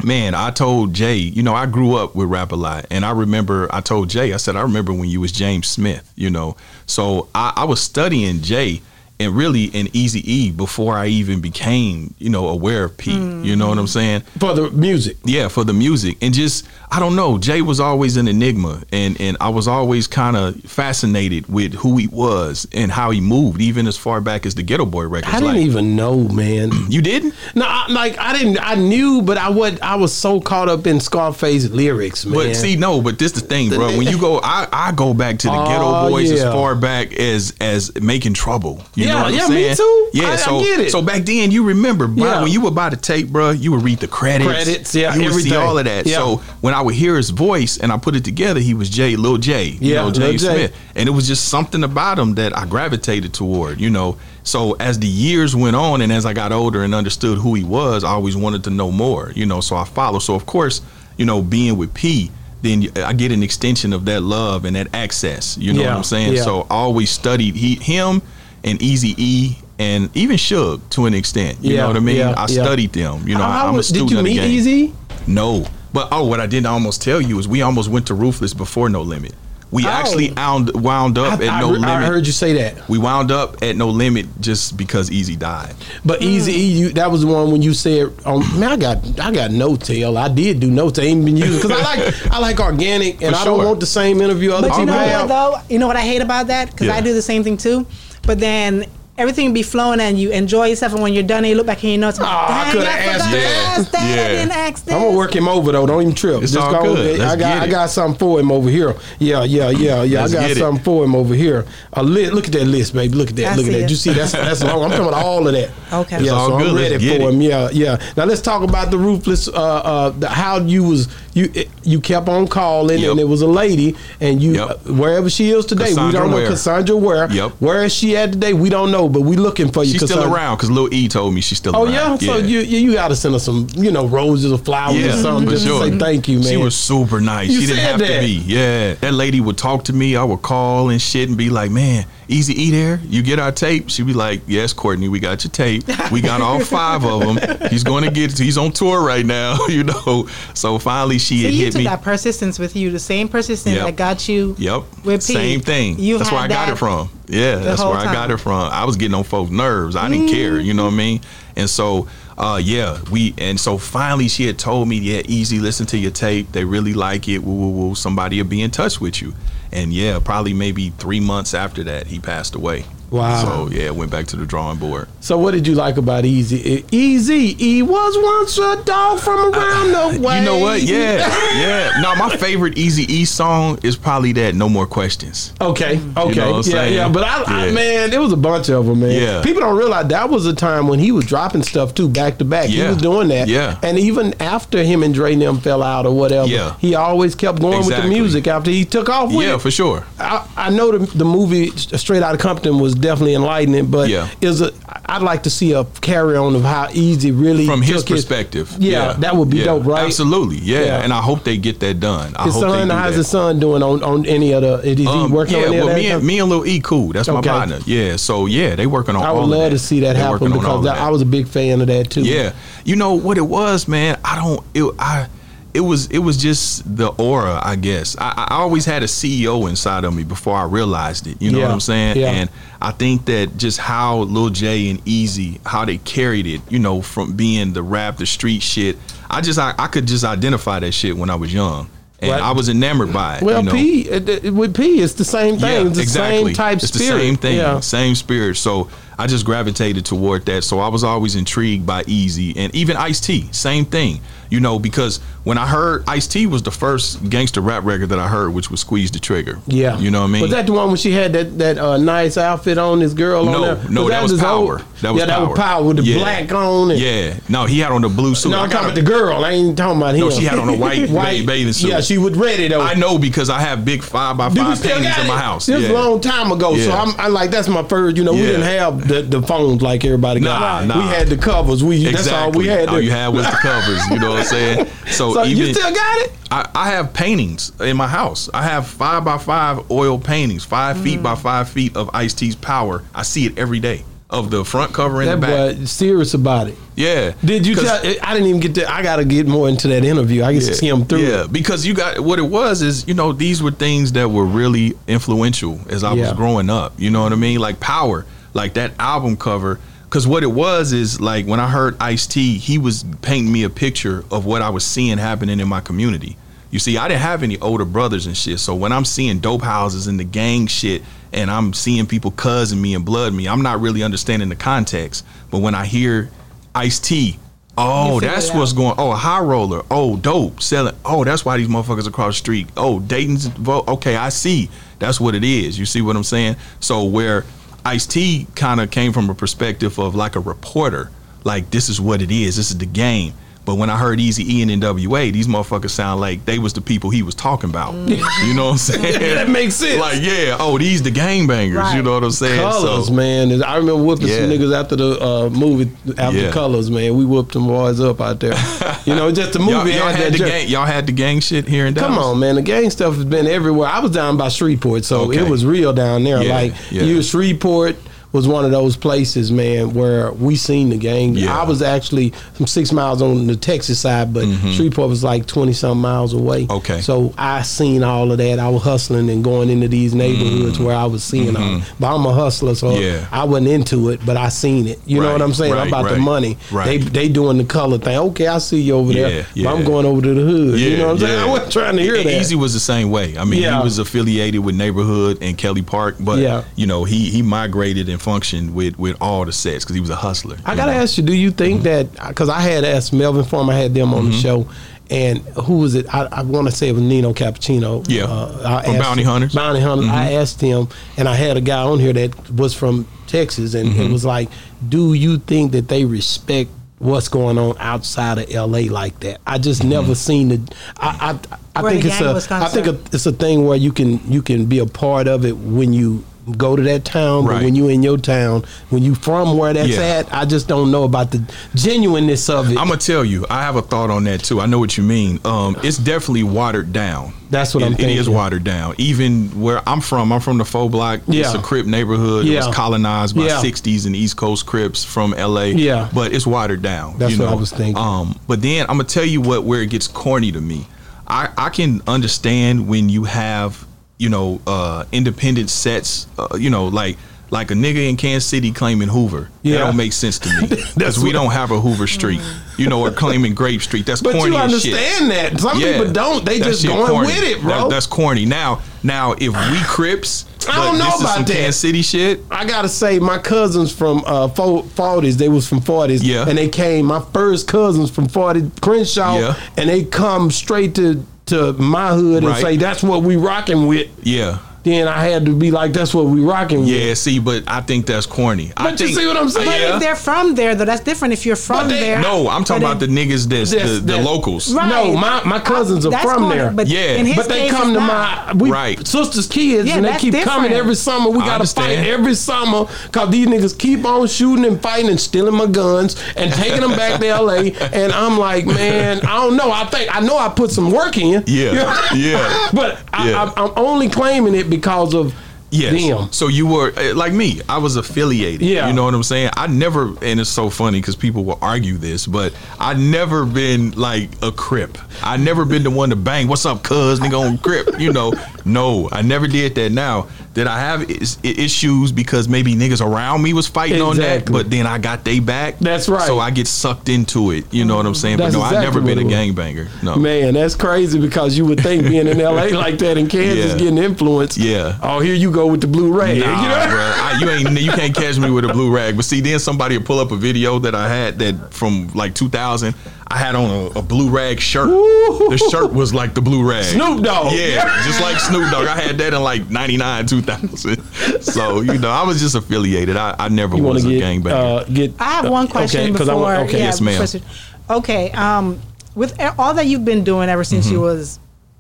man, 0.04 0.36
I 0.36 0.52
told 0.52 0.94
Jay, 0.94 1.16
you 1.16 1.44
know, 1.44 1.54
I 1.54 1.66
grew 1.66 1.96
up 1.96 2.16
with 2.16 2.30
rap 2.30 2.52
a 2.52 2.56
lot, 2.56 2.86
and 2.92 3.06
I 3.06 3.12
remember 3.12 3.68
I 3.72 3.82
told 3.82 4.10
Jay, 4.10 4.34
I 4.34 4.38
said, 4.38 4.56
I 4.56 4.62
remember 4.62 4.94
when 4.94 5.10
you 5.10 5.22
was 5.22 5.32
James 5.32 5.68
Smith, 5.68 6.12
you 6.16 6.30
know. 6.30 6.56
So 6.86 7.28
I, 7.34 7.54
I 7.58 7.66
was 7.66 7.82
studying 7.82 8.42
Jay 8.42 8.82
and 9.22 9.36
really 9.36 9.66
in 9.66 9.90
Easy 9.94 10.20
E 10.32 10.52
before 10.52 10.96
I 10.98 11.08
even 11.08 11.42
became, 11.42 12.14
you 12.18 12.30
know, 12.30 12.48
aware 12.48 12.86
of 12.86 12.98
P. 12.98 13.12
You 13.12 13.56
know 13.56 13.70
what 13.70 13.78
I'm 13.78 13.86
mm. 13.86 13.90
saying? 13.90 14.22
for 14.40 14.54
the 14.54 14.70
music. 14.72 15.18
yeah 15.24 15.48
for 15.48 15.64
the 15.64 15.74
music 15.74 16.18
and 16.22 16.34
just 16.34 16.66
i 16.90 17.00
don't 17.00 17.16
know 17.16 17.38
jay 17.38 17.62
was 17.62 17.80
always 17.80 18.18
an 18.18 18.28
enigma 18.28 18.82
and 18.92 19.20
and 19.22 19.38
i 19.40 19.48
was 19.50 19.68
always 19.68 20.08
kind 20.08 20.36
of 20.36 20.56
fascinated 20.64 21.48
with 21.48 21.74
who 21.76 21.98
he 21.98 22.08
was 22.08 22.68
and 22.74 22.92
how 22.92 23.12
he 23.12 23.22
moved 23.22 23.62
even 23.62 23.88
as 23.88 23.98
far 23.98 24.22
back 24.22 24.46
as 24.46 24.56
the 24.56 24.64
Geto 24.64 24.90
Boy 24.90 25.08
records 25.08 25.34
I 25.34 25.40
didn't 25.40 25.56
like, 25.56 25.66
even 25.66 25.96
know, 25.96 26.18
man. 26.30 26.72
you 26.90 27.02
didn't 27.02 27.34
No, 27.56 27.66
I, 27.68 27.88
like 27.90 28.18
I 28.18 28.38
didn't. 28.38 28.58
I 28.60 28.76
knew, 28.76 29.22
but 29.22 29.38
I 29.38 29.50
was 29.50 29.80
I 29.82 29.96
was 29.96 30.14
so 30.14 30.40
caught 30.40 30.70
up 30.70 30.88
in 30.88 31.00
Scarface 31.00 31.70
lyrics, 31.70 32.26
man. 32.26 32.34
but 32.36 32.56
see 32.56 32.76
no 32.76 33.02
but 33.02 33.20
this 33.20 33.32
the 33.32 33.42
thing 33.42 33.70
bro 33.70 33.98
when 33.98 34.08
you 34.08 34.20
go 34.20 34.40
i 34.44 34.68
i 34.72 34.92
go 34.92 35.14
back 35.14 35.38
to 35.40 35.48
the 35.48 35.54
Oh, 35.54 35.68
Geto 35.68 36.10
Boys 36.10 36.32
yeah. 36.32 36.38
as 36.38 36.44
far 36.54 36.76
back 36.76 37.14
as 37.14 37.54
as 37.62 37.94
making 38.02 38.34
trouble 38.34 38.84
you 38.96 39.06
Yeah, 39.06 39.11
yeah, 39.12 39.46
i'm 39.46 39.54
me 39.54 39.76
too. 39.76 40.10
yeah 40.14 40.30
I- 40.30 40.34
I 40.34 40.36
so 40.38 40.60
get 40.62 40.80
it. 40.80 40.92
so 40.92 41.02
back 41.02 41.24
then 41.24 41.52
you 41.52 41.64
remember 41.64 42.08
bro, 42.08 42.26
Yeah. 42.26 42.42
when 42.44 42.52
you 42.52 42.62
would 42.62 42.76
buy 42.76 42.90
the 42.90 42.96
tape 42.98 43.30
bro 43.30 43.52
you 43.52 43.72
would 43.72 43.84
read 43.84 44.00
the 44.00 44.08
credits 44.08 44.50
Credits, 44.50 44.96
yeah, 44.96 45.16
you 45.16 45.34
would 45.34 45.44
see 45.44 45.56
all 45.56 45.78
of 45.78 45.86
that 45.86 46.06
Yeah. 46.08 46.18
so 46.18 46.38
when 46.62 46.74
i 46.74 46.82
would 46.82 46.96
hear 46.96 47.16
his 47.18 47.30
voice 47.30 47.78
and 47.78 47.92
i 47.92 47.98
put 47.98 48.16
it 48.16 48.24
together 48.26 48.60
he 48.60 48.74
was 48.74 48.90
jay 48.90 49.16
lil 49.16 49.38
j 49.38 49.66
you 49.66 49.94
Yeah, 49.94 50.02
know 50.04 50.12
james 50.12 50.42
smith 50.42 50.74
and 50.96 51.08
it 51.08 51.12
was 51.12 51.28
just 51.28 51.46
something 51.50 51.84
about 51.84 52.18
him 52.20 52.36
that 52.36 52.58
i 52.58 52.66
gravitated 52.66 53.34
toward 53.34 53.80
you 53.80 53.90
know 53.90 54.18
so 54.44 54.74
as 54.80 55.00
the 55.00 55.08
years 55.08 55.56
went 55.56 55.76
on 55.76 56.02
and 56.02 56.12
as 56.12 56.26
i 56.26 56.34
got 56.34 56.52
older 56.52 56.84
and 56.84 56.94
understood 56.96 57.38
who 57.38 57.54
he 57.56 57.64
was 57.64 58.04
i 58.04 58.10
always 58.10 58.36
wanted 58.36 58.64
to 58.64 58.70
know 58.70 58.92
more 58.92 59.32
you 59.36 59.46
know 59.46 59.62
so 59.62 59.76
i 59.76 59.84
followed 59.86 60.20
so 60.20 60.36
of 60.36 60.46
course 60.46 60.82
you 61.18 61.26
know 61.26 61.42
being 61.42 61.78
with 61.78 61.94
p 61.94 62.32
then 62.64 62.88
I 62.96 63.14
get 63.14 63.32
an 63.32 63.42
extension 63.42 63.92
of 63.92 64.06
that 64.06 64.22
love 64.22 64.66
and 64.66 64.76
that 64.76 64.88
access. 64.94 65.58
You 65.58 65.74
know 65.74 65.82
Yeah, 65.82 65.88
what 65.88 65.98
I'm 65.98 66.04
saying? 66.04 66.34
yeah. 66.36 66.44
So 66.44 66.68
I 66.70 66.76
always 66.76 67.10
studied 67.10 67.56
he, 67.56 67.74
him 67.74 68.22
and 68.64 68.82
Easy 68.82 69.16
E 69.18 69.58
and 69.80 70.10
even 70.16 70.38
Suge 70.38 70.80
to 70.92 71.06
an 71.06 71.14
extent. 71.14 71.58
You 71.62 71.74
Yeah, 71.76 71.82
know 71.82 71.88
what 71.88 71.98
I 71.98 72.00
mean? 72.02 72.16
yeah, 72.18 72.34
I 72.38 72.42
yeah. 72.42 72.64
studied 72.64 72.94
them. 72.94 73.28
You 73.28 73.36
know, 73.36 73.44
How- 73.44 73.52
how 73.52 73.68
I'm 73.70 73.80
a 73.80 73.84
student 73.84 74.10
did 74.10 74.14
you 74.14 74.20
of 74.20 74.26
the 74.26 74.30
meet 74.30 74.64
game. 74.66 74.92
Eazy? 74.92 74.94
No. 75.28 75.66
But 75.94 76.08
oh, 76.12 76.26
what 76.26 76.40
I 76.40 76.48
didn't 76.48 76.68
almost 76.68 77.02
tell 77.02 77.20
you 77.20 77.38
is 77.40 77.48
we 77.48 77.62
almost 77.62 77.90
went 77.90 78.08
to 78.08 78.14
Ruthless 78.14 78.54
before 78.54 78.90
No 78.90 79.02
Limit. 79.02 79.34
We 79.72 79.86
Oh. 79.86 79.90
actually 79.90 80.32
wound, 80.32 80.70
wound 80.74 81.18
up 81.18 81.40
I, 81.40 81.46
at 81.46 81.50
I 81.50 81.60
No 81.62 81.68
heard- 81.70 81.74
Limit. 81.80 81.90
I 81.90 82.02
heard 82.06 82.28
you 82.28 82.34
say 82.34 82.54
that. 82.54 82.90
we 82.90 82.98
wound 82.98 83.32
up 83.32 83.64
at 83.64 83.78
No 83.78 83.88
Limit 83.90 84.26
just 84.42 84.76
because 84.78 85.10
Eazy 85.10 85.40
died. 85.40 85.74
But 86.06 86.22
Easy 86.22 86.52
E, 86.52 86.66
you 86.66 86.90
that 86.94 87.10
was 87.10 87.22
the 87.22 87.28
one 87.28 87.52
when 87.52 87.62
you 87.62 87.74
said, 87.74 88.12
um, 88.26 88.44
"Man, 88.60 88.72
I 88.74 88.76
got 88.76 88.98
I 89.20 89.32
got 89.32 89.52
no 89.52 89.78
tail. 89.78 90.18
I 90.18 90.28
did 90.28 90.60
do 90.60 90.70
no 90.70 90.90
tail. 90.90 91.06
I 91.06 91.08
ain't 91.08 91.24
been 91.26 91.38
using 91.38 91.56
because 91.62 91.72
I 91.72 91.84
like 91.84 92.32
I 92.34 92.40
like 92.40 92.60
organic, 92.60 93.22
and 93.22 93.34
For 93.36 93.42
I 93.42 93.46
don't 93.46 93.58
want 93.66 93.80
the 93.80 93.86
same 93.86 94.20
interview 94.22 94.52
other 94.52 94.68
But 94.68 94.76
you 94.78 94.82
people 94.86 94.94
know 94.98 95.00
have. 95.08 95.30
what 95.30 95.52
though? 95.68 95.74
You 95.74 95.80
know 95.80 95.88
what 95.88 95.96
I 95.96 96.02
hate 96.02 96.22
about 96.22 96.48
that? 96.48 96.72
Because 96.72 96.88
Yeah. 96.88 96.96
I 96.98 97.02
do 97.02 97.14
the 97.14 97.22
same 97.22 97.44
thing 97.44 97.56
too. 97.58 97.86
But 98.32 98.40
then 98.40 98.86
everything 99.18 99.54
be 99.54 99.62
flowing 99.62 100.00
and 100.00 100.18
you 100.18 100.32
enjoy 100.32 100.68
yourself, 100.68 100.94
and 100.94 101.04
when 101.04 101.12
you're 101.12 101.22
done, 101.22 101.44
you 101.44 101.54
look 101.54 101.68
back 101.68 101.84
and 101.84 101.92
you 101.92 101.98
know 101.98 102.08
it's 102.08 102.18
Oh, 102.18 102.24
I 102.26 102.70
coulda 102.72 102.88
asked 102.90 103.26
forgot 103.26 103.32
that. 103.32 103.78
ask 103.78 103.92
that. 103.92 104.02
I 104.02 104.08
Yeah. 104.08 104.28
didn't 104.30 104.52
ask 104.54 104.86
that. 104.86 104.96
I'm 104.96 105.02
gonna 105.02 105.18
work 105.18 105.36
him 105.36 105.48
over 105.50 105.72
though. 105.74 105.86
Don't 105.86 106.02
even 106.02 106.16
trip. 106.16 106.42
It's 106.42 106.54
Just 106.54 106.66
all 106.66 106.82
go. 106.82 106.96
good. 106.96 107.20
I 107.20 107.24
Let's 107.26 107.36
got 107.36 107.40
get 107.56 107.62
I 107.62 107.66
it. 107.66 107.70
got 107.72 107.90
something 107.90 108.18
for 108.18 108.40
him 108.40 108.54
over 108.54 108.70
here. 108.70 108.96
Yeah, 109.20 109.44
yeah, 109.44 109.70
yeah, 109.70 110.04
yeah. 110.04 110.22
Let's 110.22 110.32
I 110.34 110.36
got 110.38 110.42
get 110.48 110.52
it. 110.52 110.58
something 110.62 110.84
for 110.86 111.04
him 111.04 111.14
over 111.16 111.36
here. 111.36 111.66
A 111.92 112.02
list. 112.02 112.32
Look 112.32 112.46
at 112.46 112.54
that 112.54 112.64
list, 112.66 112.94
baby. 112.94 113.14
Look 113.16 113.32
at 113.32 113.36
that. 113.36 113.48
I 113.52 113.56
look 113.58 113.66
at 113.66 113.74
that. 113.74 113.82
it. 113.82 113.90
You 113.90 113.96
see 113.98 114.14
that's 114.14 114.32
that's 114.32 114.64
long. 114.64 114.82
I'm 114.86 114.92
talking 114.92 115.06
about 115.08 115.22
all 115.26 115.46
of 115.46 115.54
that. 115.54 115.70
Okay. 115.92 116.16
Yeah, 116.16 116.22
It's 116.22 116.32
all 116.32 116.48
so 116.52 116.58
good. 116.60 116.68
I'm 116.70 116.76
Let's 116.76 116.92
ready 116.94 117.04
get 117.06 117.22
for 117.22 117.28
it. 117.30 117.34
him. 117.34 117.42
Yeah, 117.42 117.70
yeah. 117.74 117.98
Now 118.16 118.24
let's 118.24 118.42
talk 118.42 118.64
about 118.64 118.92
the 118.92 118.98
ruthless. 118.98 119.50
Uh, 119.50 119.52
uh, 119.62 120.10
the, 120.12 120.30
how 120.30 120.60
you 120.60 120.84
was 120.86 121.10
you 121.34 121.52
you 121.84 122.00
kept 122.02 122.28
on 122.30 122.48
calling, 122.48 123.00
Yep. 123.00 123.12
and 123.12 123.20
it 123.20 123.28
was 123.28 123.42
a 123.42 123.48
lady, 123.48 123.96
and 124.20 124.42
you 124.42 124.54
Yep. 124.56 124.70
uh, 124.70 124.94
wherever 124.94 125.30
she 125.30 125.50
is 125.52 125.66
today, 125.66 125.90
we 125.94 126.12
don't 126.12 126.30
know 126.30 126.36
Ware. 126.38 126.48
Cassandra 126.48 126.96
where. 126.96 127.32
Yep. 127.32 127.54
Where 127.60 127.84
is 127.86 127.94
she 127.94 128.18
at 128.18 128.34
today? 128.34 128.54
We 128.54 128.70
don't 128.70 128.92
know, 128.92 129.08
but 129.10 129.22
we 129.22 129.36
looking 129.38 129.72
for 129.72 129.84
you. 129.84 129.94
She's 129.98 130.04
still 130.10 130.34
around 130.34 130.58
because 130.58 130.70
Lil 130.72 130.94
E 130.94 131.08
told 131.08 131.34
me 131.34 131.42
she's 131.42 131.58
still 131.58 131.74
around. 131.76 131.88
Oh 131.88 131.94
around. 131.94 132.22
yeah, 132.22 132.28
so 132.34 132.38
you 132.38 132.60
you, 132.60 132.78
you 132.80 132.94
got 132.94 133.08
to 133.10 133.16
send 133.16 133.34
us 133.36 133.44
some 133.44 133.68
you 133.76 133.92
know 133.92 134.08
roses 134.08 134.52
or 134.52 134.58
flowers 134.58 134.98
Yeah, 134.98 135.14
or 135.18 135.22
something 135.22 135.50
just 135.50 135.66
sure. 135.66 135.86
to 135.86 135.92
say 135.92 135.98
thank 135.98 136.28
you, 136.28 136.40
man. 136.40 136.48
She 136.48 136.58
was 136.58 136.76
super 136.76 137.22
nice. 137.22 137.50
You 137.50 137.62
she 137.62 137.68
didn't 137.68 137.84
have 137.84 138.00
that. 138.00 138.08
to 138.22 138.26
be. 138.26 138.44
Yeah. 138.46 138.96
That 138.96 139.14
lady 139.14 139.40
would 139.42 139.58
talk 139.58 139.86
to 139.86 139.94
me. 139.94 140.16
I 140.16 140.24
would 140.24 140.42
call 140.42 140.90
and 140.90 141.02
shit 141.02 141.30
and 141.30 141.38
be 141.38 141.50
like, 141.50 141.72
man, 141.72 142.06
Easy 142.32 142.54
E 142.60 142.72
there? 142.72 143.00
You 143.04 143.22
get 143.22 143.40
our 143.40 143.52
tape? 143.52 143.90
She'd 143.90 144.08
be 144.08 144.14
like, 144.14 144.42
yes, 144.48 144.72
Courtney, 144.74 145.10
we 145.10 145.20
got 145.20 145.44
your 145.44 145.52
tape. 145.52 145.84
We 146.12 146.22
got 146.22 146.40
all 146.42 146.60
five 146.64 147.04
of 147.04 147.20
them. 147.36 147.70
He's 147.70 147.84
going 147.84 148.04
to 148.06 148.10
get, 148.12 148.38
he's 148.38 148.58
on 148.58 148.72
tour 148.72 149.02
right 149.06 149.26
now, 149.26 149.58
you 149.68 149.84
know. 149.84 150.28
So 150.54 150.80
finally 150.80 151.18
she 151.20 151.42
So 151.42 151.46
had 151.48 151.54
you 151.54 151.66
hit 151.66 151.72
took 151.74 151.80
me. 151.80 151.84
that 151.86 152.02
persistence 152.02 152.58
with 152.58 152.76
you, 152.76 152.90
the 152.90 153.00
same 153.00 153.28
persistence 153.28 153.76
Yep. 153.76 153.86
that 153.86 153.96
got 153.98 154.30
you. 154.30 154.56
Yep. 154.58 154.84
With 155.04 155.28
P. 155.28 155.34
Same 155.34 155.60
thing. 155.60 156.00
You 156.00 156.18
that's 156.18 156.32
where 156.32 156.40
I 156.42 156.48
got 156.48 156.70
it 156.70 156.78
from. 156.78 157.10
Yeah, 157.28 157.56
that's 157.58 157.82
where 157.84 157.94
I 157.94 158.06
got. 158.12 158.30
It 158.32 158.38
from. 158.38 158.54
I 158.72 158.84
was 158.86 158.96
getting 158.98 159.16
on 159.16 159.24
folks' 159.24 159.52
nerves. 159.52 159.96
I 159.96 160.10
didn't 160.10 160.28
care. 160.30 160.60
You 160.60 160.74
know 160.74 160.86
what 160.86 160.94
I 160.94 160.98
mean? 160.98 161.22
And 161.56 161.70
so, 161.70 162.08
uh, 162.38 162.60
yeah, 162.62 163.00
we 163.12 163.34
and 163.38 163.58
so 163.60 163.78
finally 163.78 164.28
she 164.28 164.46
had 164.48 164.58
told 164.60 164.88
me, 164.90 164.98
yeah, 164.98 165.22
Eazy, 165.22 165.62
listen 165.62 165.86
to 165.88 165.98
your 165.98 166.12
tape. 166.12 166.52
They 166.52 166.66
really 166.66 166.94
like 166.94 167.28
it. 167.30 167.40
Woo 167.40 167.54
woo 167.54 167.70
woo. 167.90 167.96
Somebody 167.96 168.42
will 168.42 168.50
be 168.50 168.62
in 168.62 168.72
touch 168.72 169.00
with 169.00 169.22
you. 169.22 169.34
And 169.72 169.94
yeah, 169.94 170.20
probably 170.20 170.54
maybe 170.54 170.90
three 170.92 171.20
months 171.20 171.54
after 171.54 171.84
that, 171.86 172.08
he 172.08 172.20
passed 172.20 172.56
away. 172.56 172.86
Wow. 173.12 173.68
So 173.68 173.70
yeah, 173.76 173.90
went 173.92 174.10
back 174.10 174.28
to 174.28 174.38
the 174.38 174.46
drawing 174.46 174.78
board. 174.78 175.08
So 175.20 175.38
what 175.38 175.52
did 175.52 175.68
you 175.68 175.76
like 175.76 175.98
about 175.98 176.24
Eazy? 176.24 176.86
Easy 176.92 177.56
E 177.64 177.82
was 177.84 178.18
once 178.18 178.58
a 178.58 178.82
dog 178.86 179.20
from 179.20 179.54
around 179.54 179.92
the 180.16 180.20
way. 180.22 180.40
You 180.40 180.46
know 180.46 180.58
what? 180.60 180.82
Yeah, 180.82 181.18
yeah. 181.56 182.02
No, 182.02 182.16
my 182.16 182.36
favorite 182.38 182.78
Easy 182.78 183.04
E 183.14 183.26
song 183.26 183.78
is 183.84 183.98
probably 183.98 184.32
that. 184.34 184.56
No 184.56 184.70
more 184.70 184.88
questions. 184.88 185.54
Okay. 185.60 186.00
Okay. 186.18 186.30
you 186.30 186.36
know 186.36 186.52
what 186.52 186.56
I'm 186.56 186.56
yeah. 186.56 186.62
saying? 186.62 186.94
Yeah. 186.96 187.10
But 187.10 187.24
I, 187.24 187.68
I, 187.68 187.72
man, 187.72 188.10
there 188.12 188.22
was 188.22 188.32
a 188.32 188.38
bunch 188.38 188.70
of 188.70 188.86
them, 188.86 189.02
man. 189.02 189.12
Yeah. 189.22 189.42
People 189.44 189.62
don't 189.62 189.78
realize 189.78 190.08
that 190.08 190.30
was 190.30 190.46
a 190.46 190.56
time 190.56 190.88
when 190.88 191.00
he 191.00 191.12
was 191.12 191.26
dropping 191.26 191.64
stuff 191.64 191.94
too, 191.94 192.08
back 192.08 192.38
to 192.38 192.46
back. 192.46 192.70
Yeah. 192.70 192.84
He 192.84 192.90
was 192.94 192.98
doing 193.02 193.28
that. 193.28 193.48
Yeah. 193.50 193.78
And 193.84 194.00
even 194.00 194.34
after 194.42 194.84
him 194.84 195.04
and 195.04 195.14
Dre 195.14 195.34
and 195.34 195.42
them 195.42 195.60
fell 195.60 195.84
out 195.84 196.06
or 196.06 196.16
whatever, 196.16 196.48
Yeah. 196.48 196.78
he 196.80 196.96
always 196.96 197.36
kept 197.36 197.60
going 197.60 197.86
with 197.86 198.02
the 198.02 198.08
music 198.08 198.48
after 198.48 198.72
he 198.72 198.86
took 198.86 199.10
off 199.10 199.34
with 199.34 199.46
Yeah, 199.46 199.56
it. 199.56 199.62
for 199.62 199.70
sure. 199.72 200.06
I, 200.18 200.48
I 200.56 200.70
know 200.70 200.98
the, 200.98 201.18
the 201.18 201.26
movie 201.26 201.68
Straight 201.76 202.24
Outta 202.24 202.38
Compton 202.38 202.80
was 202.80 202.96
definitely 203.02 203.34
enlightening, 203.36 203.88
but 203.88 204.10
Yeah. 204.10 204.28
is 204.42 204.62
a 204.62 204.72
I'd 205.08 205.22
like 205.24 205.44
to 205.44 205.50
see 205.50 205.74
a 205.74 205.84
carry 206.00 206.38
on 206.38 206.56
of 206.56 206.64
how 206.64 206.86
Eazy 206.88 207.32
really 207.38 207.66
From 207.66 207.82
his 207.82 208.02
perspective. 208.04 208.74
Yeah, 208.80 209.14
that 209.20 209.36
would 209.36 209.50
be 209.50 209.58
Yeah, 209.58 209.66
dope, 209.66 209.86
right? 209.86 210.06
Absolutely. 210.06 210.60
Yeah. 210.60 210.86
Yeah. 210.86 211.04
And 211.04 211.12
I 211.12 211.20
hope 211.22 211.44
they 211.44 211.58
get 211.58 211.82
that 211.82 212.00
done. 212.00 212.34
I 212.38 212.46
His 212.46 212.54
hope 212.54 212.64
son, 212.64 212.90
how's 212.90 213.16
his 213.16 213.28
son 213.28 213.60
doing 213.60 213.84
on, 213.84 214.02
on 214.04 214.26
any 214.26 214.54
of 214.54 214.62
the? 214.62 214.76
Is 214.90 214.98
he 215.00 215.08
Um, 215.08 215.32
working 215.32 215.58
yeah, 215.60 215.66
on 215.68 215.72
well, 215.74 215.96
me 215.96 216.08
that? 216.08 216.16
and 216.18 216.24
me 216.24 216.40
and 216.40 216.50
Lil 216.50 216.66
E 216.66 216.80
cool. 216.80 217.12
That's 217.12 217.28
my 217.28 217.40
Okay. 217.40 217.50
partner. 217.50 217.80
Yeah, 217.86 218.16
so 218.16 218.46
yeah, 218.46 218.76
they 218.76 218.86
working 218.88 219.18
on. 219.18 219.24
I 219.26 219.32
would 219.34 219.48
love 219.50 219.72
to 219.72 219.80
see 219.80 220.00
that 220.02 220.14
They 220.14 220.20
happen 220.20 220.32
working 220.32 220.48
on 220.48 220.54
all 220.54 220.60
because 220.60 220.84
that- 220.86 220.96
that. 220.96 221.04
I 221.04 221.10
was 221.10 221.22
a 221.22 221.26
big 221.26 221.48
fan 221.48 221.82
of 221.82 221.88
that 221.88 222.10
too. 222.10 222.22
Yeah, 222.22 222.52
you 222.86 222.96
know 222.96 223.14
what 223.16 223.38
it 223.38 223.46
was, 223.48 223.88
man. 223.90 224.18
I 224.24 224.38
don't. 224.38 224.62
It, 224.74 224.94
I. 224.98 225.26
It 225.74 225.80
was. 225.82 226.08
It 226.08 226.20
was 226.20 226.38
just 226.38 226.84
the 226.98 227.08
aura, 227.18 227.62
I 227.64 227.76
guess. 227.78 228.16
I, 228.20 228.48
I 228.50 228.56
always 228.56 228.86
had 228.86 229.04
a 229.04 229.06
CEO 229.06 229.70
inside 229.70 230.04
of 230.04 230.14
me 230.16 230.24
before 230.24 230.56
I 230.58 230.64
realized 230.66 231.28
it. 231.28 231.42
You 231.42 231.52
know 231.52 231.60
Yeah, 231.60 231.66
what 231.68 231.74
I'm 231.74 231.80
saying? 231.80 232.18
yeah. 232.18 232.32
And 232.32 232.50
I 232.82 232.92
think 232.92 233.26
that 233.26 233.56
just 233.58 233.78
how 233.80 234.20
Lil 234.20 234.50
J 234.50 234.90
and 234.90 235.04
Eazy, 235.06 235.66
how 235.66 235.86
they 235.86 235.98
carried 236.00 236.46
it, 236.48 236.62
you 236.70 236.80
know, 236.80 237.02
from 237.02 237.34
being 237.38 237.74
the 237.74 237.84
rap, 237.84 238.18
the 238.18 238.26
street 238.26 238.62
shit. 238.62 238.98
I 239.30 239.40
just, 239.40 239.58
I, 239.60 239.74
I 239.80 239.88
could 239.88 240.08
just 240.08 240.26
identify 240.26 240.80
that 240.80 240.92
shit 240.92 241.16
when 241.16 241.30
I 241.30 241.36
was 241.36 241.54
young, 241.54 241.90
and 242.20 242.32
Right. 242.32 242.42
I 242.42 242.52
was 242.52 242.68
enamored 242.68 243.14
by 243.14 243.38
it. 243.38 243.44
Well, 243.44 243.60
you 243.60 243.66
know? 243.68 243.72
P 243.72 244.02
it, 244.02 244.28
it- 244.28 244.54
with 244.54 244.76
P, 244.76 245.00
it's 245.02 245.14
the 245.14 245.24
same 245.24 245.58
thing. 245.58 245.88
it's 245.88 245.98
the 245.98 246.06
same 246.06 246.54
type 246.54 246.80
it's 246.80 246.90
spirit. 246.90 247.14
the 247.18 247.20
same 247.28 247.36
thing, 247.38 247.58
Yeah. 247.58 247.80
same 247.80 248.16
spirit. 248.16 248.58
So 248.58 248.90
I 249.18 249.28
just 249.28 249.46
gravitated 249.46 250.04
toward 250.06 250.46
that. 250.48 250.64
So 250.66 250.80
I 250.80 250.90
was 250.90 251.04
always 251.06 251.36
intrigued 251.36 251.86
by 251.86 252.04
Eazy 252.04 252.54
and 252.58 252.76
even 252.76 252.98
Ice 252.98 253.22
T. 253.22 253.48
Same 253.54 253.86
thing, 253.86 254.20
you 254.52 254.60
know, 254.60 254.78
because 254.78 255.18
when 255.44 255.58
I 255.58 255.66
heard 255.66 256.04
Ice 256.08 256.28
T 256.28 256.46
was 256.46 256.62
the 256.62 256.70
first 256.72 257.28
gangster 257.30 257.62
rap 257.62 257.84
record 257.84 258.10
that 258.10 258.20
I 258.20 258.28
heard, 258.28 258.54
which 258.54 258.70
was 258.70 258.82
Squeeze 258.82 259.10
the 259.10 259.20
Trigger. 259.20 259.60
Yeah, 259.66 259.98
you 259.98 260.12
know 260.12 260.20
what 260.22 260.28
I 260.28 260.32
mean. 260.32 260.42
Was 260.44 260.52
that 260.52 260.68
the 260.68 260.74
one 260.74 260.90
when 260.90 260.98
she 260.98 261.12
had 261.12 261.34
that 261.34 261.58
that 261.58 261.78
uh, 261.80 261.98
nice 261.98 262.38
outfit 262.38 262.78
on? 262.78 263.00
This 263.00 263.14
girl 263.14 263.48
on 263.48 263.52
No, 263.54 263.76
there. 263.76 263.90
no, 263.90 264.08
that 264.10 264.22
was 264.22 264.32
his 264.34 264.42
Power. 264.42 264.74
old- 264.74 264.84
That 265.02 265.14
was 265.14 265.20
yeah, 265.22 265.26
that 265.26 265.40
was 265.40 265.48
Power. 265.48 265.56
power 265.56 265.84
with 265.84 265.98
the 265.98 266.04
Yeah. 266.04 266.18
black 266.20 266.52
on. 266.52 266.92
And, 266.92 267.00
yeah, 267.00 267.40
no, 267.50 267.66
he 267.66 267.80
had 267.80 267.92
on 267.92 268.02
the 268.02 268.10
blue 268.10 268.36
suit. 268.36 268.50
No, 268.52 268.60
I'm 268.60 268.70
talking 268.70 268.86
about 268.90 268.96
the 268.96 269.02
girl. 269.02 269.44
I 269.44 269.52
ain't 269.52 269.78
talking 269.78 269.98
about 269.98 270.14
him. 270.14 270.20
No, 270.22 270.30
she 270.30 270.44
had 270.44 270.60
on 270.60 270.70
a 270.70 270.76
white 270.78 271.10
white 271.22 271.46
bathing 271.48 271.74
suit. 271.74 271.90
Yeah, 271.90 272.02
she 272.02 272.18
was 272.18 272.34
ready 272.38 272.68
though. 272.68 272.82
I 272.82 272.94
know 272.96 273.18
because 273.18 273.50
I 273.50 273.60
have 273.62 273.86
big 273.86 274.04
five 274.04 274.38
by 274.38 274.50
Dude, 274.50 274.58
five 274.58 274.82
paintings 274.84 275.18
in 275.18 275.28
my 275.28 275.40
house. 275.40 275.66
This 275.66 275.78
was 275.78 275.86
Yeah. 275.86 275.92
a 275.92 275.98
long 276.00 276.20
time 276.22 276.52
ago, 276.52 276.78
so 276.78 276.92
I'm, 276.92 277.18
I 277.20 277.28
like 277.30 277.50
that's 277.52 277.68
my 277.70 277.84
first. 277.84 278.18
You 278.18 278.24
know, 278.26 278.34
we 278.34 278.42
didn't 278.42 278.62
have 278.64 279.08
the, 279.08 279.22
the 279.22 279.42
phones 279.42 279.82
like 279.82 280.04
everybody 280.06 280.40
got. 280.42 280.86
Nah, 280.86 280.96
nah. 280.96 281.02
We 281.02 281.08
had 281.16 281.28
the 281.28 281.38
covers. 281.38 281.84
We 281.84 282.04
that's 282.04 282.28
all 282.28 282.52
we 282.52 282.68
had. 282.68 282.90
All 282.90 283.00
you 283.02 283.12
had 283.12 283.30
was 283.30 283.46
the 283.46 283.58
covers. 283.62 284.06
You 284.10 284.20
know 284.20 284.36
I'm 284.42 284.48
saying? 284.48 284.86
So, 285.08 285.34
So 285.34 285.46
even 285.46 285.58
you 285.68 285.74
still 285.74 285.94
got 285.94 286.22
it? 286.22 286.32
I, 286.52 286.70
I 286.76 286.90
have 286.92 287.14
paintings 287.14 287.72
in 287.80 287.98
my 287.98 288.08
house. 288.08 288.50
I 288.54 288.64
have 288.64 288.88
five 288.88 289.24
by 289.26 289.38
five 289.38 289.90
oil 289.92 290.18
paintings, 290.20 290.64
five 290.66 291.02
feet 291.02 291.20
Mm. 291.20 291.24
by 291.24 291.36
five 291.36 291.70
feet 291.70 291.96
of 291.96 292.10
Ice 292.14 292.34
T's 292.34 292.56
power. 292.56 293.04
I 293.14 293.24
see 293.24 293.46
it 293.46 293.58
every 293.58 293.80
day 293.80 294.04
of 294.30 294.50
the 294.50 294.64
front 294.64 294.94
cover 294.94 295.20
and 295.22 295.30
That 295.30 295.36
the 295.36 295.42
back. 295.74 295.78
boy 295.78 295.86
serious 295.86 296.34
about 296.34 296.68
it. 296.70 296.78
Yeah. 296.96 297.34
Did 297.44 297.68
you 297.68 297.76
tell? 297.76 298.00
I 298.22 298.34
didn't 298.34 298.48
even 298.48 298.62
get 298.62 298.76
to. 298.76 298.90
I 298.90 299.04
got 299.04 299.18
to 299.18 299.26
get 299.26 299.46
more 299.48 299.68
into 299.68 299.90
that 299.90 300.06
interview. 300.06 300.44
I 300.44 300.54
get 300.54 300.62
to 300.64 300.74
see 300.74 300.88
him 300.88 301.04
through. 301.06 301.20
Yeah, 301.20 301.48
because 301.52 301.86
you 301.86 301.94
got 301.94 302.20
what 302.22 302.40
it 302.40 302.44
was 302.44 302.82
is 302.82 303.06
you 303.08 303.14
know 303.14 303.34
these 303.34 303.62
were 303.62 303.72
things 303.72 304.14
that 304.14 304.30
were 304.32 304.46
really 304.46 304.94
influential 305.08 305.80
as 305.90 306.04
I 306.06 306.14
Yeah. 306.14 306.30
was 306.30 306.34
growing 306.34 306.70
up. 306.70 306.94
You 306.98 307.10
know 307.10 307.24
what 307.24 307.34
I 307.34 307.36
mean? 307.36 307.60
Like 307.60 307.80
Power, 307.82 308.26
like 308.54 308.74
that 308.76 308.92
album 309.00 309.36
cover. 309.38 309.80
Because 310.12 310.28
what 310.28 310.44
it 310.44 310.52
was 310.52 310.92
is 310.92 311.22
like 311.22 311.46
when 311.46 311.62
I 311.62 311.70
heard 311.70 311.96
Ice 312.02 312.28
T, 312.28 312.58
he 312.58 312.78
was 312.78 313.06
painting 313.22 313.50
me 313.50 313.64
a 313.64 313.70
picture 313.70 314.26
of 314.30 314.46
what 314.46 314.62
I 314.62 314.70
was 314.70 314.84
seeing 314.84 315.18
happening 315.18 315.62
in 315.62 315.70
my 315.70 315.80
community. 315.80 316.36
You 316.70 316.80
see, 316.80 316.98
I 316.98 317.08
didn't 317.08 317.22
have 317.22 317.44
any 317.44 317.58
older 317.60 317.86
brothers 317.86 318.26
and 318.26 318.36
shit. 318.36 318.60
So 318.60 318.76
when 318.76 318.92
I'm 318.92 319.06
seeing 319.06 319.40
dope 319.40 319.62
houses 319.62 320.08
and 320.08 320.20
the 320.20 320.26
gang 320.26 320.68
shit, 320.68 321.02
and 321.32 321.50
I'm 321.50 321.72
seeing 321.72 322.08
people 322.08 322.32
cousin 322.32 322.82
me 322.82 322.94
and 322.94 323.06
blood 323.06 323.34
me, 323.34 323.48
I'm 323.48 323.62
not 323.62 323.80
really 323.80 324.04
understanding 324.04 324.50
the 324.50 324.56
context. 324.58 325.26
But 325.50 325.60
when 325.60 325.76
I 325.76 325.86
hear 325.86 326.30
Ice 326.76 327.00
T, 327.00 327.40
oh, 327.78 328.20
that's 328.20 328.54
what's 328.54 328.74
going. 328.74 328.96
Oh, 328.98 329.12
a 329.12 329.16
high 329.16 329.40
roller. 329.40 329.82
Oh, 329.90 330.18
dope 330.18 330.62
selling. 330.62 330.94
Oh, 331.06 331.24
that's 331.24 331.46
why 331.46 331.56
these 331.56 331.70
motherfuckers 331.70 332.06
across 332.06 332.34
the 332.34 332.40
street. 332.40 332.68
Oh, 332.76 333.00
Dayton's 333.00 333.46
vote. 333.46 333.88
Okay, 333.88 334.18
I 334.18 334.28
see. 334.28 334.70
That's 335.00 335.22
what 335.22 335.36
it 335.36 335.46
is. 335.46 335.80
You 335.80 335.86
see 335.86 336.02
what 336.02 336.18
I'm 336.18 336.26
saying? 336.26 336.58
So 336.82 337.06
where 337.06 337.46
Ice 337.86 338.06
T 338.06 338.48
kind 338.56 338.80
of 338.80 338.92
came 338.92 339.12
from 339.12 339.30
a 339.30 339.36
perspective 339.36 339.98
of 339.98 340.14
like 340.14 340.36
a 340.36 340.40
reporter, 340.40 341.10
like 341.44 341.72
this 341.72 341.90
is 341.90 342.00
what 342.00 342.22
it 342.22 342.32
is. 342.32 342.58
This 342.58 342.70
is 342.70 342.78
the 342.78 342.86
game. 342.86 343.34
But 343.64 343.76
when 343.76 343.92
I 343.92 343.98
heard 343.98 344.20
Easy 344.20 344.58
E 344.58 344.62
and 344.64 344.72
NWA, 344.72 345.32
these 345.32 345.48
motherfuckers 345.48 345.92
sound 345.92 346.20
like 346.20 346.46
they 346.46 346.58
was 346.58 346.74
the 346.74 346.82
people 346.82 347.12
he 347.12 347.22
was 347.22 347.36
talking 347.36 347.70
about. 347.70 347.94
You 348.42 348.56
know 348.56 348.66
what 348.66 348.72
I'm 348.72 348.78
saying? 348.78 349.20
that 349.36 349.50
makes 349.50 349.76
sense. 349.76 350.00
Like, 350.00 350.22
yeah, 350.22 350.58
oh, 350.60 350.78
these 350.78 351.04
the 351.04 351.12
gangbangers. 351.12 351.94
You 351.96 352.02
know 352.02 352.14
what 352.14 352.24
I'm 352.24 352.32
saying? 352.32 352.60
Colors, 352.60 353.08
so, 353.08 353.14
man. 353.14 353.64
I 353.64 353.78
remember 353.78 354.04
whooping 354.04 354.28
some 354.28 354.50
niggas 354.50 354.76
after 354.78 354.96
the 354.96 355.22
uh, 355.22 355.50
movie 355.50 355.92
after 356.18 356.40
Yeah. 356.40 356.52
Colors, 356.52 356.90
man. 356.90 357.16
We 357.16 357.26
whooped 357.26 357.54
them 357.54 357.68
boys 357.68 358.00
up 358.00 358.20
out 358.20 358.40
there. 358.40 358.54
you 359.06 359.14
know, 359.16 359.32
just 359.32 359.54
the 359.54 359.60
movie 359.60 359.72
Y'all, 359.72 359.88
y'all 359.88 360.08
had 360.08 360.16
had 360.16 360.34
the 360.34 360.38
jer- 360.38 360.48
gang. 360.48 360.68
Y'all 360.70 360.86
had 360.86 361.06
the 361.06 361.12
gang 361.12 361.40
shit 361.40 361.68
here 361.68 361.86
in 361.86 361.94
Come 361.94 362.18
on, 362.18 362.40
man. 362.40 362.56
The 362.56 362.62
gang 362.64 362.90
stuff 362.90 363.16
has 363.16 363.26
been 363.26 363.46
everywhere. 363.48 363.88
I 363.88 364.00
was 364.00 364.12
down 364.12 364.38
by 364.38 364.50
Shreveport, 364.50 365.06
so 365.06 365.22
Okay. 365.30 365.40
it 365.40 365.50
was 365.50 365.66
real 365.66 365.94
down 365.94 366.24
there. 366.24 366.42
Yeah, 366.42 366.54
like 366.56 366.74
yeah. 366.90 367.04
you, 367.04 367.22
Shreveport 367.22 367.96
was 368.34 368.48
one 368.48 368.64
of 368.66 368.72
those 368.72 368.96
places, 368.96 369.52
man, 369.52 369.94
where 369.94 370.32
we 370.32 370.56
seen 370.56 370.90
the 370.90 370.98
gang. 370.98 371.36
Yeah. 371.36 371.60
I 371.60 371.64
was 371.64 371.82
actually 371.82 372.34
some 372.54 372.66
six 372.68 372.92
miles 372.92 373.22
on 373.22 373.48
the 373.48 373.56
Texas 373.56 374.00
side, 374.00 374.34
but 374.34 374.46
Shreveport 374.74 375.10
was 375.10 375.24
like 375.24 375.46
twenty 375.48 375.74
some 375.74 376.00
miles 376.00 376.34
away. 376.34 376.64
Mm-hmm. 376.64 376.72
Okay. 376.78 377.02
so 377.02 377.34
I 377.38 377.62
seen 377.64 378.04
all 378.04 378.32
of 378.32 378.38
that. 378.38 378.60
I 378.60 378.70
was 378.70 378.84
hustling 378.84 379.30
and 379.30 379.44
going 379.44 379.70
into 379.70 379.88
these 379.88 380.14
neighborhoods 380.16 380.80
where 380.80 380.96
I 380.96 381.06
was 381.06 381.24
seeing 381.24 381.56
all. 381.56 381.82
But 382.00 382.16
I'm 382.16 382.26
a 382.26 382.34
hustler, 382.34 382.76
so 382.76 382.88
Mm-hmm. 382.92 383.02
Yeah. 383.02 383.28
I 383.32 383.44
wasn't 383.46 383.68
into 383.70 384.10
it, 384.10 384.26
but 384.26 384.36
I 384.38 384.50
seen 384.50 384.88
it. 384.88 385.00
You 385.06 385.22
know 385.22 385.32
what 385.32 385.42
I'm 385.42 385.54
saying? 385.54 385.74
right, 385.74 385.88
about 385.88 386.10
the 386.10 386.18
money. 386.18 386.58
right. 386.72 386.86
They 386.86 386.98
they 386.98 387.30
doing 387.30 387.58
the 387.58 387.64
color 387.66 387.98
thing. 387.98 388.18
Okay, 388.18 388.48
I 388.48 388.58
see 388.60 388.82
you 388.82 388.96
over 388.96 389.12
Yeah, 389.14 389.28
there. 389.30 389.46
yeah. 389.54 389.64
But 389.72 389.76
I'm 389.78 389.86
going 389.86 390.06
over 390.06 390.22
to 390.22 390.34
the 390.34 390.42
hood. 390.42 390.80
you 390.80 390.98
know 390.98 391.08
what 391.08 391.12
I'm 391.14 391.18
saying? 391.20 391.40
I 391.40 391.50
wasn't 391.50 391.72
trying 391.74 391.96
to 391.98 392.02
hear 392.04 392.16
that. 392.18 392.26
Eazy 392.26 392.56
was 392.56 392.74
the 392.74 392.80
same 392.80 393.10
way. 393.12 393.38
I 393.38 393.44
mean, 393.46 393.64
he 393.64 393.84
was 393.84 393.98
affiliated 394.00 394.64
with 394.64 394.76
Neighborhood 394.76 395.38
and 395.42 395.58
Kelly 395.58 395.82
Park, 395.82 396.16
but 396.20 396.40
Yeah. 396.40 396.64
you 396.76 396.86
know, 396.88 397.04
he 397.04 397.30
he 397.30 397.42
migrated 397.42 398.08
and 398.10 398.21
functioned 398.22 398.74
with 398.74 398.98
with 399.00 399.18
all 399.22 399.44
the 399.46 399.52
sets 399.52 399.84
because 399.84 399.96
he 399.96 400.02
was 400.02 400.10
a 400.10 400.16
hustler. 400.16 400.58
I 400.66 400.76
gotta 400.76 400.94
know? 400.94 401.00
ask 401.00 401.18
you, 401.18 401.24
do 401.24 401.34
you 401.36 401.52
think 401.52 401.84
that 401.84 402.12
because 402.30 402.50
I 402.50 402.60
had 402.62 402.84
asked 402.86 403.12
Melvin 403.14 403.44
Farm, 403.44 403.70
I 403.70 403.76
had 403.76 403.94
them 403.94 404.14
on 404.14 404.22
Mm-hmm. 404.24 404.32
the 404.32 404.38
show, 404.38 404.70
and 405.10 405.40
who 405.66 405.80
was 405.80 405.96
it? 405.96 406.06
I, 406.14 406.28
I 406.32 406.42
want 406.44 406.68
to 406.68 406.72
say 406.74 406.88
it 406.90 406.94
was 406.94 407.02
Nino 407.02 407.34
Cappuccino. 407.34 408.06
Yeah. 408.08 408.24
I 408.26 408.84
From 408.84 408.96
asked 408.96 409.00
Bounty 409.04 409.22
him- 409.24 409.28
Hunters? 409.30 409.50
Mm-hmm. 409.52 409.58
Bounty 409.58 409.80
Hunters. 409.82 410.08
I 410.10 410.32
asked 410.34 410.62
him, 410.62 410.88
and 411.18 411.28
I 411.28 411.36
had 411.36 411.58
a 411.58 411.62
guy 411.62 411.82
on 411.82 412.00
here 412.00 412.14
that 412.14 412.50
was 412.52 412.74
from 412.74 413.06
Texas, 413.28 413.74
and 413.74 413.90
Mm-hmm. 413.90 414.02
it 414.02 414.12
was 414.12 414.24
like, 414.24 414.50
do 414.88 415.14
you 415.14 415.38
think 415.40 415.72
that 415.74 415.88
they 415.90 416.06
respect? 416.06 416.70
What's 417.00 417.30
going 417.30 417.58
on 417.58 417.76
outside 417.80 418.38
of 418.38 418.54
L.A. 418.54 418.88
like 418.90 419.20
that? 419.22 419.42
I 419.48 419.58
just 419.58 419.82
Mm-hmm. 419.82 419.90
never 419.90 420.14
seen 420.14 420.50
the. 420.50 420.76
I 420.98 421.32
I, 421.76 421.80
I 421.80 421.92
think 421.92 422.06
it's 422.06 422.20
gang 422.20 422.36
a. 422.62 422.70
think 422.70 422.86
a, 422.86 423.00
it's 423.16 423.26
a 423.26 423.32
thing 423.32 423.66
where 423.66 423.76
you 423.76 423.92
can 423.92 424.20
you 424.32 424.44
can 424.44 424.68
be 424.68 424.78
a 424.78 424.86
part 424.86 425.28
of 425.28 425.44
it 425.44 425.58
when 425.58 425.94
you 425.94 426.24
go 426.58 426.76
to 426.76 426.82
that 426.84 427.06
town, 427.06 427.46
but 427.46 427.64
when 427.64 427.76
you 427.76 427.88
in 427.88 428.02
your 428.04 428.18
town, 428.18 428.64
when 428.90 429.04
you 429.04 429.14
from 429.16 429.58
where 429.58 429.74
that's 429.74 429.90
Yeah. 429.90 430.02
at, 430.02 430.34
I 430.34 430.46
just 430.46 430.68
don't 430.68 430.92
know 430.92 431.04
about 431.04 431.32
the 431.32 431.42
genuineness 431.76 432.50
of 432.50 432.72
it. 432.72 432.78
I'm 432.78 432.88
gonna 432.88 432.98
tell 432.98 433.24
you, 433.26 433.46
I 433.50 433.62
have 433.62 433.76
a 433.76 433.82
thought 433.82 434.10
on 434.10 434.24
that 434.26 434.44
too. 434.44 434.60
I 434.62 434.66
know 434.66 434.80
what 434.80 434.98
you 434.98 435.04
mean. 435.04 435.40
Um, 435.46 435.76
it's 435.84 435.98
definitely 435.98 436.44
watered 436.44 436.94
down. 436.94 437.34
That's 437.50 437.74
what 437.76 437.84
It- 437.84 437.88
I'm 437.88 437.94
It 437.94 438.10
is 438.18 438.30
watered 438.30 438.64
down. 438.64 438.96
Even 438.98 439.50
where 439.60 439.82
I'm 439.88 440.00
from, 440.00 440.32
I'm 440.32 440.40
from 440.40 440.58
the 440.58 440.64
faux 440.66 440.90
block. 440.92 441.20
Yeah. 441.28 441.46
It's 441.46 441.54
a 441.54 441.60
Crip 441.60 441.86
neighborhood. 441.86 442.46
Yeah. 442.46 442.64
It 442.64 442.66
was 442.68 442.76
colonized 442.76 443.36
by 443.36 443.48
Yeah. 443.48 443.60
60s 443.62 444.06
and 444.06 444.16
East 444.16 444.38
Coast 444.38 444.66
Crips 444.66 445.04
from 445.04 445.34
LA. 445.38 445.66
Yeah. 445.76 446.08
but 446.14 446.34
it's 446.34 446.48
watered 446.48 446.82
down. 446.82 447.16
That's 447.18 447.34
you 447.34 447.40
what 447.40 447.50
I 447.50 447.56
was 447.56 447.72
thinking. 447.72 447.98
Um, 447.98 448.36
but 448.48 448.62
then 448.62 448.82
I'm 448.90 448.98
gonna 448.98 449.04
tell 449.04 449.26
you 449.26 449.42
what 449.42 449.64
where 449.66 449.82
it 449.82 449.90
gets 449.90 450.08
corny 450.08 450.52
to 450.54 450.62
me. 450.62 450.88
I 451.28 451.50
I 451.58 451.70
can 451.70 452.02
understand 452.08 452.88
when 452.88 453.10
you 453.10 453.26
have 453.26 453.86
you 454.22 454.30
know 454.30 454.62
uh, 454.68 455.04
independent 455.12 455.70
sets. 455.70 456.28
Uh, 456.38 456.56
you 456.58 456.70
know 456.70 456.86
like. 456.88 457.18
Like 457.54 457.70
a 457.70 457.74
nigga 457.74 458.08
in 458.10 458.16
Kansas 458.16 458.48
City 458.50 458.72
claiming 458.72 459.10
Hoover, 459.10 459.50
Yeah. 459.62 459.80
that 459.80 459.84
don't 459.88 459.98
make 459.98 460.14
sense 460.14 460.40
to 460.40 460.48
me. 460.62 460.68
Because 460.96 461.20
we 461.20 461.34
don't 461.34 461.52
have 461.52 461.72
a 461.72 461.82
Hoover 461.82 462.08
Street, 462.08 462.40
you 462.78 462.88
know, 462.88 463.02
or 463.02 463.12
claiming 463.12 463.54
Grape 463.56 463.82
Street. 463.82 464.06
That's 464.06 464.22
but 464.22 464.32
corny 464.36 464.56
you 464.56 464.58
as 464.58 464.82
shit. 464.82 464.94
understand 464.94 465.32
that 465.32 465.60
some 465.60 465.78
Yeah. 465.78 465.98
people 465.98 466.14
don't. 466.14 466.46
They 466.46 466.60
just 466.62 466.88
going 466.88 467.08
corny. 467.12 467.28
with 467.28 467.44
it, 467.44 467.60
bro. 467.62 467.70
That- 467.72 467.90
that's 467.90 468.06
corny. 468.08 468.46
Now, 468.46 468.80
now 469.04 469.34
if 469.34 469.50
we 469.52 469.80
Crips, 469.84 470.46
I 470.70 470.78
don't 470.78 470.98
know 470.98 471.10
about 471.10 471.46
that. 471.46 471.54
Kansas 471.54 471.76
City 471.82 472.02
shit. 472.04 472.40
I 472.50 472.64
gotta 472.64 472.88
say, 472.88 473.20
my 473.20 473.38
cousins 473.38 473.92
from 473.94 474.24
uh, 474.26 474.48
40s, 474.48 475.34
they 475.38 475.50
was 475.50 475.68
from 475.68 475.82
40s, 475.82 476.22
Yeah. 476.24 476.48
and 476.48 476.58
they 476.58 476.70
came. 476.70 477.06
My 477.08 477.20
first 477.34 477.68
cousins 477.68 478.10
from 478.10 478.30
40 478.30 478.72
Crenshaw, 478.82 479.38
Yeah. 479.38 479.56
and 479.76 479.90
they 479.90 480.06
come 480.06 480.52
straight 480.52 480.96
to 480.96 481.26
to 481.48 481.74
my 481.74 482.14
hood 482.14 482.44
and 482.44 482.56
say 482.58 482.78
that's 482.78 483.04
what 483.04 483.24
we 483.24 483.36
rocking 483.36 483.88
with. 483.88 484.10
Yeah, 484.24 484.60
Then 484.84 485.08
I 485.08 485.24
had 485.26 485.46
to 485.46 485.56
be 485.56 485.70
like, 485.70 485.94
that's 485.94 486.12
what 486.14 486.26
we 486.26 486.42
rocking 486.42 486.84
yeah. 486.86 487.10
with. 487.10 487.18
See, 487.20 487.38
but 487.38 487.64
I 487.68 487.82
think 487.82 488.08
that's 488.08 488.26
corny. 488.26 488.74
I 488.76 488.86
But 488.86 489.00
you 489.00 489.08
think, 489.08 489.20
see 489.20 489.28
what 489.28 489.38
I'm 489.38 489.48
saying? 489.50 489.68
But 489.68 489.80
Yeah. 489.80 489.94
if 489.96 490.02
they're 490.02 490.16
from 490.16 490.56
there, 490.56 490.74
though, 490.74 490.86
that's 490.86 491.02
different. 491.02 491.34
If 491.34 491.46
you're 491.46 491.56
from 491.56 491.88
they- 491.88 492.00
there, 492.00 492.20
No, 492.20 492.50
I'm 492.50 492.64
talking 492.64 492.82
but 492.82 492.88
about 492.94 493.00
the 493.00 493.06
niggas 493.08 493.48
that's, 493.48 493.70
That's- 493.72 493.90
the, 493.92 494.00
the 494.00 494.14
that- 494.14 494.24
locals. 494.24 494.74
Right. 494.74 494.90
No, 494.90 495.16
my, 495.16 495.44
my 495.44 495.60
cousins 495.60 496.04
are 496.06 496.12
from 496.20 496.44
corny, 496.44 496.56
there. 496.58 496.72
But 496.72 496.88
Yeah. 496.88 497.36
But 497.36 497.48
they 497.48 497.70
come 497.70 497.94
to 497.94 498.00
not. 498.00 498.48
my 498.48 498.54
we 498.54 498.72
Right. 498.72 499.06
sisters' 499.08 499.46
kids, 499.48 499.88
Yeah, 499.88 499.98
and 499.98 500.06
they 500.06 500.10
that's 500.12 500.22
keep 500.24 500.34
coming 500.42 500.72
every 500.74 500.96
summer. 500.96 501.30
We 501.30 501.40
gotta 501.40 501.68
fight 501.68 502.00
every 502.00 502.34
summer 502.34 502.86
because 503.04 503.30
these 503.30 503.46
niggas 503.48 503.78
keep 503.78 504.04
on 504.04 504.26
shooting 504.28 504.66
and 504.66 504.82
fighting 504.82 505.10
and 505.12 505.20
stealing 505.20 505.54
my 505.56 505.68
guns 505.68 506.16
and 506.36 506.52
taking 506.54 506.82
them 506.82 506.96
back 506.96 507.20
to 507.20 507.28
L.A. 507.28 507.72
And 507.94 508.12
I'm 508.14 508.38
like, 508.40 508.66
man, 508.66 509.20
I 509.20 509.36
don't 509.36 509.56
know. 509.58 509.72
I 509.72 509.86
think 509.86 510.10
I 510.16 510.22
know 510.22 510.38
I 510.40 510.50
put 510.50 510.72
some 510.72 510.90
work 510.92 511.18
in. 511.20 511.44
Yeah, 511.46 512.02
yeah. 512.16 512.70
But 512.74 513.00
I, 513.14 513.30
Yeah. 513.30 513.44
I, 513.56 513.64
I'm 513.64 513.72
only 513.76 514.10
claiming 514.10 514.56
it 514.56 514.70
because 514.72 515.14
of 515.14 515.36
Yes. 515.74 515.94
them. 516.06 516.28
So 516.34 516.50
you 516.50 516.68
were 516.68 516.92
uh, 516.98 517.16
like 517.16 517.32
me. 517.32 517.62
I 517.70 517.78
was 517.78 517.96
affiliated. 517.96 518.62
Yeah. 518.68 518.88
You 518.90 518.94
know 518.94 519.06
what 519.06 519.14
I'm 519.14 519.24
saying? 519.24 519.52
I 519.56 519.68
never, 519.68 520.08
and 520.22 520.38
it's 520.42 520.50
so 520.50 520.70
funny 520.70 521.00
because 521.00 521.16
people 521.16 521.46
will 521.46 521.60
argue 521.62 521.96
this, 521.96 522.28
but 522.28 522.54
I 522.78 522.94
never 522.94 523.46
been 523.46 523.92
like 523.92 524.32
a 524.42 524.52
crip. 524.52 524.98
I 525.24 525.38
never 525.38 525.64
been 525.64 525.84
the 525.84 525.90
one 525.90 526.10
to 526.10 526.18
bang. 526.18 526.50
What's 526.50 526.66
up, 526.66 526.84
cuz 526.84 527.22
nigga 527.22 527.40
on 527.40 527.58
crip? 527.60 527.88
You 528.02 528.12
know? 528.12 528.34
No, 528.66 529.08
I 529.14 529.22
never 529.22 529.48
did 529.48 529.76
that. 529.76 529.94
Now 529.94 530.28
did 530.54 530.68
I 530.68 530.80
have 530.80 531.10
is, 531.10 531.38
issues 531.44 532.12
because 532.12 532.50
maybe 532.50 532.76
niggas 532.76 533.06
around 533.06 533.42
me 533.42 533.54
was 533.54 533.68
fighting 533.68 534.02
on 534.02 534.18
that, 534.18 534.52
but 534.52 534.70
then 534.70 534.86
I 534.86 534.98
got 534.98 535.24
they 535.24 535.40
back. 535.40 535.80
That's 535.80 536.10
right. 536.10 536.28
So 536.28 536.40
I 536.40 536.52
get 536.52 536.68
sucked 536.68 537.08
into 537.08 537.52
it. 537.52 537.74
You 537.74 537.86
know 537.86 537.96
what 537.96 538.06
I'm 538.06 538.16
saying? 538.16 538.38
That's 538.38 538.54
but 538.54 538.60
no, 538.60 538.66
I 538.66 538.70
exactly 538.70 539.02
never 539.02 539.16
been 539.16 539.26
a 539.26 539.30
gangbanger. 539.30 540.04
No. 540.04 540.18
Man, 540.18 540.54
that's 540.54 540.76
crazy 540.76 541.20
because 541.20 541.58
you 541.58 541.66
would 541.66 541.80
think 541.80 542.04
being 542.04 542.28
in 542.28 542.38
LA 542.38 542.52
like 542.72 542.98
that 543.00 543.18
in 543.18 543.28
Kansas 543.28 543.72
Yeah. 543.72 543.78
getting 543.78 543.98
influenced. 543.98 544.58
Yeah. 544.58 544.98
Oh, 545.02 545.20
here 545.20 545.36
you 545.36 545.52
go 545.52 545.68
with 545.68 545.82
the 545.82 545.88
blue 545.88 546.12
rag. 546.12 546.40
Nah, 546.40 546.62
you 546.62 546.68
know? 546.68 546.86
bro. 546.90 547.14
I, 547.16 547.38
you 547.40 547.50
ain't 547.50 547.80
you 547.80 547.92
can't 547.92 548.14
catch 548.14 548.38
me 548.38 548.52
with 548.52 548.66
a 548.66 548.74
blue 548.74 548.94
rag. 548.94 549.16
But 549.16 549.26
see, 549.26 549.40
then 549.40 549.60
somebody 549.60 549.98
will 549.98 550.06
pull 550.06 550.20
up 550.20 550.32
a 550.32 550.38
video 550.38 550.80
that 550.80 550.96
I 550.96 551.08
had 551.08 551.40
that 551.40 551.74
from 551.74 552.10
like 552.14 552.36
2000. 552.36 552.94
I 553.34 553.38
had 553.38 553.56
on 553.56 553.70
a, 553.96 554.00
a 554.00 554.02
blue 554.02 554.30
rag 554.30 554.60
shirt. 554.60 554.90
Ooh. 554.90 555.48
The 555.50 555.58
shirt 555.72 555.94
was 555.94 556.14
like 556.14 556.34
the 556.34 556.42
blue 556.42 556.68
rag. 556.70 556.84
Snoop 556.84 557.24
Dogg. 557.24 557.54
Yeah, 557.54 557.86
just 558.06 558.20
like 558.22 558.38
Snoop 558.40 558.70
Dogg. 558.72 558.88
I 558.88 559.00
had 559.00 559.18
that 559.20 559.34
in 559.34 559.42
like 559.42 559.70
99, 559.70 560.26
2000. 560.28 561.02
So, 561.42 561.82
you 561.82 561.98
know, 561.98 562.10
I 562.10 562.24
was 562.24 562.40
just 562.40 562.56
affiliated. 562.56 563.18
I, 563.18 563.36
I 563.40 563.50
never 563.50 563.76
You 563.78 563.84
was 563.84 564.04
to 564.04 564.10
a 564.10 564.12
get 564.20 564.24
gangbanger. 564.24 564.82
uh, 564.82 564.84
get? 564.86 565.14
I 565.20 565.32
have 565.42 565.50
one 565.50 565.68
question 565.68 566.02
okay, 566.02 566.12
'cause 566.18 566.30
I 566.30 566.34
before. 566.34 566.42
want- 566.44 566.70
okay, 566.70 566.78
yeah, 566.80 566.86
yes, 566.86 567.02
ma'am. 567.02 567.22
before- 567.22 567.98
Okay, 567.98 568.32
um, 568.32 568.80
with 569.16 569.40
all 569.60 569.74
that 569.74 569.86
you've 569.88 570.06
been 570.06 570.24
doing 570.24 570.50
ever 570.50 570.64
since 570.64 570.86
you 570.90 570.98
Mm-hmm. 570.98 571.04
was 571.04 571.40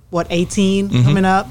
what 0.09 0.27
18 0.29 0.89
coming 1.03 1.25
up, 1.25 1.47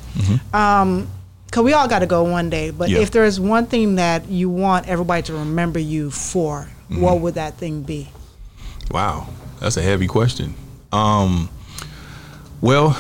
um, 0.52 1.08
cause 1.50 1.64
we 1.64 1.72
all 1.72 1.88
got 1.88 2.00
to 2.00 2.06
go 2.06 2.24
one 2.24 2.50
day. 2.50 2.70
But 2.70 2.90
Yeah. 2.90 2.98
if 2.98 3.10
there 3.10 3.24
is 3.24 3.40
one 3.40 3.66
thing 3.66 3.94
that 3.96 4.28
you 4.28 4.50
want 4.50 4.88
everybody 4.88 5.22
to 5.24 5.32
remember 5.34 5.78
you 5.78 6.10
for, 6.10 6.68
Mm-hmm. 6.90 7.00
what 7.02 7.20
would 7.20 7.34
that 7.34 7.56
thing 7.56 7.82
be? 7.82 8.08
Wow, 8.90 9.28
that's 9.60 9.76
a 9.76 9.82
heavy 9.82 10.06
question. 10.06 10.54
Um, 10.90 11.48
well, 12.60 12.96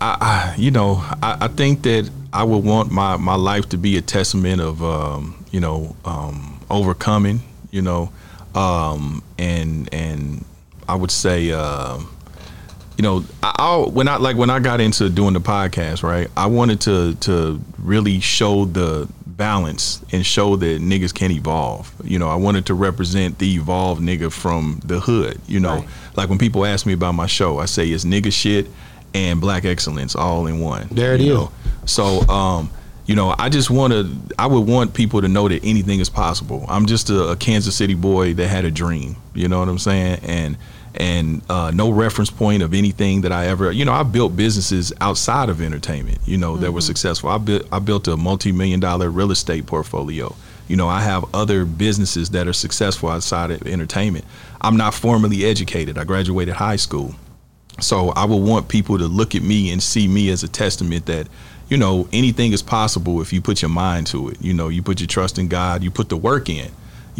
I, 0.00 0.16
I 0.20 0.54
you 0.58 0.70
know, 0.70 0.96
I, 1.22 1.38
I 1.42 1.48
think 1.48 1.82
that 1.82 2.10
I 2.32 2.44
would 2.44 2.64
want 2.64 2.90
my 2.90 3.16
my 3.16 3.36
life 3.36 3.68
to 3.70 3.78
be 3.78 3.96
a 3.96 4.02
testament 4.02 4.60
of 4.60 4.82
um, 4.82 5.44
you 5.50 5.60
know 5.60 5.96
um, 6.04 6.60
overcoming. 6.68 7.40
You 7.70 7.82
know, 7.82 8.12
um, 8.54 9.22
and 9.38 9.92
and 9.92 10.44
I 10.88 10.94
would 10.96 11.10
say. 11.10 11.52
Um, 11.52 12.10
you 12.96 13.02
know, 13.02 13.24
I 13.42 13.76
when 13.78 14.08
I 14.08 14.16
like 14.18 14.36
when 14.36 14.50
I 14.50 14.58
got 14.58 14.78
into 14.78 15.08
doing 15.08 15.32
the 15.32 15.40
podcast, 15.40 16.02
right? 16.02 16.28
I 16.36 16.48
wanted 16.48 16.82
to 16.82 17.14
to 17.14 17.58
really 17.78 18.20
show 18.20 18.66
the 18.66 19.08
balance 19.40 20.04
and 20.12 20.24
show 20.24 20.54
that 20.56 20.82
niggas 20.82 21.14
can 21.14 21.30
evolve. 21.30 21.90
You 22.04 22.18
know, 22.18 22.28
I 22.28 22.34
wanted 22.34 22.66
to 22.66 22.74
represent 22.74 23.38
the 23.38 23.54
evolved 23.54 24.02
nigga 24.02 24.30
from 24.30 24.80
the 24.84 25.00
hood. 25.00 25.40
You 25.48 25.60
know, 25.60 25.76
Right. 25.76 25.88
like 26.14 26.28
when 26.28 26.38
people 26.38 26.66
ask 26.66 26.84
me 26.84 26.92
about 26.92 27.14
my 27.14 27.26
show, 27.26 27.58
I 27.58 27.64
say 27.64 27.88
it's 27.88 28.04
nigga 28.04 28.30
shit 28.32 28.66
and 29.14 29.40
black 29.40 29.64
excellence 29.64 30.14
all 30.14 30.46
in 30.46 30.60
one. 30.60 30.88
There 30.90 31.14
it 31.14 31.22
is. 31.22 31.28
know? 31.28 31.50
So, 31.86 32.20
um, 32.28 32.70
you 33.06 33.14
know, 33.16 33.34
I 33.38 33.48
just 33.48 33.70
want 33.70 33.92
to. 33.94 34.14
I 34.38 34.46
would 34.46 34.68
want 34.68 34.92
people 34.94 35.22
to 35.22 35.26
know 35.28 35.48
that 35.48 35.64
anything 35.64 35.98
is 36.00 36.10
possible. 36.10 36.64
I'm 36.68 36.84
just 36.86 37.08
a, 37.10 37.30
a 37.30 37.36
Kansas 37.36 37.74
City 37.74 37.94
boy 37.94 38.34
that 38.34 38.46
had 38.48 38.64
a 38.66 38.70
dream. 38.70 39.16
You 39.34 39.48
know 39.48 39.58
what 39.58 39.68
I'm 39.70 39.78
saying? 39.78 40.20
And 40.22 40.56
and 40.94 41.42
uh, 41.48 41.70
no 41.72 41.90
reference 41.90 42.30
point 42.30 42.62
of 42.62 42.74
anything 42.74 43.20
that 43.22 43.32
I 43.32 43.46
ever. 43.46 43.70
You 43.70 43.84
know, 43.84 43.92
I 43.92 44.02
built 44.02 44.36
businesses 44.36 44.92
outside 45.00 45.48
of 45.48 45.60
entertainment. 45.60 46.18
You 46.24 46.36
know, 46.36 46.56
that 46.56 46.72
were 46.72 46.80
successful. 46.80 47.30
I 47.30 47.38
built 47.38 47.66
I 47.72 47.78
built 47.78 48.08
a 48.08 48.16
multi 48.16 48.52
million 48.52 48.80
dollar 48.80 49.10
real 49.10 49.30
estate 49.30 49.66
portfolio. 49.66 50.34
You 50.68 50.76
know, 50.76 50.88
I 50.88 51.00
have 51.00 51.24
other 51.34 51.64
businesses 51.64 52.30
that 52.30 52.46
are 52.46 52.52
successful 52.52 53.08
outside 53.08 53.50
of 53.50 53.66
entertainment. 53.66 54.24
I'm 54.60 54.76
not 54.76 54.94
formally 54.94 55.44
educated. 55.44 55.98
I 55.98 56.04
graduated 56.04 56.54
high 56.54 56.76
school. 56.76 57.14
So 57.80 58.10
I 58.10 58.24
would 58.24 58.36
want 58.36 58.68
people 58.68 58.98
to 58.98 59.06
look 59.06 59.34
at 59.34 59.42
me 59.42 59.72
and 59.72 59.82
see 59.82 60.06
me 60.06 60.30
as 60.30 60.44
a 60.44 60.48
testament 60.48 61.06
that, 61.06 61.26
you 61.68 61.76
know, 61.76 62.08
anything 62.12 62.52
is 62.52 62.62
possible 62.62 63.20
if 63.20 63.32
you 63.32 63.40
put 63.40 63.62
your 63.62 63.68
mind 63.68 64.06
to 64.08 64.28
it. 64.28 64.40
You 64.40 64.54
know, 64.54 64.68
you 64.68 64.82
put 64.82 65.00
your 65.00 65.06
trust 65.06 65.38
in 65.38 65.48
God, 65.48 65.82
you 65.82 65.90
put 65.90 66.08
the 66.08 66.16
work 66.16 66.48
in, 66.48 66.70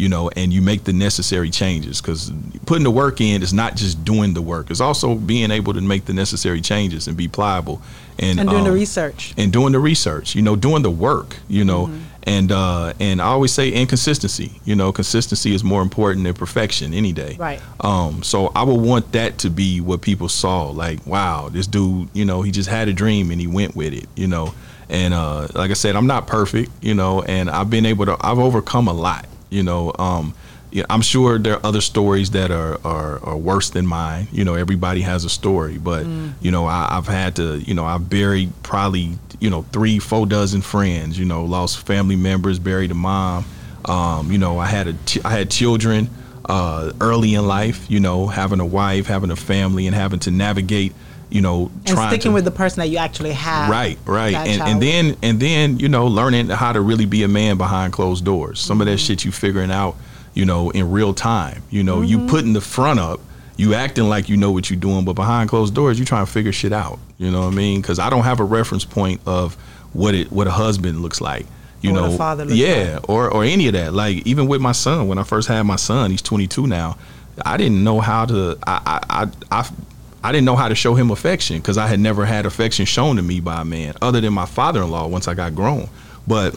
you 0.01 0.09
know, 0.09 0.31
and 0.35 0.51
you 0.51 0.63
make 0.63 0.83
the 0.85 0.93
necessary 0.93 1.51
changes. 1.51 2.01
Because 2.01 2.31
putting 2.65 2.83
the 2.83 2.89
work 2.89 3.21
in 3.21 3.43
is 3.43 3.53
not 3.53 3.75
just 3.75 4.03
doing 4.03 4.33
the 4.33 4.41
work; 4.41 4.71
it's 4.71 4.81
also 4.81 5.13
being 5.13 5.51
able 5.51 5.73
to 5.73 5.81
make 5.81 6.05
the 6.05 6.13
necessary 6.13 6.59
changes 6.59 7.07
and 7.07 7.15
be 7.15 7.27
pliable 7.27 7.83
and 8.17 8.39
And 8.39 8.49
doing 8.49 8.63
the 8.63 8.71
um, 8.71 8.75
research. 8.75 9.35
and 9.37 9.53
doing 9.53 9.73
the 9.73 9.79
research, 9.79 10.33
you 10.33 10.41
know, 10.41 10.55
doing 10.55 10.81
the 10.81 10.89
work, 10.89 11.37
you 11.47 11.63
know, 11.63 11.91
and 12.23 12.51
uh, 12.51 12.93
and 12.99 13.21
I 13.21 13.25
always 13.25 13.51
say 13.51 13.69
inconsistency. 13.69 14.59
You 14.65 14.75
know, 14.75 14.91
consistency 14.91 15.53
is 15.53 15.63
more 15.63 15.83
important 15.83 16.23
than 16.25 16.33
perfection 16.33 16.95
any 16.95 17.13
day. 17.13 17.35
Right. 17.37 17.61
Um, 17.79 18.23
so 18.23 18.51
I 18.55 18.63
would 18.63 18.81
want 18.81 19.11
that 19.11 19.37
to 19.39 19.51
be 19.51 19.81
what 19.81 20.01
people 20.01 20.29
saw. 20.29 20.71
Like, 20.71 21.05
wow, 21.05 21.49
this 21.49 21.67
dude, 21.67 22.09
you 22.13 22.25
know, 22.25 22.41
he 22.41 22.49
just 22.49 22.69
had 22.69 22.87
a 22.87 22.93
dream 22.93 23.29
and 23.29 23.39
he 23.39 23.45
went 23.45 23.75
with 23.75 23.93
it. 23.93 24.07
You 24.15 24.25
know, 24.27 24.55
and 24.89 25.13
uh, 25.13 25.47
like 25.53 25.69
I 25.69 25.75
said, 25.75 25.95
I'm 25.95 26.07
not 26.07 26.25
perfect. 26.25 26.71
You 26.81 26.95
know, 26.95 27.21
and 27.21 27.51
I've 27.51 27.69
been 27.69 27.85
able 27.85 28.05
to, 28.07 28.17
I've 28.19 28.39
overcome 28.39 28.87
a 28.87 28.93
lot. 28.93 29.27
You 29.51 29.63
know, 29.63 29.91
um, 29.99 30.33
yeah, 30.71 30.85
I'm 30.89 31.01
sure 31.01 31.37
there 31.37 31.55
are 31.55 31.65
other 31.65 31.81
stories 31.81 32.31
that 32.31 32.49
are, 32.49 32.79
are, 32.87 33.23
are 33.23 33.37
worse 33.37 33.69
than 33.69 33.85
mine. 33.85 34.29
You 34.31 34.45
know, 34.45 34.55
everybody 34.55 35.01
has 35.01 35.25
a 35.25 35.29
story, 35.29 35.77
but 35.77 36.05
you 36.41 36.49
know, 36.49 36.65
I, 36.65 36.87
I've 36.97 37.07
had 37.07 37.35
to, 37.35 37.57
you 37.59 37.73
know, 37.73 37.83
I've 37.85 38.09
buried 38.09 38.51
probably, 38.63 39.17
you 39.41 39.49
know, 39.49 39.63
three, 39.73 39.99
four 39.99 40.25
dozen 40.25 40.61
friends. 40.61 41.19
You 41.19 41.25
know, 41.25 41.43
lost 41.43 41.85
family 41.85 42.15
members, 42.15 42.57
buried 42.57 42.91
a 42.91 42.95
mom. 42.95 43.43
Um, 43.83 44.31
you 44.31 44.37
know, 44.37 44.57
I 44.59 44.67
had 44.67 44.87
a, 44.87 44.93
ch- 45.05 45.23
I 45.25 45.31
had 45.31 45.51
children 45.51 46.09
uh, 46.45 46.93
early 47.01 47.33
in 47.35 47.45
life. 47.45 47.91
You 47.91 47.99
know, 47.99 48.27
having 48.27 48.61
a 48.61 48.65
wife, 48.65 49.07
having 49.07 49.31
a 49.31 49.35
family, 49.35 49.87
and 49.87 49.95
having 49.95 50.19
to 50.19 50.31
navigate. 50.31 50.93
You 51.31 51.41
know, 51.41 51.71
And 51.85 51.87
trying 51.87 52.09
sticking 52.09 52.31
to, 52.31 52.33
with 52.33 52.45
the 52.45 52.51
person 52.51 52.81
that 52.81 52.87
you 52.87 52.97
actually 52.97 53.31
have. 53.31 53.69
Right, 53.69 53.97
right, 54.05 54.35
and 54.35 54.61
and 54.61 54.79
with. 54.79 54.81
then 54.81 55.17
and 55.23 55.39
then 55.39 55.79
you 55.79 55.87
know 55.87 56.07
learning 56.07 56.49
how 56.49 56.73
to 56.73 56.81
really 56.81 57.05
be 57.05 57.23
a 57.23 57.27
man 57.27 57.57
behind 57.57 57.93
closed 57.93 58.25
doors. 58.25 58.59
Some 58.59 58.81
of 58.81 58.87
that 58.87 58.97
mm-hmm. 58.97 59.05
shit 59.05 59.25
you 59.25 59.31
figuring 59.31 59.71
out, 59.71 59.95
you 60.33 60.45
know, 60.45 60.69
in 60.71 60.91
real 60.91 61.13
time. 61.13 61.63
You 61.69 61.83
know, 61.83 62.01
you 62.01 62.17
mm-hmm. 62.17 62.27
putting 62.27 62.53
the 62.53 62.61
front 62.61 62.99
up, 62.99 63.21
you 63.55 63.73
acting 63.73 64.09
like 64.09 64.27
you 64.27 64.35
know 64.35 64.51
what 64.51 64.69
you're 64.69 64.79
doing, 64.79 65.05
but 65.05 65.13
behind 65.13 65.49
closed 65.49 65.73
doors, 65.73 65.97
you 65.97 66.05
trying 66.05 66.25
to 66.25 66.31
figure 66.31 66.51
shit 66.51 66.73
out. 66.73 66.99
You 67.17 67.31
know 67.31 67.41
what 67.41 67.53
I 67.53 67.55
mean? 67.55 67.81
Because 67.81 67.97
I 67.97 68.09
don't 68.09 68.23
have 68.23 68.39
a 68.39 68.43
reference 68.43 68.83
point 68.83 69.21
of 69.25 69.55
what 69.93 70.13
it 70.15 70.31
what 70.31 70.47
a 70.47 70.51
husband 70.51 71.01
looks 71.01 71.21
like. 71.21 71.45
You 71.81 71.91
Or 71.91 71.93
know, 71.93 72.13
a 72.13 72.17
father 72.17 72.45
looks 72.45 72.57
yeah, 72.57 72.99
or 73.07 73.29
or 73.31 73.43
any 73.43 73.67
of 73.67 73.73
that. 73.73 73.93
Like 73.93 74.25
even 74.27 74.47
with 74.47 74.61
my 74.61 74.71
son, 74.71 75.07
when 75.07 75.17
I 75.17 75.23
first 75.23 75.47
had 75.47 75.63
my 75.63 75.77
son, 75.77 76.11
he's 76.11 76.21
22 76.21 76.67
now. 76.67 76.97
I 77.45 77.57
didn't 77.57 77.83
know 77.83 77.99
how 77.99 78.25
to. 78.25 78.57
I 78.67 79.01
I 79.09 79.23
I. 79.23 79.61
I 79.61 79.69
I 80.23 80.31
didn't 80.31 80.45
know 80.45 80.55
how 80.55 80.67
to 80.67 80.75
show 80.75 80.93
him 80.93 81.11
affection 81.11 81.57
because 81.57 81.77
I 81.77 81.87
had 81.87 81.99
never 81.99 82.25
had 82.25 82.45
affection 82.45 82.85
shown 82.85 83.15
to 83.15 83.21
me 83.21 83.39
by 83.39 83.61
a 83.61 83.65
man 83.65 83.95
other 84.01 84.21
than 84.21 84.33
my 84.33 84.45
father-in-law 84.45 85.07
once 85.07 85.27
I 85.27 85.33
got 85.33 85.55
grown. 85.55 85.89
But 86.27 86.55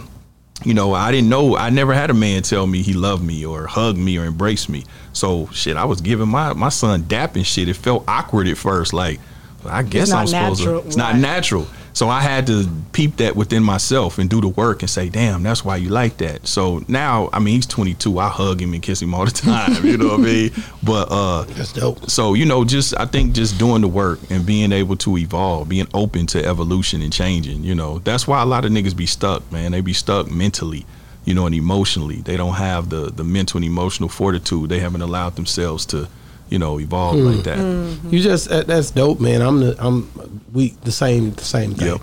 you 0.65 0.75
know, 0.75 0.95
I 0.95 1.11
didn't 1.11 1.29
know. 1.29 1.57
I 1.57 1.71
never 1.71 1.95
had 1.95 2.11
a 2.11 2.15
man 2.15 2.43
tell 2.43 2.67
me 2.67 2.83
he 2.83 2.93
loved 2.93 3.25
me 3.25 3.45
or 3.45 3.67
hug 3.67 3.97
me 3.97 4.19
or 4.19 4.25
embrace 4.25 4.69
me. 4.69 4.85
So 5.13 5.49
shit, 5.53 5.77
I 5.77 5.85
was 5.85 6.01
giving 6.01 6.29
my 6.29 6.53
my 6.53 6.69
son 6.69 7.05
dap 7.09 7.37
and 7.37 7.47
shit. 7.47 7.69
It 7.69 7.75
felt 7.75 8.05
awkward 8.07 8.47
at 8.47 8.57
first. 8.57 8.93
Like 8.93 9.21
I 9.67 9.83
guess 9.83 10.13
I'm 10.13 10.27
supposed 10.27 10.61
natural, 10.61 10.83
to. 10.83 10.87
It's 10.87 10.97
not 10.97 11.17
natural. 11.17 11.67
So 11.95 12.09
I 12.09 12.21
had 12.21 12.47
to 12.49 12.69
peep 12.93 13.17
that 13.17 13.37
within 13.37 13.63
myself 13.63 14.19
and 14.19 14.29
do 14.29 14.41
the 14.41 14.49
work 14.49 14.83
and 14.83 14.91
say, 14.91 15.09
damn, 15.09 15.43
that's 15.43 15.65
why 15.65 15.77
you 15.77 15.89
like 15.89 16.17
that. 16.19 16.47
So 16.47 16.83
now, 16.89 17.31
I 17.33 17.39
mean, 17.39 17.55
he's 17.55 17.67
22. 17.67 18.19
I 18.19 18.29
hug 18.29 18.61
him 18.61 18.75
and 18.75 18.83
kiss 18.83 19.01
him 19.01 19.15
all 19.15 19.25
the 19.25 19.31
time. 19.31 19.85
You 19.87 19.97
know 19.97 20.09
what 20.09 20.21
I 20.21 20.23
mean? 20.25 20.51
But 20.83 21.09
uh, 21.11 21.43
That's 21.45 21.73
dope. 21.73 22.11
so 22.11 22.35
you 22.35 22.45
know 22.47 22.65
just 22.65 22.95
i 22.99 23.07
think 23.07 23.33
just 23.33 23.59
doing 23.59 23.81
the 23.81 23.89
work 23.89 24.19
and 24.31 24.45
being 24.45 24.73
able 24.73 24.97
to 24.97 25.17
evolve 25.17 25.69
being 25.69 25.87
open 25.95 26.27
to 26.27 26.45
evolution 26.45 27.01
and 27.01 27.13
changing 27.13 27.63
you 27.65 27.75
know 27.75 28.01
that's 28.01 28.27
why 28.27 28.43
a 28.43 28.47
lot 28.47 28.65
of 28.65 28.73
niggas 28.73 28.95
be 28.97 29.07
stuck 29.07 29.41
man 29.53 29.73
they 29.73 29.81
be 29.81 29.93
stuck 29.93 30.31
mentally 30.31 30.85
you 31.25 31.33
know 31.33 31.47
and 31.47 31.55
emotionally 31.55 32.17
they 32.23 32.37
don't 32.37 32.55
have 32.55 32.91
the 32.91 33.11
the 33.11 33.25
mental 33.25 33.59
and 33.59 33.65
emotional 33.65 34.09
fortitude 34.09 34.69
they 34.69 34.81
haven't 34.81 35.01
allowed 35.03 35.37
themselves 35.37 35.87
to 35.87 36.09
you 36.51 36.59
know 36.59 36.79
evolve 36.79 37.17
like 37.17 37.37
hmm. 37.37 37.43
that 37.43 37.59
hmm. 37.59 38.11
You 38.11 38.21
just 38.21 38.49
that, 38.49 38.67
that's 38.67 38.91
dope, 38.91 39.21
man. 39.21 39.41
I'm 39.41 39.61
the 39.61 39.77
I'm 39.79 40.41
we 40.53 40.71
the 40.83 40.93
same 40.93 41.33
the 41.33 41.45
same 41.45 41.75
thing. 41.75 41.89
Yep. 41.89 42.01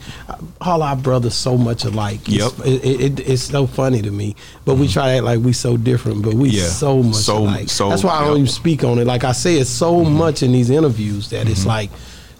All 0.61 0.83
our 0.83 0.95
brothers 0.95 1.35
so 1.35 1.57
much 1.57 1.85
alike. 1.85 2.21
It's, 2.27 2.57
Yep. 2.57 2.65
it, 2.65 2.85
it, 2.85 3.19
it's 3.29 3.43
so 3.43 3.67
funny 3.67 4.01
to 4.01 4.11
me, 4.11 4.35
but 4.65 4.75
we 4.75 4.87
hmm. 4.87 4.93
try 4.93 5.05
to 5.05 5.11
act 5.17 5.23
like 5.23 5.39
we 5.39 5.53
so 5.53 5.77
different, 5.77 6.23
but 6.23 6.33
we 6.33 6.49
Yeah. 6.49 6.67
so 6.67 7.01
much 7.01 7.15
So- 7.15 7.37
alike. 7.39 7.69
so- 7.69 7.89
that's 7.89 8.03
why 8.03 8.15
I 8.15 8.21
don't 8.21 8.29
yep. 8.31 8.37
even 8.39 8.47
speak 8.47 8.83
on 8.83 8.99
it. 8.99 9.05
Like 9.05 9.23
I 9.23 9.31
say, 9.31 9.55
it's 9.55 9.69
so 9.69 10.03
much 10.03 10.43
in 10.43 10.51
these 10.51 10.69
interviews 10.69 11.29
that 11.29 11.47
it's 11.49 11.65
like. 11.65 11.89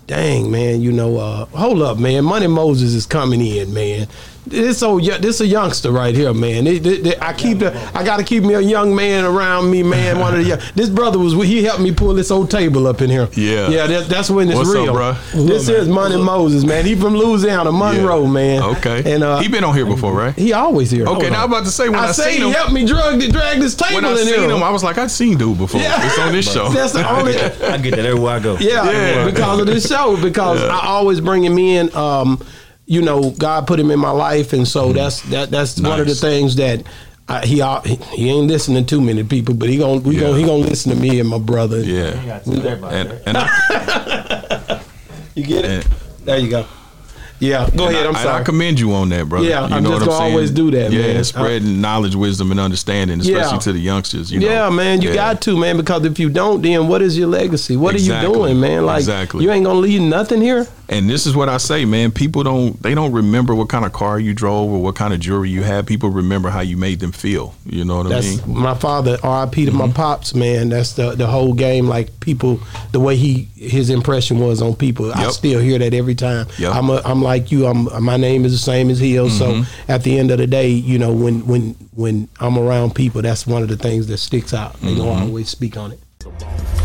Dang 0.07 0.51
man, 0.51 0.81
you 0.81 0.91
know, 0.91 1.19
uh, 1.19 1.45
hold 1.45 1.81
up, 1.81 1.97
man. 1.97 2.25
Money 2.25 2.47
Moses 2.47 2.93
is 2.93 3.05
coming 3.05 3.39
in, 3.39 3.73
man. 3.73 4.07
This 4.47 4.81
old, 4.81 5.03
yo- 5.03 5.19
this 5.19 5.39
a 5.39 5.45
youngster 5.45 5.91
right 5.91 6.15
here, 6.15 6.33
man. 6.33 6.65
It- 6.65 6.85
it- 6.85 7.05
it- 7.07 7.21
I 7.21 7.31
keep 7.33 7.59
the, 7.59 7.77
I 7.95 8.03
got 8.03 8.17
to 8.17 8.23
keep 8.23 8.43
me 8.43 8.55
a 8.55 8.59
young 8.59 8.95
man 8.95 9.23
around 9.23 9.69
me, 9.69 9.83
man. 9.83 10.19
One 10.19 10.33
of 10.33 10.39
the, 10.39 10.45
young, 10.49 10.59
this 10.75 10.89
brother 10.89 11.19
was, 11.19 11.33
he 11.47 11.63
helped 11.63 11.81
me 11.81 11.91
pull 11.91 12.13
this 12.15 12.31
old 12.31 12.49
table 12.49 12.87
up 12.87 13.01
in 13.01 13.09
here. 13.11 13.29
Yeah. 13.33 13.69
yeah. 13.69 13.87
That, 13.87 14.07
that's 14.09 14.29
when 14.31 14.49
it's 14.49 14.57
What's 14.57 14.69
up, 14.71 14.75
real, 14.75 14.95
bruh? 14.95 15.47
This 15.47 15.69
is 15.69 15.87
Money 15.87 16.17
Moses, 16.17 16.63
man. 16.65 16.85
He 16.85 16.95
from 16.95 17.15
Louisiana, 17.15 17.71
Monroe, 17.71 18.25
man. 18.25 18.63
okay 18.63 19.03
and 19.13 19.23
uh, 19.23 19.39
he 19.39 19.47
been 19.47 19.63
on 19.63 19.75
here 19.75 19.85
before 19.85 20.13
right 20.13 20.33
he 20.35 20.53
always 20.53 20.89
here. 20.91 21.03
okay 21.07 21.11
Hold 21.13 21.31
now 21.33 21.37
on. 21.39 21.43
i'm 21.45 21.51
about 21.51 21.65
to 21.65 21.71
say 21.71 21.89
when 21.89 21.99
i, 21.99 22.07
I, 22.07 22.11
say 22.11 22.31
seen 22.33 22.41
he 22.41 22.47
him 22.47 22.53
helped 22.53 22.71
me 22.73 22.85
drug 22.85 23.19
the 23.19 23.27
drag 23.29 23.59
this 23.59 23.75
table 23.75 23.95
when 23.95 24.05
i 24.05 24.11
in 24.11 24.17
seen 24.17 24.27
here. 24.39 24.49
him 24.49 24.61
i 24.63 24.69
was 24.69 24.83
like 24.83 24.97
i've 24.97 25.11
seen 25.11 25.37
dude 25.37 25.57
before 25.57 25.81
Yeah. 25.81 26.05
it's 26.05 26.19
on 26.19 26.31
this 26.31 26.51
show 26.51 26.69
That's 26.73 26.93
the 26.93 27.09
only. 27.09 27.35
I 27.37 27.77
get 27.77 27.95
that 27.95 28.05
everywhere 28.05 28.35
I 28.35 28.39
go. 28.39 28.57
Yeah, 28.59 28.89
Yeah. 28.89 29.25
because 29.25 29.59
of 29.59 29.67
this 29.67 29.87
show. 29.87 30.21
Because 30.21 30.61
I 30.63 30.85
always 30.85 31.19
bring 31.21 31.43
him 31.43 31.57
in. 31.57 31.93
Um, 31.95 32.43
you 32.85 33.01
know, 33.01 33.31
God 33.31 33.67
put 33.67 33.79
him 33.79 33.91
in 33.91 33.99
my 33.99 34.11
life, 34.11 34.53
and 34.53 34.67
so 34.67 34.87
hmm. 34.89 34.93
that's 34.93 35.21
that. 35.29 35.51
That's 35.51 35.79
one 35.79 35.99
of 35.99 36.07
the 36.07 36.15
things 36.15 36.55
that. 36.57 36.83
I, 37.29 37.45
he 37.45 37.61
al- 37.61 37.81
he 37.81 38.29
ain't 38.29 38.47
listening 38.47 38.83
to 38.83 38.95
too 38.95 38.99
many 38.99 39.23
people, 39.23 39.53
but 39.53 39.69
he 39.69 39.77
gonna 39.77 40.01
we 40.01 40.15
Yeah. 40.15 40.21
gonna 40.21 40.37
he 40.37 40.43
gonna 40.43 40.63
listen 40.65 40.93
to 40.93 40.99
me 40.99 41.19
and 41.19 41.29
my 41.29 41.37
brother. 41.37 41.79
yeah 41.81 42.41
and, 42.45 43.11
and 43.25 43.37
I, 43.37 44.81
you 45.35 45.43
get 45.45 45.63
it. 45.63 45.85
and, 45.85 45.95
There 46.25 46.39
you 46.39 46.49
go. 46.49 46.65
Yeah, 47.41 47.67
go 47.75 47.87
And 47.87 47.95
ahead. 47.95 48.05
I, 48.05 48.09
I'm 48.09 48.15
sorry. 48.15 48.41
I 48.41 48.43
commend 48.43 48.79
you 48.79 48.93
on 48.93 49.09
that, 49.09 49.27
brother. 49.27 49.47
Yeah, 49.47 49.67
you 49.67 49.75
I'm 49.75 49.83
know 49.83 49.89
just 49.89 50.01
what 50.01 50.05
gonna 50.09 50.19
saying? 50.19 50.31
always 50.33 50.51
do 50.51 50.71
that, 50.71 50.91
Yeah, 50.91 51.13
man. 51.13 51.23
spreading 51.23 51.81
knowledge, 51.81 52.15
wisdom, 52.15 52.51
and 52.51 52.59
understanding, 52.59 53.19
especially 53.19 53.53
Yeah. 53.53 53.57
to 53.59 53.73
the 53.73 53.79
youngsters. 53.79 54.31
You 54.31 54.39
know? 54.39 54.47
yeah, 54.47 54.69
man, 54.69 55.01
you 55.01 55.09
Yeah. 55.09 55.15
got 55.15 55.41
to, 55.41 55.57
man, 55.57 55.75
because 55.77 56.05
if 56.05 56.19
you 56.19 56.29
don't, 56.29 56.61
then 56.61 56.87
what 56.87 57.01
is 57.01 57.17
your 57.17 57.27
legacy? 57.27 57.75
What 57.75 57.95
are 57.95 57.99
you 57.99 58.13
doing, 58.21 58.59
man? 58.59 58.85
Like, 58.85 58.99
Exactly. 58.99 59.43
you 59.43 59.51
ain't 59.51 59.65
gonna 59.65 59.79
leave 59.79 60.01
nothing 60.01 60.39
here. 60.41 60.67
And 60.87 61.09
this 61.09 61.25
is 61.25 61.33
what 61.37 61.47
I 61.47 61.55
say, 61.55 61.85
man. 61.85 62.11
People 62.11 62.43
don't 62.43 62.81
they 62.83 62.93
don't 62.93 63.13
remember 63.13 63.55
what 63.55 63.69
kind 63.69 63.85
of 63.85 63.93
car 63.93 64.19
you 64.19 64.33
drove 64.33 64.69
or 64.69 64.79
what 64.83 64.95
kind 64.95 65.13
of 65.13 65.21
jewelry 65.21 65.49
you 65.49 65.63
had. 65.63 65.87
People 65.87 66.09
remember 66.09 66.49
how 66.49 66.59
you 66.59 66.75
made 66.75 66.99
them 66.99 67.13
feel. 67.13 67.55
You 67.65 67.85
know 67.85 67.95
what 67.97 68.07
I 68.07 68.09
That's 68.09 68.45
mean? 68.45 68.57
my 68.59 68.73
father. 68.75 69.17
R.I.P. 69.23 69.65
to 69.65 69.71
Mm-hmm. 69.71 69.77
my 69.77 69.87
pops, 69.87 70.35
man. 70.35 70.67
That's 70.67 70.91
the 70.93 71.11
the 71.15 71.27
whole 71.27 71.53
game. 71.53 71.87
Like 71.87 72.19
people, 72.19 72.59
the 72.91 72.99
way 72.99 73.15
he 73.15 73.47
his 73.55 73.89
impression 73.89 74.39
was 74.39 74.61
on 74.61 74.75
people. 74.75 75.13
I 75.15 75.29
still 75.29 75.61
hear 75.61 75.79
that 75.79 75.93
every 75.93 76.13
time. 76.15 76.47
Yep. 76.59 76.75
I'm 76.75 76.89
a, 76.89 77.01
I'm 77.05 77.21
like 77.21 77.30
you. 77.51 77.65
I'm 77.67 78.03
my 78.03 78.17
name 78.17 78.43
is 78.45 78.51
the 78.51 78.57
same 78.57 78.89
as 78.89 78.99
his. 78.99 79.39
Mm-hmm. 79.39 79.63
So 79.63 79.71
at 79.87 80.03
the 80.03 80.17
end 80.19 80.31
of 80.31 80.37
the 80.39 80.47
day, 80.47 80.69
you 80.69 80.97
know, 80.99 81.13
when 81.13 81.45
when 81.47 81.75
when 81.93 82.27
I'm 82.39 82.57
around 82.57 82.95
people, 82.95 83.21
that's 83.21 83.45
one 83.47 83.61
of 83.63 83.69
the 83.69 83.77
things 83.77 84.07
that 84.07 84.17
sticks 84.17 84.53
out. 84.53 84.73
They 84.81 84.87
Mm-hmm. 84.87 84.97
gonna 84.97 85.25
always 85.25 85.49
speak 85.49 85.77
on 85.77 85.91
it. 85.93 86.80